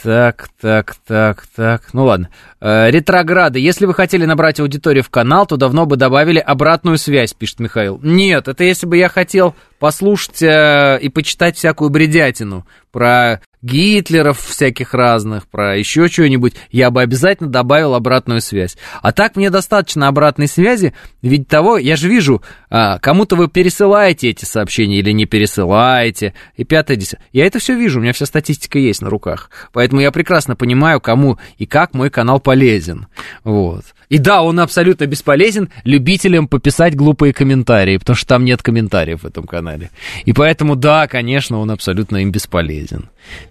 Так, 0.03 0.49
так, 0.61 0.95
так, 1.07 1.47
так. 1.55 1.93
Ну 1.93 2.05
ладно. 2.05 2.29
Э, 2.61 2.91
ретрограды. 2.91 3.59
Если 3.59 3.85
вы 3.85 3.93
хотели 3.93 4.25
набрать 4.25 4.59
аудиторию 4.59 5.03
в 5.03 5.09
канал, 5.09 5.45
то 5.45 5.57
давно 5.57 5.85
бы 5.85 5.95
добавили 5.95 6.39
обратную 6.39 6.97
связь, 6.97 7.33
пишет 7.33 7.59
Михаил. 7.59 7.99
Нет, 8.03 8.47
это 8.47 8.63
если 8.63 8.85
бы 8.85 8.97
я 8.97 9.09
хотел 9.09 9.55
послушать 9.79 10.41
э, 10.41 10.99
и 11.01 11.09
почитать 11.09 11.57
всякую 11.57 11.89
бредятину 11.89 12.65
про 12.97 13.41
Гитлеров 13.61 14.39
всяких 14.39 14.93
разных, 14.93 15.47
про 15.47 15.77
еще 15.77 16.07
что-нибудь, 16.07 16.53
я 16.71 16.89
бы 16.89 17.01
обязательно 17.01 17.49
добавил 17.49 17.93
обратную 17.93 18.41
связь. 18.41 18.75
А 19.01 19.11
так 19.11 19.35
мне 19.35 19.49
достаточно 19.49 20.07
обратной 20.07 20.47
связи, 20.47 20.93
ведь 21.21 21.47
того, 21.47 21.77
я 21.77 21.95
же 21.95 22.07
вижу, 22.07 22.41
а, 22.69 22.97
кому-то 22.99 23.35
вы 23.35 23.49
пересылаете 23.49 24.29
эти 24.29 24.45
сообщения 24.45 24.99
или 24.99 25.11
не 25.11 25.25
пересылаете, 25.25 26.33
и 26.55 26.63
пятое, 26.63 26.97
десятое. 26.97 27.25
Я 27.33 27.45
это 27.45 27.59
все 27.59 27.75
вижу, 27.75 27.99
у 27.99 28.01
меня 28.01 28.13
вся 28.13 28.25
статистика 28.25 28.79
есть 28.79 29.01
на 29.01 29.09
руках. 29.09 29.51
Поэтому 29.73 30.01
я 30.01 30.11
прекрасно 30.11 30.55
понимаю, 30.55 31.01
кому 31.01 31.37
и 31.57 31.65
как 31.65 31.93
мой 31.93 32.09
канал 32.09 32.39
полезен. 32.39 33.07
Вот. 33.43 33.83
И 34.09 34.19
да, 34.19 34.41
он 34.41 34.59
абсолютно 34.59 35.05
бесполезен 35.05 35.69
любителям 35.83 36.47
пописать 36.47 36.95
глупые 36.95 37.33
комментарии, 37.33 37.97
потому 37.97 38.15
что 38.15 38.27
там 38.27 38.45
нет 38.45 38.61
комментариев 38.61 39.23
в 39.23 39.27
этом 39.27 39.45
канале. 39.45 39.89
И 40.25 40.31
поэтому, 40.31 40.75
да, 40.75 41.07
конечно, 41.07 41.59
он 41.59 41.71
абсолютно 41.71 42.17
им 42.17 42.31
бесполезен. 42.31 42.86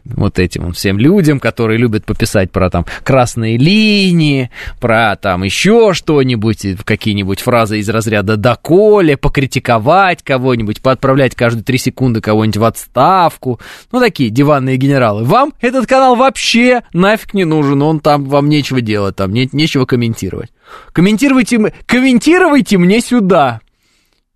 Вот 0.05 0.39
этим 0.39 0.73
всем 0.73 0.99
людям, 0.99 1.41
которые 1.41 1.79
любят 1.79 2.05
пописать 2.05 2.51
про 2.51 2.71
там 2.71 2.87
красные 3.05 3.59
линии, 3.59 4.51
про 4.81 5.17
там 5.17 5.43
еще 5.43 5.93
что-нибудь, 5.93 6.65
какие-нибудь 6.85 7.41
фразы 7.41 7.79
из 7.79 7.89
разряда 7.89 8.37
«доколе», 8.37 9.17
покритиковать 9.17 10.23
кого-нибудь, 10.23 10.81
поотправлять 10.81 11.35
каждые 11.35 11.65
три 11.65 11.79
секунды 11.79 12.21
кого-нибудь 12.21 12.57
в 12.57 12.65
отставку. 12.65 13.61
Ну, 13.93 14.01
такие 14.01 14.31
диванные 14.31 14.77
генералы. 14.77 15.25
Вам 15.25 15.53
этот 15.61 15.87
канал 15.87 16.17
вообще 16.17 16.83
нафиг 16.93 17.35
не 17.35 17.45
нужен, 17.45 17.83
он 17.83 18.01
там, 18.01 18.25
вам 18.25 18.49
нечего 18.49 18.81
делать, 18.81 19.17
там 19.17 19.33
не, 19.33 19.49
нечего 19.53 19.85
комментировать. 19.85 20.51
Комментируйте, 20.93 21.73
комментируйте 21.87 22.79
мне 22.79 23.01
сюда. 23.01 23.61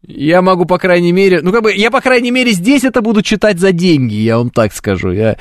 Я 0.06 0.40
могу, 0.40 0.64
по 0.64 0.78
крайней 0.78 1.12
мере, 1.12 1.40
ну, 1.42 1.52
как 1.52 1.62
бы, 1.62 1.74
я, 1.74 1.90
по 1.90 2.00
крайней 2.00 2.30
мере, 2.30 2.52
здесь 2.52 2.84
это 2.84 3.02
буду 3.02 3.20
читать 3.20 3.60
за 3.60 3.72
деньги, 3.72 4.14
я 4.14 4.38
вам 4.38 4.48
так 4.48 4.72
скажу. 4.72 5.12
Я, 5.12 5.36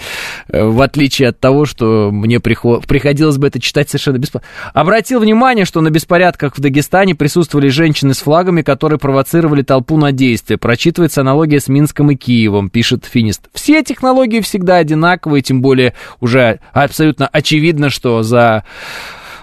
э, 0.50 0.64
в 0.64 0.82
отличие 0.82 1.30
от 1.30 1.40
того, 1.40 1.66
что 1.66 2.10
мне 2.12 2.42
приход... 2.42 2.86
приходилось 2.86 3.38
бы 3.38 3.48
это 3.48 3.62
читать 3.62 3.90
совершенно 3.90 4.18
бесплатно. 4.18 4.50
Обратил 4.74 5.22
внимание, 5.22 5.64
что 5.64 5.80
на 5.80 5.92
беспорядках 5.92 6.58
в 6.58 6.62
Дагестане 6.62 7.16
присутствовали 7.16 7.70
женщины 7.70 8.14
с 8.14 8.20
флагами, 8.20 8.62
которые 8.62 9.00
провоцировали 9.00 9.62
толпу 9.62 9.96
на 9.96 10.12
действие. 10.12 10.58
Прочитывается 10.58 11.22
аналогия 11.22 11.62
с 11.62 11.70
Минском 11.70 12.12
и 12.12 12.16
Киевом, 12.16 12.70
пишет 12.70 13.06
Финист. 13.06 13.44
Все 13.54 13.82
технологии 13.82 14.42
всегда 14.42 14.76
одинаковые, 14.76 15.42
тем 15.42 15.62
более 15.62 15.94
уже 16.20 16.60
абсолютно 16.74 17.28
очевидно, 17.28 17.90
что 17.90 18.24
за 18.24 18.66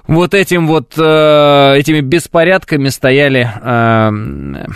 вот 0.07 0.35
этим 0.35 0.67
вот, 0.67 0.93
э, 0.99 1.75
этими 1.79 2.01
беспорядками 2.01 2.91
стояли... 2.91 3.51
Э, 3.63 4.67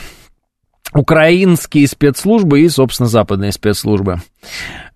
украинские 0.93 1.87
спецслужбы 1.87 2.61
и, 2.61 2.69
собственно, 2.69 3.09
западные 3.09 3.53
спецслужбы. 3.53 4.21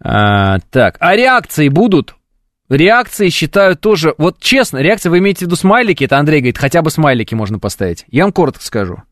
А, 0.01 0.59
так, 0.71 0.97
а 1.01 1.15
реакции 1.15 1.69
будут? 1.69 2.15
Реакции 2.69 3.29
считаю 3.29 3.77
тоже, 3.77 4.15
вот 4.17 4.41
честно, 4.41 4.79
реакции 4.79 5.09
вы 5.09 5.19
имеете 5.19 5.41
в 5.41 5.43
виду 5.43 5.57
смайлики, 5.57 6.05
это 6.05 6.19
Андрей 6.19 6.41
говорит, 6.41 6.59
хотя 6.59 6.83
бы 6.83 6.91
смайлики 6.91 7.35
можно 7.35 7.59
поставить. 7.59 8.05
Я 8.09 8.25
вам 8.25 8.33
коротко 8.33 8.65
скажу. 8.65 9.03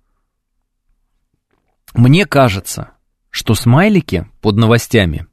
Мне 1.94 2.24
кажется, 2.24 2.92
что 3.30 3.54
смайлики 3.54 4.26
под 4.40 4.56
новостями 4.56 5.26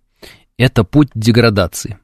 это 0.57 0.83
путь 0.83 1.09
деградации. 1.15 1.97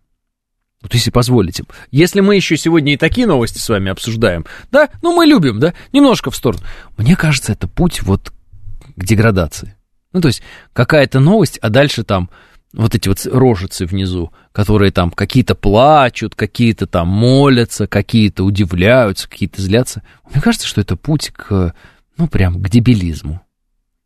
Вот 0.82 0.94
если 0.94 1.10
позволите. 1.10 1.64
Если 1.92 2.22
мы 2.22 2.36
еще 2.36 2.56
сегодня 2.56 2.94
и 2.94 2.98
такие 2.98 3.28
новости 3.28 3.58
с 3.58 3.68
вами 3.68 3.92
обсуждаем, 3.92 4.46
да, 4.72 4.90
ну 5.02 5.14
мы 5.14 5.26
любим, 5.26 5.60
да, 5.60 5.74
немножко 5.92 6.32
в 6.32 6.36
сторону. 6.36 6.64
Мне 6.96 7.16
кажется, 7.16 7.52
это 7.52 7.68
путь 7.68 8.04
вот 8.04 8.32
к 8.96 9.04
деградации. 9.04 9.76
Ну, 10.14 10.22
то 10.22 10.30
есть 10.30 10.42
какая-то 10.74 11.20
новость, 11.20 11.58
а 11.60 11.70
дальше 11.70 12.04
там 12.04 12.30
вот 12.74 12.94
эти 12.94 13.08
вот 13.08 13.26
рожицы 13.26 13.86
внизу, 13.86 14.32
которые 14.52 14.92
там 14.92 15.12
какие-то 15.12 15.56
плачут, 15.56 16.36
какие-то 16.36 16.88
там 16.88 17.08
молятся, 17.08 17.88
какие-то 17.88 18.44
удивляются, 18.44 19.30
какие-то 19.30 19.62
злятся. 19.62 20.04
Мне 20.32 20.42
кажется, 20.42 20.68
что 20.68 20.82
это 20.82 20.96
путь 20.96 21.32
к, 21.32 21.74
ну, 22.18 22.28
прям 22.28 22.62
к 22.62 22.70
дебилизму. 22.70 23.42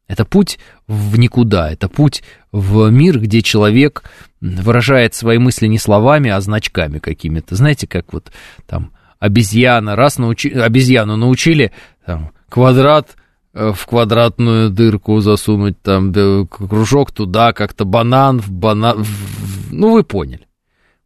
Это 0.08 0.26
путь 0.26 0.58
в 0.88 1.18
никуда, 1.20 1.72
это 1.72 1.88
путь 1.88 2.24
в 2.52 2.90
мир, 2.90 3.20
где 3.20 3.44
человек 3.44 4.04
выражает 4.42 5.14
свои 5.14 5.38
мысли 5.38 5.68
не 5.68 5.78
словами, 5.78 6.32
а 6.32 6.42
значками 6.42 6.98
какими-то. 6.98 7.56
Знаете, 7.56 7.86
как 7.86 8.12
вот 8.14 8.32
там 8.66 8.92
обезьяна, 9.20 9.96
раз 9.96 10.18
научи, 10.18 10.50
обезьяну 10.50 11.16
научили, 11.16 11.72
там, 12.06 12.32
квадрат 12.50 13.16
в 13.54 13.86
квадратную 13.88 14.70
дырку 14.70 15.20
засунуть, 15.22 15.82
там, 15.82 16.14
кружок 16.48 17.12
туда, 17.12 17.52
как-то 17.54 17.86
банан 17.86 18.40
в 18.40 18.52
банан, 18.52 19.04
в... 19.04 19.74
ну, 19.74 19.92
вы 19.92 20.04
поняли. 20.04 20.48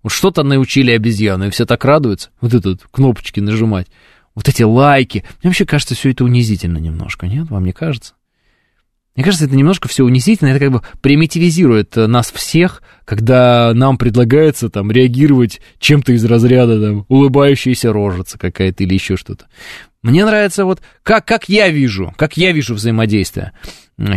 Вот 0.02 0.12
что-то 0.12 0.44
научили 0.44 0.92
обезьяну, 0.92 1.48
и 1.48 1.50
все 1.50 1.66
так 1.66 1.86
радуются, 1.86 2.30
вот 2.42 2.54
этот 2.54 2.82
кнопочки 2.92 3.40
нажимать. 3.40 3.88
вот 4.36 4.50
эти 4.50 4.64
лайки. 4.64 5.24
Мне 5.42 5.50
вообще 5.50 5.66
кажется, 5.66 5.96
все 5.96 6.12
это 6.12 6.24
унизительно 6.24 6.78
немножко, 6.78 7.28
нет? 7.28 7.50
Вам 7.50 7.66
не 7.66 7.72
кажется? 7.72 8.14
Мне 9.16 9.24
кажется, 9.24 9.46
это 9.46 9.56
немножко 9.56 9.88
все 9.88 10.04
унизительно, 10.04 10.50
это 10.50 10.60
как 10.60 10.72
бы 10.72 10.82
примитивизирует 11.02 11.96
нас 11.96 12.32
всех, 12.32 12.82
когда 13.06 13.72
нам 13.76 14.00
предлагается 14.00 14.70
там 14.70 14.92
реагировать 14.92 15.62
чем-то 15.78 16.14
из 16.14 16.26
разряда 16.26 16.82
там 16.82 17.06
улыбающаяся 17.10 17.94
рожица 17.94 18.40
какая-то 18.40 18.84
или 18.84 18.96
еще 18.96 19.16
что-то. 19.16 19.46
Мне 20.04 20.26
нравится 20.26 20.66
вот 20.66 20.82
как, 21.02 21.26
как 21.26 21.48
я 21.50 21.70
вижу, 21.70 22.14
как 22.18 22.36
я 22.38 22.52
вижу 22.52 22.76
взаимодействие. 22.76 23.54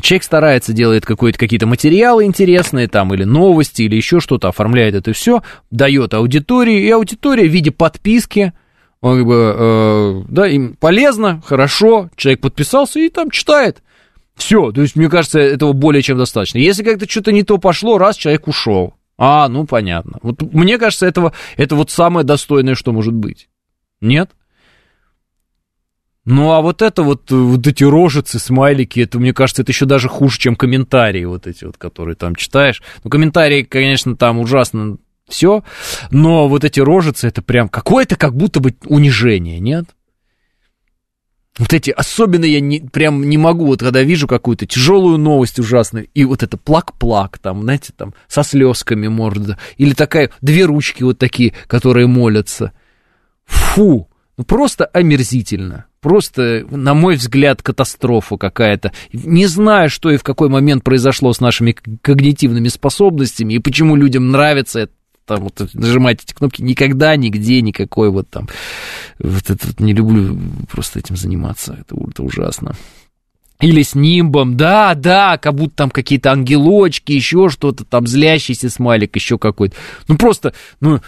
Человек 0.02 0.24
старается, 0.24 0.72
делает 0.72 1.06
какие-то 1.06 1.66
материалы 1.66 2.24
интересные 2.24 2.88
там, 2.88 3.14
или 3.14 3.24
новости, 3.24 3.82
или 3.82 3.94
еще 3.94 4.20
что-то, 4.20 4.48
оформляет 4.48 4.94
это 4.94 5.12
все, 5.12 5.42
дает 5.70 6.12
аудитории, 6.14 6.80
и 6.80 6.90
аудитория 6.90 7.48
в 7.48 7.52
виде 7.52 7.70
подписки, 7.70 8.52
он 9.00 9.18
как 9.18 9.26
бы, 9.26 9.54
э, 9.56 10.22
да, 10.28 10.48
им 10.48 10.74
полезно, 10.74 11.42
хорошо, 11.44 12.10
человек 12.16 12.40
подписался 12.40 12.98
и 12.98 13.08
там 13.08 13.30
читает. 13.30 13.82
Все, 14.34 14.72
то 14.72 14.82
есть, 14.82 14.96
мне 14.96 15.08
кажется, 15.08 15.38
этого 15.38 15.72
более 15.72 16.02
чем 16.02 16.18
достаточно. 16.18 16.58
Если 16.58 16.82
как-то 16.82 17.08
что-то 17.08 17.30
не 17.30 17.42
то 17.42 17.58
пошло, 17.58 17.98
раз 17.98 18.16
человек 18.16 18.48
ушел. 18.48 18.94
А, 19.18 19.48
ну 19.48 19.66
понятно. 19.66 20.18
Вот 20.22 20.42
мне 20.52 20.78
кажется, 20.78 21.06
этого, 21.06 21.32
это 21.56 21.76
вот 21.76 21.90
самое 21.90 22.26
достойное, 22.26 22.74
что 22.74 22.92
может 22.92 23.14
быть. 23.14 23.48
Нет? 24.00 24.30
Ну, 26.26 26.50
а 26.50 26.60
вот 26.60 26.82
это 26.82 27.04
вот, 27.04 27.30
вот 27.30 27.64
эти 27.68 27.84
рожицы, 27.84 28.40
смайлики, 28.40 28.98
это, 28.98 29.20
мне 29.20 29.32
кажется, 29.32 29.62
это 29.62 29.70
еще 29.70 29.86
даже 29.86 30.08
хуже, 30.08 30.38
чем 30.38 30.56
комментарии 30.56 31.24
вот 31.24 31.46
эти 31.46 31.64
вот, 31.64 31.76
которые 31.76 32.16
там 32.16 32.34
читаешь. 32.34 32.82
Ну, 33.04 33.10
комментарии, 33.10 33.62
конечно, 33.62 34.16
там 34.16 34.40
ужасно 34.40 34.98
все, 35.28 35.62
но 36.10 36.48
вот 36.48 36.64
эти 36.64 36.80
рожицы, 36.80 37.28
это 37.28 37.42
прям 37.42 37.68
какое-то 37.68 38.16
как 38.16 38.36
будто 38.36 38.58
бы 38.58 38.74
унижение, 38.86 39.60
нет? 39.60 39.86
Вот 41.58 41.72
эти, 41.72 41.90
особенно 41.90 42.44
я 42.44 42.58
не, 42.58 42.80
прям 42.80 43.28
не 43.28 43.38
могу, 43.38 43.66
вот 43.66 43.78
когда 43.78 44.02
вижу 44.02 44.26
какую-то 44.26 44.66
тяжелую 44.66 45.18
новость 45.18 45.60
ужасную, 45.60 46.08
и 46.12 46.24
вот 46.24 46.42
это 46.42 46.56
плак-плак, 46.56 47.38
там, 47.38 47.62
знаете, 47.62 47.92
там, 47.96 48.14
со 48.26 48.42
слезками 48.42 49.06
морда, 49.06 49.58
или 49.76 49.94
такая, 49.94 50.32
две 50.42 50.64
ручки 50.64 51.04
вот 51.04 51.18
такие, 51.18 51.54
которые 51.68 52.08
молятся. 52.08 52.72
Фу, 53.44 54.08
ну 54.36 54.44
просто 54.44 54.86
омерзительно. 54.86 55.86
Просто, 56.06 56.64
на 56.70 56.94
мой 56.94 57.16
взгляд, 57.16 57.62
катастрофа 57.62 58.36
какая-то. 58.36 58.92
Не 59.12 59.46
знаю, 59.46 59.90
что 59.90 60.08
и 60.08 60.18
в 60.18 60.22
какой 60.22 60.48
момент 60.48 60.84
произошло 60.84 61.32
с 61.32 61.40
нашими 61.40 61.72
когнитивными 61.72 62.68
способностями, 62.68 63.54
и 63.54 63.58
почему 63.58 63.96
людям 63.96 64.30
нравится 64.30 64.78
это 64.78 64.92
там 65.24 65.42
вот 65.42 65.68
нажимать 65.74 66.22
эти 66.22 66.32
кнопки, 66.32 66.62
никогда, 66.62 67.16
нигде, 67.16 67.60
никакой 67.60 68.10
вот 68.10 68.30
там, 68.30 68.48
вот 69.18 69.50
это 69.50 69.66
вот 69.66 69.80
не 69.80 69.94
люблю 69.94 70.38
просто 70.70 71.00
этим 71.00 71.16
заниматься, 71.16 71.72
это, 71.72 71.96
это 72.08 72.22
ужасно. 72.22 72.76
Или 73.60 73.82
с 73.82 73.96
нимбом, 73.96 74.56
да, 74.56 74.94
да, 74.94 75.38
как 75.38 75.56
будто 75.56 75.74
там 75.74 75.90
какие-то 75.90 76.30
ангелочки, 76.30 77.10
еще 77.10 77.48
что-то, 77.48 77.84
там 77.84 78.06
злящийся 78.06 78.70
смайлик, 78.70 79.16
еще 79.16 79.38
какой-то. 79.38 79.74
Ну 80.06 80.16
просто, 80.16 80.54
ну, 80.78 81.00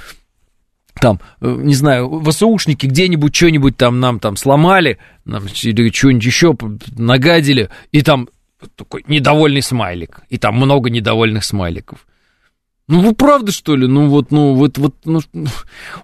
там, 1.00 1.20
э, 1.40 1.56
не 1.60 1.74
знаю, 1.74 2.22
ВСУшники 2.24 2.86
где-нибудь 2.86 3.34
что-нибудь 3.34 3.76
там 3.76 4.00
нам 4.00 4.20
там 4.20 4.36
сломали, 4.36 4.98
нам, 5.24 5.44
или 5.44 5.90
что-нибудь 5.90 6.24
еще 6.24 6.56
нагадили, 6.96 7.70
и 7.92 8.02
там 8.02 8.28
такой 8.76 9.04
недовольный 9.06 9.62
смайлик, 9.62 10.20
и 10.28 10.38
там 10.38 10.56
много 10.56 10.90
недовольных 10.90 11.44
смайликов. 11.44 12.06
Ну, 12.88 13.00
вы 13.02 13.14
правда, 13.14 13.52
что 13.52 13.76
ли? 13.76 13.86
Ну, 13.86 14.08
вот, 14.08 14.30
ну, 14.30 14.54
вот, 14.54 14.78
вот, 14.78 14.94
ну, 15.04 15.20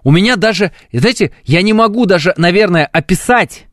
у 0.03 0.11
меня 0.11 0.35
даже, 0.35 0.71
знаете, 0.93 1.33
я 1.43 1.61
не 1.63 1.73
могу 1.73 2.05
даже, 2.05 2.33
наверное, 2.37 2.85
описать, 2.85 3.65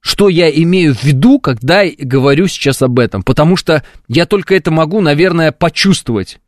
что 0.00 0.28
я 0.28 0.50
имею 0.50 0.94
в 0.94 1.04
виду, 1.04 1.38
когда 1.38 1.84
говорю 1.86 2.48
сейчас 2.48 2.82
об 2.82 2.98
этом, 2.98 3.22
потому 3.22 3.56
что 3.56 3.84
я 4.08 4.26
только 4.26 4.56
это 4.56 4.72
могу, 4.72 5.00
наверное, 5.00 5.52
почувствовать. 5.52 6.40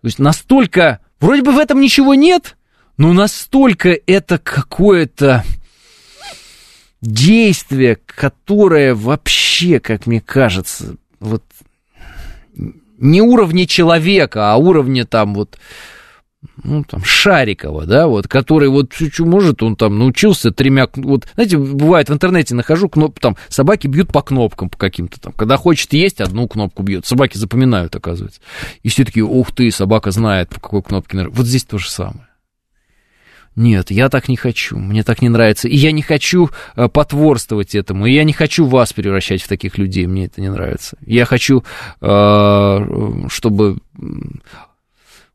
То 0.00 0.06
есть 0.06 0.20
настолько, 0.20 1.00
вроде 1.18 1.42
бы 1.42 1.50
в 1.50 1.58
этом 1.58 1.80
ничего 1.80 2.14
нет, 2.14 2.56
но 3.00 3.14
настолько 3.14 3.98
это 4.06 4.36
какое-то 4.36 5.42
действие, 7.00 7.96
которое 8.04 8.94
вообще, 8.94 9.80
как 9.80 10.06
мне 10.06 10.20
кажется, 10.20 10.96
вот 11.18 11.42
не 12.98 13.22
уровня 13.22 13.66
человека, 13.66 14.52
а 14.52 14.56
уровня 14.58 15.06
там 15.06 15.32
вот, 15.32 15.58
ну, 16.62 16.84
там, 16.84 17.02
Шарикова, 17.02 17.86
да, 17.86 18.06
вот, 18.06 18.28
который 18.28 18.68
вот 18.68 18.92
чуть-чуть 18.92 19.26
может, 19.26 19.62
он 19.62 19.76
там 19.76 19.98
научился 19.98 20.50
тремя, 20.50 20.86
вот, 20.96 21.26
знаете, 21.36 21.56
бывает 21.56 22.10
в 22.10 22.12
интернете 22.12 22.54
нахожу 22.54 22.90
кноп, 22.90 23.18
там, 23.18 23.38
собаки 23.48 23.86
бьют 23.86 24.12
по 24.12 24.20
кнопкам 24.20 24.68
по 24.68 24.76
каким-то 24.76 25.18
там, 25.18 25.32
когда 25.32 25.56
хочет 25.56 25.94
есть, 25.94 26.20
одну 26.20 26.46
кнопку 26.46 26.82
бьет, 26.82 27.06
собаки 27.06 27.38
запоминают, 27.38 27.96
оказывается, 27.96 28.42
и 28.82 28.90
все 28.90 29.06
таки 29.06 29.22
ух 29.22 29.52
ты, 29.54 29.70
собака 29.70 30.10
знает, 30.10 30.50
по 30.50 30.60
какой 30.60 30.82
кнопке, 30.82 31.28
вот 31.28 31.46
здесь 31.46 31.64
то 31.64 31.78
же 31.78 31.88
самое. 31.88 32.26
Нет, 33.60 33.90
я 33.90 34.08
так 34.08 34.30
не 34.30 34.36
хочу, 34.38 34.78
мне 34.78 35.02
так 35.02 35.20
не 35.20 35.28
нравится. 35.28 35.68
И 35.68 35.76
я 35.76 35.92
не 35.92 36.00
хочу 36.00 36.48
э, 36.76 36.88
потворствовать 36.88 37.74
этому, 37.74 38.06
и 38.06 38.12
я 38.14 38.24
не 38.24 38.32
хочу 38.32 38.64
вас 38.64 38.94
превращать 38.94 39.42
в 39.42 39.48
таких 39.48 39.76
людей, 39.76 40.06
мне 40.06 40.24
это 40.24 40.40
не 40.40 40.48
нравится. 40.48 40.96
Я 41.04 41.26
хочу, 41.26 41.62
э, 42.00 42.78
чтобы... 43.28 43.76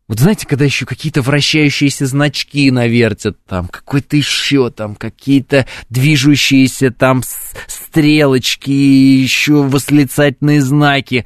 Вот 0.07 0.19
знаете, 0.19 0.47
когда 0.47 0.65
еще 0.65 0.87
какие-то 0.87 1.21
вращающиеся 1.21 2.07
значки 2.07 2.71
навертят, 2.71 3.37
там, 3.45 3.67
какой-то 3.67 4.17
еще, 4.17 4.71
там, 4.71 4.95
какие-то 4.95 5.67
движущиеся 5.91 6.89
там 6.89 7.21
стрелочки, 7.67 8.71
еще 8.71 9.61
восклицательные 9.61 10.63
знаки 10.63 11.25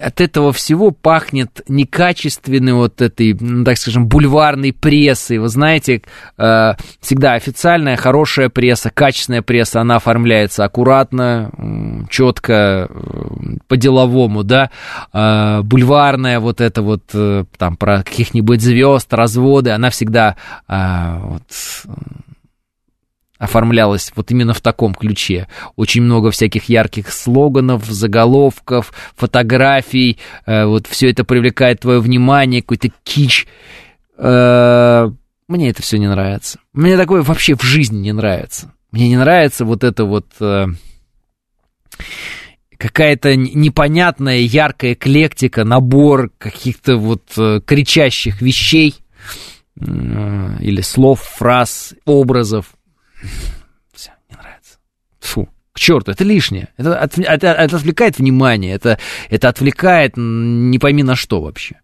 от 0.00 0.20
этого 0.20 0.52
всего 0.52 0.90
пахнет 0.90 1.62
некачественной 1.68 2.74
вот 2.74 3.00
этой, 3.00 3.34
ну, 3.38 3.64
так 3.64 3.78
скажем, 3.78 4.06
бульварной 4.06 4.72
прессой. 4.72 5.38
Вы 5.38 5.48
знаете, 5.48 6.02
э, 6.36 6.72
всегда 7.00 7.32
официальная, 7.32 7.96
хорошая 7.96 8.50
пресса, 8.50 8.90
качественная 8.90 9.42
пресса, 9.42 9.80
она 9.80 9.96
оформляется 9.96 10.64
аккуратно, 10.64 11.50
четко, 12.10 12.88
э, 12.90 13.56
по-деловому, 13.68 14.44
да. 14.44 14.70
Э, 15.12 15.62
бульварная 15.62 16.40
вот 16.40 16.60
это 16.60 16.82
вот, 16.82 17.02
там, 17.56 17.76
про 17.76 18.02
каких-нибудь 18.02 18.60
звезд, 18.60 19.12
разводы, 19.12 19.70
она 19.70 19.90
всегда 19.90 20.36
вот, 20.68 21.42
оформлялась 23.38 24.12
вот 24.14 24.30
именно 24.30 24.54
в 24.54 24.60
таком 24.60 24.94
ключе. 24.94 25.48
Очень 25.76 26.02
много 26.02 26.30
всяких 26.30 26.64
ярких 26.68 27.12
слоганов, 27.12 27.84
заголовков, 27.86 28.92
фотографий. 29.14 30.18
Э, 30.46 30.66
вот 30.66 30.86
все 30.86 31.10
это 31.10 31.24
привлекает 31.24 31.80
твое 31.80 32.00
внимание, 32.00 32.62
какой-то 32.62 32.90
кич. 33.04 33.46
Э, 34.16 35.10
мне 35.48 35.70
это 35.70 35.82
все 35.82 35.98
не 35.98 36.08
нравится. 36.08 36.58
Мне 36.72 36.96
такое 36.96 37.22
вообще 37.22 37.54
в 37.54 37.62
жизни 37.62 37.98
не 37.98 38.12
нравится. 38.12 38.72
Мне 38.90 39.08
не 39.08 39.16
нравится 39.16 39.64
вот 39.64 39.84
это 39.84 40.04
вот 40.04 40.26
э, 40.40 40.66
какая-то 42.78 43.36
непонятная 43.36 44.38
яркая 44.38 44.94
эклектика, 44.94 45.64
набор 45.64 46.30
каких-то 46.38 46.96
вот 46.96 47.22
кричащих 47.66 48.40
вещей 48.40 48.94
или 49.78 50.80
слов, 50.80 51.20
фраз, 51.20 51.94
образов. 52.06 52.75
Все, 53.92 54.10
не 54.30 54.36
нравится. 54.36 54.78
Фу, 55.20 55.48
к 55.72 55.78
черту, 55.78 56.12
это 56.12 56.24
лишнее. 56.24 56.68
Это, 56.76 56.92
это, 56.92 57.48
это 57.48 57.76
отвлекает 57.76 58.18
внимание, 58.18 58.74
это, 58.74 58.98
это 59.30 59.48
отвлекает 59.48 60.14
не 60.16 60.78
пойми 60.78 61.02
на 61.02 61.16
что 61.16 61.40
вообще. 61.40 61.76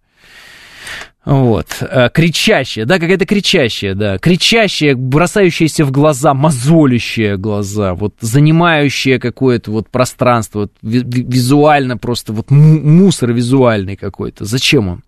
Вот, 1.25 1.69
э, 1.81 2.11
кричащая, 2.13 2.85
да, 2.85 2.99
какая-то 2.99 3.27
кричащая, 3.27 3.95
да, 3.95 4.19
кричащая, 4.19 4.97
бросающаяся 4.97 5.85
в 5.85 5.93
глаза, 5.93 6.35
мозолящая 6.35 7.37
глаза, 7.37 7.95
вот, 7.95 8.15
занимающая 8.21 9.21
какое-то 9.21 9.71
вот 9.71 9.89
пространство, 9.89 10.63
вот, 10.63 10.73
визуально 10.83 11.97
просто, 11.97 12.33
вот, 12.33 12.51
мусор 12.51 13.33
визуальный 13.33 13.95
какой-то. 13.95 14.45
Зачем 14.45 14.89
он? 14.89 15.05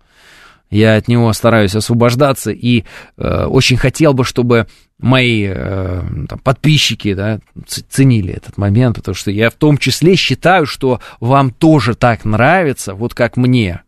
Я 0.70 0.94
от 0.94 1.08
него 1.08 1.32
стараюсь 1.32 1.74
освобождаться 1.74 2.52
и 2.52 2.84
э, 3.16 3.46
очень 3.46 3.76
хотел 3.76 4.14
бы, 4.14 4.24
чтобы 4.24 4.68
мои 5.04 5.46
э, 5.48 6.02
там, 6.28 6.38
подписчики 6.38 7.12
да, 7.12 7.38
ценили 7.66 8.32
этот 8.32 8.56
момент, 8.56 8.96
потому 8.96 9.14
что 9.14 9.30
я 9.30 9.50
в 9.50 9.54
том 9.54 9.76
числе 9.76 10.16
считаю, 10.16 10.64
что 10.64 11.00
вам 11.20 11.50
тоже 11.50 11.94
так 11.94 12.24
нравится, 12.24 12.94
вот 12.94 13.12
как 13.12 13.36
мне, 13.36 13.82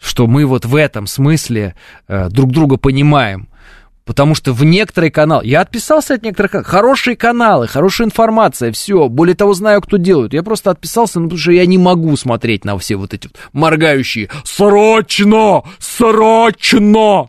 что 0.00 0.26
мы 0.26 0.44
вот 0.44 0.64
в 0.64 0.74
этом 0.74 1.06
смысле 1.06 1.76
э, 2.08 2.28
друг 2.28 2.50
друга 2.50 2.76
понимаем. 2.76 3.48
Потому 4.04 4.34
что 4.34 4.54
в 4.54 4.64
некоторые 4.64 5.10
каналы... 5.10 5.44
Я 5.44 5.60
отписался 5.60 6.14
от 6.14 6.22
некоторых 6.22 6.52
каналов. 6.52 6.66
Хорошие 6.66 7.14
каналы, 7.14 7.68
хорошая 7.68 8.06
информация, 8.06 8.72
все. 8.72 9.06
Более 9.06 9.36
того, 9.36 9.52
знаю, 9.52 9.82
кто 9.82 9.98
делает. 9.98 10.32
Я 10.32 10.42
просто 10.42 10.70
отписался, 10.70 11.20
ну, 11.20 11.26
потому 11.26 11.38
что 11.38 11.52
я 11.52 11.66
не 11.66 11.76
могу 11.76 12.16
смотреть 12.16 12.64
на 12.64 12.78
все 12.78 12.96
вот 12.96 13.12
эти 13.12 13.26
вот 13.26 13.36
моргающие 13.52 14.30
«Срочно! 14.44 15.62
Срочно!» 15.78 17.28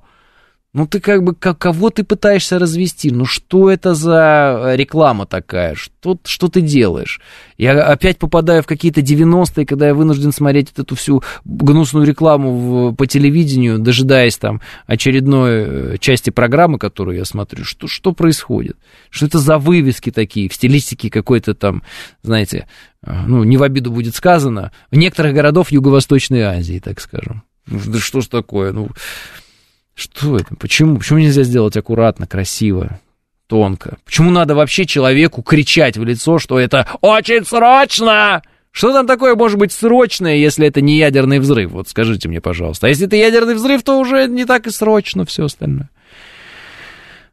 Ну 0.71 0.85
ты 0.85 0.99
как 0.99 1.23
бы, 1.23 1.33
как, 1.33 1.57
кого 1.57 1.89
ты 1.89 2.03
пытаешься 2.03 2.59
развести? 2.59 3.09
Ну 3.09 3.25
что 3.25 3.71
это 3.71 3.95
за 3.95 4.73
реклама 4.75 5.25
такая? 5.25 5.73
Что, 5.73 6.19
что 6.23 6.47
ты 6.47 6.61
делаешь? 6.61 7.19
Я 7.57 7.83
опять 7.83 8.19
попадаю 8.19 8.61
в 8.61 8.67
какие-то 8.67 9.01
90-е, 9.01 9.65
когда 9.65 9.87
я 9.87 9.95
вынужден 9.95 10.31
смотреть 10.31 10.71
эту 10.77 10.95
всю 10.95 11.23
гнусную 11.43 12.05
рекламу 12.05 12.53
в, 12.91 12.95
по 12.95 13.07
телевидению, 13.07 13.79
дожидаясь 13.79 14.37
там 14.37 14.61
очередной 14.85 15.93
э, 15.93 15.97
части 15.97 16.29
программы, 16.29 16.77
которую 16.77 17.17
я 17.17 17.25
смотрю. 17.25 17.63
Что, 17.63 17.87
что 17.87 18.13
происходит? 18.13 18.77
Что 19.09 19.25
это 19.25 19.39
за 19.39 19.57
вывески 19.57 20.11
такие 20.11 20.49
в 20.49 20.53
стилистике 20.53 21.09
какой-то 21.09 21.55
там, 21.55 21.81
знаете, 22.21 22.67
э, 23.03 23.11
ну 23.25 23.43
не 23.43 23.57
в 23.57 23.63
обиду 23.63 23.91
будет 23.91 24.13
сказано, 24.13 24.71
в 24.91 24.97
некоторых 24.97 25.33
городов 25.33 25.71
Юго-Восточной 25.71 26.41
Азии, 26.41 26.79
так 26.79 26.99
скажем. 26.99 27.41
Ну, 27.65 27.79
да 27.87 27.97
что 27.97 28.21
ж 28.21 28.27
такое? 28.27 28.71
Ну, 28.71 28.89
что 29.99 30.37
это? 30.37 30.55
Почему? 30.55 30.97
Почему 30.97 31.19
нельзя 31.19 31.43
сделать 31.43 31.77
аккуратно, 31.77 32.25
красиво, 32.27 32.99
тонко? 33.47 33.97
Почему 34.05 34.31
надо 34.31 34.55
вообще 34.55 34.85
человеку 34.85 35.41
кричать 35.41 35.97
в 35.97 36.03
лицо, 36.03 36.39
что 36.39 36.59
это 36.59 36.87
очень 37.01 37.45
срочно? 37.45 38.41
Что 38.71 38.93
там 38.93 39.07
такое 39.07 39.35
может 39.35 39.57
быть 39.57 39.71
срочное, 39.71 40.35
если 40.35 40.67
это 40.67 40.81
не 40.81 40.97
ядерный 40.97 41.39
взрыв? 41.39 41.71
Вот 41.71 41.89
скажите 41.89 42.29
мне, 42.29 42.39
пожалуйста. 42.39 42.87
А 42.87 42.89
если 42.89 43.07
это 43.07 43.15
ядерный 43.15 43.55
взрыв, 43.55 43.83
то 43.83 43.99
уже 43.99 44.27
не 44.27 44.45
так 44.45 44.67
и 44.67 44.71
срочно 44.71 45.25
все 45.25 45.45
остальное. 45.45 45.89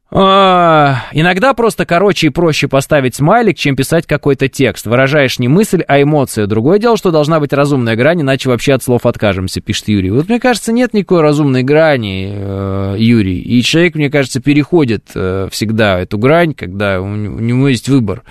А, 0.09 1.03
иногда 1.13 1.53
просто 1.53 1.85
короче 1.85 2.29
и 2.29 2.31
проще 2.31 2.69
поставить 2.69 3.17
смайлик, 3.17 3.57
чем 3.57 3.75
писать 3.75 4.07
какой-то 4.07 4.49
текст. 4.49 4.87
Выражаешь 4.87 5.41
не 5.41 5.49
мысль, 5.49 5.83
а 5.87 6.01
эмоцию. 6.01 6.47
Другое 6.47 6.79
дело, 6.79 6.97
что 6.97 7.11
должна 7.11 7.41
быть 7.41 7.53
разумная 7.53 7.97
грань, 7.97 8.23
иначе 8.23 8.49
вообще 8.49 8.75
от 8.75 8.85
слов 8.85 9.05
откажемся, 9.05 9.61
пишет 9.61 9.89
Юрий. 9.89 10.11
Вот 10.11 10.29
мне 10.29 10.39
кажется, 10.39 10.71
нет 10.71 10.95
никакой 10.95 11.23
разумной 11.23 11.65
грани, 11.65 12.33
э, 12.33 12.97
Юрий. 12.99 13.41
И 13.41 13.61
человек, 13.63 13.97
мне 13.97 14.09
кажется, 14.09 14.41
переходит 14.41 15.11
э, 15.17 15.49
всегда 15.51 15.99
эту 15.99 16.19
грань, 16.19 16.55
когда 16.55 17.01
у, 17.01 17.09
него 17.09 17.69
есть 17.69 17.89
выбор 17.89 18.23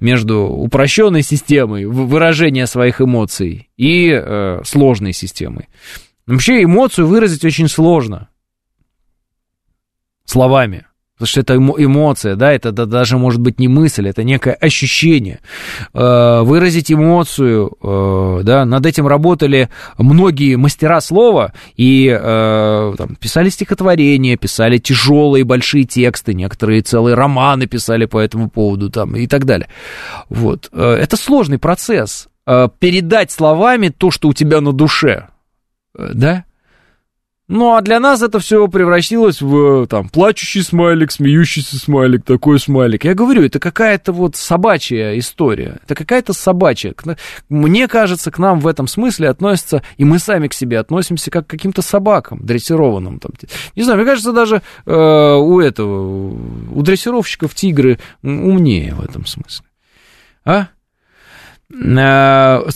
между 0.00 0.42
упрощенной 0.42 1.22
системой 1.22 1.86
выражения 1.86 2.66
своих 2.66 3.00
эмоций 3.00 3.70
и 3.78 4.10
э, 4.10 4.60
сложной 4.64 5.14
системой. 5.14 5.68
Вообще 6.26 6.62
эмоцию 6.62 7.06
выразить 7.06 7.44
очень 7.44 7.68
сложно. 7.68 8.28
Словами. 10.26 10.84
Потому 11.22 11.30
что 11.30 11.40
это 11.40 11.54
эмоция, 11.54 12.34
да, 12.34 12.52
это 12.52 12.72
даже 12.72 13.16
может 13.16 13.40
быть 13.40 13.60
не 13.60 13.68
мысль, 13.68 14.08
это 14.08 14.24
некое 14.24 14.54
ощущение. 14.54 15.38
Э, 15.94 16.40
выразить 16.42 16.90
эмоцию, 16.90 17.76
э, 17.80 18.40
да, 18.42 18.64
над 18.64 18.84
этим 18.84 19.06
работали 19.06 19.68
многие 19.98 20.56
мастера 20.56 21.00
слова 21.00 21.52
и 21.76 22.08
э, 22.08 22.94
там, 22.98 23.14
писали 23.20 23.50
стихотворения, 23.50 24.36
писали 24.36 24.78
тяжелые 24.78 25.44
большие 25.44 25.84
тексты, 25.84 26.34
некоторые 26.34 26.82
целые 26.82 27.14
романы 27.14 27.68
писали 27.68 28.06
по 28.06 28.18
этому 28.18 28.50
поводу 28.50 28.90
там, 28.90 29.14
и 29.14 29.28
так 29.28 29.44
далее. 29.44 29.68
Вот. 30.28 30.70
Это 30.72 31.16
сложный 31.16 31.60
процесс. 31.60 32.26
Передать 32.80 33.30
словами 33.30 33.90
то, 33.96 34.10
что 34.10 34.26
у 34.26 34.32
тебя 34.32 34.60
на 34.60 34.72
душе, 34.72 35.28
да, 35.96 36.46
ну, 37.52 37.74
а 37.74 37.82
для 37.82 38.00
нас 38.00 38.22
это 38.22 38.38
все 38.38 38.66
превратилось 38.66 39.42
в, 39.42 39.86
там, 39.86 40.08
плачущий 40.08 40.62
смайлик, 40.62 41.12
смеющийся 41.12 41.76
смайлик, 41.76 42.24
такой 42.24 42.58
смайлик. 42.58 43.04
Я 43.04 43.12
говорю, 43.12 43.44
это 43.44 43.60
какая-то 43.60 44.12
вот 44.12 44.36
собачья 44.36 45.18
история. 45.18 45.78
Это 45.84 45.94
какая-то 45.94 46.32
собачья. 46.32 46.94
Мне 47.50 47.88
кажется, 47.88 48.30
к 48.30 48.38
нам 48.38 48.58
в 48.58 48.66
этом 48.66 48.86
смысле 48.86 49.28
относятся, 49.28 49.82
и 49.98 50.04
мы 50.06 50.18
сами 50.18 50.48
к 50.48 50.54
себе 50.54 50.78
относимся 50.78 51.30
как 51.30 51.46
к 51.46 51.50
каким-то 51.50 51.82
собакам 51.82 52.40
дрессированным. 52.42 53.18
Там. 53.18 53.32
Не 53.76 53.82
знаю, 53.82 53.98
мне 53.98 54.08
кажется, 54.08 54.32
даже 54.32 54.62
э, 54.86 55.34
у 55.36 55.60
этого, 55.60 56.30
у 56.70 56.80
дрессировщиков 56.80 57.54
тигры 57.54 57.98
умнее 58.22 58.94
в 58.94 59.04
этом 59.04 59.26
смысле. 59.26 59.66
А? 60.46 60.68
Э, 61.70 62.68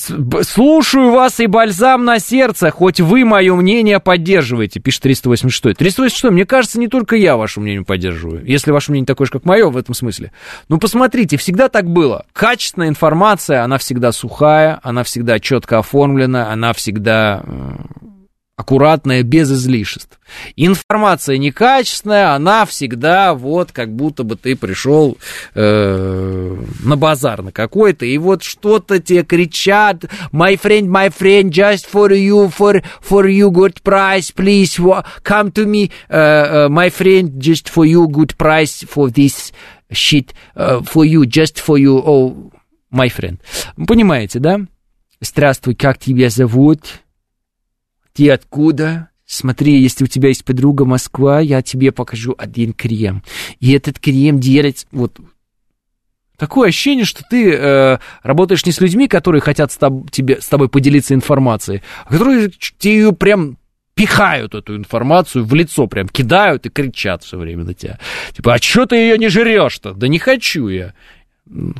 слушаю 0.43 1.11
вас 1.11 1.39
и 1.41 1.47
бальзам 1.47 2.05
на 2.05 2.19
сердце, 2.19 2.71
хоть 2.71 3.01
вы 3.01 3.25
мое 3.25 3.55
мнение 3.55 4.01
поддерживаете, 4.01 4.81
пишет 4.81 5.03
386. 5.03 5.77
386, 5.77 6.33
мне 6.33 6.47
кажется, 6.47 6.81
не 6.81 6.89
только 6.89 7.17
я 7.17 7.37
ваше 7.37 7.61
мнение 7.61 7.85
поддерживаю, 7.85 8.45
если 8.47 8.71
ваше 8.71 8.93
мнение 8.93 9.07
такое 9.07 9.27
же, 9.27 9.33
как 9.33 9.45
мое 9.45 9.69
в 9.69 9.77
этом 9.77 9.95
смысле. 9.95 10.33
Ну, 10.69 10.79
посмотрите, 10.79 11.37
всегда 11.37 11.69
так 11.69 11.87
было. 11.87 12.25
Качественная 12.33 12.89
информация, 12.89 13.63
она 13.63 13.77
всегда 13.77 14.13
сухая, 14.13 14.81
она 14.83 15.03
всегда 15.03 15.41
четко 15.41 15.79
оформлена, 15.79 16.51
она 16.51 16.73
всегда 16.73 17.43
э, 17.45 17.73
аккуратная, 18.57 19.23
без 19.23 19.53
излишеств. 19.53 20.19
Информация 20.57 21.37
некачественная, 21.37 22.35
она 22.35 22.65
всегда 22.65 23.35
вот 23.35 23.71
как 23.71 23.95
будто 23.95 24.25
бы 24.25 24.37
ты 24.37 24.57
пришел 24.57 25.19
э, 25.55 26.57
на 26.83 26.97
базар 26.97 27.43
на 27.43 27.53
какой-то, 27.53 28.07
и 28.07 28.17
вот 28.17 28.43
что-то 28.43 28.99
тебе 28.99 29.25
кричат, 29.25 30.05
my 30.33 30.59
friend, 30.59 30.89
my 30.89 31.13
friend, 31.15 31.51
just 31.51 31.87
for 31.93 32.11
you, 32.11 32.49
for, 32.49 32.83
for 33.03 33.27
you 33.29 33.51
good 33.51 33.83
price, 33.83 34.33
please 34.35 34.81
come 35.23 35.53
to 35.53 35.67
me, 35.67 35.91
uh, 36.09 36.69
my 36.71 36.89
friend, 36.89 37.39
just 37.39 37.69
for 37.69 37.85
you 37.85 38.09
good 38.09 38.37
price 38.39 38.85
for 38.89 39.11
this 39.11 39.53
shit, 39.93 40.33
uh, 40.57 40.81
for 40.81 41.05
you, 41.05 41.27
just 41.27 41.61
for 41.61 41.79
you, 41.79 41.99
oh, 41.99 42.51
my 42.91 43.11
friend. 43.11 43.39
Понимаете, 43.87 44.39
да? 44.39 44.61
Здравствуй, 45.21 45.75
как 45.75 45.99
тебя 45.99 46.31
зовут? 46.31 46.81
Ты 48.17 48.31
откуда? 48.31 49.11
Смотри, 49.27 49.79
если 49.79 50.05
у 50.05 50.07
тебя 50.07 50.29
есть 50.29 50.45
подруга 50.45 50.87
Москва, 50.87 51.41
я 51.41 51.61
тебе 51.61 51.93
покажу 51.93 52.35
один 52.39 52.73
крем. 52.73 53.23
И 53.61 53.73
этот 53.73 53.99
крем 53.99 54.41
делать 54.41 54.87
вот 54.91 55.21
Такое 56.39 56.69
ощущение, 56.69 57.07
что 57.07 57.23
ты 57.29 57.51
э, 57.51 57.99
работаешь 58.23 58.67
не 58.67 58.73
с 58.73 58.81
людьми, 58.83 59.09
которые 59.09 59.41
хотят 59.41 59.73
с, 59.73 59.79
тоб- 59.79 60.11
тебе, 60.11 60.39
с 60.39 60.47
тобой 60.49 60.69
поделиться 60.69 61.15
информацией, 61.15 61.83
а 62.05 62.13
которые 62.13 62.51
тебе 62.79 63.13
прям 63.13 63.57
пихают 63.95 64.55
эту 64.55 64.77
информацию 64.77 65.47
в 65.47 65.55
лицо, 65.55 65.87
прям 65.87 66.09
кидают 66.09 66.67
и 66.67 66.69
кричат 66.69 67.25
все 67.25 67.39
время 67.39 67.65
на 67.65 67.73
тебя. 67.73 67.99
Типа, 68.35 68.53
а 68.53 68.59
что 68.59 68.85
ты 68.85 68.97
ее 68.97 69.17
не 69.17 69.29
жрешь-то? 69.29 69.95
Да 69.95 70.09
не 70.09 70.19
хочу 70.19 70.69
я. 70.69 70.93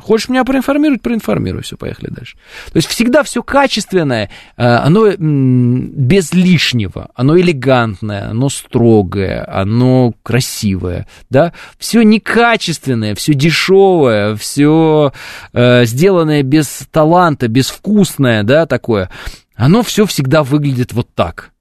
Хочешь 0.01 0.29
меня 0.29 0.45
проинформировать, 0.45 1.01
проинформируй, 1.01 1.61
все, 1.61 1.75
поехали 1.75 2.09
дальше. 2.09 2.37
То 2.71 2.77
есть 2.77 2.87
всегда 2.87 3.23
все 3.23 3.43
качественное, 3.43 4.29
э, 4.55 4.63
оно 4.65 5.11
без 5.17 6.33
лишнего, 6.33 7.09
оно 7.15 7.37
элегантное, 7.37 8.29
оно 8.29 8.47
строгое, 8.47 9.45
оно 9.45 10.13
красивое, 10.23 11.05
да, 11.29 11.51
все 11.77 12.03
некачественное, 12.03 13.13
все 13.13 13.33
дешевое, 13.33 14.37
все 14.37 15.11
э, 15.51 15.83
сделанное 15.83 16.43
без 16.43 16.87
таланта, 16.89 17.49
безвкусное, 17.49 18.43
да, 18.43 18.67
такое, 18.67 19.09
оно 19.57 19.83
все 19.83 20.05
всегда 20.05 20.43
выглядит 20.43 20.93
вот 20.93 21.13
так. 21.13 21.51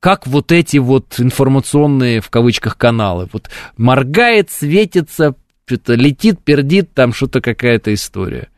Как 0.00 0.26
вот 0.26 0.50
эти 0.50 0.78
вот 0.78 1.20
информационные, 1.20 2.20
в 2.20 2.28
кавычках, 2.28 2.76
каналы. 2.76 3.28
Вот 3.32 3.50
моргает, 3.76 4.50
светится, 4.50 5.36
что-то 5.72 5.94
летит, 5.94 6.40
пердит, 6.42 6.92
там 6.94 7.12
что-то 7.12 7.40
какая-то 7.40 7.92
история. 7.94 8.48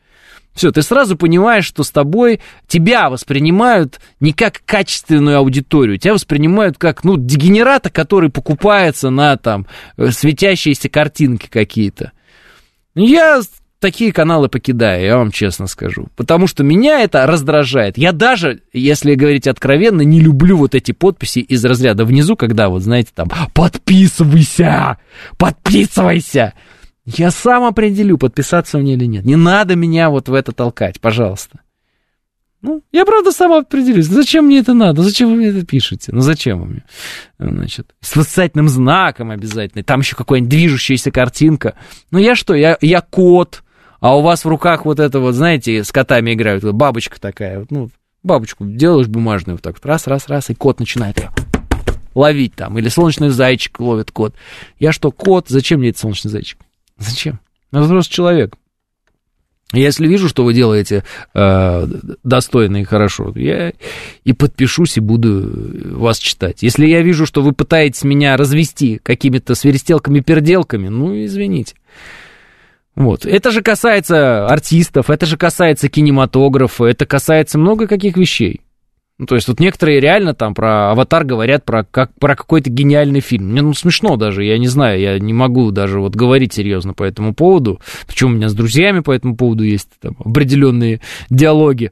Все, 0.53 0.71
ты 0.71 0.81
сразу 0.81 1.17
понимаешь, 1.17 1.65
что 1.65 1.83
с 1.83 1.91
тобой 1.91 2.39
тебя 2.67 3.09
воспринимают 3.09 3.99
не 4.21 4.31
как 4.31 4.61
качественную 4.65 5.37
аудиторию, 5.37 5.97
тебя 5.97 6.13
воспринимают 6.13 6.77
как, 6.77 7.03
ну, 7.03 7.17
дегенерата, 7.17 7.89
который 7.89 8.29
покупается 8.29 9.09
на, 9.09 9.35
там, 9.35 9.67
э, 9.97 10.11
светящиеся 10.11 10.87
картинки 10.87 11.47
какие-то. 11.49 12.13
Я 12.95 13.41
такие 13.79 14.13
каналы 14.13 14.47
покидаю, 14.47 15.05
я 15.05 15.17
вам 15.17 15.31
честно 15.31 15.67
скажу. 15.67 16.07
Потому 16.15 16.47
что 16.47 16.63
меня 16.63 17.01
это 17.01 17.27
раздражает. 17.27 17.97
Я 17.97 18.13
даже, 18.13 18.61
если 18.71 19.15
говорить 19.15 19.47
откровенно, 19.47 20.01
не 20.01 20.21
люблю 20.21 20.57
вот 20.57 20.73
эти 20.73 20.93
подписи 20.93 21.39
из 21.39 21.63
разряда 21.65 22.05
внизу, 22.05 22.37
когда 22.37 22.69
вот, 22.69 22.81
знаете, 22.81 23.09
там, 23.13 23.29
подписывайся, 23.53 24.97
подписывайся. 25.37 26.53
Я 27.05 27.29
сам 27.29 27.63
определю, 27.63 28.17
подписаться 28.17 28.77
мне 28.79 28.93
или 28.93 29.05
нет. 29.05 29.25
Не 29.25 29.35
надо 29.35 29.75
меня 29.75 30.09
вот 30.09 30.27
в 30.27 30.33
это 30.33 30.51
толкать, 30.51 30.99
пожалуйста. 30.99 31.59
Ну, 32.65 32.81
я 32.91 33.05
правда 33.05 33.31
сам 33.31 33.53
определюсь. 33.53 34.07
Зачем 34.07 34.45
мне 34.45 34.57
это 34.57 34.73
надо? 34.73 35.03
Зачем 35.03 35.29
вы 35.29 35.35
мне 35.35 35.47
это 35.49 35.63
пишете? 35.63 36.11
Ну, 36.11 36.21
зачем 36.21 36.61
вы 36.61 36.65
мне? 36.65 36.83
Значит, 37.37 37.93
с 38.01 38.15
восклицательным 38.15 38.69
знаком 38.69 39.29
обязательно. 39.29 39.83
Там 39.83 39.99
еще 39.99 40.15
какая-нибудь 40.15 40.49
движущаяся 40.49 41.11
картинка. 41.11 41.75
Ну, 42.09 42.17
я 42.17 42.33
что? 42.33 42.55
Я, 42.55 42.79
я 42.81 43.01
кот. 43.01 43.61
А 43.99 44.17
у 44.17 44.23
вас 44.23 44.45
в 44.45 44.47
руках 44.47 44.85
вот 44.85 44.99
это 44.99 45.19
вот, 45.19 45.35
знаете, 45.35 45.83
с 45.83 45.91
котами 45.91 46.33
играют. 46.33 46.63
Вот 46.63 46.73
бабочка 46.73 47.21
такая. 47.21 47.59
Вот, 47.59 47.69
ну, 47.69 47.91
бабочку 48.23 48.65
делаешь 48.65 49.07
бумажную 49.07 49.57
вот 49.57 49.61
так 49.61 49.75
вот. 49.75 49.85
Раз, 49.85 50.07
раз, 50.07 50.27
раз. 50.27 50.49
И 50.49 50.55
кот 50.55 50.79
начинает 50.79 51.23
ловить 52.15 52.55
там. 52.55 52.79
Или 52.79 52.87
солнечный 52.87 53.29
зайчик 53.29 53.79
ловит 53.79 54.09
кот. 54.09 54.33
Я 54.79 54.91
что, 54.91 55.11
кот? 55.11 55.49
Зачем 55.49 55.81
мне 55.81 55.89
этот 55.89 56.01
солнечный 56.01 56.31
зайчик? 56.31 56.57
Зачем? 56.97 57.39
Ну, 57.71 57.81
взрослый 57.81 58.13
человек. 58.13 58.55
Если 59.73 60.07
вижу, 60.07 60.29
что 60.29 60.43
вы 60.43 60.53
делаете 60.53 61.03
э, 61.33 61.87
достойно 62.23 62.77
и 62.77 62.83
хорошо, 62.83 63.33
я 63.35 63.73
и 64.23 64.33
подпишусь 64.33 64.97
и 64.97 65.01
буду 65.01 65.97
вас 65.97 66.19
читать. 66.19 66.61
Если 66.61 66.85
я 66.85 67.01
вижу, 67.01 67.25
что 67.25 67.41
вы 67.41 67.51
пытаетесь 67.51 68.03
меня 68.03 68.37
развести 68.37 68.99
какими-то 69.01 69.55
свиристелками-переделками, 69.55 70.87
ну, 70.87 71.25
извините. 71.25 71.75
Вот. 72.95 73.25
Это 73.25 73.51
же 73.51 73.61
касается 73.61 74.47
артистов, 74.47 75.09
это 75.09 75.25
же 75.25 75.35
касается 75.35 75.89
кинематографа, 75.89 76.85
это 76.85 77.05
касается 77.05 77.57
много 77.57 77.87
каких 77.87 78.15
вещей. 78.15 78.61
Ну, 79.17 79.27
то 79.27 79.35
есть 79.35 79.47
вот 79.47 79.61
некоторые 79.61 80.01
реально 80.01 80.33
там 80.33 80.53
про 80.53 80.91
«Аватар» 80.91 81.23
говорят 81.23 81.63
про, 81.63 81.85
как, 81.85 82.11
про 82.19 82.35
какой-то 82.35 82.69
гениальный 82.69 83.21
фильм. 83.21 83.51
Мне 83.51 83.61
ну, 83.61 83.73
смешно 83.73 84.17
даже, 84.17 84.43
я 84.43 84.57
не 84.57 84.67
знаю, 84.67 84.99
я 84.99 85.19
не 85.19 85.31
могу 85.31 85.71
даже 85.71 86.01
вот 86.01 86.15
говорить 86.15 86.53
серьезно 86.53 86.93
по 86.93 87.03
этому 87.03 87.33
поводу. 87.33 87.79
Причем 88.07 88.27
у 88.27 88.35
меня 88.35 88.49
с 88.49 88.53
друзьями 88.53 88.99
по 88.99 89.11
этому 89.11 89.37
поводу 89.37 89.63
есть 89.63 89.89
там, 90.01 90.17
определенные 90.19 90.99
диалоги. 91.29 91.91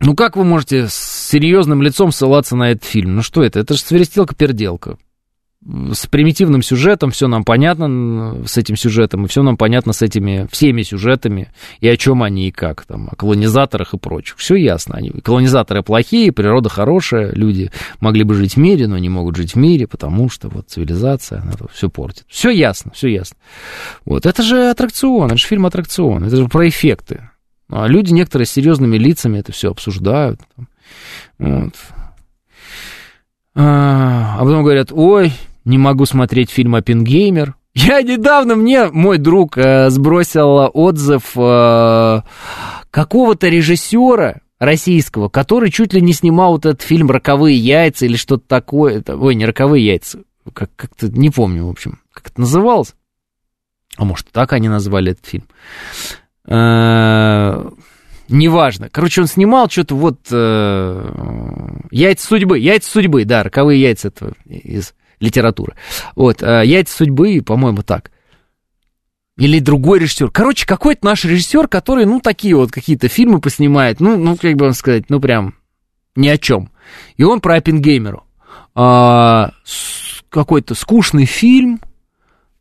Ну 0.00 0.14
как 0.14 0.36
вы 0.36 0.44
можете 0.44 0.88
с 0.88 0.94
серьезным 0.94 1.80
лицом 1.80 2.12
ссылаться 2.12 2.56
на 2.56 2.72
этот 2.72 2.84
фильм? 2.84 3.14
Ну 3.14 3.22
что 3.22 3.42
это? 3.42 3.60
Это 3.60 3.72
же 3.72 3.80
свиристелка-переделка 3.80 4.98
с 5.66 6.06
примитивным 6.06 6.62
сюжетом, 6.62 7.10
все 7.10 7.26
нам 7.26 7.42
понятно 7.42 8.42
с 8.46 8.58
этим 8.58 8.76
сюжетом, 8.76 9.24
и 9.24 9.28
все 9.28 9.42
нам 9.42 9.56
понятно 9.56 9.94
с 9.94 10.02
этими 10.02 10.46
всеми 10.50 10.82
сюжетами, 10.82 11.52
и 11.80 11.88
о 11.88 11.96
чем 11.96 12.22
они, 12.22 12.48
и 12.48 12.50
как, 12.50 12.84
там, 12.84 13.08
о 13.10 13.16
колонизаторах 13.16 13.94
и 13.94 13.98
прочих. 13.98 14.36
Все 14.36 14.56
ясно. 14.56 14.96
Они, 14.96 15.10
колонизаторы 15.10 15.82
плохие, 15.82 16.32
природа 16.32 16.68
хорошая, 16.68 17.32
люди 17.32 17.70
могли 18.00 18.24
бы 18.24 18.34
жить 18.34 18.56
в 18.56 18.58
мире, 18.58 18.86
но 18.86 18.98
не 18.98 19.08
могут 19.08 19.36
жить 19.36 19.54
в 19.54 19.56
мире, 19.56 19.86
потому 19.86 20.28
что 20.28 20.48
вот 20.48 20.68
цивилизация, 20.68 21.40
она 21.40 21.52
все 21.72 21.88
портит. 21.88 22.24
Все 22.28 22.50
ясно, 22.50 22.92
все 22.94 23.08
ясно. 23.08 23.38
Вот, 24.04 24.26
это 24.26 24.42
же 24.42 24.68
аттракцион, 24.68 25.28
это 25.28 25.38
же 25.38 25.46
фильм 25.46 25.64
аттракцион, 25.64 26.24
это 26.24 26.36
же 26.36 26.46
про 26.46 26.68
эффекты. 26.68 27.30
А 27.70 27.86
люди 27.86 28.12
некоторые 28.12 28.46
с 28.46 28.50
серьезными 28.50 28.98
лицами 28.98 29.38
это 29.38 29.52
все 29.52 29.70
обсуждают. 29.70 30.40
Вот. 31.38 31.72
А, 33.56 34.36
а 34.38 34.40
потом 34.40 34.62
говорят, 34.62 34.90
ой, 34.92 35.32
не 35.64 35.78
могу 35.78 36.06
смотреть 36.06 36.50
фильм 36.50 36.74
«Оппенгеймер». 36.74 37.54
Я 37.74 38.02
недавно, 38.02 38.54
мне 38.54 38.86
мой 38.88 39.18
друг 39.18 39.58
э, 39.58 39.90
сбросил 39.90 40.70
отзыв 40.72 41.32
э, 41.36 42.20
какого-то 42.90 43.48
режиссера 43.48 44.40
российского, 44.60 45.28
который 45.28 45.70
чуть 45.70 45.92
ли 45.92 46.00
не 46.00 46.12
снимал 46.12 46.52
вот 46.52 46.66
этот 46.66 46.82
фильм 46.82 47.10
«Роковые 47.10 47.56
яйца» 47.56 48.06
или 48.06 48.16
что-то 48.16 48.44
такое. 48.46 49.02
Ой, 49.06 49.34
не 49.34 49.44
«Роковые 49.44 49.84
яйца», 49.84 50.20
как- 50.52 50.70
как-то 50.76 51.08
не 51.08 51.30
помню, 51.30 51.66
в 51.66 51.70
общем, 51.70 51.98
как 52.12 52.28
это 52.28 52.40
называлось. 52.40 52.94
А 53.96 54.04
может, 54.04 54.28
так 54.30 54.52
они 54.52 54.68
назвали 54.68 55.12
этот 55.12 55.26
фильм. 55.26 55.44
Э, 56.46 57.70
неважно. 58.28 58.88
Короче, 58.90 59.22
он 59.22 59.26
снимал 59.26 59.68
что-то 59.68 59.96
вот... 59.96 60.20
Э, 60.30 61.10
яйца 61.90 62.26
судьбы, 62.26 62.58
яйца 62.58 62.90
судьбы, 62.90 63.24
да, 63.24 63.42
роковые 63.42 63.80
яйца 63.80 64.08
это 64.08 64.32
из 64.46 64.94
литературы. 65.24 65.74
Вот, 66.14 66.42
э, 66.42 66.62
яйца 66.64 66.96
судьбы, 66.96 67.42
по-моему, 67.44 67.82
так. 67.82 68.10
Или 69.36 69.58
другой 69.58 69.98
режиссер. 69.98 70.30
Короче, 70.30 70.64
какой-то 70.66 71.04
наш 71.04 71.24
режиссер, 71.24 71.66
который, 71.66 72.06
ну, 72.06 72.20
такие 72.20 72.54
вот 72.54 72.70
какие-то 72.70 73.08
фильмы 73.08 73.40
поснимает, 73.40 73.98
ну, 73.98 74.16
ну, 74.16 74.36
как 74.36 74.54
бы 74.54 74.66
вам 74.66 74.74
сказать, 74.74 75.10
ну, 75.10 75.20
прям 75.20 75.54
ни 76.14 76.28
о 76.28 76.38
чем. 76.38 76.70
И 77.16 77.24
он 77.24 77.40
про 77.40 77.56
Оппенгеймеру. 77.56 78.22
А, 78.76 79.52
какой-то 80.28 80.74
скучный 80.74 81.24
фильм, 81.24 81.80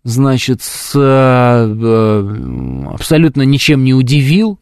значит, 0.04 0.62
с, 0.64 0.94
а, 0.96 2.92
абсолютно 2.94 3.44
ничем 3.44 3.84
не 3.84 3.94
удивил, 3.94 4.60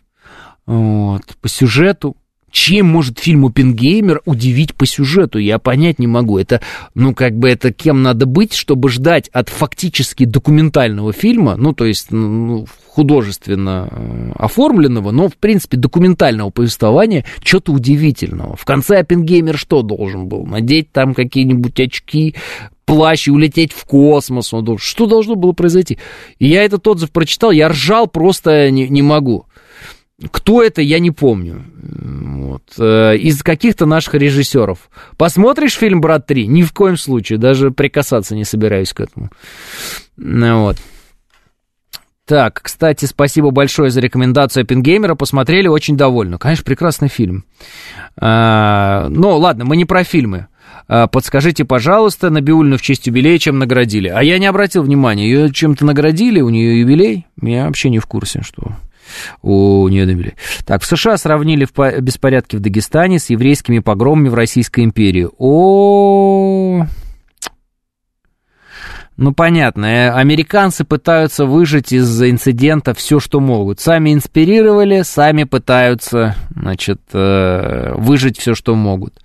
вот, 0.65 1.23
по 1.41 1.47
сюжету. 1.47 2.17
Чем 2.51 2.87
может 2.87 3.19
фильм 3.19 3.45
«Оппенгеймер» 3.45 4.21
удивить 4.25 4.75
по 4.75 4.85
сюжету? 4.85 5.39
Я 5.39 5.57
понять 5.57 5.99
не 5.99 6.07
могу. 6.07 6.37
Это, 6.37 6.61
ну, 6.93 7.15
как 7.15 7.37
бы, 7.37 7.49
это 7.49 7.71
кем 7.71 8.03
надо 8.03 8.25
быть, 8.25 8.53
чтобы 8.53 8.89
ждать 8.89 9.29
от 9.29 9.49
фактически 9.49 10.25
документального 10.25 11.13
фильма, 11.13 11.55
ну, 11.55 11.73
то 11.73 11.85
есть, 11.85 12.11
ну, 12.11 12.65
художественно 12.87 13.87
э, 13.89 14.31
оформленного, 14.35 15.11
но, 15.11 15.29
в 15.29 15.37
принципе, 15.37 15.77
документального 15.77 16.49
повествования, 16.49 17.23
что-то 17.41 17.71
удивительного. 17.71 18.57
В 18.57 18.65
конце 18.65 18.99
«Оппенгеймер» 18.99 19.57
что 19.57 19.81
должен 19.81 20.27
был? 20.27 20.45
Надеть 20.45 20.91
там 20.91 21.13
какие-нибудь 21.13 21.79
очки, 21.79 22.35
плащ 22.85 23.29
и 23.29 23.31
улететь 23.31 23.71
в 23.71 23.85
космос. 23.85 24.53
Он 24.53 24.65
должен... 24.65 24.83
Что 24.85 25.05
должно 25.05 25.35
было 25.35 25.53
произойти? 25.53 25.97
И 26.39 26.47
я 26.47 26.63
этот 26.63 26.85
отзыв 26.85 27.11
прочитал, 27.11 27.51
я 27.51 27.69
ржал 27.69 28.07
просто 28.07 28.69
не, 28.69 28.89
не 28.89 29.01
могу. 29.01 29.45
Кто 30.29 30.61
это, 30.61 30.81
я 30.81 30.99
не 30.99 31.11
помню. 31.11 31.63
Вот. 31.81 32.63
Э, 32.77 33.15
из 33.15 33.41
каких-то 33.41 33.85
наших 33.85 34.13
режиссеров. 34.15 34.89
Посмотришь 35.17 35.73
фильм 35.73 36.01
«Брат 36.01 36.29
3»? 36.29 36.45
Ни 36.45 36.63
в 36.63 36.73
коем 36.73 36.97
случае, 36.97 37.39
даже 37.39 37.71
прикасаться 37.71 38.35
не 38.35 38.43
собираюсь 38.43 38.93
к 38.93 38.99
этому. 38.99 39.29
Вот. 40.17 40.77
Так, 42.25 42.61
кстати, 42.61 43.05
спасибо 43.05 43.51
большое 43.51 43.89
за 43.89 43.99
рекомендацию 43.99 44.63
Оппенгеймера. 44.63 45.15
Посмотрели, 45.15 45.67
очень 45.67 45.97
довольны. 45.97 46.37
Конечно, 46.37 46.63
прекрасный 46.63 47.09
фильм. 47.09 47.45
А, 48.15 49.07
ну, 49.09 49.37
ладно, 49.37 49.65
мы 49.65 49.75
не 49.75 49.85
про 49.85 50.03
фильмы. 50.03 50.47
А, 50.87 51.07
подскажите, 51.07 51.65
пожалуйста, 51.65 52.29
Набиульну 52.29 52.77
в 52.77 52.81
честь 52.81 53.07
юбилея 53.07 53.37
чем 53.37 53.59
наградили? 53.59 54.07
А 54.07 54.21
я 54.23 54.39
не 54.39 54.45
обратил 54.45 54.83
внимания, 54.83 55.25
ее 55.25 55.51
чем-то 55.51 55.83
наградили, 55.83 56.41
у 56.41 56.49
нее 56.49 56.79
юбилей? 56.79 57.25
Я 57.41 57.65
вообще 57.65 57.89
не 57.89 57.99
в 57.99 58.05
курсе, 58.05 58.41
что 58.43 58.77
у 59.41 59.87
нее 59.87 60.03
юбилей. 60.03 60.35
Так, 60.65 60.81
в 60.81 60.85
США 60.85 61.17
сравнили 61.17 61.65
в 61.65 61.99
беспорядки 62.01 62.55
в 62.55 62.59
Дагестане 62.59 63.19
с 63.19 63.29
еврейскими 63.29 63.79
погромами 63.79 64.29
в 64.29 64.35
Российской 64.35 64.83
империи. 64.83 65.27
О, 65.37 66.85
ну, 69.17 69.33
понятно, 69.33 69.85
э, 69.85 70.09
американцы 70.09 70.83
пытаются 70.83 71.45
выжить 71.45 71.91
из 71.91 72.21
инцидента 72.23 72.95
все, 72.95 73.19
что 73.19 73.39
могут. 73.39 73.79
Сами 73.79 74.13
инспирировали, 74.13 75.03
сами 75.03 75.43
пытаются, 75.43 76.35
значит, 76.55 77.01
э, 77.13 77.93
выжить 77.97 78.39
все, 78.39 78.55
что 78.55 78.73
могут. 78.73 79.19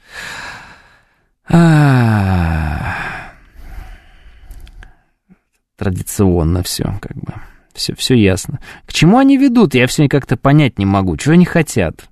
Традиционно 5.76 6.62
все, 6.62 6.98
как 7.00 7.16
бы. 7.16 7.32
Все, 7.76 7.94
все 7.94 8.14
ясно. 8.14 8.60
К 8.86 8.92
чему 8.92 9.18
они 9.18 9.36
ведут, 9.36 9.74
я 9.74 9.86
все 9.86 10.08
как-то 10.08 10.36
понять 10.36 10.78
не 10.78 10.86
могу. 10.86 11.16
Чего 11.16 11.34
они 11.34 11.44
хотят? 11.44 12.08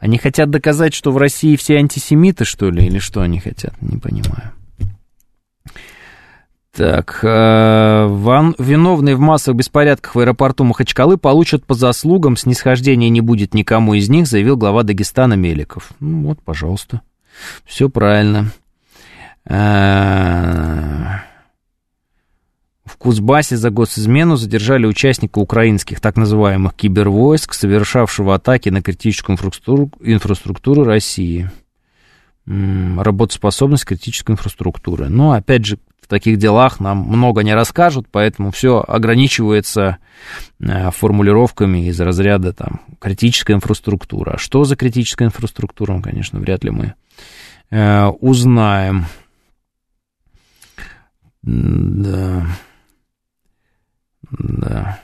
Они 0.00 0.18
хотят 0.18 0.50
доказать, 0.50 0.92
что 0.92 1.12
в 1.12 1.16
России 1.16 1.56
все 1.56 1.76
антисемиты, 1.76 2.44
что 2.44 2.68
ли? 2.68 2.84
Или 2.84 2.98
что 2.98 3.20
они 3.22 3.38
хотят? 3.38 3.80
Не 3.80 3.96
понимаю. 3.96 4.52
Так, 6.72 7.20
э, 7.22 8.06
ван, 8.08 8.56
виновные 8.58 9.14
в 9.14 9.20
массовых 9.20 9.58
беспорядках 9.58 10.16
в 10.16 10.18
аэропорту 10.18 10.64
Махачкалы 10.64 11.16
получат 11.16 11.64
по 11.64 11.74
заслугам, 11.74 12.36
снисхождения 12.36 13.08
не 13.10 13.20
будет 13.20 13.54
никому 13.54 13.94
из 13.94 14.08
них, 14.08 14.26
заявил 14.26 14.56
глава 14.56 14.82
Дагестана 14.82 15.34
Меликов. 15.34 15.90
Ну 16.00 16.22
вот, 16.26 16.42
пожалуйста, 16.42 17.02
все 17.64 17.88
правильно. 17.88 18.50
Э, 19.48 21.18
Кузбассе 23.04 23.58
за 23.58 23.68
госизмену 23.68 24.36
задержали 24.36 24.86
участника 24.86 25.38
украинских 25.38 26.00
так 26.00 26.16
называемых 26.16 26.72
кибервойск, 26.72 27.52
совершавшего 27.52 28.34
атаки 28.34 28.70
на 28.70 28.80
критическую 28.80 29.36
инфраструктуру, 30.00 30.84
России. 30.84 31.50
Работоспособность 32.46 33.84
критической 33.84 34.32
инфраструктуры. 34.32 35.10
Но, 35.10 35.32
опять 35.32 35.66
же, 35.66 35.78
в 36.00 36.06
таких 36.06 36.38
делах 36.38 36.80
нам 36.80 37.00
много 37.00 37.42
не 37.42 37.54
расскажут, 37.54 38.06
поэтому 38.10 38.50
все 38.52 38.82
ограничивается 38.88 39.98
э, 40.60 40.90
формулировками 40.90 41.88
из 41.88 42.00
разряда 42.00 42.54
там 42.54 42.80
критическая 43.00 43.52
инфраструктура. 43.52 44.36
А 44.36 44.38
что 44.38 44.64
за 44.64 44.76
критическая 44.76 45.26
инфраструктура, 45.26 46.00
конечно, 46.00 46.40
вряд 46.40 46.64
ли 46.64 46.70
мы 46.70 46.94
э, 47.68 48.06
узнаем. 48.06 49.04
Да. 51.42 52.46
Да. 54.38 55.00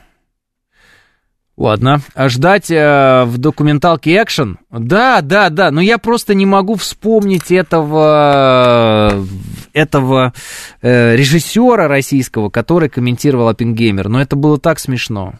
Ладно, 1.57 2.01
а 2.15 2.27
ждать 2.29 2.71
э, 2.71 3.23
в 3.25 3.37
документалке 3.37 4.21
экшен? 4.21 4.57
Да, 4.71 5.21
да, 5.21 5.49
да, 5.49 5.69
но 5.69 5.79
я 5.79 5.97
просто 5.99 6.33
не 6.33 6.45
могу 6.45 6.75
вспомнить 6.75 7.51
этого, 7.51 9.23
этого 9.73 10.33
э, 10.81 11.15
режиссера 11.15 11.87
российского, 11.87 12.49
который 12.49 12.89
комментировал 12.89 13.49
Оппенгеймер, 13.49 14.09
но 14.09 14.21
это 14.21 14.35
было 14.35 14.59
так 14.59 14.79
смешно. 14.79 15.35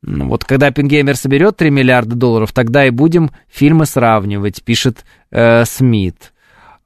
Ну, 0.00 0.28
вот 0.28 0.44
когда 0.44 0.68
Оппенгеймер 0.68 1.16
соберет 1.16 1.56
3 1.56 1.70
миллиарда 1.70 2.14
долларов, 2.14 2.52
тогда 2.52 2.86
и 2.86 2.90
будем 2.90 3.30
фильмы 3.48 3.84
сравнивать, 3.84 4.62
пишет 4.62 5.04
э, 5.30 5.64
Смит. 5.66 6.32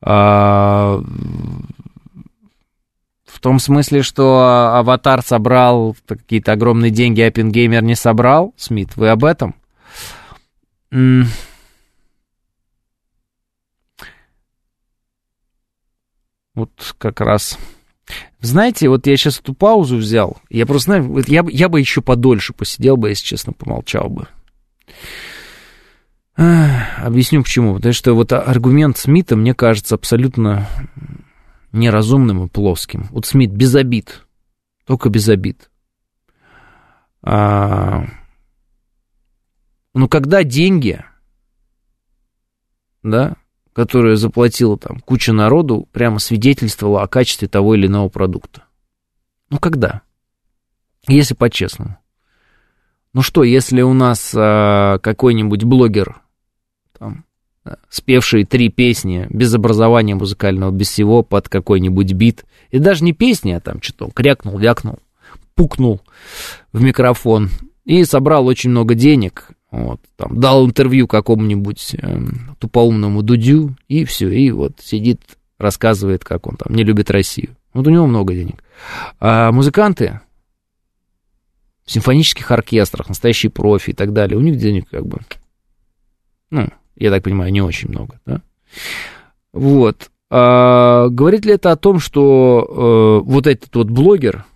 А, 0.00 1.00
том 3.42 3.58
смысле, 3.58 4.02
что 4.02 4.72
Аватар 4.74 5.22
собрал 5.22 5.96
какие-то 6.06 6.52
огромные 6.52 6.90
деньги, 6.90 7.20
а 7.20 7.28
Оппенгеймер 7.28 7.82
не 7.82 7.96
собрал? 7.96 8.54
Смит, 8.56 8.96
вы 8.96 9.08
об 9.08 9.24
этом? 9.24 9.54
Вот 16.54 16.94
как 16.98 17.20
раз... 17.20 17.58
Знаете, 18.40 18.88
вот 18.88 19.06
я 19.06 19.16
сейчас 19.16 19.38
эту 19.40 19.54
паузу 19.54 19.96
взял, 19.96 20.38
я 20.50 20.66
просто 20.66 20.92
знаю, 20.92 21.24
я, 21.26 21.44
я 21.48 21.68
бы 21.68 21.80
еще 21.80 22.02
подольше 22.02 22.52
посидел 22.52 22.96
бы, 22.96 23.10
если 23.10 23.24
честно, 23.24 23.52
помолчал 23.52 24.08
бы. 24.08 24.26
Объясню 26.36 27.42
почему. 27.42 27.74
Потому 27.74 27.92
что 27.92 28.14
вот 28.14 28.32
аргумент 28.32 28.98
Смита 28.98 29.36
мне 29.36 29.54
кажется 29.54 29.94
абсолютно 29.94 30.68
неразумным 31.72 32.44
и 32.44 32.48
плоским. 32.48 33.08
Вот 33.10 33.26
Смит 33.26 33.50
без 33.50 33.74
обид, 33.74 34.26
только 34.84 35.08
без 35.08 35.28
обид. 35.28 35.70
А... 37.22 38.06
Ну, 39.94 40.08
когда 40.08 40.42
деньги, 40.42 41.04
да, 43.02 43.36
которые 43.72 44.16
заплатила 44.16 44.78
там 44.78 45.00
куча 45.00 45.32
народу, 45.32 45.88
прямо 45.92 46.18
свидетельствовала 46.18 47.02
о 47.02 47.08
качестве 47.08 47.48
того 47.48 47.74
или 47.74 47.86
иного 47.86 48.08
продукта. 48.08 48.64
Ну, 49.50 49.58
когда? 49.58 50.02
Если 51.08 51.34
по-честному. 51.34 51.98
Ну 53.12 53.20
что, 53.20 53.42
если 53.42 53.82
у 53.82 53.92
нас 53.92 54.32
а, 54.34 54.98
какой-нибудь 54.98 55.64
блогер 55.64 56.22
там, 56.98 57.26
спевший 57.88 58.44
три 58.44 58.68
песни 58.68 59.26
без 59.30 59.54
образования 59.54 60.14
музыкального, 60.14 60.70
без 60.70 60.88
всего, 60.88 61.22
под 61.22 61.48
какой-нибудь 61.48 62.12
бит. 62.12 62.44
И 62.70 62.78
даже 62.78 63.04
не 63.04 63.12
песни, 63.12 63.52
а 63.52 63.60
там 63.60 63.80
что-то 63.80 64.10
крякнул, 64.10 64.58
вякнул, 64.58 64.98
пукнул 65.54 66.00
в 66.72 66.82
микрофон. 66.82 67.50
И 67.84 68.04
собрал 68.04 68.46
очень 68.46 68.70
много 68.70 68.94
денег. 68.94 69.48
Вот, 69.70 70.00
там, 70.16 70.38
дал 70.38 70.66
интервью 70.66 71.08
какому-нибудь 71.08 71.94
э, 71.94 72.20
тупоумному 72.58 73.22
Дудю, 73.22 73.74
и 73.88 74.04
все, 74.04 74.28
и 74.28 74.50
вот 74.50 74.74
сидит, 74.80 75.22
рассказывает, 75.56 76.24
как 76.24 76.46
он 76.46 76.56
там 76.56 76.74
не 76.74 76.84
любит 76.84 77.10
Россию. 77.10 77.56
Вот 77.72 77.86
у 77.86 77.90
него 77.90 78.06
много 78.06 78.34
денег. 78.34 78.62
А 79.18 79.50
музыканты 79.50 80.20
в 81.86 81.90
симфонических 81.90 82.50
оркестрах, 82.50 83.08
настоящие 83.08 83.50
профи 83.50 83.90
и 83.90 83.94
так 83.94 84.12
далее, 84.12 84.36
у 84.36 84.42
них 84.42 84.58
денег 84.58 84.90
как 84.90 85.06
бы, 85.06 85.20
ну, 86.50 86.68
я 86.96 87.10
так 87.10 87.22
понимаю, 87.22 87.52
не 87.52 87.62
очень 87.62 87.88
много, 87.88 88.20
да? 88.26 88.42
Вот. 89.52 90.10
А, 90.30 91.08
говорит 91.08 91.44
ли 91.44 91.52
это 91.52 91.72
о 91.72 91.76
том, 91.76 92.00
что 92.00 93.20
э, 93.24 93.28
вот 93.28 93.46
этот 93.46 93.74
вот 93.74 93.90
блогер, 93.90 94.46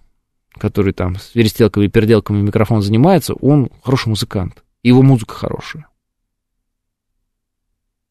который 0.55 0.93
там 0.93 1.17
с 1.17 1.35
верестелками 1.35 1.85
и 1.85 1.89
переделками 1.89 2.41
микрофон 2.41 2.81
занимается, 2.81 3.35
он 3.35 3.69
хороший 3.83 4.09
музыкант, 4.09 4.65
его 4.83 5.03
музыка 5.03 5.35
хорошая? 5.35 5.87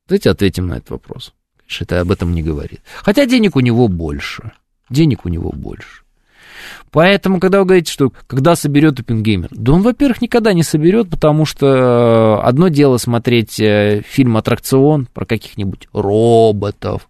Давайте 0.07 0.29
ответим 0.29 0.67
на 0.67 0.75
этот 0.75 0.91
вопрос. 0.91 1.33
Конечно, 1.57 1.83
это 1.85 2.01
об 2.01 2.11
этом 2.11 2.33
не 2.33 2.43
говорит. 2.43 2.81
Хотя 2.97 3.25
денег 3.25 3.55
у 3.55 3.59
него 3.59 3.87
больше. 3.87 4.51
Денег 4.91 5.25
у 5.25 5.29
него 5.29 5.51
больше. 5.51 6.04
Поэтому, 6.91 7.39
когда 7.39 7.59
вы 7.59 7.65
говорите, 7.65 7.91
что 7.91 8.11
когда 8.27 8.55
соберет 8.55 8.99
Оппенгеймер, 8.99 9.49
да 9.51 9.73
он, 9.73 9.81
во-первых, 9.81 10.21
никогда 10.21 10.53
не 10.53 10.63
соберет, 10.63 11.09
потому 11.09 11.45
что 11.45 11.67
э, 11.67 12.47
одно 12.47 12.69
дело 12.69 12.97
смотреть 12.97 13.59
э, 13.59 14.01
фильм 14.07 14.37
«Аттракцион» 14.37 15.07
про 15.13 15.25
каких-нибудь 15.25 15.87
роботов, 15.93 17.09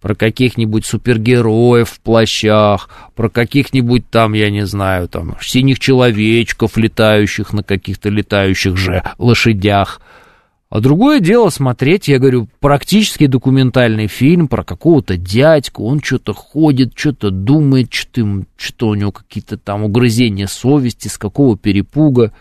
про 0.00 0.14
каких-нибудь 0.14 0.86
супергероев 0.86 1.90
в 1.90 2.00
плащах, 2.00 2.88
про 3.14 3.28
каких-нибудь 3.28 4.08
там, 4.10 4.32
я 4.32 4.50
не 4.50 4.64
знаю, 4.66 5.08
там, 5.08 5.36
синих 5.40 5.78
человечков, 5.80 6.76
летающих 6.76 7.52
на 7.52 7.62
каких-то 7.62 8.08
летающих 8.08 8.76
же 8.76 9.02
лошадях– 9.18 10.00
а 10.76 10.80
другое 10.80 11.20
дело 11.20 11.48
смотреть, 11.48 12.06
я 12.06 12.18
говорю, 12.18 12.50
практически 12.60 13.26
документальный 13.26 14.08
фильм 14.08 14.46
про 14.46 14.62
какого-то 14.62 15.16
дядьку, 15.16 15.86
он 15.86 16.02
что-то 16.02 16.34
ходит, 16.34 16.92
что-то 16.94 17.30
думает, 17.30 17.90
что-то, 17.90 18.44
что 18.58 18.88
у 18.88 18.94
него 18.94 19.10
какие-то 19.10 19.56
там 19.56 19.84
угрызения 19.84 20.46
совести, 20.46 21.08
с 21.08 21.16
какого 21.16 21.56
перепуга. 21.56 22.34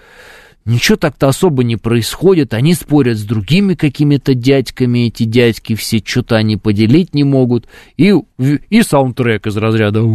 Ничего 0.66 0.98
так-то 0.98 1.30
особо 1.30 1.64
не 1.64 1.78
происходит, 1.78 2.54
они 2.54 2.74
спорят 2.74 3.18
с 3.18 3.24
другими 3.24 3.74
какими-то 3.74 4.34
дядьками, 4.34 5.08
эти 5.08 5.24
дядьки 5.24 5.74
все 5.76 6.04
что-то 6.04 6.36
они 6.36 6.58
поделить 6.58 7.14
не 7.14 7.24
могут, 7.24 7.70
и, 7.96 8.14
и 8.38 8.82
саундтрек 8.82 9.48
из 9.48 9.56
разряда 9.56 10.02
вот 10.02 10.10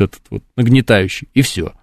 этот 0.00 0.20
вот 0.30 0.42
нагнетающий, 0.56 1.28
и 1.32 1.42
все. 1.42 1.74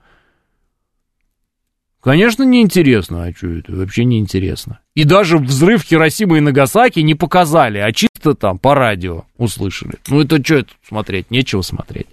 Конечно, 2.04 2.44
неинтересно. 2.44 3.24
А 3.24 3.34
что 3.34 3.48
это? 3.48 3.72
Вообще 3.72 4.04
неинтересно. 4.04 4.80
И 4.94 5.06
даже 5.06 5.38
взрыв 5.38 5.84
Хиросимы 5.84 6.40
и 6.40 6.42
Нагасаки 6.42 7.00
не 7.00 7.16
показали, 7.16 7.78
а 7.78 7.92
чисто 7.94 8.34
там 8.34 8.60
по 8.60 8.76
радио 8.76 9.24
услышали. 9.38 9.94
Ну 10.10 10.22
это 10.22 10.44
что 10.44 10.56
это 10.56 10.70
смотреть? 10.86 11.32
Нечего 11.32 11.62
смотреть. 11.62 12.08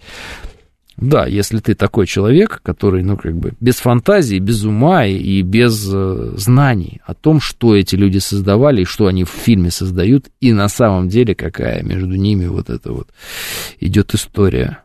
Да, 0.96 1.26
если 1.26 1.58
ты 1.58 1.74
такой 1.74 2.06
человек, 2.06 2.60
который, 2.62 3.02
ну, 3.02 3.16
как 3.16 3.34
бы, 3.34 3.54
без 3.58 3.76
фантазии, 3.76 4.38
без 4.38 4.64
ума 4.64 5.06
и 5.06 5.40
без 5.40 5.90
э, 5.90 6.34
знаний 6.36 7.00
о 7.06 7.14
том, 7.14 7.40
что 7.40 7.74
эти 7.74 7.96
люди 7.96 8.18
создавали 8.18 8.82
и 8.82 8.84
что 8.84 9.06
они 9.06 9.24
в 9.24 9.30
фильме 9.30 9.70
создают, 9.70 10.26
и 10.40 10.52
на 10.52 10.68
самом 10.68 11.08
деле 11.08 11.34
какая 11.34 11.82
между 11.82 12.14
ними 12.16 12.46
вот 12.46 12.68
эта 12.68 12.92
вот 12.92 13.08
идет 13.80 14.14
история. 14.14 14.80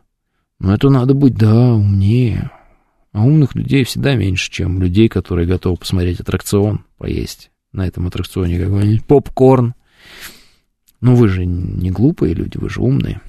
Ну, 0.58 0.72
это 0.72 0.88
надо 0.88 1.12
быть, 1.12 1.34
да, 1.34 1.74
умнее, 1.74 2.50
а 3.16 3.22
умных 3.22 3.54
людей 3.54 3.82
всегда 3.84 4.14
меньше, 4.14 4.50
чем 4.50 4.78
людей, 4.78 5.08
которые 5.08 5.46
готовы 5.46 5.78
посмотреть 5.78 6.20
аттракцион, 6.20 6.84
поесть 6.98 7.50
на 7.72 7.86
этом 7.86 8.06
аттракционе 8.06 8.58
какой-нибудь 8.62 9.06
попкорн. 9.06 9.74
Ну, 11.00 11.14
вы 11.14 11.28
же 11.28 11.46
не 11.46 11.90
глупые 11.90 12.34
люди, 12.34 12.58
вы 12.58 12.68
же 12.68 12.82
умные. 12.82 13.22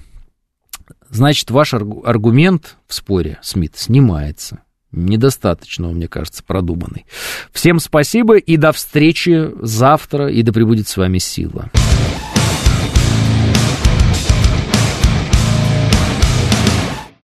Значит, 1.09 1.51
ваш 1.51 1.73
аргумент 1.73 2.75
в 2.85 2.93
споре, 2.93 3.39
Смит, 3.41 3.77
снимается. 3.77 4.59
Недостаточно, 4.91 5.87
мне 5.87 6.09
кажется, 6.09 6.43
продуманный. 6.43 7.05
Всем 7.53 7.79
спасибо 7.79 8.35
и 8.35 8.57
до 8.57 8.73
встречи 8.73 9.51
завтра, 9.61 10.29
и 10.29 10.41
да 10.43 10.51
пребудет 10.51 10.89
с 10.89 10.97
вами 10.97 11.17
сила. 11.17 11.71